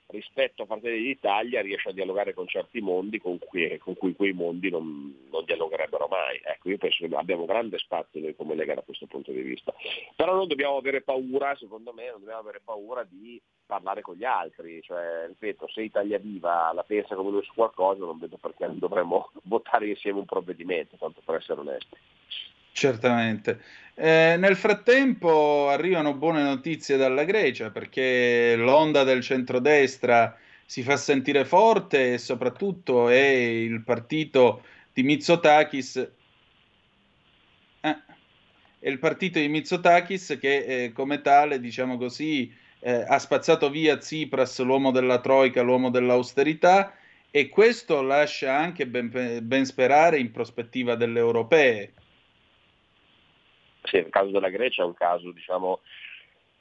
rispetto 0.09 0.63
a 0.63 0.65
Fratelli 0.65 1.03
d'Italia 1.03 1.61
riesce 1.61 1.89
a 1.89 1.93
dialogare 1.93 2.33
con 2.33 2.47
certi 2.47 2.81
mondi 2.81 3.19
con 3.19 3.37
cui, 3.37 3.77
con 3.77 3.95
cui 3.95 4.15
quei 4.15 4.33
mondi 4.33 4.69
non, 4.69 5.27
non, 5.29 5.45
dialogherebbero 5.45 6.07
mai. 6.07 6.39
Ecco, 6.43 6.69
io 6.69 6.77
penso 6.77 7.07
che 7.07 7.15
abbiamo 7.15 7.45
grande 7.45 7.77
spazio 7.77 8.19
noi 8.19 8.35
come 8.35 8.55
Lega 8.55 8.73
da 8.73 8.81
questo 8.81 9.05
punto 9.05 9.31
di 9.31 9.41
vista. 9.41 9.73
Però 10.15 10.33
non 10.33 10.47
dobbiamo 10.47 10.77
avere 10.77 11.01
paura, 11.01 11.55
secondo 11.55 11.93
me, 11.93 12.09
non 12.09 12.19
dobbiamo 12.19 12.39
avere 12.39 12.61
paura 12.63 13.05
di 13.07 13.39
parlare 13.65 14.01
con 14.01 14.15
gli 14.15 14.25
altri. 14.25 14.81
Cioè, 14.81 15.27
ripeto, 15.27 15.67
se 15.67 15.83
Italia 15.83 16.17
Viva 16.17 16.71
la 16.73 16.83
pensa 16.83 17.15
come 17.15 17.31
noi 17.31 17.43
su 17.43 17.53
qualcosa, 17.53 18.03
non 18.03 18.17
vedo 18.17 18.37
perché 18.37 18.67
dovremmo 18.73 19.31
votare 19.43 19.87
insieme 19.87 20.19
un 20.19 20.25
provvedimento, 20.25 20.97
tanto 20.97 21.21
per 21.23 21.35
essere 21.35 21.59
onesti. 21.59 21.97
Certamente. 22.71 23.59
Eh, 24.01 24.37
nel 24.37 24.55
frattempo 24.55 25.67
arrivano 25.67 26.13
buone 26.13 26.41
notizie 26.41 26.95
dalla 26.95 27.25
Grecia 27.25 27.69
perché 27.69 28.55
l'onda 28.55 29.03
del 29.03 29.21
centrodestra 29.21 30.37
si 30.65 30.83
fa 30.83 30.95
sentire 30.95 31.43
forte 31.43 32.13
e 32.13 32.17
soprattutto 32.17 33.09
è 33.09 33.19
il 33.19 33.83
partito 33.83 34.63
di 34.93 35.03
Mitsotakis. 35.03 36.11
Eh, 37.81 37.97
il 38.79 38.99
partito 38.99 39.37
di 39.37 39.49
Mitsotakis 39.49 40.37
che 40.39 40.83
eh, 40.85 40.91
come 40.93 41.21
tale, 41.21 41.59
diciamo 41.59 41.97
così, 41.97 42.49
eh, 42.79 43.03
ha 43.05 43.19
spazzato 43.19 43.69
via 43.69 43.97
Tsipras, 43.97 44.61
l'uomo 44.61 44.91
della 44.91 45.19
troica, 45.19 45.61
l'uomo 45.61 45.89
dell'austerità 45.89 46.95
e 47.29 47.49
questo 47.49 48.01
lascia 48.01 48.55
anche 48.55 48.87
ben, 48.87 49.39
ben 49.43 49.65
sperare 49.65 50.19
in 50.19 50.31
prospettiva 50.31 50.95
delle 50.95 51.19
europee 51.19 51.91
sì, 53.89 53.97
il 53.97 54.09
caso 54.09 54.31
della 54.31 54.49
Grecia 54.49 54.83
è 54.83 54.85
un 54.85 54.93
caso 54.93 55.31
diciamo, 55.31 55.79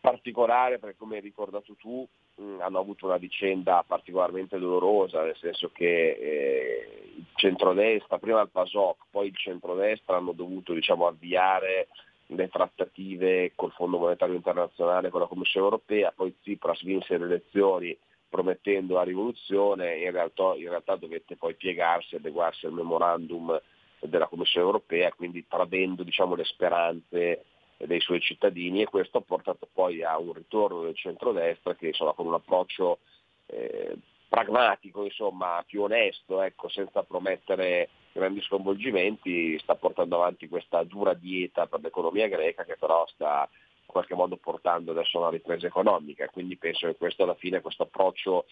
particolare 0.00 0.78
perché 0.78 0.96
come 0.96 1.16
hai 1.16 1.22
ricordato 1.22 1.74
tu 1.74 2.06
mh, 2.36 2.60
hanno 2.60 2.78
avuto 2.78 3.06
una 3.06 3.16
vicenda 3.16 3.84
particolarmente 3.86 4.58
dolorosa, 4.58 5.22
nel 5.22 5.36
senso 5.36 5.70
che 5.72 6.10
eh, 6.10 7.12
il 7.16 7.26
centrodestra, 7.34 8.18
prima 8.18 8.40
il 8.40 8.50
PASOK, 8.50 9.04
poi 9.10 9.28
il 9.28 9.36
centrodestra 9.36 10.16
hanno 10.16 10.32
dovuto 10.32 10.72
diciamo, 10.72 11.06
avviare 11.06 11.88
le 12.26 12.48
trattative 12.48 13.52
col 13.54 13.72
Fondo 13.72 13.98
Monetario 13.98 14.34
Internazionale, 14.34 15.10
con 15.10 15.20
la 15.20 15.26
Commissione 15.26 15.66
Europea, 15.66 16.12
poi 16.14 16.34
Tsipras 16.40 16.82
vinse 16.82 17.16
le 17.16 17.24
elezioni 17.24 17.96
promettendo 18.28 18.94
la 18.94 19.04
rivoluzione, 19.04 19.96
in 19.96 20.10
realtà, 20.10 20.54
in 20.56 20.68
realtà 20.68 20.96
dovette 20.96 21.36
poi 21.36 21.54
piegarsi, 21.54 22.16
adeguarsi 22.16 22.66
al 22.66 22.72
memorandum 22.72 23.58
della 24.00 24.26
Commissione 24.26 24.66
europea, 24.66 25.12
quindi 25.12 25.46
tradendo 25.48 26.02
diciamo, 26.02 26.34
le 26.34 26.44
speranze 26.44 27.44
dei 27.78 28.00
suoi 28.00 28.20
cittadini 28.20 28.82
e 28.82 28.86
questo 28.86 29.18
ha 29.18 29.22
portato 29.22 29.68
poi 29.72 30.02
a 30.02 30.18
un 30.18 30.32
ritorno 30.32 30.82
del 30.82 30.96
centrodestra 30.96 31.74
che 31.74 31.88
insomma, 31.88 32.12
con 32.12 32.26
un 32.26 32.34
approccio 32.34 32.98
eh, 33.46 33.96
pragmatico, 34.28 35.04
insomma, 35.04 35.62
più 35.66 35.82
onesto, 35.82 36.42
ecco, 36.42 36.68
senza 36.68 37.02
promettere 37.02 37.88
grandi 38.12 38.42
sconvolgimenti, 38.42 39.58
sta 39.60 39.76
portando 39.76 40.16
avanti 40.16 40.48
questa 40.48 40.82
dura 40.82 41.14
dieta 41.14 41.66
per 41.66 41.80
l'economia 41.80 42.26
greca 42.28 42.64
che 42.64 42.76
però 42.78 43.06
sta 43.06 43.48
in 43.52 43.86
qualche 43.86 44.14
modo 44.14 44.36
portando 44.36 44.90
adesso 44.90 45.18
una 45.18 45.30
ripresa 45.30 45.66
economica, 45.66 46.28
quindi 46.28 46.56
penso 46.56 46.86
che 46.86 46.96
questo 46.96 47.22
alla 47.22 47.34
fine, 47.34 47.60
questo 47.60 47.84
approccio 47.84 48.46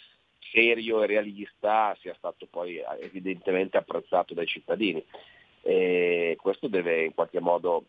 serio 0.53 1.03
e 1.03 1.07
realista 1.07 1.97
sia 2.01 2.15
stato 2.15 2.47
poi 2.49 2.81
evidentemente 3.01 3.77
apprezzato 3.77 4.33
dai 4.35 4.47
cittadini. 4.47 5.05
E 5.67 6.39
questo 6.41 6.69
deve 6.69 7.07
in 7.07 7.13
qualche 7.13 7.41
modo 7.41 7.87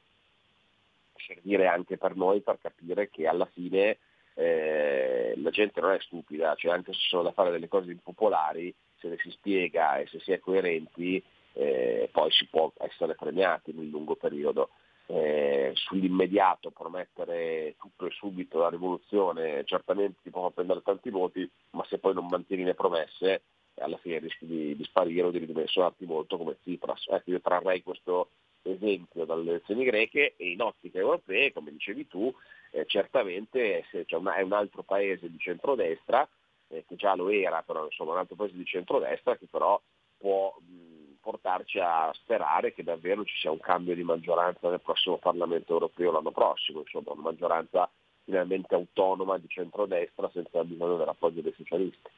servire 1.14 1.68
anche 1.68 1.96
per 1.98 2.16
noi 2.16 2.42
per 2.42 2.58
capire 2.60 3.08
che 3.12 3.28
alla 3.28 3.46
fine 3.46 4.00
eh, 4.34 5.34
la 5.38 5.52
gente 5.52 5.80
non 5.80 5.92
è 5.92 6.00
stupida, 6.00 6.56
cioè 6.56 6.72
anche 6.72 6.94
se 6.94 7.02
sono 7.08 7.22
da 7.22 7.34
fare 7.34 7.52
delle 7.52 7.68
cose 7.68 7.92
impopolari, 7.92 8.74
se 8.98 9.10
le 9.10 9.18
si 9.22 9.30
spiega 9.30 9.98
e 9.98 10.08
se 10.08 10.20
si 10.22 10.32
è 10.32 10.40
coerenti, 10.40 11.24
eh, 11.54 12.10
poi 12.12 12.32
si 12.32 12.48
può 12.48 12.74
essere 12.80 13.14
premiati 13.14 13.72
nel 13.74 13.90
lungo 13.90 14.16
periodo. 14.16 14.70
Eh, 15.10 15.72
sull'immediato 15.76 16.72
promettere 16.72 17.76
tutto 17.80 18.08
e 18.08 18.12
subito 18.12 18.60
la 18.60 18.70
rivoluzione 18.70 19.64
certamente 19.64 20.20
ti 20.22 20.32
può 20.32 20.50
prendere 20.50 20.82
tanti 20.82 21.12
voti, 21.12 21.50
ma 21.72 21.86
se 21.88 22.00
poi 22.00 22.16
non 22.16 22.26
mantieni 22.28 22.64
le 22.64 22.74
promesse 22.74 23.44
alla 23.80 23.98
fine 23.98 24.20
rischi 24.20 24.46
di, 24.46 24.76
di 24.76 24.84
sparire 24.84 25.28
o 25.28 25.32
di 25.32 25.40
ridimensionarti 25.40 26.06
molto 26.06 26.38
come 26.38 26.58
Tsipras. 26.60 27.06
Ecco, 27.08 27.32
io 27.32 27.42
trarrei 27.42 27.84
questo 27.84 28.30
esempio 28.64 29.26
dalle 29.26 29.50
elezioni 29.50 29.84
greche 29.86 30.36
e 30.36 30.52
in 30.52 30.62
ottica 30.62 31.00
europee, 31.00 31.54
come 31.54 31.72
dicevi 31.72 32.08
tu, 32.08 32.34
eh, 32.72 32.86
certamente 32.86 33.86
una, 34.12 34.36
è 34.36 34.42
un 34.42 34.54
altro 34.54 34.84
paese 34.84 35.30
di 35.30 35.38
centrodestra, 35.38 36.28
eh, 36.70 36.84
che 36.88 36.96
già 36.96 37.16
lo 37.16 37.30
era, 37.30 37.62
però 37.62 37.86
insomma 37.86 38.12
un 38.14 38.18
altro 38.18 38.36
paese 38.36 38.58
di 38.58 38.66
centrodestra 38.66 39.38
che 39.38 39.48
però 39.50 39.80
può 40.18 40.56
mh, 40.60 41.20
portarci 41.22 41.80
a 41.80 42.12
sperare 42.14 42.74
che 42.74 42.84
davvero 42.84 43.24
ci 43.24 43.36
sia 43.38 43.52
un 43.52 43.60
cambio 43.60 43.96
di 43.96 44.04
maggioranza 44.04 44.70
nel 44.70 44.82
prossimo 44.82 45.18
Parlamento 45.18 45.74
europeo 45.74 46.12
l'anno 46.12 46.32
prossimo, 46.32 46.80
insomma 46.80 47.12
una 47.12 47.22
maggioranza 47.22 47.90
finalmente 48.24 48.76
autonoma 48.76 49.38
di 49.38 49.48
centrodestra 49.48 50.30
senza 50.34 50.64
bisogno 50.64 50.98
dell'appoggio 50.98 51.42
dei 51.42 51.54
socialisti. 51.56 52.10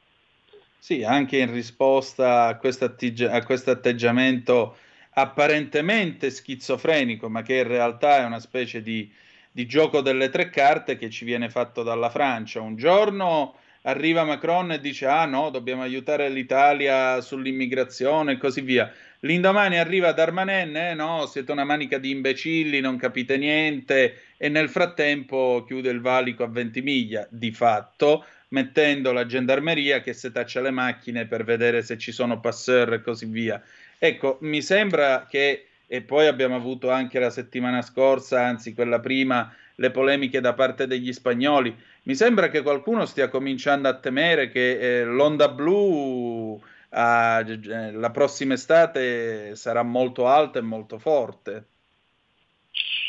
Sì, 0.82 1.04
anche 1.04 1.36
in 1.36 1.52
risposta 1.52 2.46
a 2.46 2.56
questo 2.56 2.86
atteggiamento 2.86 4.78
apparentemente 5.10 6.30
schizofrenico, 6.30 7.28
ma 7.28 7.42
che 7.42 7.56
in 7.58 7.66
realtà 7.66 8.20
è 8.20 8.24
una 8.24 8.38
specie 8.38 8.80
di, 8.80 9.12
di, 9.50 9.66
gioco 9.66 10.00
delle 10.00 10.30
tre 10.30 10.48
carte 10.48 10.96
che 10.96 11.10
ci 11.10 11.26
viene 11.26 11.50
fatto 11.50 11.82
dalla 11.82 12.08
Francia. 12.08 12.62
Un 12.62 12.76
giorno 12.76 13.56
arriva 13.82 14.24
Macron 14.24 14.72
e 14.72 14.80
dice 14.80 15.04
ah 15.04 15.26
no, 15.26 15.50
dobbiamo 15.50 15.82
aiutare 15.82 16.30
l'Italia 16.30 17.20
sull'immigrazione 17.20 18.32
e 18.32 18.38
così 18.38 18.62
via. 18.62 18.90
L'indomani 19.20 19.76
arriva 19.76 20.12
Darmanin, 20.12 20.74
eh, 20.74 20.94
no, 20.94 21.26
siete 21.26 21.52
una 21.52 21.64
manica 21.64 21.98
di 21.98 22.08
imbecilli, 22.10 22.80
non 22.80 22.96
capite 22.96 23.36
niente 23.36 24.22
e 24.38 24.48
nel 24.48 24.70
frattempo 24.70 25.62
chiude 25.66 25.90
il 25.90 26.00
valico 26.00 26.42
a 26.42 26.48
Ventimiglia, 26.48 27.26
di 27.30 27.52
fatto, 27.52 28.24
mettendo 28.50 29.12
la 29.12 29.26
gendarmeria 29.26 30.00
che 30.00 30.12
setaccia 30.12 30.60
le 30.60 30.70
macchine 30.70 31.26
per 31.26 31.44
vedere 31.44 31.82
se 31.82 31.98
ci 31.98 32.12
sono 32.12 32.40
passeur 32.40 32.92
e 32.94 33.02
così 33.02 33.26
via. 33.26 33.62
Ecco, 33.98 34.38
mi 34.40 34.62
sembra 34.62 35.26
che, 35.26 35.66
e 35.86 36.02
poi 36.02 36.26
abbiamo 36.26 36.54
avuto 36.54 36.90
anche 36.90 37.18
la 37.18 37.30
settimana 37.30 37.82
scorsa, 37.82 38.44
anzi 38.44 38.74
quella 38.74 39.00
prima, 39.00 39.52
le 39.76 39.90
polemiche 39.90 40.40
da 40.40 40.54
parte 40.54 40.86
degli 40.86 41.12
spagnoli, 41.12 41.74
mi 42.02 42.14
sembra 42.14 42.48
che 42.48 42.62
qualcuno 42.62 43.04
stia 43.06 43.28
cominciando 43.28 43.88
a 43.88 43.94
temere 43.94 44.48
che 44.48 45.00
eh, 45.00 45.04
l'onda 45.04 45.48
blu 45.48 46.60
a, 46.90 47.44
la 47.92 48.10
prossima 48.10 48.54
estate 48.54 49.54
sarà 49.54 49.82
molto 49.82 50.26
alta 50.26 50.58
e 50.58 50.62
molto 50.62 50.98
forte. 50.98 51.64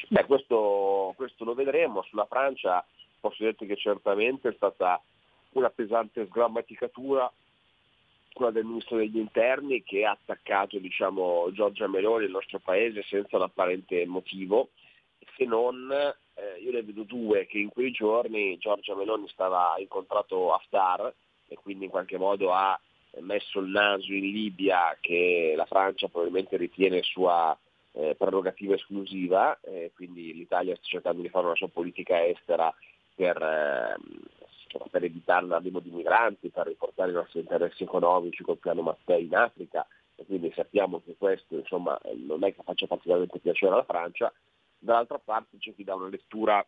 Beh, 0.10 0.26
questo, 0.26 1.14
questo 1.16 1.46
lo 1.46 1.54
vedremo. 1.54 2.04
Sulla 2.04 2.26
Francia 2.26 2.86
posso 3.20 3.44
dirti 3.44 3.66
che 3.66 3.78
certamente 3.78 4.50
è 4.50 4.54
stata 4.54 5.02
una 5.54 5.70
pesante 5.70 6.26
sgrammaticatura 6.26 7.32
quella 8.34 8.52
del 8.52 8.66
ministro 8.66 8.98
degli 8.98 9.18
interni 9.18 9.84
che 9.84 10.06
ha 10.06 10.12
attaccato 10.12 10.78
diciamo, 10.80 11.50
Giorgia 11.52 11.88
Meloni, 11.88 12.26
il 12.26 12.32
nostro 12.32 12.60
paese, 12.60 13.04
senza 13.04 13.36
un 13.36 13.44
apparente 13.44 14.06
motivo, 14.06 14.70
se 15.36 15.46
non, 15.46 15.92
eh, 15.92 16.62
io 16.62 16.72
ne 16.72 16.82
vedo 16.82 17.04
due, 17.04 17.46
che 17.46 17.58
in 17.58 17.70
quei 17.70 17.92
giorni 17.92 18.58
Giorgia 18.58 18.96
Meloni 18.96 19.28
stava 19.30 19.76
incontrato 19.78 20.54
Haftar 20.54 21.14
e 21.48 21.56
quindi 21.56 21.86
in 21.86 21.92
qualche 21.92 22.18
modo 22.18 22.54
ha 22.54 22.80
messo 23.20 23.60
il 23.60 23.68
naso 23.68 24.12
in 24.14 24.32
Libia 24.32 24.98
che 25.02 25.54
la 25.56 25.66
Francia 25.66 26.08
probabilmente 26.08 26.56
ritiene 26.56 27.02
sua 27.04 27.58
eh, 27.94 28.16
prerogativa 28.18 28.76
esclusiva, 28.76 29.60
eh, 29.62 29.92
quindi 29.94 30.34
l'Italia 30.34 30.76
sta 30.76 30.86
cercando 30.86 31.22
di 31.22 31.30
fare 31.30 31.46
una 31.46 31.56
sua 31.56 31.68
politica 31.68 32.26
estera 32.26 32.74
per 33.14 33.36
eh, 33.42 33.96
per 34.90 35.04
evitare 35.04 35.46
l'arrivo 35.46 35.80
di 35.80 35.90
migranti, 35.90 36.50
per 36.50 36.68
riportare 36.68 37.12
i 37.12 37.16
nostri 37.16 37.40
interessi 37.40 37.84
economici 37.84 38.44
col 38.44 38.58
piano 38.58 38.82
Mattei 38.82 39.26
in 39.26 39.36
Africa 39.36 39.86
e 40.16 40.26
quindi 40.26 40.52
sappiamo 40.54 41.02
che 41.04 41.16
questo 41.18 41.56
insomma, 41.56 42.00
non 42.26 42.44
è 42.44 42.54
che 42.54 42.62
faccia 42.64 42.88
particolarmente 42.88 43.40
piacere 43.40 43.74
alla 43.74 43.84
Francia, 43.84 44.32
dall'altra 44.78 45.20
parte 45.20 45.58
c'è 45.58 45.74
chi 45.74 45.84
dà 45.84 45.96
una 45.96 46.10
lettura 46.10 46.66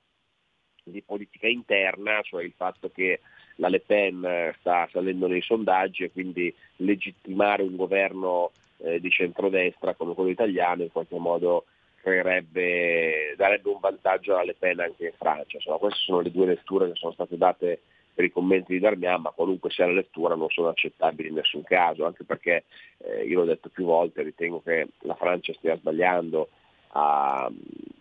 di 0.83 1.01
politica 1.01 1.47
interna, 1.47 2.21
cioè 2.21 2.43
il 2.43 2.53
fatto 2.55 2.89
che 2.89 3.21
la 3.57 3.69
Le 3.69 3.79
Pen 3.79 4.53
sta 4.59 4.87
salendo 4.91 5.27
nei 5.27 5.41
sondaggi 5.41 6.03
e 6.03 6.11
quindi 6.11 6.53
legittimare 6.77 7.63
un 7.63 7.75
governo 7.75 8.51
eh, 8.77 8.99
di 8.99 9.09
centrodestra 9.09 9.93
come 9.93 10.13
quello 10.13 10.29
italiano 10.29 10.83
in 10.83 10.91
qualche 10.91 11.17
modo 11.17 11.65
creerebbe, 12.03 13.33
darebbe 13.37 13.69
un 13.69 13.79
vantaggio 13.79 14.33
alla 14.33 14.43
Le 14.43 14.55
Pen 14.59 14.81
anche 14.81 15.05
in 15.05 15.13
Francia. 15.17 15.55
Insomma, 15.55 15.77
queste 15.77 16.01
sono 16.01 16.19
le 16.19 16.31
due 16.31 16.47
letture 16.47 16.91
che 16.91 16.95
sono 16.95 17.13
state 17.13 17.37
date 17.37 17.81
per 18.13 18.25
i 18.25 18.31
commenti 18.31 18.73
di 18.73 18.79
Darmian, 18.79 19.21
ma 19.21 19.31
qualunque 19.31 19.71
sia 19.71 19.85
la 19.85 19.93
lettura 19.93 20.35
non 20.35 20.49
sono 20.49 20.67
accettabili 20.67 21.29
in 21.29 21.35
nessun 21.35 21.63
caso, 21.63 22.05
anche 22.05 22.25
perché 22.25 22.65
eh, 22.97 23.23
io 23.23 23.39
l'ho 23.39 23.45
detto 23.45 23.69
più 23.69 23.85
volte, 23.85 24.21
ritengo 24.21 24.61
che 24.61 24.89
la 24.99 25.15
Francia 25.15 25.53
stia 25.53 25.77
sbagliando 25.77 26.49
a 26.95 27.49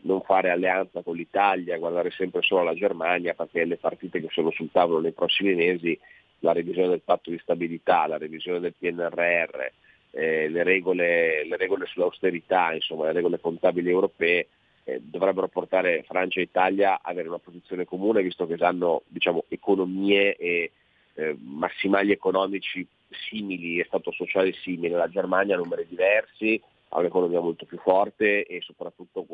non 0.03 0.21
fare 0.23 0.51
alleanza 0.51 1.01
con 1.03 1.17
l'Italia, 1.17 1.79
guardare 1.79 2.11
sempre 2.11 2.43
solo 2.43 2.63
alla 2.63 2.75
Germania, 2.75 3.35
perché 3.35 3.65
le 3.65 3.77
partite 3.77 4.21
che 4.21 4.29
sono 4.33 4.51
sul 4.51 4.71
tavolo 4.71 5.01
nei 5.01 5.13
prossimi 5.13 5.55
mesi, 5.55 5.99
la 6.41 6.53
revisione 6.53 6.89
del 6.89 7.03
patto 7.03 7.31
di 7.31 7.39
stabilità, 7.39 8.07
la 8.09 8.19
revisione 8.19 8.59
del 8.59 8.75
PNRR, 8.77 9.71
eh, 10.13 10.49
le, 10.49 10.63
regole, 10.63 11.45
le 11.45 11.57
regole 11.57 11.87
sull'austerità, 11.87 12.73
insomma 12.73 13.07
le 13.07 13.13
regole 13.13 13.41
contabili 13.41 13.91
europee, 13.91 14.49
eh, 14.85 15.01
dovrebbero 15.01 15.49
portare 15.49 16.05
Francia 16.07 16.41
e 16.41 16.45
Italia 16.45 16.95
a 16.95 17.11
avere 17.11 17.29
una 17.29 17.39
posizione 17.39 17.85
comune, 17.85 18.23
visto 18.23 18.47
che 18.47 18.55
hanno 18.65 19.03
diciamo, 19.09 19.45
economie 19.49 20.37
e 20.37 20.73
eh, 21.15 21.37
massimali 21.41 22.13
economici 22.13 22.87
simili 23.29 23.79
e 23.79 23.85
stato 23.85 24.13
sociale 24.13 24.53
simile. 24.53 24.97
La 24.97 25.09
Germania 25.09 25.55
ha 25.55 25.59
numeri 25.59 25.87
diversi, 25.89 26.61
ha 26.89 26.99
un'economia 26.99 27.41
molto 27.41 27.65
più 27.65 27.79
forte 27.79 28.45
e 28.45 28.61
soprattutto 28.61 29.25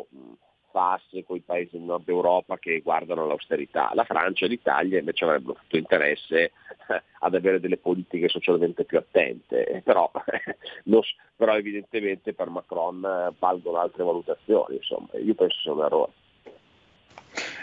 mh, 0.78 0.88
fa 0.88 0.92
asse 0.92 1.24
con 1.24 1.36
i 1.36 1.40
paesi 1.40 1.70
del 1.72 1.82
nord 1.82 2.08
Europa 2.08 2.56
che 2.58 2.80
guardano 2.80 3.26
l'austerità. 3.26 3.90
La 3.94 4.04
Francia 4.04 4.44
e 4.44 4.48
l'Italia 4.48 5.00
invece 5.00 5.24
avrebbero 5.24 5.54
tutto 5.54 5.76
interesse 5.76 6.52
eh, 6.88 7.02
ad 7.18 7.34
avere 7.34 7.58
delle 7.58 7.76
politiche 7.76 8.28
socialmente 8.28 8.84
più 8.84 8.98
attente, 8.98 9.66
eh, 9.66 9.80
però, 9.80 10.10
non, 10.84 11.00
però, 11.34 11.56
evidentemente 11.56 12.32
per 12.32 12.48
Macron 12.48 13.04
eh, 13.04 13.34
valgono 13.38 13.78
altre 13.78 14.04
valutazioni, 14.04 14.76
insomma, 14.76 15.08
io 15.20 15.34
penso 15.34 15.58
sia 15.60 15.72
un 15.72 15.82
errore. 15.82 16.12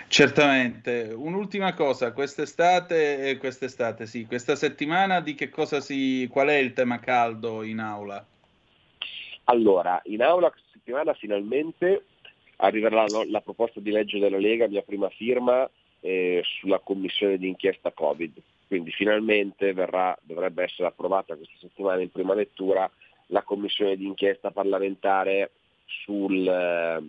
Certamente. 0.07 1.13
Un'ultima 1.15 1.73
cosa, 1.73 2.13
quest'estate, 2.13 3.37
quest'estate 3.37 4.05
sì, 4.05 4.25
questa 4.25 4.55
settimana 4.55 5.19
di 5.19 5.33
che 5.33 5.49
cosa 5.49 5.79
si, 5.79 6.27
qual 6.31 6.49
è 6.49 6.55
il 6.55 6.73
tema 6.73 6.99
caldo 6.99 7.63
in 7.63 7.79
aula? 7.79 8.23
Allora, 9.45 9.99
in 10.05 10.21
aula 10.21 10.49
questa 10.49 10.69
settimana 10.71 11.13
finalmente 11.13 12.03
arriverà 12.57 13.05
la, 13.07 13.25
la 13.27 13.41
proposta 13.41 13.79
di 13.79 13.91
legge 13.91 14.19
della 14.19 14.37
Lega, 14.37 14.67
mia 14.67 14.81
prima 14.81 15.09
firma, 15.09 15.69
eh, 15.99 16.41
sulla 16.59 16.79
commissione 16.79 17.37
di 17.37 17.47
inchiesta 17.47 17.91
Covid. 17.91 18.41
Quindi 18.67 18.91
finalmente 18.91 19.73
verrà, 19.73 20.17
dovrebbe 20.21 20.63
essere 20.63 20.87
approvata 20.87 21.35
questa 21.35 21.55
settimana 21.59 22.01
in 22.01 22.11
prima 22.11 22.33
lettura 22.33 22.89
la 23.27 23.41
commissione 23.43 23.95
di 23.95 24.05
inchiesta 24.05 24.51
parlamentare 24.51 25.51
sul, 25.85 26.47
eh, 26.47 27.03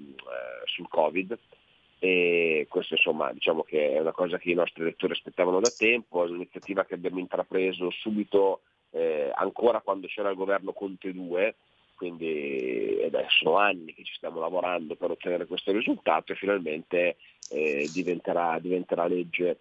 sul 0.64 0.89
Covid. 0.89 1.39
E 1.98 2.66
questo 2.68 2.94
insomma 2.94 3.32
diciamo 3.32 3.62
che 3.62 3.93
è 3.93 4.01
una 4.01 4.12
cosa 4.12 4.39
che 4.39 4.51
i 4.51 4.55
nostri 4.55 4.82
elettori 4.82 5.14
aspettavano 5.14 5.60
da 5.60 5.73
tempo, 5.74 6.24
è 6.24 6.28
un'iniziativa 6.28 6.85
che 6.85 6.94
abbiamo 6.94 7.18
intrapreso 7.18 7.90
subito 7.90 8.60
eh, 8.90 9.31
ancora 9.35 9.81
quando 9.81 10.06
c'era 10.06 10.28
il 10.28 10.36
governo 10.36 10.73
Conte 10.73 11.12
2 11.12 11.55
quindi 11.97 13.02
adesso 13.05 13.39
sono 13.39 13.56
anni 13.56 13.94
che 13.94 14.05
ci 14.05 14.14
stiamo 14.14 14.39
lavorando 14.39 14.94
per 14.94 15.10
ottenere 15.10 15.47
questo 15.47 15.73
risultato 15.73 16.32
e 16.32 16.36
finalmente 16.36 17.16
eh, 17.51 17.89
diventerà, 17.93 18.59
diventerà, 18.60 19.06
legge 19.06 19.59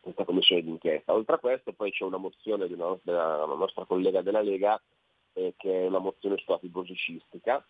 questa 0.00 0.24
commissione 0.24 0.62
d'inchiesta. 0.62 1.12
Oltre 1.12 1.36
a 1.36 1.38
questo 1.38 1.72
poi 1.72 1.92
c'è 1.92 2.04
una 2.04 2.16
mozione 2.16 2.66
di 2.66 2.72
una, 2.72 2.96
della 3.02 3.44
nostra 3.44 3.84
collega 3.84 4.22
della 4.22 4.40
Lega 4.40 4.80
eh, 5.34 5.54
che 5.56 5.82
è 5.82 5.86
una 5.86 5.98
mozione 5.98 6.36
sulla 6.38 6.58
fibrosi 6.58 6.94
cistica. 6.96 7.64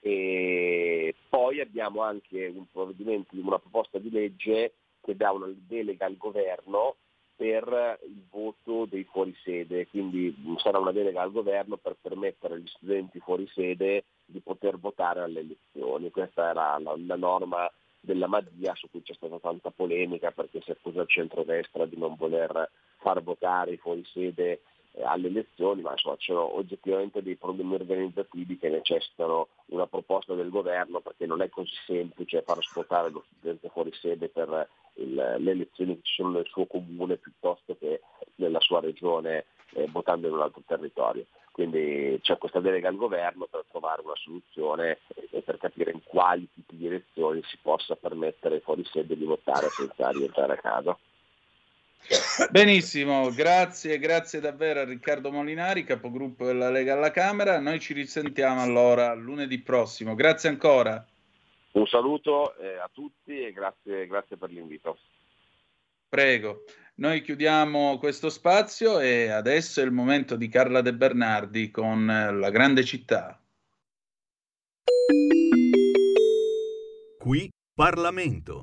E 0.00 1.14
poi 1.28 1.60
abbiamo 1.60 2.02
anche 2.02 2.46
un 2.46 2.66
provvedimento, 2.70 3.34
una 3.34 3.58
proposta 3.58 3.98
di 3.98 4.10
legge 4.10 4.74
che 5.00 5.16
dà 5.16 5.32
una 5.32 5.48
delega 5.52 6.06
al 6.06 6.16
governo 6.16 6.96
per 7.36 7.98
il 8.06 8.24
voto 8.30 8.86
dei 8.86 9.04
fuorisede, 9.04 9.86
quindi 9.88 10.34
sarà 10.56 10.78
una 10.78 10.92
delega 10.92 11.20
al 11.20 11.32
governo 11.32 11.76
per 11.76 11.96
permettere 12.00 12.54
agli 12.54 12.66
studenti 12.66 13.20
fuorisede 13.20 14.04
di 14.24 14.40
poter 14.40 14.78
votare 14.78 15.20
alle 15.20 15.40
elezioni. 15.40 16.10
Questa 16.10 16.48
era 16.48 16.78
la, 16.78 16.96
la 16.96 17.16
norma 17.16 17.70
della 18.00 18.26
Madia 18.26 18.74
su 18.74 18.88
cui 18.90 19.02
c'è 19.02 19.12
stata 19.14 19.38
tanta 19.38 19.70
polemica 19.70 20.30
perché 20.30 20.62
si 20.62 20.70
accusa 20.70 21.02
il 21.02 21.08
centrodestra 21.08 21.84
di 21.84 21.98
non 21.98 22.14
voler 22.16 22.70
far 22.98 23.22
votare 23.22 23.72
i 23.72 23.76
fuorisede 23.76 24.62
alle 25.04 25.28
elezioni, 25.28 25.82
ma 25.82 25.92
insomma 25.92 26.16
c'erano 26.16 26.56
oggettivamente 26.56 27.22
dei 27.22 27.36
problemi 27.36 27.74
organizzativi 27.74 28.58
che 28.58 28.68
necessitano 28.68 29.48
una 29.66 29.86
proposta 29.86 30.34
del 30.34 30.48
governo 30.48 31.00
perché 31.00 31.26
non 31.26 31.42
è 31.42 31.48
così 31.48 31.74
semplice 31.86 32.42
far 32.42 32.58
ascoltare 32.58 33.10
lo 33.10 33.24
studente 33.28 33.68
fuori 33.68 33.92
sede 33.94 34.28
per 34.28 34.68
il, 34.94 35.14
le 35.14 35.50
elezioni 35.50 35.96
che 35.96 36.02
ci 36.02 36.14
sono 36.14 36.30
nel 36.30 36.46
suo 36.46 36.66
comune 36.66 37.16
piuttosto 37.16 37.76
che 37.78 38.00
nella 38.36 38.60
sua 38.60 38.80
regione 38.80 39.46
eh, 39.74 39.86
votando 39.90 40.28
in 40.28 40.34
un 40.34 40.40
altro 40.40 40.62
territorio. 40.66 41.26
Quindi 41.52 42.18
c'è 42.20 42.36
questa 42.36 42.60
delega 42.60 42.88
al 42.88 42.96
governo 42.96 43.46
per 43.50 43.64
trovare 43.70 44.02
una 44.04 44.16
soluzione 44.16 44.98
e 45.30 45.40
per 45.40 45.56
capire 45.56 45.90
in 45.90 46.02
quali 46.04 46.46
tipi 46.52 46.76
di 46.76 46.86
elezioni 46.86 47.42
si 47.44 47.56
possa 47.62 47.96
permettere 47.96 48.60
fuori 48.60 48.84
sede 48.84 49.16
di 49.16 49.24
votare 49.24 49.68
senza 49.70 50.10
rientrare 50.10 50.52
a 50.52 50.56
casa. 50.56 50.98
Benissimo, 52.50 53.30
grazie, 53.30 53.98
grazie 53.98 54.40
davvero 54.40 54.80
a 54.80 54.84
Riccardo 54.84 55.32
Molinari, 55.32 55.84
capogruppo 55.84 56.46
della 56.46 56.70
Lega 56.70 56.92
alla 56.92 57.10
Camera. 57.10 57.58
Noi 57.58 57.80
ci 57.80 57.94
risentiamo 57.94 58.62
allora 58.62 59.12
lunedì 59.14 59.60
prossimo. 59.60 60.14
Grazie 60.14 60.50
ancora. 60.50 61.04
Un 61.72 61.86
saluto 61.86 62.56
eh, 62.56 62.76
a 62.76 62.88
tutti 62.92 63.38
e 63.38 63.52
grazie, 63.52 64.06
grazie 64.06 64.36
per 64.36 64.50
l'invito. 64.50 64.98
Prego. 66.08 66.64
Noi 66.98 67.20
chiudiamo 67.20 67.98
questo 67.98 68.30
spazio 68.30 69.00
e 69.00 69.28
adesso 69.28 69.80
è 69.80 69.84
il 69.84 69.90
momento 69.90 70.36
di 70.36 70.48
Carla 70.48 70.80
De 70.80 70.94
Bernardi 70.94 71.70
con 71.70 72.06
La 72.06 72.50
grande 72.50 72.84
città. 72.84 73.38
Qui 77.18 77.50
Parlamento. 77.74 78.62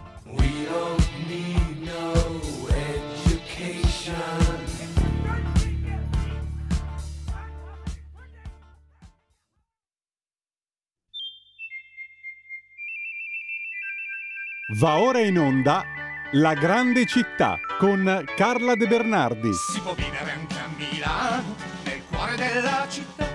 Va 14.81 14.99
ora 14.99 15.19
in 15.19 15.37
onda 15.37 15.85
La 16.31 16.55
grande 16.55 17.05
città 17.05 17.59
con 17.77 18.23
Carla 18.35 18.73
De 18.73 18.87
Bernardi. 18.87 19.53
Si 19.53 19.79
può 19.79 19.93
vivere 19.93 20.31
anche 20.31 20.55
a 20.55 20.67
Milano, 20.75 21.55
nel 21.83 22.01
cuore 22.09 22.35
della 22.35 22.87
città. 22.89 23.27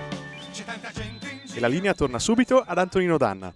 C'è 0.51 0.65
tanta 0.65 0.91
gente 0.91 1.29
in 1.29 1.39
E 1.55 1.59
la 1.61 1.69
linea 1.69 1.93
torna 1.93 2.19
subito 2.19 2.59
ad 2.59 2.77
Antonino 2.77 3.17
Danna. 3.17 3.53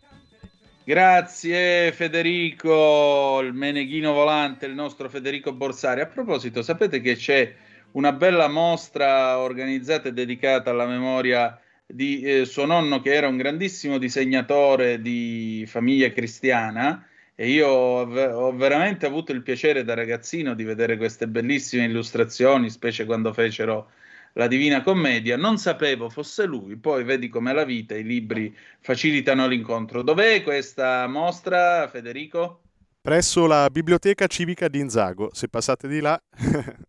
Grazie 0.85 1.91
Federico, 1.91 3.41
il 3.41 3.51
meneghino 3.51 4.13
volante, 4.13 4.67
il 4.67 4.73
nostro 4.73 5.09
Federico 5.09 5.51
Borsari. 5.51 5.99
A 5.99 6.05
proposito, 6.05 6.61
sapete 6.61 7.01
che 7.01 7.17
c'è 7.17 7.53
una 7.91 8.13
bella 8.13 8.47
mostra 8.47 9.37
organizzata 9.37 10.07
e 10.07 10.13
dedicata 10.13 10.69
alla 10.69 10.85
memoria 10.85 11.59
di 11.85 12.21
eh, 12.21 12.45
suo 12.45 12.65
nonno 12.65 13.01
che 13.01 13.13
era 13.13 13.27
un 13.27 13.35
grandissimo 13.35 13.97
disegnatore 13.97 15.01
di 15.01 15.65
famiglia 15.67 16.09
cristiana 16.11 17.05
e 17.35 17.49
io 17.49 17.67
ho, 17.67 18.55
veramente 18.55 19.05
avuto 19.05 19.31
il 19.31 19.41
piacere 19.41 19.83
da 19.83 19.93
ragazzino 19.93 20.53
di 20.53 20.63
vedere 20.63 20.97
queste 20.97 21.27
bellissime 21.27 21.85
illustrazioni, 21.85 22.69
specie 22.69 23.05
quando 23.05 23.33
fecero 23.33 23.91
la 24.33 24.47
Divina 24.47 24.81
Commedia. 24.81 25.37
Non 25.37 25.57
sapevo 25.57 26.09
fosse 26.09 26.45
lui, 26.45 26.75
poi 26.75 27.03
vedi 27.03 27.29
come 27.29 27.53
la 27.53 27.63
vita, 27.63 27.95
i 27.95 28.03
libri 28.03 28.55
facilitano 28.79 29.47
l'incontro. 29.47 30.01
Dov'è 30.01 30.43
questa 30.43 31.07
mostra, 31.07 31.87
Federico? 31.89 32.61
Presso 33.01 33.47
la 33.47 33.67
Biblioteca 33.71 34.27
Civica 34.27 34.67
di 34.67 34.79
Inzago. 34.79 35.29
Se 35.33 35.47
passate 35.47 35.87
di 35.87 35.99
là. 35.99 36.21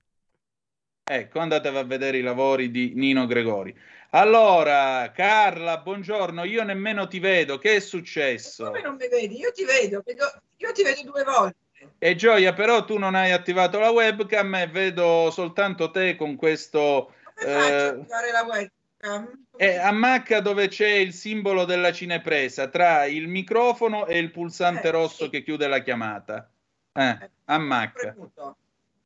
ecco, 1.05 1.39
andatevi 1.39 1.77
a 1.77 1.85
vedere 1.85 2.19
i 2.19 2.23
lavori 2.23 2.71
di 2.71 2.93
Nino 2.95 3.27
Gregori. 3.27 3.75
Allora, 4.15 5.11
Carla, 5.11 5.79
buongiorno. 5.79 6.45
Io 6.45 6.63
nemmeno 6.65 7.09
ti 7.09 7.19
vedo. 7.19 7.57
Che 7.57 7.77
è 7.77 7.81
successo? 7.81 8.67
Come 8.67 8.83
non 8.83 8.97
mi 8.97 9.09
vedi? 9.09 9.39
Io 9.39 9.51
ti 9.53 9.65
vedo, 9.65 10.03
vedo 10.05 10.31
io 10.57 10.73
ti 10.73 10.83
vedo 10.83 11.01
due 11.03 11.25
volte. 11.25 11.57
E 11.99 12.15
Gioia, 12.15 12.53
però 12.53 12.85
tu 12.85 12.99
non 12.99 13.15
hai 13.15 13.31
attivato 13.31 13.79
la 13.79 13.91
webcam 13.91 14.55
e 14.57 14.67
vedo 14.67 15.31
soltanto 15.31 15.91
te 15.91 16.15
con 16.17 16.37
questo. 16.37 17.15
Come 17.35 17.51
faccio 17.53 17.73
a 17.73 17.87
attivare 17.89 18.33
la 18.33 18.45
webcam? 18.45 19.45
E 19.57 19.77
ammacca 19.79 20.41
dove 20.41 20.69
c'è 20.69 20.91
il 20.91 21.15
simbolo 21.15 21.65
della 21.65 21.93
cinepresa 21.93 22.69
tra 22.69 23.07
il 23.07 23.29
microfono 23.29 24.05
e 24.05 24.19
il 24.19 24.31
pulsante 24.31 24.89
Eh, 24.89 24.91
rosso 24.91 25.25
sì. 25.25 25.31
che 25.31 25.43
chiude 25.43 25.67
la 25.69 25.79
chiamata. 25.79 26.51
Eh, 26.93 27.31
ammacca. 27.47 28.13
Premuto. 28.13 28.57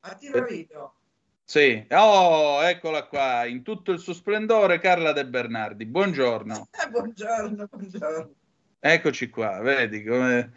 Attiro 0.00 0.44
video. 0.44 0.94
Sì, 1.48 1.86
oh, 1.90 2.60
eccola 2.64 3.04
qua, 3.04 3.44
in 3.44 3.62
tutto 3.62 3.92
il 3.92 4.00
suo 4.00 4.12
splendore, 4.12 4.80
Carla 4.80 5.12
De 5.12 5.24
Bernardi. 5.24 5.86
Buongiorno. 5.86 6.66
Eh, 6.72 6.88
buongiorno, 6.90 7.68
buongiorno. 7.70 8.34
Eccoci 8.80 9.30
qua, 9.30 9.60
vedi 9.60 10.02
come 10.02 10.52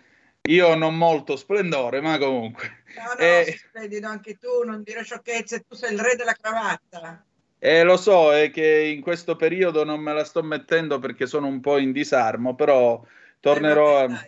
io 0.49 0.73
non 0.73 0.97
molto 0.97 1.35
splendore, 1.35 2.01
ma 2.01 2.17
comunque. 2.17 2.81
No, 2.95 3.03
no, 3.13 3.19
Eh. 3.19 3.55
splendido 3.67 4.07
anche 4.07 4.39
tu, 4.39 4.63
non 4.65 4.81
dire 4.81 5.03
sciocchezze, 5.03 5.59
tu 5.59 5.75
sei 5.75 5.93
il 5.93 5.99
re 5.99 6.15
della 6.15 6.33
cravatta. 6.33 7.23
Eh, 7.59 7.83
lo 7.83 7.95
so, 7.95 8.33
è 8.33 8.49
che 8.49 8.91
in 8.91 9.01
questo 9.01 9.35
periodo 9.35 9.83
non 9.83 9.99
me 9.99 10.11
la 10.13 10.23
sto 10.23 10.41
mettendo 10.41 10.97
perché 10.97 11.27
sono 11.27 11.45
un 11.45 11.59
po' 11.59 11.77
in 11.77 11.91
disarmo, 11.91 12.55
però 12.55 12.99
tornerò 13.39 14.05
a, 14.05 14.27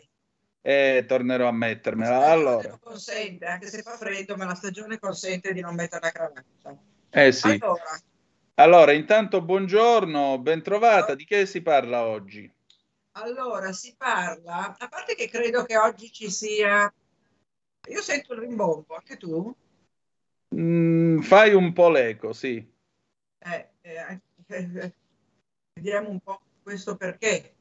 eh, 0.61 1.05
tornerò 1.07 1.47
a 1.47 1.51
mettermela. 1.51 2.25
Allora, 2.25 2.69
Lo 2.69 2.79
consente, 2.79 3.45
anche 3.45 3.67
se 3.67 3.81
fa 3.81 3.97
freddo, 3.97 4.35
ma 4.35 4.45
la 4.45 4.55
stagione 4.55 4.99
consente 4.99 5.53
di 5.53 5.61
non 5.61 5.75
mettere 5.75 6.01
la 6.01 6.11
cravatta. 6.11 6.77
eh 7.09 7.31
sì. 7.31 7.47
Allora, 7.61 8.01
Allora, 8.55 8.91
intanto 8.91 9.41
buongiorno, 9.41 10.37
bentrovata. 10.39 11.15
Di 11.15 11.25
che 11.25 11.45
si 11.45 11.61
parla 11.61 12.05
oggi? 12.05 12.51
allora, 13.13 13.73
si 13.73 13.93
parla, 13.97 14.75
a 14.77 14.87
parte 14.87 15.15
che 15.15 15.27
credo 15.27 15.63
che 15.65 15.77
oggi 15.77 16.11
ci 16.11 16.29
sia, 16.29 16.91
io 17.89 18.01
sento 18.01 18.33
il 18.33 18.39
rimbombo, 18.39 18.95
anche 18.95 19.17
tu? 19.17 19.53
Mm, 20.55 21.19
fai 21.21 21.53
un 21.53 21.73
po' 21.73 21.89
l'eco, 21.89 22.33
sì. 22.33 22.65
Eh, 23.39 23.69
eh, 23.81 24.21
eh, 24.47 24.93
vediamo 25.73 26.09
un 26.09 26.19
po' 26.19 26.39
questo 26.63 26.95
perché. 26.95 27.55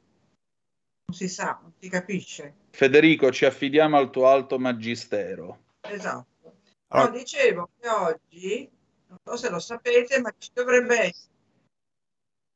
Non 1.10 1.18
si 1.18 1.28
sa, 1.28 1.58
non 1.60 1.72
si 1.76 1.88
capisce. 1.88 2.54
Federico, 2.70 3.32
ci 3.32 3.44
affidiamo 3.44 3.96
al 3.96 4.10
tuo 4.10 4.28
alto 4.28 4.60
magistero. 4.60 5.58
Esatto. 5.80 6.58
Allora- 6.86 7.10
No, 7.10 7.18
dicevo 7.18 7.70
che 7.80 7.88
oggi, 7.88 8.70
non 9.08 9.18
so 9.24 9.36
se 9.36 9.50
lo 9.50 9.58
sapete, 9.58 10.20
ma 10.20 10.32
ci 10.38 10.50
dovrebbe 10.52 10.94
essere. 11.00 11.28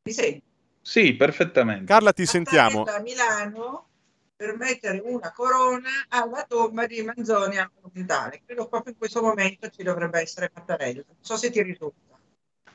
Mi 0.04 0.12
senti? 0.12 0.42
Sì, 0.80 1.14
perfettamente. 1.16 1.86
Carla, 1.86 2.12
ti 2.12 2.26
sentiamo. 2.26 2.84
Da 2.84 3.00
Milano 3.00 3.88
per 4.36 4.56
mettere 4.56 5.00
una 5.04 5.32
corona 5.32 5.88
alla 6.10 6.44
tomba 6.44 6.86
di 6.86 7.02
Manzoni 7.02 7.56
Montale. 7.92 8.40
Credo 8.46 8.68
proprio 8.68 8.92
in 8.92 8.98
questo 8.98 9.20
momento 9.20 9.68
ci 9.68 9.82
dovrebbe 9.82 10.20
essere 10.20 10.48
Mattarella. 10.54 11.02
Non 11.04 11.16
so 11.18 11.36
se 11.36 11.50
ti 11.50 11.60
risulta. 11.60 12.13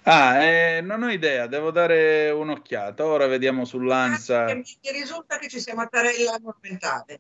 Ah, 0.04 0.42
eh, 0.44 0.82
non 0.82 1.04
ho 1.04 1.10
idea, 1.12 1.46
devo 1.48 1.72
dare 1.72 2.30
un'occhiata. 2.32 3.06
Ora 3.06 3.28
vediamo 3.28 3.66
sull'Ansa. 3.66 4.46
Che 4.46 4.56
mi 4.56 4.92
risulta 4.92 5.38
che 5.38 5.50
ci 5.50 5.60
sia 5.60 5.76
Mattarella 5.76 6.40
monumentale, 6.42 7.20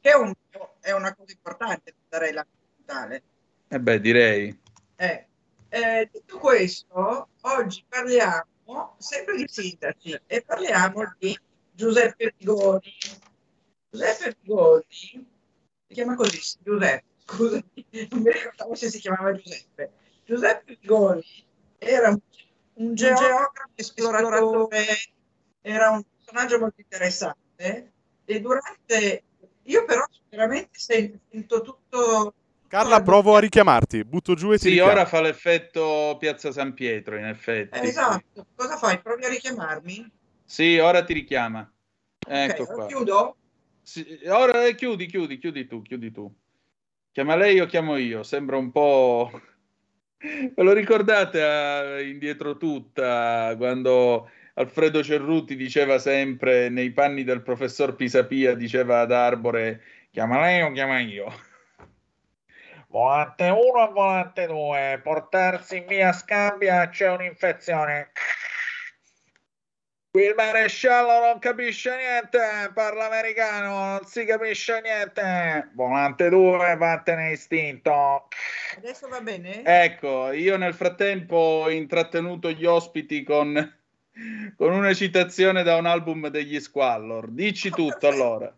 che 0.00 0.10
è, 0.10 0.14
un- 0.16 0.32
è 0.80 0.92
una 0.92 1.14
cosa 1.14 1.32
importante, 1.32 1.94
Mattarella 2.02 2.44
monumentale. 2.50 3.22
Eh 3.68 3.80
beh, 3.80 4.00
direi. 4.00 4.60
Eh, 4.96 5.26
Eh, 5.68 6.08
detto 6.10 6.38
questo, 6.38 7.28
oggi 7.42 7.84
parliamo 7.88 8.94
sempre 8.98 9.36
di 9.36 9.46
sindaci 9.48 10.18
e 10.26 10.40
parliamo 10.42 11.14
di 11.18 11.36
Giuseppe 11.72 12.32
Vigoni. 12.38 12.94
Giuseppe 13.90 14.36
Vigoni, 14.40 14.86
si 14.88 15.26
chiama 15.92 16.14
così, 16.14 16.40
Giuseppe, 16.62 17.04
scusami, 17.26 17.86
non 18.10 18.20
mi 18.22 18.30
ricordavo 18.32 18.74
se 18.74 18.88
si 18.90 19.00
chiamava 19.00 19.32
Giuseppe. 19.34 19.90
Giuseppe 20.24 20.78
Vigoni 20.80 21.44
era 21.78 22.08
un, 22.08 22.18
un 22.74 22.94
geografo 22.94 23.52
esploratore, 23.74 24.84
era 25.60 25.90
un 25.90 26.02
personaggio 26.16 26.58
molto 26.58 26.80
interessante 26.80 27.92
e 28.24 28.40
durante... 28.40 29.22
Io 29.68 29.84
però 29.84 30.04
veramente 30.28 30.78
sento, 30.78 31.18
sento 31.30 31.60
tutto... 31.60 32.34
Carla, 32.68 33.02
provo 33.02 33.36
a 33.36 33.40
richiamarti, 33.40 34.04
butto 34.04 34.34
giù 34.34 34.52
e 34.52 34.58
ti 34.58 34.64
Sì, 34.64 34.68
richiamo. 34.70 34.90
ora 34.90 35.06
fa 35.06 35.20
l'effetto 35.20 36.16
Piazza 36.18 36.52
San 36.52 36.74
Pietro, 36.74 37.16
in 37.16 37.24
effetti. 37.24 37.78
Eh, 37.78 37.88
esatto, 37.88 38.46
cosa 38.54 38.76
fai? 38.76 39.00
Provi 39.00 39.24
a 39.24 39.28
richiamarmi? 39.28 40.10
Sì, 40.44 40.78
ora 40.78 41.04
ti 41.04 41.12
richiama. 41.12 41.68
Ecco 42.28 42.62
Ok, 42.62 42.74
qua. 42.74 42.86
chiudo? 42.86 43.36
Sì, 43.82 44.20
ora 44.26 44.70
chiudi, 44.72 45.06
chiudi, 45.06 45.38
chiudi 45.38 45.66
tu, 45.66 45.82
chiudi 45.82 46.10
tu. 46.10 46.32
Chiama 47.12 47.36
lei 47.36 47.60
o 47.60 47.66
chiamo 47.66 47.96
io? 47.96 48.22
Sembra 48.22 48.56
un 48.56 48.70
po'... 48.70 49.30
Ve 50.18 50.62
lo 50.62 50.72
ricordate 50.72 51.42
a 51.42 52.00
Indietro 52.00 52.56
tutta, 52.56 53.54
quando 53.58 54.30
Alfredo 54.54 55.02
Cerruti 55.02 55.56
diceva 55.56 55.98
sempre 55.98 56.70
nei 56.70 56.90
panni 56.92 57.22
del 57.22 57.42
professor 57.42 57.94
Pisapia, 57.94 58.54
diceva 58.54 59.00
ad 59.00 59.12
Arbore, 59.12 59.82
chiama 60.10 60.40
lei 60.40 60.62
o 60.62 60.72
chiama 60.72 61.00
io? 61.00 61.26
Volante 62.88 63.44
1 63.50 63.58
e 63.58 63.92
volante 63.92 64.46
2, 64.46 65.00
portarsi 65.02 65.84
via 65.86 66.12
Scambia 66.12 66.88
c'è 66.88 67.10
un'infezione. 67.10 68.12
Qui 70.16 70.24
il 70.24 70.34
maresciallo 70.34 71.26
non 71.26 71.38
capisce 71.38 71.94
niente, 71.94 72.70
parla 72.72 73.04
americano, 73.04 73.90
non 73.90 74.06
si 74.06 74.24
capisce 74.24 74.80
niente. 74.80 75.68
Volante 75.74 76.30
2, 76.30 76.74
vattene 76.78 77.32
istinto. 77.32 78.26
Adesso 78.78 79.08
va 79.08 79.20
bene? 79.20 79.62
Ecco, 79.62 80.32
io 80.32 80.56
nel 80.56 80.72
frattempo 80.72 81.36
ho 81.36 81.70
intrattenuto 81.70 82.50
gli 82.50 82.64
ospiti 82.64 83.24
con, 83.24 83.52
con 84.56 84.72
una 84.72 84.94
citazione 84.94 85.62
da 85.62 85.76
un 85.76 85.84
album 85.84 86.28
degli 86.28 86.58
Squallor. 86.60 87.28
Dici 87.28 87.68
tutto 87.68 88.08
allora. 88.08 88.50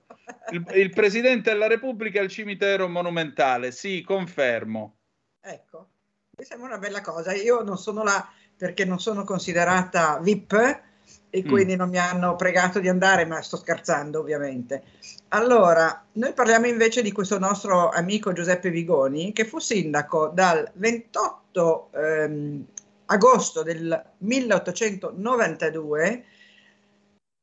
Il, 0.52 0.64
il 0.74 0.90
Presidente 0.90 1.50
della 1.50 1.66
Repubblica 1.66 2.20
al 2.20 2.28
cimitero 2.28 2.86
monumentale, 2.86 3.72
sì, 3.72 4.04
confermo. 4.06 4.98
Ecco, 5.40 5.88
mi 6.36 6.44
sembra 6.44 6.68
una 6.68 6.78
bella 6.78 7.00
cosa. 7.00 7.32
Io 7.32 7.62
non 7.64 7.78
sono 7.78 8.04
là 8.04 8.30
perché 8.56 8.84
non 8.84 9.00
sono 9.00 9.24
considerata 9.24 10.20
VIP 10.22 10.86
e 11.30 11.42
Mm. 11.44 11.48
quindi 11.48 11.76
non 11.76 11.88
mi 11.88 11.98
hanno 11.98 12.36
pregato 12.36 12.80
di 12.80 12.88
andare, 12.88 13.24
ma 13.24 13.40
sto 13.42 13.56
scherzando 13.56 14.20
ovviamente. 14.20 14.82
Allora, 15.28 16.04
noi 16.12 16.32
parliamo 16.32 16.66
invece 16.66 17.02
di 17.02 17.12
questo 17.12 17.38
nostro 17.38 17.90
amico 17.90 18.32
Giuseppe 18.32 18.70
Vigoni, 18.70 19.32
che 19.32 19.44
fu 19.44 19.58
sindaco 19.58 20.28
dal 20.28 20.68
28 20.74 21.90
ehm, 21.92 22.64
agosto 23.06 23.62
del 23.62 24.02
1892 24.18 26.24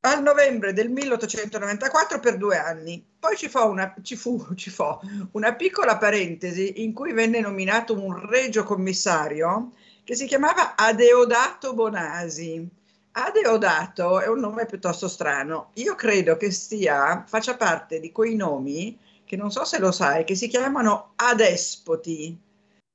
al 0.00 0.22
novembre 0.22 0.72
del 0.72 0.90
1894 0.90 2.20
per 2.20 2.36
due 2.36 2.58
anni. 2.58 3.04
Poi 3.18 3.36
ci, 3.36 3.48
fa 3.48 3.64
una, 3.64 3.94
ci, 4.02 4.16
fu, 4.16 4.44
ci 4.54 4.70
fu 4.70 4.84
una 5.32 5.54
piccola 5.54 5.96
parentesi 5.96 6.82
in 6.82 6.92
cui 6.92 7.12
venne 7.12 7.40
nominato 7.40 7.94
un 7.94 8.28
regio 8.28 8.62
commissario 8.62 9.72
che 10.04 10.14
si 10.14 10.26
chiamava 10.26 10.76
Adeodato 10.76 11.74
Bonasi. 11.74 12.75
Adeodato 13.18 14.20
è 14.20 14.28
un 14.28 14.40
nome 14.40 14.66
piuttosto 14.66 15.08
strano. 15.08 15.70
Io 15.74 15.94
credo 15.94 16.36
che 16.36 16.50
stia, 16.50 17.24
faccia 17.26 17.56
parte 17.56 17.98
di 17.98 18.12
quei 18.12 18.36
nomi 18.36 18.98
che 19.24 19.36
non 19.36 19.50
so 19.50 19.64
se 19.64 19.78
lo 19.78 19.90
sai, 19.90 20.24
che 20.24 20.34
si 20.34 20.48
chiamano 20.48 21.12
adespoti, 21.16 22.38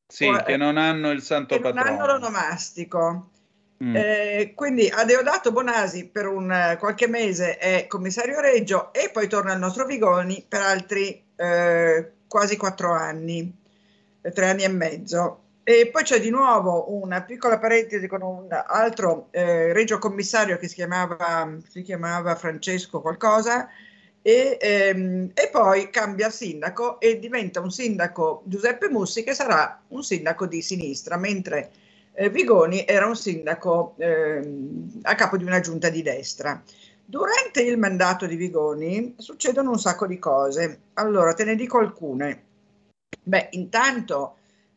Sì, 0.07 0.27
O- 0.27 0.43
che 0.43 0.57
non 0.57 0.77
hanno 0.77 1.10
il 1.10 1.22
santo 1.23 1.56
che 1.56 1.61
non 1.61 1.77
hanno 1.77 1.98
patrono. 1.98 2.14
l'onomastico. 2.14 3.30
Mm. 3.84 3.95
Eh, 3.95 4.52
quindi 4.56 4.88
Adeodato 4.89 5.52
Bonasi 5.52 6.06
per 6.07 6.27
un 6.27 6.52
eh, 6.52 6.77
qualche 6.77 7.07
mese 7.07 7.57
è 7.57 7.88
commissario 7.88 8.39
Reggio 8.39 8.93
e 8.93 9.10
poi 9.11 9.27
torna 9.27 9.53
al 9.53 9.60
nostro 9.60 9.88
Vigoni 9.88 10.45
per 10.48 10.61
altri 10.61 11.23
eh, 11.35 12.11
quasi 12.27 12.57
quattro 12.57 12.91
anni, 12.93 13.52
eh, 14.22 14.31
tre 14.31 14.49
anni 14.49 14.64
e 14.64 14.68
mezzo. 14.69 15.39
E 15.63 15.89
poi 15.91 16.03
c'è 16.03 16.19
di 16.19 16.31
nuovo 16.31 16.91
una 16.91 17.21
piccola 17.21 17.59
parentesi 17.59 18.07
con 18.07 18.23
un 18.23 18.47
altro 18.49 19.27
eh, 19.29 19.71
Reggio 19.73 19.99
commissario 19.99 20.57
che 20.57 20.67
si 20.67 20.73
chiamava, 20.73 21.55
si 21.67 21.83
chiamava 21.83 22.35
Francesco 22.35 22.99
qualcosa 22.99 23.69
e, 24.23 24.57
ehm, 24.59 25.31
e 25.33 25.49
poi 25.51 25.91
cambia 25.91 26.31
sindaco 26.31 26.99
e 26.99 27.19
diventa 27.19 27.59
un 27.59 27.71
sindaco 27.71 28.41
Giuseppe 28.45 28.89
Mussi 28.89 29.23
che 29.23 29.35
sarà 29.35 29.79
un 29.89 30.03
sindaco 30.03 30.47
di 30.47 30.63
sinistra, 30.63 31.15
mentre 31.17 31.71
eh, 32.13 32.29
Vigoni 32.29 32.83
era 32.88 33.05
un 33.05 33.15
sindaco 33.15 33.93
ehm, 33.97 35.01
a 35.03 35.13
capo 35.13 35.38
di 35.38 35.43
una 35.43 35.59
giunta 35.59 35.89
di 35.89 36.01
destra. 36.01 36.61
Durante 37.05 37.61
il 37.61 37.77
mandato 37.77 38.25
di 38.25 38.35
Vigoni 38.35 39.13
succedono 39.17 39.71
un 39.71 39.79
sacco 39.79 40.07
di 40.07 40.17
cose. 40.17 40.79
Allora, 40.93 41.33
te 41.33 41.43
ne 41.43 41.55
dico 41.55 41.77
alcune. 41.77 42.43
Beh, 43.23 43.49
intanto, 43.51 44.35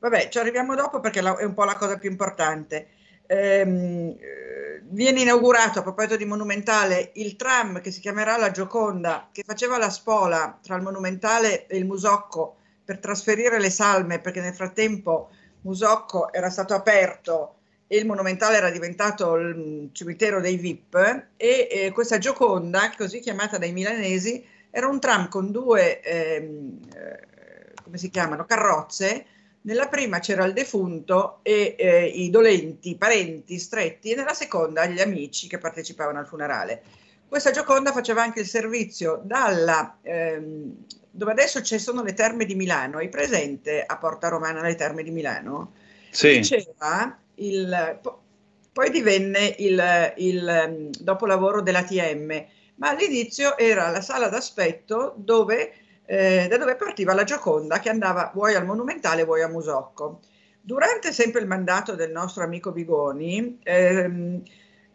vabbè, 0.09 0.29
ci 0.29 0.39
arriviamo 0.39 0.75
dopo 0.75 1.01
perché 1.01 1.21
è 1.21 1.45
un 1.45 1.55
po' 1.55 1.65
la 1.65 1.77
cosa 1.77 1.97
più 1.97 2.11
importante. 2.11 2.89
Ehm, 3.27 4.15
eh, 4.21 4.83
viene 4.83 5.23
inaugurato 5.23 5.79
a 5.79 5.83
proposito 5.83 6.17
di 6.17 6.27
Monumentale 6.27 7.13
il 7.15 7.37
tram 7.37 7.81
che 7.81 7.91
si 7.91 8.01
chiamerà 8.01 8.37
La 8.37 8.51
Gioconda, 8.51 9.31
che 9.33 9.43
faceva 9.47 9.79
la 9.79 9.89
spola 9.89 10.59
tra 10.63 10.77
il 10.77 10.83
Monumentale 10.83 11.67
e 11.67 11.79
il 11.79 11.87
Musocco 11.87 12.57
per 12.85 12.99
trasferire 12.99 13.59
le 13.59 13.71
salme, 13.71 14.21
perché 14.21 14.43
nel 14.43 14.55
frattempo 14.55 15.31
Musocco 15.63 16.31
era 16.35 16.51
stato 16.51 16.75
aperto 16.75 17.55
e 17.87 17.97
il 17.97 18.05
Monumentale 18.05 18.59
era 18.59 18.69
diventato 18.69 19.37
il 19.37 19.89
cimitero 19.93 20.39
dei 20.39 20.59
VIP 20.59 21.29
e 21.39 21.69
eh, 21.71 21.93
questa 21.93 22.19
Gioconda, 22.19 22.93
così 22.95 23.21
chiamata 23.21 23.57
dai 23.57 23.73
milanesi, 23.73 24.45
era 24.71 24.87
un 24.87 25.01
tram 25.01 25.29
con 25.29 25.51
due, 25.51 26.03
ehm, 26.03 26.81
eh, 26.95 27.73
come 27.83 27.97
si 27.97 28.11
chiamano, 28.11 28.45
carrozze. 28.45 29.25
Nella 29.67 29.89
prima 29.89 30.19
c'era 30.19 30.45
il 30.45 30.53
defunto 30.53 31.39
e 31.43 31.75
eh, 31.79 32.07
i 32.07 32.29
dolenti, 32.29 32.91
i 32.91 32.97
parenti 32.97 33.59
stretti, 33.59 34.11
e 34.11 34.15
nella 34.15 34.35
seconda 34.35 34.85
gli 34.85 35.01
amici 35.01 35.49
che 35.49 35.57
partecipavano 35.57 36.19
al 36.19 36.27
funerale. 36.27 36.83
Questa 37.27 37.51
Gioconda 37.51 37.91
faceva 37.91 38.23
anche 38.23 38.41
il 38.41 38.47
servizio 38.47 39.23
dalla, 39.25 39.99
ehm, 40.03 40.85
dove 41.11 41.33
adesso 41.33 41.63
ci 41.63 41.79
sono 41.79 42.03
le 42.03 42.13
terme 42.13 42.45
di 42.45 42.55
Milano, 42.55 42.99
hai 42.99 43.09
presente 43.09 43.83
a 43.83 43.97
Porta 43.97 44.29
Romana 44.29 44.61
le 44.61 44.75
terme 44.75 45.03
di 45.03 45.11
Milano? 45.11 45.73
Sì. 46.11 46.41
Diceva 46.41 47.19
il, 47.37 47.99
po- 48.03 48.23
poi 48.71 48.91
divenne 48.91 49.55
il, 49.59 50.13
il 50.19 50.47
ehm, 50.47 50.91
dopolavoro 50.91 51.63
dell'ATM, 51.63 52.47
ma 52.77 52.91
all'inizio 52.91 53.57
era 53.57 53.89
la 53.89 54.03
sala 54.03 54.29
d'aspetto 54.29 55.15
dove, 55.17 55.73
eh, 56.07 56.47
da 56.49 56.57
dove 56.59 56.77
partiva 56.77 57.15
la 57.15 57.25
Gioconda 57.25 57.79
che 57.81 57.89
andava 57.91 58.31
vuoi 58.35 58.55
al 58.55 58.67
Monumentale, 58.67 59.25
vuoi 59.25 59.43
a 59.43 59.49
Musocco. 59.49 60.21
Durante 60.61 61.13
sempre 61.13 61.41
il 61.41 61.47
mandato 61.47 61.95
del 61.95 62.11
nostro 62.11 62.43
amico 62.43 62.73
Vigoni, 62.73 63.59
ehm, 63.63 64.43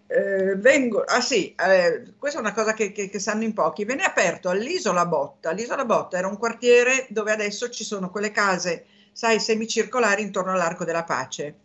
eh, 0.07 0.55
vengo, 0.55 1.01
ah 1.03 1.21
sì, 1.21 1.53
eh, 1.55 2.13
questa 2.17 2.39
è 2.39 2.41
una 2.41 2.53
cosa 2.53 2.73
che, 2.73 2.91
che- 2.91 3.09
che 3.09 3.19
sanno 3.19 3.43
in 3.43 3.53
pochi, 3.53 3.85
venne 3.85 4.03
aperto 4.03 4.49
all'Isola 4.49 5.05
Botta. 5.05 5.51
L'Isola 5.51 5.85
Botta 5.85 6.17
era 6.17 6.27
un 6.27 6.37
quartiere 6.37 7.05
dove 7.09 7.31
adesso 7.31 7.69
ci 7.69 7.83
sono 7.83 8.09
quelle 8.09 8.31
case, 8.31 8.85
sai, 9.11 9.39
semicircolari 9.39 10.21
intorno 10.23 10.51
all'Arco 10.53 10.83
della 10.85 11.03
Pace. 11.03 11.57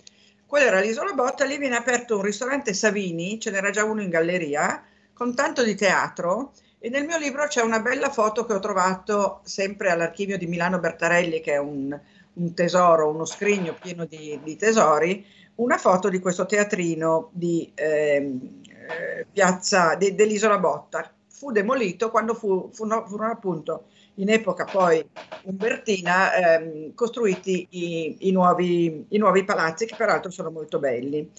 Quella 0.46 0.66
era 0.66 0.80
l'Isola 0.80 1.12
Botta, 1.12 1.44
lì 1.44 1.56
viene 1.58 1.76
aperto 1.76 2.16
un 2.16 2.22
ristorante 2.22 2.74
Savini, 2.74 3.40
ce 3.40 3.50
n'era 3.50 3.70
già 3.70 3.84
uno 3.84 4.02
in 4.02 4.10
galleria, 4.10 4.84
con 5.14 5.34
tanto 5.34 5.62
di 5.62 5.74
teatro 5.74 6.52
e 6.84 6.90
nel 6.90 7.06
mio 7.06 7.16
libro 7.16 7.46
c'è 7.46 7.62
una 7.62 7.80
bella 7.80 8.10
foto 8.10 8.44
che 8.44 8.52
ho 8.52 8.58
trovato 8.58 9.40
sempre 9.44 9.88
all'archivio 9.88 10.36
di 10.36 10.46
Milano 10.46 10.80
Bertarelli, 10.80 11.40
che 11.40 11.54
è 11.54 11.56
un, 11.56 11.98
un 12.34 12.52
tesoro, 12.52 13.08
uno 13.08 13.24
scrigno 13.24 13.74
pieno 13.80 14.04
di, 14.04 14.38
di 14.42 14.54
tesori, 14.56 15.24
una 15.54 15.78
foto 15.78 16.10
di 16.10 16.18
questo 16.18 16.44
teatrino 16.44 17.30
di 17.32 17.72
ehm, 17.74 18.60
eh, 18.66 19.26
piazza 19.32 19.94
de- 19.94 20.14
dell'Isola 20.14 20.58
Botta. 20.58 21.10
Fu 21.26 21.52
demolito 21.52 22.10
quando 22.10 22.34
fu, 22.34 22.68
furono, 22.70 23.06
furono 23.06 23.32
appunto 23.32 23.84
in 24.16 24.28
epoca 24.28 24.66
poi 24.66 25.02
umbertina 25.44 26.34
ehm, 26.34 26.92
costruiti 26.92 27.66
i, 27.70 28.28
i 28.28 28.30
nuovi, 28.30 29.06
i 29.08 29.16
nuovi 29.16 29.42
palazzi 29.44 29.86
che 29.86 29.94
peraltro 29.96 30.30
sono 30.30 30.50
molto 30.50 30.78
belli. 30.78 31.30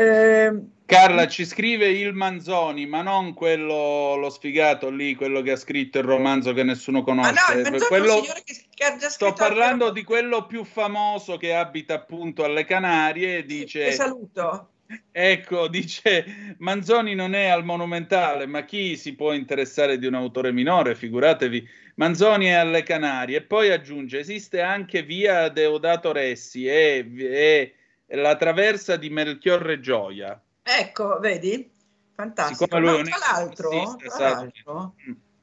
Eh, 0.00 0.52
Carla 0.86 1.26
ci 1.26 1.44
scrive 1.44 1.88
il 1.88 2.12
Manzoni, 2.12 2.86
ma 2.86 3.02
non 3.02 3.34
quello, 3.34 4.14
lo 4.14 4.30
sfigato 4.30 4.90
lì, 4.90 5.16
quello 5.16 5.42
che 5.42 5.50
ha 5.50 5.56
scritto 5.56 5.98
il 5.98 6.04
romanzo 6.04 6.52
che 6.52 6.62
nessuno 6.62 7.02
conosce. 7.02 7.52
ah 7.52 7.68
no, 7.68 7.78
Quello- 7.88 8.20
che, 8.44 8.54
che 8.72 9.08
sto 9.08 9.32
parlando 9.32 9.90
di 9.90 10.04
quello 10.04 10.46
più 10.46 10.62
famoso 10.64 11.36
che 11.36 11.52
abita 11.52 11.94
appunto 11.94 12.44
alle 12.44 12.64
Canarie. 12.64 13.44
Dice, 13.44 13.86
Che 13.86 13.92
saluto. 13.92 14.70
ecco, 15.10 15.66
dice 15.68 16.54
Manzoni 16.58 17.16
non 17.16 17.34
è 17.34 17.48
al 17.48 17.64
Monumentale, 17.64 18.46
ma 18.46 18.64
chi 18.64 18.96
si 18.96 19.16
può 19.16 19.32
interessare 19.32 19.98
di 19.98 20.06
un 20.06 20.14
autore 20.14 20.52
minore? 20.52 20.94
Figuratevi, 20.94 21.68
Manzoni 21.96 22.46
è 22.46 22.52
alle 22.52 22.84
Canarie. 22.84 23.38
E 23.38 23.42
poi 23.42 23.70
aggiunge: 23.72 24.20
esiste 24.20 24.60
anche 24.60 25.02
via 25.02 25.48
Deodato 25.48 26.12
Ressi 26.12 26.66
e, 26.68 27.04
e 27.18 27.72
la 28.16 28.36
traversa 28.36 28.96
di 28.96 29.10
Melchiorre 29.10 29.80
Gioia. 29.80 30.40
Ecco, 30.62 31.18
vedi? 31.18 31.70
Fantastico. 32.14 32.64
Siccome 32.64 32.80
lui 32.80 33.00
un 33.00 33.04
tra 33.06 33.18
l'altro, 33.32 33.70
economista, 33.70 34.16
tra 34.16 34.28
l'altro, 34.30 34.94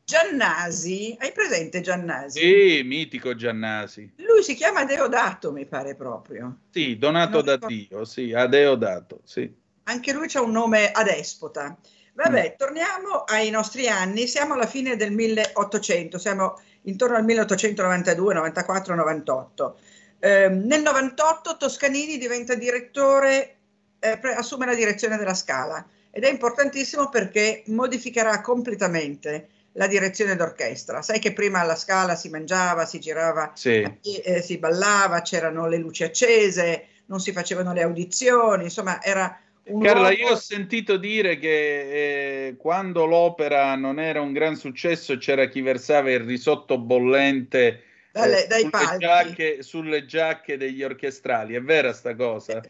Giannasi, 0.03 1.15
hai 1.19 1.31
presente 1.31 1.81
Giannasi? 1.81 2.39
Sì, 2.39 2.83
mitico 2.83 3.35
Giannasi. 3.35 4.13
Lui 4.17 4.43
si 4.43 4.53
chiama 4.53 4.85
Deodato, 4.85 5.51
mi 5.51 5.65
pare 5.65 5.95
proprio. 5.95 6.59
Sì, 6.69 6.97
donato 6.97 7.37
Non 7.37 7.45
da 7.45 7.53
ricordo. 7.53 7.75
Dio, 7.75 8.05
sì, 8.05 8.33
a 8.33 8.45
Deodato, 8.47 9.21
sì. 9.23 9.51
Anche 9.83 10.13
lui 10.13 10.27
c'ha 10.27 10.41
un 10.41 10.51
nome 10.51 10.91
adespota. 10.91 11.77
Vabbè, 12.13 12.51
Mm. 12.53 12.57
torniamo 12.57 13.23
ai 13.25 13.49
nostri 13.49 13.87
anni. 13.87 14.27
Siamo 14.27 14.53
alla 14.53 14.67
fine 14.67 14.95
del 14.95 15.11
1800, 15.11 16.17
siamo 16.17 16.59
intorno 16.83 17.17
al 17.17 17.23
1892, 17.25 18.33
94, 18.33 18.95
98. 18.95 19.77
Ehm, 20.25 20.65
nel 20.65 20.81
98 20.81 21.55
Toscanini 21.55 22.17
diventa 22.17 22.55
direttore, 22.55 23.57
eh, 23.99 24.19
assume 24.35 24.65
la 24.65 24.73
direzione 24.73 25.17
della 25.17 25.35
Scala 25.35 25.85
ed 26.09 26.23
è 26.23 26.31
importantissimo 26.31 27.09
perché 27.09 27.61
modificherà 27.67 28.41
completamente 28.41 29.49
la 29.73 29.85
direzione 29.85 30.35
d'orchestra. 30.35 31.03
Sai 31.03 31.19
che 31.19 31.31
prima 31.31 31.59
alla 31.59 31.75
Scala 31.75 32.15
si 32.15 32.29
mangiava, 32.29 32.85
si 32.85 32.99
girava 32.99 33.51
Sì. 33.53 33.87
eh, 34.23 34.41
si 34.41 34.57
ballava, 34.57 35.21
c'erano 35.21 35.67
le 35.67 35.77
luci 35.77 36.03
accese, 36.03 36.87
non 37.05 37.19
si 37.19 37.31
facevano 37.31 37.71
le 37.71 37.83
audizioni, 37.83 38.63
insomma 38.63 39.03
era 39.03 39.39
un 39.65 39.81
Carla, 39.81 40.11
io 40.11 40.31
ho 40.31 40.35
sentito 40.35 40.97
dire 40.97 41.37
che 41.37 42.47
eh, 42.47 42.55
quando 42.57 43.05
l'opera 43.05 43.75
non 43.75 43.99
era 43.99 44.21
un 44.21 44.31
gran 44.31 44.55
successo 44.55 45.17
c'era 45.17 45.49
chi 45.49 45.61
versava 45.61 46.11
il 46.11 46.19
risotto 46.21 46.79
bollente 46.79 47.81
Dalle- 48.15 48.45
eh, 48.45 48.47
dai 48.47 48.59
sulle, 48.61 48.71
palchi. 48.71 48.97
giacche, 48.97 49.63
sulle 49.63 50.05
giacche 50.05 50.57
degli 50.57 50.81
orchestrali. 50.81 51.53
È 51.53 51.61
vera 51.61 51.91
sta 51.91 52.15
cosa? 52.15 52.61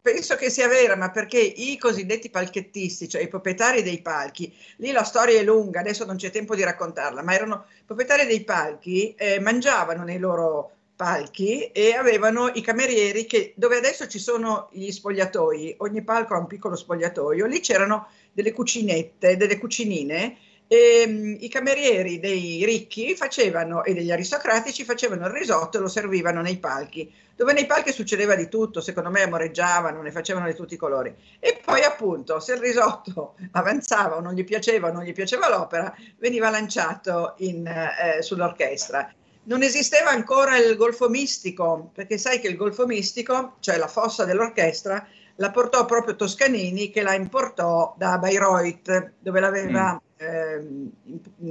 Penso 0.00 0.36
che 0.36 0.48
sia 0.48 0.68
vera, 0.68 0.96
ma 0.96 1.10
perché 1.10 1.38
i 1.38 1.76
cosiddetti 1.76 2.30
palchettisti, 2.30 3.06
cioè 3.06 3.20
i 3.20 3.28
proprietari 3.28 3.82
dei 3.82 4.00
palchi, 4.00 4.54
lì 4.76 4.92
la 4.92 5.02
storia 5.02 5.38
è 5.38 5.42
lunga, 5.42 5.80
adesso 5.80 6.06
non 6.06 6.16
c'è 6.16 6.30
tempo 6.30 6.54
di 6.54 6.62
raccontarla, 6.62 7.22
ma 7.22 7.34
erano 7.34 7.66
proprietari 7.84 8.24
dei 8.24 8.42
palchi, 8.42 9.14
eh, 9.16 9.38
mangiavano 9.40 10.02
nei 10.04 10.18
loro 10.18 10.70
palchi 10.96 11.64
e 11.72 11.92
avevano 11.92 12.50
i 12.54 12.62
camerieri 12.62 13.26
che 13.26 13.52
dove 13.56 13.76
adesso 13.76 14.06
ci 14.06 14.18
sono 14.18 14.70
gli 14.72 14.90
spogliatoi, 14.90 15.74
ogni 15.78 16.02
palco 16.02 16.34
ha 16.34 16.38
un 16.38 16.46
piccolo 16.46 16.74
spogliatoio, 16.74 17.44
lì 17.44 17.60
c'erano 17.60 18.08
delle 18.32 18.52
cucinette, 18.52 19.36
delle 19.36 19.58
cucinine 19.58 20.38
e 20.68 21.06
mh, 21.06 21.36
i 21.40 21.48
camerieri 21.48 22.18
dei 22.18 22.64
ricchi 22.64 23.14
facevano 23.14 23.84
e 23.84 23.94
degli 23.94 24.10
aristocratici 24.10 24.84
facevano 24.84 25.26
il 25.26 25.32
risotto 25.32 25.78
e 25.78 25.80
lo 25.80 25.88
servivano 25.88 26.40
nei 26.40 26.58
palchi 26.58 27.12
dove 27.36 27.52
nei 27.52 27.66
palchi 27.66 27.92
succedeva 27.92 28.34
di 28.34 28.48
tutto, 28.48 28.80
secondo 28.80 29.10
me 29.10 29.22
amoreggiavano, 29.22 30.00
ne 30.00 30.10
facevano 30.10 30.46
di 30.46 30.54
tutti 30.54 30.74
i 30.74 30.78
colori. 30.78 31.14
E 31.38 31.60
poi 31.62 31.82
appunto, 31.82 32.40
se 32.40 32.54
il 32.54 32.60
risotto 32.60 33.34
avanzava 33.52 34.16
o 34.16 34.20
non 34.20 34.32
gli 34.32 34.42
piaceva 34.42 34.88
o 34.88 34.92
non 34.92 35.04
gli 35.04 35.12
piaceva 35.12 35.50
l'opera, 35.50 35.94
veniva 36.18 36.48
lanciato 36.48 37.34
in, 37.38 37.66
eh, 37.66 38.22
sull'orchestra. 38.22 39.12
Non 39.44 39.62
esisteva 39.62 40.10
ancora 40.10 40.56
il 40.56 40.74
golfo 40.76 41.10
mistico, 41.10 41.90
perché 41.92 42.16
sai 42.16 42.40
che 42.40 42.48
il 42.48 42.56
golfo 42.56 42.86
mistico, 42.86 43.56
cioè 43.60 43.76
la 43.76 43.86
fossa 43.86 44.24
dell'orchestra, 44.24 45.06
la 45.36 45.50
portò 45.50 45.84
proprio 45.84 46.16
Toscanini 46.16 46.90
che 46.90 47.02
la 47.02 47.12
importò 47.12 47.94
da 47.98 48.16
Bayreuth, 48.16 49.12
dove 49.18 49.40
l'aveva, 49.40 50.00
ehm, 50.16 50.90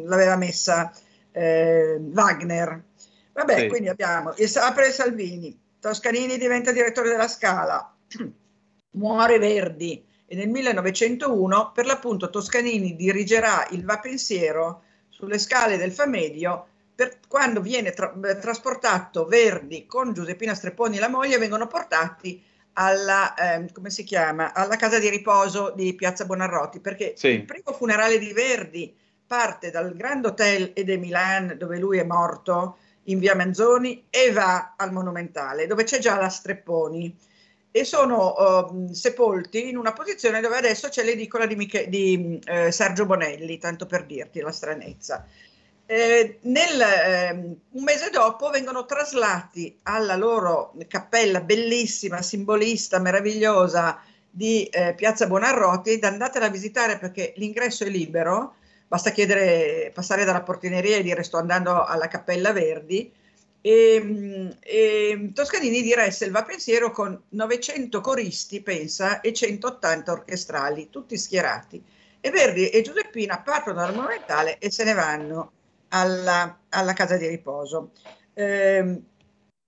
l'aveva 0.05 0.35
messa 0.35 0.91
eh, 1.31 1.99
Wagner. 1.99 2.83
Vabbè, 3.33 3.59
Sì. 3.59 3.67
quindi 3.67 3.89
abbiamo 3.89 4.33
il 4.37 4.51
apre 4.57 4.91
Salvini, 4.91 5.57
Toscanini 5.79 6.37
diventa 6.37 6.71
direttore 6.71 7.09
della 7.09 7.27
Scala, 7.27 7.93
muore 8.91 9.37
Verdi 9.39 10.03
e 10.25 10.35
nel 10.35 10.49
1901 10.49 11.71
per 11.73 11.85
l'appunto 11.85 12.29
Toscanini 12.29 12.95
dirigerà 12.95 13.67
il 13.71 13.83
Va 13.83 13.99
Pensiero 13.99 14.83
sulle 15.09 15.37
scale 15.37 15.77
del 15.77 15.91
Famedio 15.91 16.67
per 16.95 17.19
quando 17.27 17.61
viene 17.61 17.91
tra- 17.91 18.13
eh, 18.23 18.39
trasportato 18.39 19.25
Verdi 19.25 19.85
con 19.85 20.13
Giuseppina 20.13 20.55
Strepponi 20.55 20.97
e 20.97 20.99
la 20.99 21.09
moglie 21.09 21.37
vengono 21.37 21.67
portati 21.67 22.41
alla, 22.77 23.33
come 23.73 23.89
si 23.89 24.03
chiama, 24.03 24.53
alla 24.53 24.75
casa 24.75 24.99
di 24.99 25.09
riposo 25.09 25.71
di 25.75 25.93
Piazza 25.95 26.25
Bonarroti 26.25 26.79
perché 26.79 27.13
Sì. 27.15 27.27
il 27.29 27.45
primo 27.45 27.71
funerale 27.73 28.17
di 28.19 28.33
Verdi 28.33 28.93
parte 29.25 29.71
dal 29.71 29.95
Grand 29.95 30.25
Hotel 30.25 30.71
de 30.73 30.97
Milan 30.97 31.55
dove 31.57 31.79
lui 31.79 31.97
è 31.97 32.03
morto 32.03 32.77
in 33.03 33.19
via 33.19 33.35
Manzoni 33.35 34.05
e 34.09 34.31
va 34.31 34.73
al 34.77 34.91
Monumentale 34.91 35.67
dove 35.67 35.83
c'è 35.83 35.99
già 35.99 36.17
la 36.17 36.29
Strepponi 36.29 37.15
e 37.71 37.83
sono 37.83 38.35
ehm, 38.69 38.91
sepolti 38.91 39.67
in 39.67 39.75
una 39.75 39.91
posizione 39.91 40.39
dove 40.39 40.55
adesso 40.55 40.87
c'è 40.87 41.03
l'edicola 41.03 41.45
di, 41.45 41.55
Miche- 41.57 41.89
di, 41.89 42.39
eh, 42.45 42.71
Sergio 42.71 43.05
Bonelli, 43.05 43.57
tanto 43.57 43.85
per 43.85 44.05
dirti 44.05 44.39
la 44.39 44.53
stranezza. 44.53 45.25
Eh, 45.87 46.39
nel, 46.41 46.81
ehm, 46.81 47.55
un 47.71 47.83
mese 47.83 48.09
dopo 48.09 48.49
vengono 48.49 48.85
traslati 48.85 49.77
alla 49.83 50.15
loro 50.15 50.73
cappella 50.87 51.41
bellissima, 51.41 52.23
simbolista, 52.23 52.97
meravigliosa 52.99 54.01
di 54.27 54.65
eh, 54.65 54.95
Piazza 54.95 55.27
Buonarroti 55.27 55.99
andatela 56.01 56.47
a 56.47 56.49
visitare 56.49 56.97
perché 56.97 57.33
l'ingresso 57.37 57.83
è 57.83 57.89
libero, 57.89 58.55
basta 58.87 59.11
chiedere, 59.11 59.91
passare 59.93 60.25
dalla 60.25 60.41
portineria 60.41 60.97
e 60.97 61.03
dire 61.03 61.21
sto 61.23 61.37
andando 61.37 61.83
alla 61.83 62.07
Cappella 62.07 62.51
Verdi. 62.51 63.11
E, 63.61 64.01
mm, 64.03 64.49
e 64.59 65.31
Toscanini 65.33 65.81
diresse 65.83 66.25
il 66.25 66.31
Va 66.31 66.43
Pensiero 66.43 66.91
con 66.91 67.19
900 67.29 68.01
coristi, 68.01 68.61
pensa, 68.61 69.21
e 69.21 69.33
180 69.33 70.11
orchestrali, 70.11 70.89
tutti 70.89 71.15
schierati. 71.17 71.83
E 72.19 72.29
Verdi 72.31 72.69
e 72.69 72.81
Giuseppina 72.81 73.39
partono 73.41 73.81
dal 73.81 73.93
Monumentale 73.93 74.57
e 74.57 74.71
se 74.71 74.83
ne 74.83 74.93
vanno 74.93 75.51
alla, 75.89 76.59
alla 76.69 76.93
casa 76.93 77.17
di 77.17 77.27
riposo. 77.27 77.91
Ehm, 78.33 79.03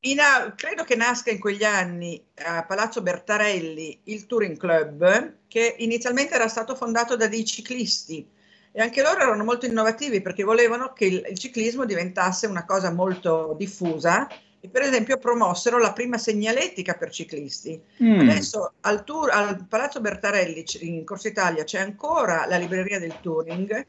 in 0.01 0.17
credo 0.55 0.83
che 0.83 0.95
nasca 0.95 1.31
in 1.31 1.39
quegli 1.39 1.63
anni 1.63 2.23
a 2.45 2.63
Palazzo 2.63 3.01
Bertarelli 3.01 4.01
il 4.03 4.25
Touring 4.25 4.57
Club, 4.57 5.33
che 5.47 5.75
inizialmente 5.79 6.35
era 6.35 6.47
stato 6.47 6.75
fondato 6.75 7.15
da 7.15 7.27
dei 7.27 7.43
ciclisti 7.43 8.25
e 8.71 8.81
anche 8.81 9.01
loro 9.01 9.21
erano 9.21 9.43
molto 9.43 9.65
innovativi 9.65 10.21
perché 10.21 10.43
volevano 10.43 10.93
che 10.93 11.05
il, 11.05 11.25
il 11.29 11.37
ciclismo 11.37 11.83
diventasse 11.83 12.45
una 12.45 12.63
cosa 12.63 12.91
molto 12.91 13.55
diffusa 13.57 14.27
e 14.59 14.69
per 14.69 14.83
esempio 14.83 15.17
promossero 15.17 15.79
la 15.79 15.93
prima 15.93 16.19
segnaletica 16.19 16.93
per 16.93 17.09
ciclisti. 17.09 17.81
Mm. 18.03 18.19
Adesso 18.19 18.73
al, 18.81 19.03
tour, 19.03 19.31
al 19.31 19.65
Palazzo 19.67 19.99
Bertarelli 19.99 20.63
in 20.81 21.03
Corso 21.05 21.27
Italia 21.27 21.63
c'è 21.63 21.79
ancora 21.79 22.45
la 22.45 22.57
libreria 22.57 22.99
del 22.99 23.19
Touring, 23.19 23.85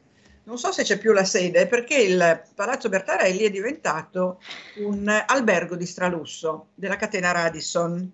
non 0.49 0.57
so 0.57 0.71
se 0.71 0.81
c'è 0.81 0.97
più 0.97 1.13
la 1.13 1.23
sede 1.23 1.67
perché 1.67 1.95
il 1.95 2.43
Palazzo 2.55 2.89
Bertarelli 2.89 3.43
è 3.43 3.51
diventato 3.51 4.41
un 4.77 5.07
albergo 5.07 5.75
di 5.75 5.85
stralusso 5.85 6.69
della 6.73 6.95
catena 6.95 7.31
Radisson. 7.31 8.11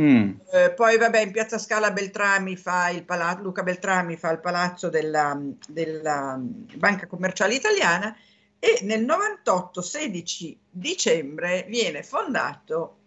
Mm. 0.00 0.30
Eh, 0.52 0.70
poi 0.70 0.96
vabbè 0.96 1.20
in 1.20 1.32
piazza 1.32 1.58
Scala 1.58 1.90
Beltrami 1.90 2.56
fa 2.56 2.88
il 2.88 3.02
palazzo, 3.02 3.42
Luca 3.42 3.64
Beltrami 3.64 4.16
fa 4.16 4.30
il 4.30 4.38
palazzo 4.38 4.88
della, 4.88 5.38
della 5.68 6.40
Banca 6.40 7.06
Commerciale 7.06 7.54
Italiana 7.54 8.16
e 8.60 8.78
nel 8.84 9.04
98, 9.04 9.82
16 9.82 10.58
dicembre, 10.70 11.66
viene 11.68 12.04
fondato 12.04 12.98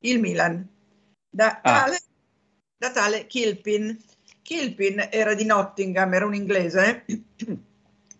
il 0.00 0.18
Milan 0.18 0.68
da 1.30 1.60
Ah. 1.62 1.84
tale, 1.84 2.00
da 2.76 2.90
tale 2.90 3.26
Kilpin. 3.28 3.96
Kilpin 4.42 5.06
era 5.12 5.34
di 5.34 5.44
Nottingham, 5.44 6.12
era 6.12 6.26
un 6.26 6.34
inglese 6.34 7.04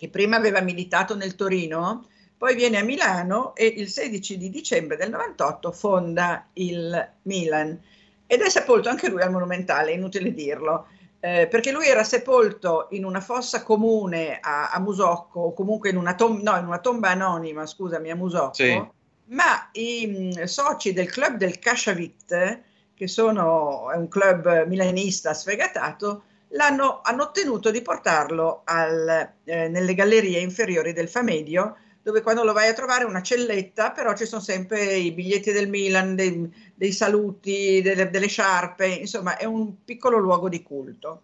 che 0.01 0.09
prima 0.09 0.37
aveva 0.37 0.63
militato 0.63 1.15
nel 1.15 1.35
Torino, 1.35 2.07
poi 2.39 2.55
viene 2.55 2.79
a 2.79 2.83
Milano 2.83 3.55
e 3.55 3.67
il 3.67 3.89
16 3.91 4.39
di 4.39 4.49
dicembre 4.49 4.97
del 4.97 5.11
98 5.11 5.73
fonda 5.73 6.47
il 6.55 7.11
Milan 7.25 7.79
ed 8.27 8.41
è 8.41 8.49
sepolto 8.49 8.89
anche 8.89 9.11
lui 9.11 9.21
al 9.21 9.31
Monumentale, 9.31 9.93
inutile 9.93 10.33
dirlo, 10.33 10.87
eh, 11.21 11.47
perché 11.51 11.71
lui 11.71 11.87
era 11.87 12.03
sepolto 12.03 12.87
in 12.93 13.05
una 13.05 13.21
fossa 13.21 13.63
comune 13.63 14.39
a, 14.41 14.71
a 14.71 14.81
Musocco, 14.81 15.41
o 15.41 15.53
comunque 15.53 15.91
in 15.91 15.99
una, 15.99 16.15
tom- 16.15 16.41
no, 16.41 16.57
in 16.57 16.65
una 16.65 16.79
tomba 16.79 17.11
anonima, 17.11 17.67
scusami, 17.67 18.11
a 18.11 18.17
Musocco, 18.17 18.55
Sì. 18.55 18.83
ma 19.27 19.69
i 19.73 20.07
mh, 20.35 20.45
soci 20.45 20.95
del 20.95 21.11
club 21.11 21.37
del 21.37 21.59
Casciavit, 21.59 22.61
che 22.95 23.07
sono, 23.07 23.91
è 23.91 23.97
un 23.97 24.09
club 24.09 24.65
milanista 24.67 25.35
sfegatato, 25.35 26.23
l'hanno, 26.51 27.01
hanno 27.03 27.25
ottenuto 27.25 27.71
di 27.71 27.83
portarlo 27.83 28.63
al, 28.65 29.33
eh, 29.45 29.69
nelle 29.69 29.95
gallerie 29.95 30.41
inferiori 30.41 30.93
del 30.93 31.09
Famedio, 31.09 31.77
dove 32.03 32.23
quando 32.23 32.45
lo 32.45 32.53
vai 32.53 32.69
a 32.69 32.73
trovare 32.73 33.05
è 33.05 33.07
una 33.07 33.23
celletta, 33.23 33.91
però 33.91 34.15
ci 34.15 34.25
sono 34.25 34.41
sempre 34.41 34.95
i 34.95 35.13
biglietti 35.13 35.53
del 35.53 35.69
Milan, 35.69 36.15
dei, 36.15 36.51
dei 36.75 36.93
saluti, 36.93 37.81
delle, 37.83 38.09
delle, 38.09 38.27
sciarpe, 38.27 38.87
insomma 38.87 39.37
è 39.37 39.45
un 39.45 39.85
piccolo 39.85 40.19
luogo 40.19 40.49
di 40.49 40.63
culto. 40.63 41.23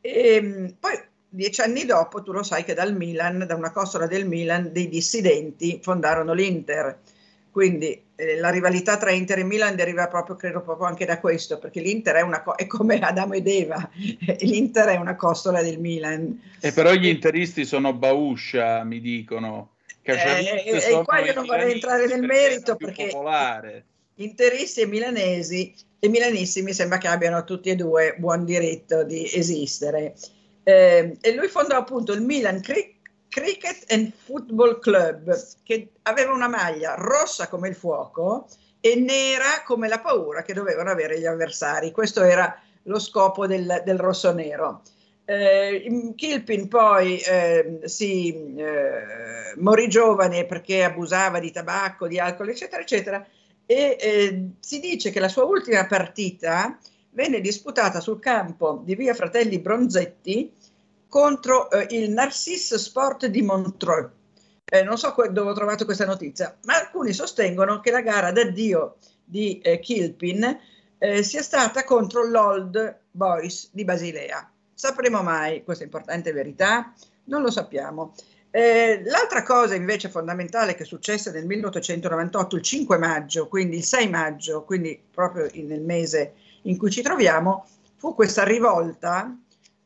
E, 0.00 0.34
ehm, 0.34 0.76
poi 0.78 1.00
dieci 1.28 1.62
anni 1.62 1.86
dopo 1.86 2.22
tu 2.22 2.32
lo 2.32 2.42
sai 2.42 2.62
che 2.62 2.74
dal 2.74 2.94
Milan, 2.94 3.44
da 3.46 3.54
una 3.54 3.72
costola 3.72 4.06
del 4.06 4.26
Milan, 4.26 4.70
dei 4.70 4.88
dissidenti 4.88 5.80
fondarono 5.82 6.34
l'Inter. 6.34 6.98
Quindi 7.50 8.02
la 8.38 8.50
rivalità 8.50 8.96
tra 8.96 9.10
Inter 9.10 9.40
e 9.40 9.44
Milan 9.44 9.74
deriva 9.74 10.08
proprio, 10.08 10.36
credo, 10.36 10.60
proprio 10.62 10.86
anche 10.86 11.04
da 11.04 11.18
questo, 11.18 11.58
perché 11.58 11.80
l'Inter 11.80 12.16
è, 12.16 12.20
una 12.22 12.42
è 12.56 12.66
come 12.66 12.98
Adamo 12.98 13.34
ed 13.34 13.46
Eva, 13.46 13.88
l'Inter 14.40 14.88
è 14.88 14.96
una 14.96 15.16
costola 15.16 15.62
del 15.62 15.78
Milan. 15.78 16.40
E 16.60 16.72
però 16.72 16.92
gli 16.92 17.06
interisti 17.06 17.64
sono 17.64 17.92
bauscia, 17.92 18.84
mi 18.84 19.00
dicono. 19.00 19.70
Eh, 20.02 20.64
e, 20.66 20.76
e 20.76 21.02
qua 21.04 21.20
io 21.20 21.32
non 21.32 21.46
vorrei 21.46 21.72
entrare 21.72 22.06
nel 22.06 22.22
merito 22.22 22.74
perché 22.74 23.06
popolare. 23.06 23.84
interisti 24.16 24.80
e 24.80 24.86
milanesi 24.86 25.72
e 26.00 26.08
milanissimi 26.08 26.66
mi 26.66 26.72
sembra 26.72 26.98
che 26.98 27.06
abbiano 27.06 27.44
tutti 27.44 27.70
e 27.70 27.76
due 27.76 28.16
buon 28.18 28.44
diritto 28.44 29.04
di 29.04 29.30
esistere. 29.32 30.14
Eh, 30.64 31.16
e 31.20 31.34
lui 31.34 31.46
fondò 31.46 31.76
appunto 31.76 32.12
il 32.12 32.22
Milan 32.22 32.60
Cric- 32.60 33.01
Cricket 33.32 33.90
and 33.90 34.12
Football 34.14 34.78
Club, 34.78 35.34
che 35.62 35.92
aveva 36.02 36.34
una 36.34 36.48
maglia 36.48 36.96
rossa 36.96 37.48
come 37.48 37.68
il 37.68 37.74
fuoco 37.74 38.46
e 38.78 38.94
nera 38.94 39.62
come 39.64 39.88
la 39.88 40.00
paura 40.00 40.42
che 40.42 40.52
dovevano 40.52 40.90
avere 40.90 41.18
gli 41.18 41.24
avversari. 41.24 41.92
Questo 41.92 42.22
era 42.22 42.54
lo 42.82 42.98
scopo 42.98 43.46
del, 43.46 43.80
del 43.86 43.98
rosso-nero. 43.98 44.82
Eh, 45.24 46.12
Kilpin 46.14 46.68
poi 46.68 47.20
eh, 47.20 47.80
si 47.84 48.54
eh, 48.54 49.54
morì 49.56 49.88
giovane 49.88 50.44
perché 50.44 50.84
abusava 50.84 51.38
di 51.38 51.50
tabacco, 51.50 52.06
di 52.06 52.18
alcol, 52.18 52.50
eccetera, 52.50 52.82
eccetera, 52.82 53.26
e 53.64 53.96
eh, 53.98 54.48
si 54.60 54.78
dice 54.78 55.10
che 55.10 55.20
la 55.20 55.28
sua 55.28 55.44
ultima 55.44 55.86
partita 55.86 56.78
venne 57.12 57.40
disputata 57.40 58.00
sul 58.00 58.20
campo 58.20 58.82
di 58.84 58.94
via 58.94 59.14
Fratelli 59.14 59.58
Bronzetti 59.58 60.52
contro 61.12 61.70
eh, 61.70 61.88
il 61.90 62.10
Narcisse 62.10 62.78
Sport 62.78 63.26
di 63.26 63.42
Montreux. 63.42 64.08
Eh, 64.64 64.82
non 64.82 64.96
so 64.96 65.14
dove 65.30 65.50
ho 65.50 65.52
trovato 65.52 65.84
questa 65.84 66.06
notizia, 66.06 66.56
ma 66.64 66.78
alcuni 66.78 67.12
sostengono 67.12 67.80
che 67.80 67.90
la 67.90 68.00
gara 68.00 68.32
d'addio 68.32 68.96
di 69.22 69.60
eh, 69.60 69.78
Kilpin 69.78 70.58
eh, 70.96 71.22
sia 71.22 71.42
stata 71.42 71.84
contro 71.84 72.26
l'Old 72.26 73.00
Boys 73.10 73.68
di 73.72 73.84
Basilea. 73.84 74.50
Sapremo 74.72 75.22
mai 75.22 75.62
questa 75.64 75.84
importante 75.84 76.32
verità? 76.32 76.94
Non 77.24 77.42
lo 77.42 77.50
sappiamo. 77.50 78.14
Eh, 78.50 79.02
l'altra 79.04 79.42
cosa 79.42 79.74
invece 79.74 80.08
fondamentale 80.08 80.74
che 80.74 80.84
successe 80.84 81.30
nel 81.30 81.44
1898, 81.44 82.56
il 82.56 82.62
5 82.62 82.96
maggio, 82.96 83.48
quindi 83.48 83.76
il 83.76 83.84
6 83.84 84.08
maggio, 84.08 84.64
quindi 84.64 84.98
proprio 85.12 85.46
nel 85.52 85.82
mese 85.82 86.36
in 86.62 86.78
cui 86.78 86.90
ci 86.90 87.02
troviamo, 87.02 87.66
fu 87.96 88.14
questa 88.14 88.44
rivolta 88.44 89.36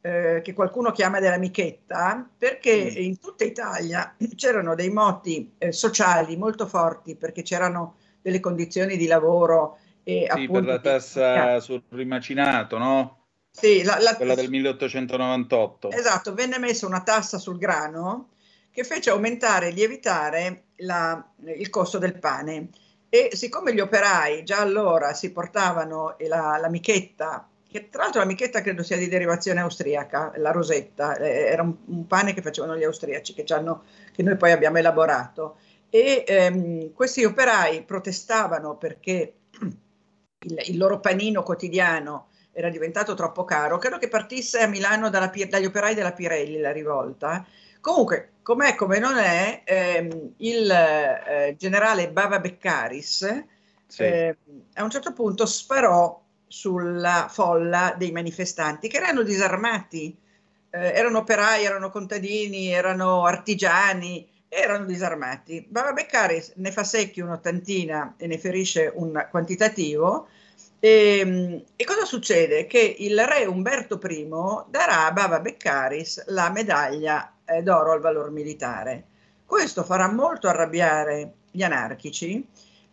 eh, 0.06 0.40
che 0.40 0.52
qualcuno 0.52 0.92
chiama 0.92 1.18
della 1.18 1.36
michetta, 1.36 2.28
perché 2.38 2.70
in 2.70 3.18
tutta 3.18 3.42
Italia 3.42 4.14
c'erano 4.36 4.76
dei 4.76 4.90
moti 4.90 5.54
eh, 5.58 5.72
sociali 5.72 6.36
molto 6.36 6.68
forti, 6.68 7.16
perché 7.16 7.42
c'erano 7.42 7.96
delle 8.22 8.38
condizioni 8.38 8.96
di 8.96 9.06
lavoro 9.06 9.78
e 10.04 10.28
sì, 10.32 10.48
per 10.48 10.64
la 10.64 10.78
tassa 10.78 11.58
sul 11.58 11.82
rimacinato, 11.88 12.78
no? 12.78 13.24
Sì, 13.50 13.82
la, 13.82 13.98
la... 13.98 14.14
quella 14.14 14.36
del 14.36 14.48
1898. 14.48 15.90
Esatto, 15.90 16.34
venne 16.34 16.58
messa 16.58 16.86
una 16.86 17.02
tassa 17.02 17.38
sul 17.38 17.58
grano 17.58 18.28
che 18.70 18.84
fece 18.84 19.10
aumentare 19.10 19.68
e 19.68 19.72
lievitare 19.72 20.66
la, 20.76 21.32
il 21.56 21.68
costo 21.68 21.98
del 21.98 22.16
pane 22.18 22.68
e 23.08 23.30
siccome 23.32 23.74
gli 23.74 23.80
operai 23.80 24.44
già 24.44 24.60
allora 24.60 25.14
si 25.14 25.32
portavano 25.32 26.14
la, 26.28 26.58
la 26.60 26.68
michetta, 26.68 27.48
che 27.76 27.88
tra 27.90 28.04
l'altro 28.04 28.20
la 28.20 28.26
michetta 28.26 28.62
credo 28.62 28.82
sia 28.82 28.96
di 28.96 29.08
derivazione 29.08 29.60
austriaca, 29.60 30.32
la 30.36 30.50
rosetta, 30.50 31.16
eh, 31.16 31.46
era 31.46 31.62
un, 31.62 31.74
un, 31.86 32.06
pane 32.06 32.32
che 32.32 32.40
facevano 32.40 32.76
gli 32.76 32.84
austriaci 32.84 33.34
che, 33.34 33.44
che 33.44 34.22
noi 34.22 34.36
poi 34.36 34.52
abbiamo 34.52 34.78
elaborato 34.78 35.56
e 35.90 36.24
ehm, 36.26 36.92
questi 36.92 37.24
operai 37.24 37.82
protestavano 37.82 38.76
perché 38.76 39.34
il, 39.60 40.62
il, 40.66 40.76
loro 40.76 41.00
panino 41.00 41.42
quotidiano 41.42 42.28
era 42.52 42.70
diventato 42.70 43.14
troppo 43.14 43.44
caro, 43.44 43.76
credo 43.76 43.98
che 43.98 44.08
partisse 44.08 44.60
a 44.60 44.66
Milano 44.66 45.10
dalla, 45.10 45.30
dagli 45.48 45.66
operai 45.66 45.94
della 45.94 46.12
Pirelli 46.12 46.58
la 46.58 46.72
rivolta. 46.72 47.44
Comunque, 47.80 48.30
com'è 48.42 48.74
come 48.74 48.98
non 48.98 49.18
è, 49.18 49.62
ehm, 49.64 50.32
il 50.38 50.70
eh, 50.70 51.54
generale 51.58 52.10
Bava 52.10 52.40
Beccaris 52.40 53.44
sì. 53.86 54.02
eh, 54.02 54.36
a 54.74 54.82
un 54.82 54.90
certo 54.90 55.12
punto 55.12 55.46
sparò 55.46 56.24
sulla 56.46 57.28
folla 57.30 57.94
dei 57.96 58.12
manifestanti 58.12 58.88
che 58.88 58.98
erano 58.98 59.22
disarmati, 59.22 60.16
eh, 60.70 60.92
erano 60.92 61.18
operai, 61.18 61.64
erano 61.64 61.90
contadini, 61.90 62.68
erano 62.68 63.24
artigiani, 63.24 64.28
erano 64.48 64.84
disarmati. 64.84 65.66
Bava 65.68 65.92
Beccaris 65.92 66.52
ne 66.56 66.70
fa 66.70 66.84
secchi 66.84 67.20
un'ottantina 67.20 68.14
e 68.16 68.26
ne 68.26 68.38
ferisce 68.38 68.90
un 68.94 69.26
quantitativo. 69.30 70.28
E, 70.78 71.18
ehm, 71.18 71.62
e, 71.76 71.84
cosa 71.84 72.04
succede? 72.04 72.66
Che 72.66 72.96
il 72.98 73.18
re 73.24 73.44
Umberto 73.46 74.00
I 74.02 74.28
darà 74.68 75.06
a 75.06 75.12
Bava 75.12 75.40
Beccaris 75.40 76.26
la 76.26 76.50
medaglia 76.50 77.32
eh, 77.44 77.62
d'oro 77.62 77.92
al 77.92 78.00
valor 78.00 78.30
militare. 78.30 79.04
Questo 79.44 79.84
farà 79.84 80.10
molto 80.10 80.48
arrabbiare 80.48 81.32
gli 81.50 81.62
anarchici, 81.62 82.46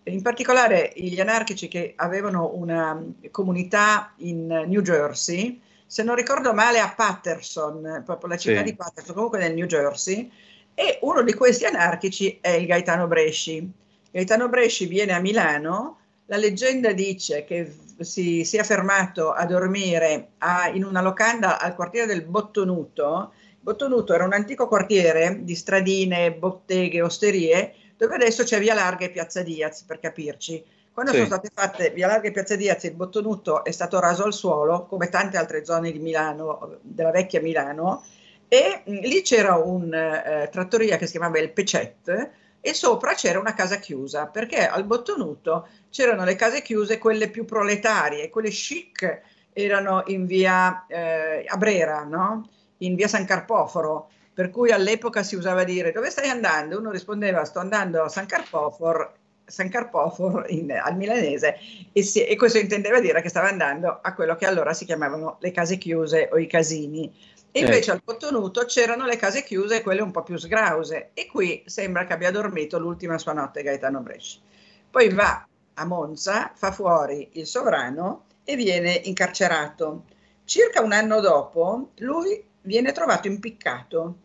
in 0.06 0.22
particolare 0.22 0.92
gli 0.96 1.20
anarchici 1.20 1.68
che 1.68 1.94
avevano 1.96 2.52
una 2.54 3.02
comunità 3.32 4.14
in 4.18 4.48
New 4.48 4.82
Jersey, 4.82 5.62
se 5.86 6.04
non 6.04 6.16
ricordo 6.16 6.54
male 6.54 6.80
a 6.80 6.94
Patterson, 6.96 8.02
proprio 8.06 8.30
la 8.30 8.38
città 8.38 8.60
sì. 8.60 8.64
di 8.64 8.76
Patterson, 8.76 9.14
comunque 9.14 9.40
nel 9.40 9.54
New 9.54 9.66
Jersey, 9.66 10.30
e 10.74 10.98
uno 11.02 11.22
di 11.22 11.34
questi 11.34 11.66
anarchici 11.66 12.40
è 12.42 12.50
il 12.50 12.66
Gaetano 12.66 13.08
Bresci. 13.08 13.72
Gaetano 14.12 14.50
Bresci 14.50 14.88
viene 14.88 15.14
a 15.14 15.20
Milano, 15.20 16.00
la 16.26 16.38
leggenda 16.38 16.94
dice 16.94 17.44
che 17.44 17.72
si 18.00 18.44
sia 18.44 18.64
fermato 18.64 19.32
a 19.32 19.46
dormire 19.46 20.30
a, 20.40 20.70
in 20.74 20.84
una 20.84 21.02
locanda 21.02 21.60
al 21.60 21.76
quartiere 21.76 22.08
del 22.08 22.24
Bottonuto. 22.24 23.34
Bottonuto 23.60 24.14
era 24.14 24.26
un 24.26 24.34
antico 24.34 24.68
quartiere 24.68 25.40
di 25.44 25.56
stradine, 25.56 26.34
botteghe, 26.34 27.02
osterie, 27.02 27.76
dove 28.04 28.16
adesso 28.16 28.44
c'è 28.44 28.60
Via 28.60 28.74
Larga 28.74 29.06
e 29.06 29.12
Piazza 29.12 29.44
Diaz, 29.44 29.84
per 29.84 29.98
capirci. 29.98 30.62
Quando 30.92 31.12
sì. 31.12 31.18
sono 31.20 31.30
state 31.30 31.50
fatte 31.54 31.90
Via 31.92 32.08
Larga 32.08 32.28
e 32.28 32.32
Piazza 32.32 32.58
Diaz, 32.58 32.84
il 32.84 32.96
Bottonuto 32.96 33.64
è 33.64 33.72
stato 33.72 33.98
raso 34.02 34.26
al 34.26 34.34
suolo, 34.34 34.86
come 34.88 35.08
tante 35.08 35.38
altre 35.38 35.64
zone 35.64 35.90
di 35.90 36.00
Milano, 36.00 36.80
della 36.82 37.12
vecchia 37.12 37.40
Milano, 37.40 38.04
e 38.50 38.82
mh, 38.84 39.00
lì 39.00 39.22
c'era 39.22 39.56
una 39.56 40.44
eh, 40.44 40.50
trattoria 40.50 40.98
che 40.98 41.06
si 41.06 41.14
chiamava 41.14 41.40
Il 41.40 41.52
Pecet, 41.52 42.30
e 42.60 42.74
sopra 42.74 43.14
c'era 43.14 43.40
una 43.40 43.54
casa 43.54 43.78
chiusa, 43.78 44.28
perché 44.28 44.68
al 44.68 44.84
Bottonuto 44.84 45.70
c'erano 45.90 46.26
le 46.26 46.36
case 46.36 46.62
chiuse, 46.62 46.98
quelle 46.98 47.30
più 47.30 47.46
proletarie, 47.46 48.30
quelle 48.30 48.50
chic 48.50 49.22
erano 49.54 50.04
in 50.08 50.26
via 50.26 50.86
eh, 50.88 51.46
Abrera, 51.48 52.04
no? 52.04 52.50
in 52.80 52.96
via 52.96 53.08
San 53.08 53.26
Carpoforo, 53.26 54.10
per 54.34 54.50
cui 54.50 54.72
all'epoca 54.72 55.22
si 55.22 55.36
usava 55.36 55.64
dire 55.64 55.92
dove 55.92 56.10
stai 56.10 56.30
andando? 56.30 56.80
Uno 56.80 56.92
rispondeva 56.92 57.46
sto 57.46 57.60
andando 57.60 58.04
a 58.04 58.10
San 58.10 58.26
Carpofor, 58.26 59.14
San 59.46 59.70
Carpofor 59.70 60.46
in, 60.50 60.72
al 60.72 60.96
milanese 60.96 61.58
e, 61.92 62.04
si, 62.04 62.24
e, 62.24 62.36
questo 62.36 62.58
intendeva 62.58 63.00
dire 63.00 63.22
che 63.22 63.30
stava 63.30 63.50
andando 63.50 64.00
a 64.02 64.14
quello 64.14 64.36
che 64.36 64.46
allora 64.46 64.74
si 64.74 64.86
chiamavano 64.86 65.38
le 65.40 65.52
case 65.52 65.78
chiuse 65.78 66.30
o 66.32 66.38
i 66.38 66.48
casini. 66.48 67.14
E 67.52 67.60
invece 67.60 67.92
eh. 67.92 67.94
al 67.94 68.02
Cottonuto 68.04 68.66
c'erano 68.66 69.06
le 69.06 69.16
case 69.16 69.44
chiuse 69.44 69.78
e 69.78 69.82
quelle 69.84 70.02
un 70.02 70.10
po' 70.10 70.24
più 70.24 70.38
sgrause 70.38 71.12
e 71.14 71.28
qui 71.28 71.62
sembra 71.68 72.06
che 72.06 72.14
abbia 72.14 72.32
dormito 72.32 72.80
l'ultima 72.80 73.20
sua 73.20 73.34
notte 73.34 73.62
Gaetano 73.62 74.00
Bresci. 74.00 74.42
Poi 74.90 75.10
va 75.10 75.48
a 75.76 75.86
Monza, 75.86 76.52
fa 76.56 76.72
fuori 76.72 77.30
il 77.34 77.46
sovrano 77.46 78.26
e 78.44 78.56
viene 78.56 79.00
incarcerato. 79.04 80.06
Circa 80.46 80.82
un 80.82 80.92
anno 80.92 81.20
dopo 81.20 81.92
lui 81.98 82.44
viene 82.64 82.92
trovato 82.92 83.28
impiccato 83.28 84.18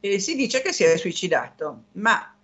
e 0.00 0.18
si 0.18 0.36
dice 0.36 0.62
che 0.62 0.72
si 0.72 0.84
è 0.84 0.96
suicidato, 0.96 1.84
ma 1.92 2.34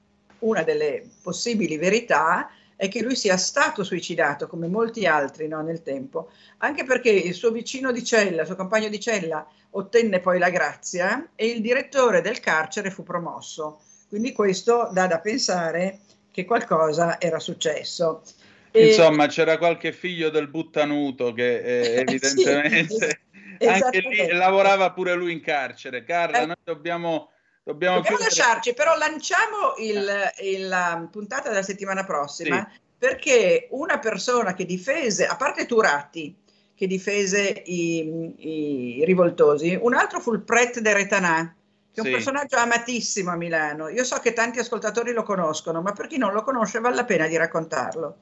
una 0.41 0.63
delle 0.63 1.09
possibili 1.23 1.77
verità 1.77 2.51
è 2.77 2.89
che 2.89 3.03
lui 3.03 3.15
sia 3.15 3.37
stato 3.37 3.85
suicidato 3.85 4.47
come 4.47 4.67
molti 4.67 5.05
altri 5.05 5.47
no, 5.47 5.61
nel 5.61 5.83
tempo, 5.83 6.31
anche 6.59 6.85
perché 6.85 7.11
il 7.11 7.35
suo 7.35 7.51
vicino 7.51 7.93
di 7.93 8.03
cella, 8.03 8.41
il 8.41 8.47
suo 8.47 8.57
compagno 8.57 8.89
di 8.89 8.99
cella, 8.99 9.47
ottenne 9.73 10.21
poi 10.21 10.39
la 10.39 10.49
grazia 10.49 11.29
e 11.35 11.49
il 11.49 11.61
direttore 11.61 12.23
del 12.23 12.41
carcere 12.41 12.91
fu 12.91 13.03
promosso. 13.03 13.81
Quindi 14.09 14.33
questo 14.33 14.89
dà 14.93 15.07
da 15.07 15.21
pensare 15.21 15.99
che 16.31 16.47
qualcosa 16.47 17.21
era 17.21 17.39
successo. 17.39 18.23
E- 18.71 18.87
Insomma, 18.87 19.27
c'era 19.27 19.59
qualche 19.59 19.93
figlio 19.93 20.31
del 20.31 20.49
buttanuto 20.49 21.35
che 21.35 21.61
eh, 21.61 22.01
evidentemente 22.01 22.87
Sì, 23.30 23.30
anche 23.67 24.01
lì 24.01 24.33
lavorava 24.33 24.93
pure 24.93 25.15
lui 25.15 25.33
in 25.33 25.41
carcere. 25.41 26.05
Carla, 26.05 26.43
Eh. 26.43 26.47
noi 26.47 26.57
dobbiamo, 26.63 27.31
dobbiamo, 27.63 27.97
Dobbiamo 27.97 28.19
lasciarci, 28.19 28.75
però 28.75 28.97
lanciamo 28.97 29.75
il- 29.79 30.33
il- 30.43 30.69
la 30.69 31.07
puntata 31.11 31.49
della 31.49 31.63
settimana 31.63 32.05
prossima 32.05 32.69
perché 32.99 33.69
una 33.71 33.99
persona 33.99 34.55
che 34.55 34.65
difese, 34.65 35.27
a 35.27 35.37
parte 35.37 35.67
Turati, 35.67 36.37
che 36.75 36.87
difese 36.87 37.63
i, 37.67 38.99
i 39.01 39.05
rivoltosi, 39.05 39.79
un 39.81 39.95
altro 39.95 40.21
fu 40.21 40.33
il 40.33 40.41
prete 40.43 40.81
de 40.81 40.93
Retanà, 40.95 41.55
che 41.93 41.97
è 41.97 42.01
un 42.01 42.07
Sì. 42.07 42.13
personaggio 42.13 42.57
amatissimo 42.57 43.31
a 43.31 43.37
Milano. 43.37 43.89
Io 43.89 44.05
so 44.05 44.17
che 44.19 44.33
tanti 44.33 44.59
ascoltatori 44.59 45.13
lo 45.13 45.23
conoscono, 45.23 45.83
ma 45.83 45.93
per 45.93 46.07
chi 46.07 46.17
non 46.19 46.33
lo 46.33 46.43
conosce 46.43 46.81
vale 46.81 46.95
la 46.95 47.05
pena 47.05 47.27
di 47.27 47.37
raccontarlo. 47.37 48.17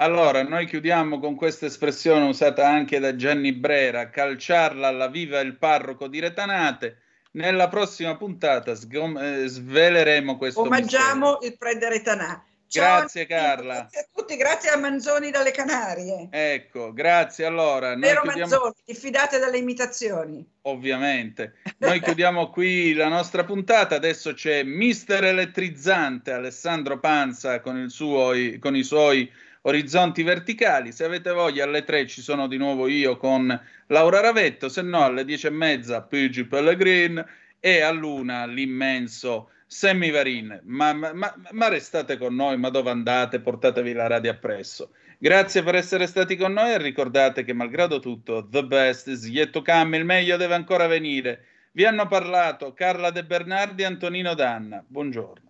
Allora, 0.00 0.42
noi 0.42 0.64
chiudiamo 0.64 1.20
con 1.20 1.34
questa 1.34 1.66
espressione 1.66 2.24
usata 2.24 2.66
anche 2.66 2.98
da 3.00 3.16
Gianni 3.16 3.52
Brera, 3.52 4.08
calciarla 4.08 4.88
alla 4.88 5.08
viva 5.08 5.40
il 5.40 5.58
parroco 5.58 6.08
di 6.08 6.20
Retanate. 6.20 7.02
Nella 7.32 7.68
prossima 7.68 8.16
puntata 8.16 8.74
sgom- 8.74 9.18
eh, 9.20 9.46
sveleremo 9.46 10.38
questo 10.38 10.62
mistero. 10.62 10.80
Omaggiamo 10.80 11.38
il 11.42 11.54
prete 11.58 11.90
Retanà. 11.90 12.42
Ciao 12.66 13.00
Grazie 13.00 13.26
Carla. 13.26 13.74
Grazie 13.74 14.00
a 14.00 14.06
tutti, 14.14 14.36
grazie 14.36 14.70
a 14.70 14.78
Manzoni 14.78 15.30
dalle 15.30 15.50
Canarie. 15.50 16.28
Ecco, 16.30 16.94
grazie. 16.94 17.44
Allora, 17.44 17.90
noi 17.90 18.00
Vero 18.00 18.22
chiudiamo... 18.22 18.50
Manzoni, 18.50 18.74
diffidate 18.86 19.38
dalle 19.38 19.58
imitazioni. 19.58 20.48
Ovviamente. 20.62 21.56
Noi 21.76 22.00
chiudiamo 22.00 22.48
qui 22.48 22.94
la 22.94 23.08
nostra 23.08 23.44
puntata. 23.44 23.96
Adesso 23.96 24.32
c'è 24.32 24.62
Mister 24.62 25.24
Elettrizzante 25.24 26.32
Alessandro 26.32 26.98
Panza 26.98 27.60
con, 27.60 27.76
il 27.76 27.90
suo, 27.90 28.32
con 28.60 28.74
i 28.74 28.82
suoi 28.82 29.30
orizzonti 29.62 30.22
verticali. 30.22 30.92
Se 30.92 31.04
avete 31.04 31.30
voglia, 31.32 31.64
alle 31.64 31.84
tre 31.84 32.06
ci 32.06 32.22
sono 32.22 32.46
di 32.46 32.56
nuovo 32.56 32.86
io 32.88 33.16
con 33.16 33.58
Laura 33.86 34.20
Ravetto, 34.20 34.68
se 34.68 34.82
no 34.82 35.04
alle 35.04 35.24
dieci 35.24 35.46
e 35.46 35.50
mezza 35.50 36.02
Pigi 36.02 36.44
Pellegrin 36.44 37.24
e 37.58 37.80
all'una 37.80 38.46
l'immenso 38.46 39.50
Sammy 39.66 40.10
Varin. 40.10 40.60
Ma, 40.64 40.92
ma- 40.92 41.12
ma- 41.12 41.34
ma 41.50 41.68
restate 41.68 42.16
con 42.16 42.34
noi, 42.34 42.56
ma 42.56 42.70
dove 42.70 42.90
andate? 42.90 43.40
Portatevi 43.40 43.92
la 43.92 44.06
radio 44.06 44.30
appresso. 44.30 44.92
Grazie 45.18 45.62
per 45.62 45.74
essere 45.74 46.06
stati 46.06 46.34
con 46.34 46.52
noi 46.52 46.72
e 46.72 46.78
ricordate 46.78 47.44
che 47.44 47.52
malgrado 47.52 48.00
tutto, 48.00 48.48
the 48.48 48.64
best 48.64 49.06
is 49.08 49.26
yet 49.26 49.50
to 49.50 49.62
come, 49.62 49.98
il 49.98 50.04
meglio 50.06 50.38
deve 50.38 50.54
ancora 50.54 50.86
venire. 50.86 51.44
Vi 51.72 51.84
hanno 51.84 52.06
parlato 52.08 52.72
Carla 52.72 53.10
De 53.10 53.24
Bernardi 53.24 53.82
e 53.82 53.84
Antonino 53.84 54.34
Danna. 54.34 54.82
Buongiorno. 54.84 55.49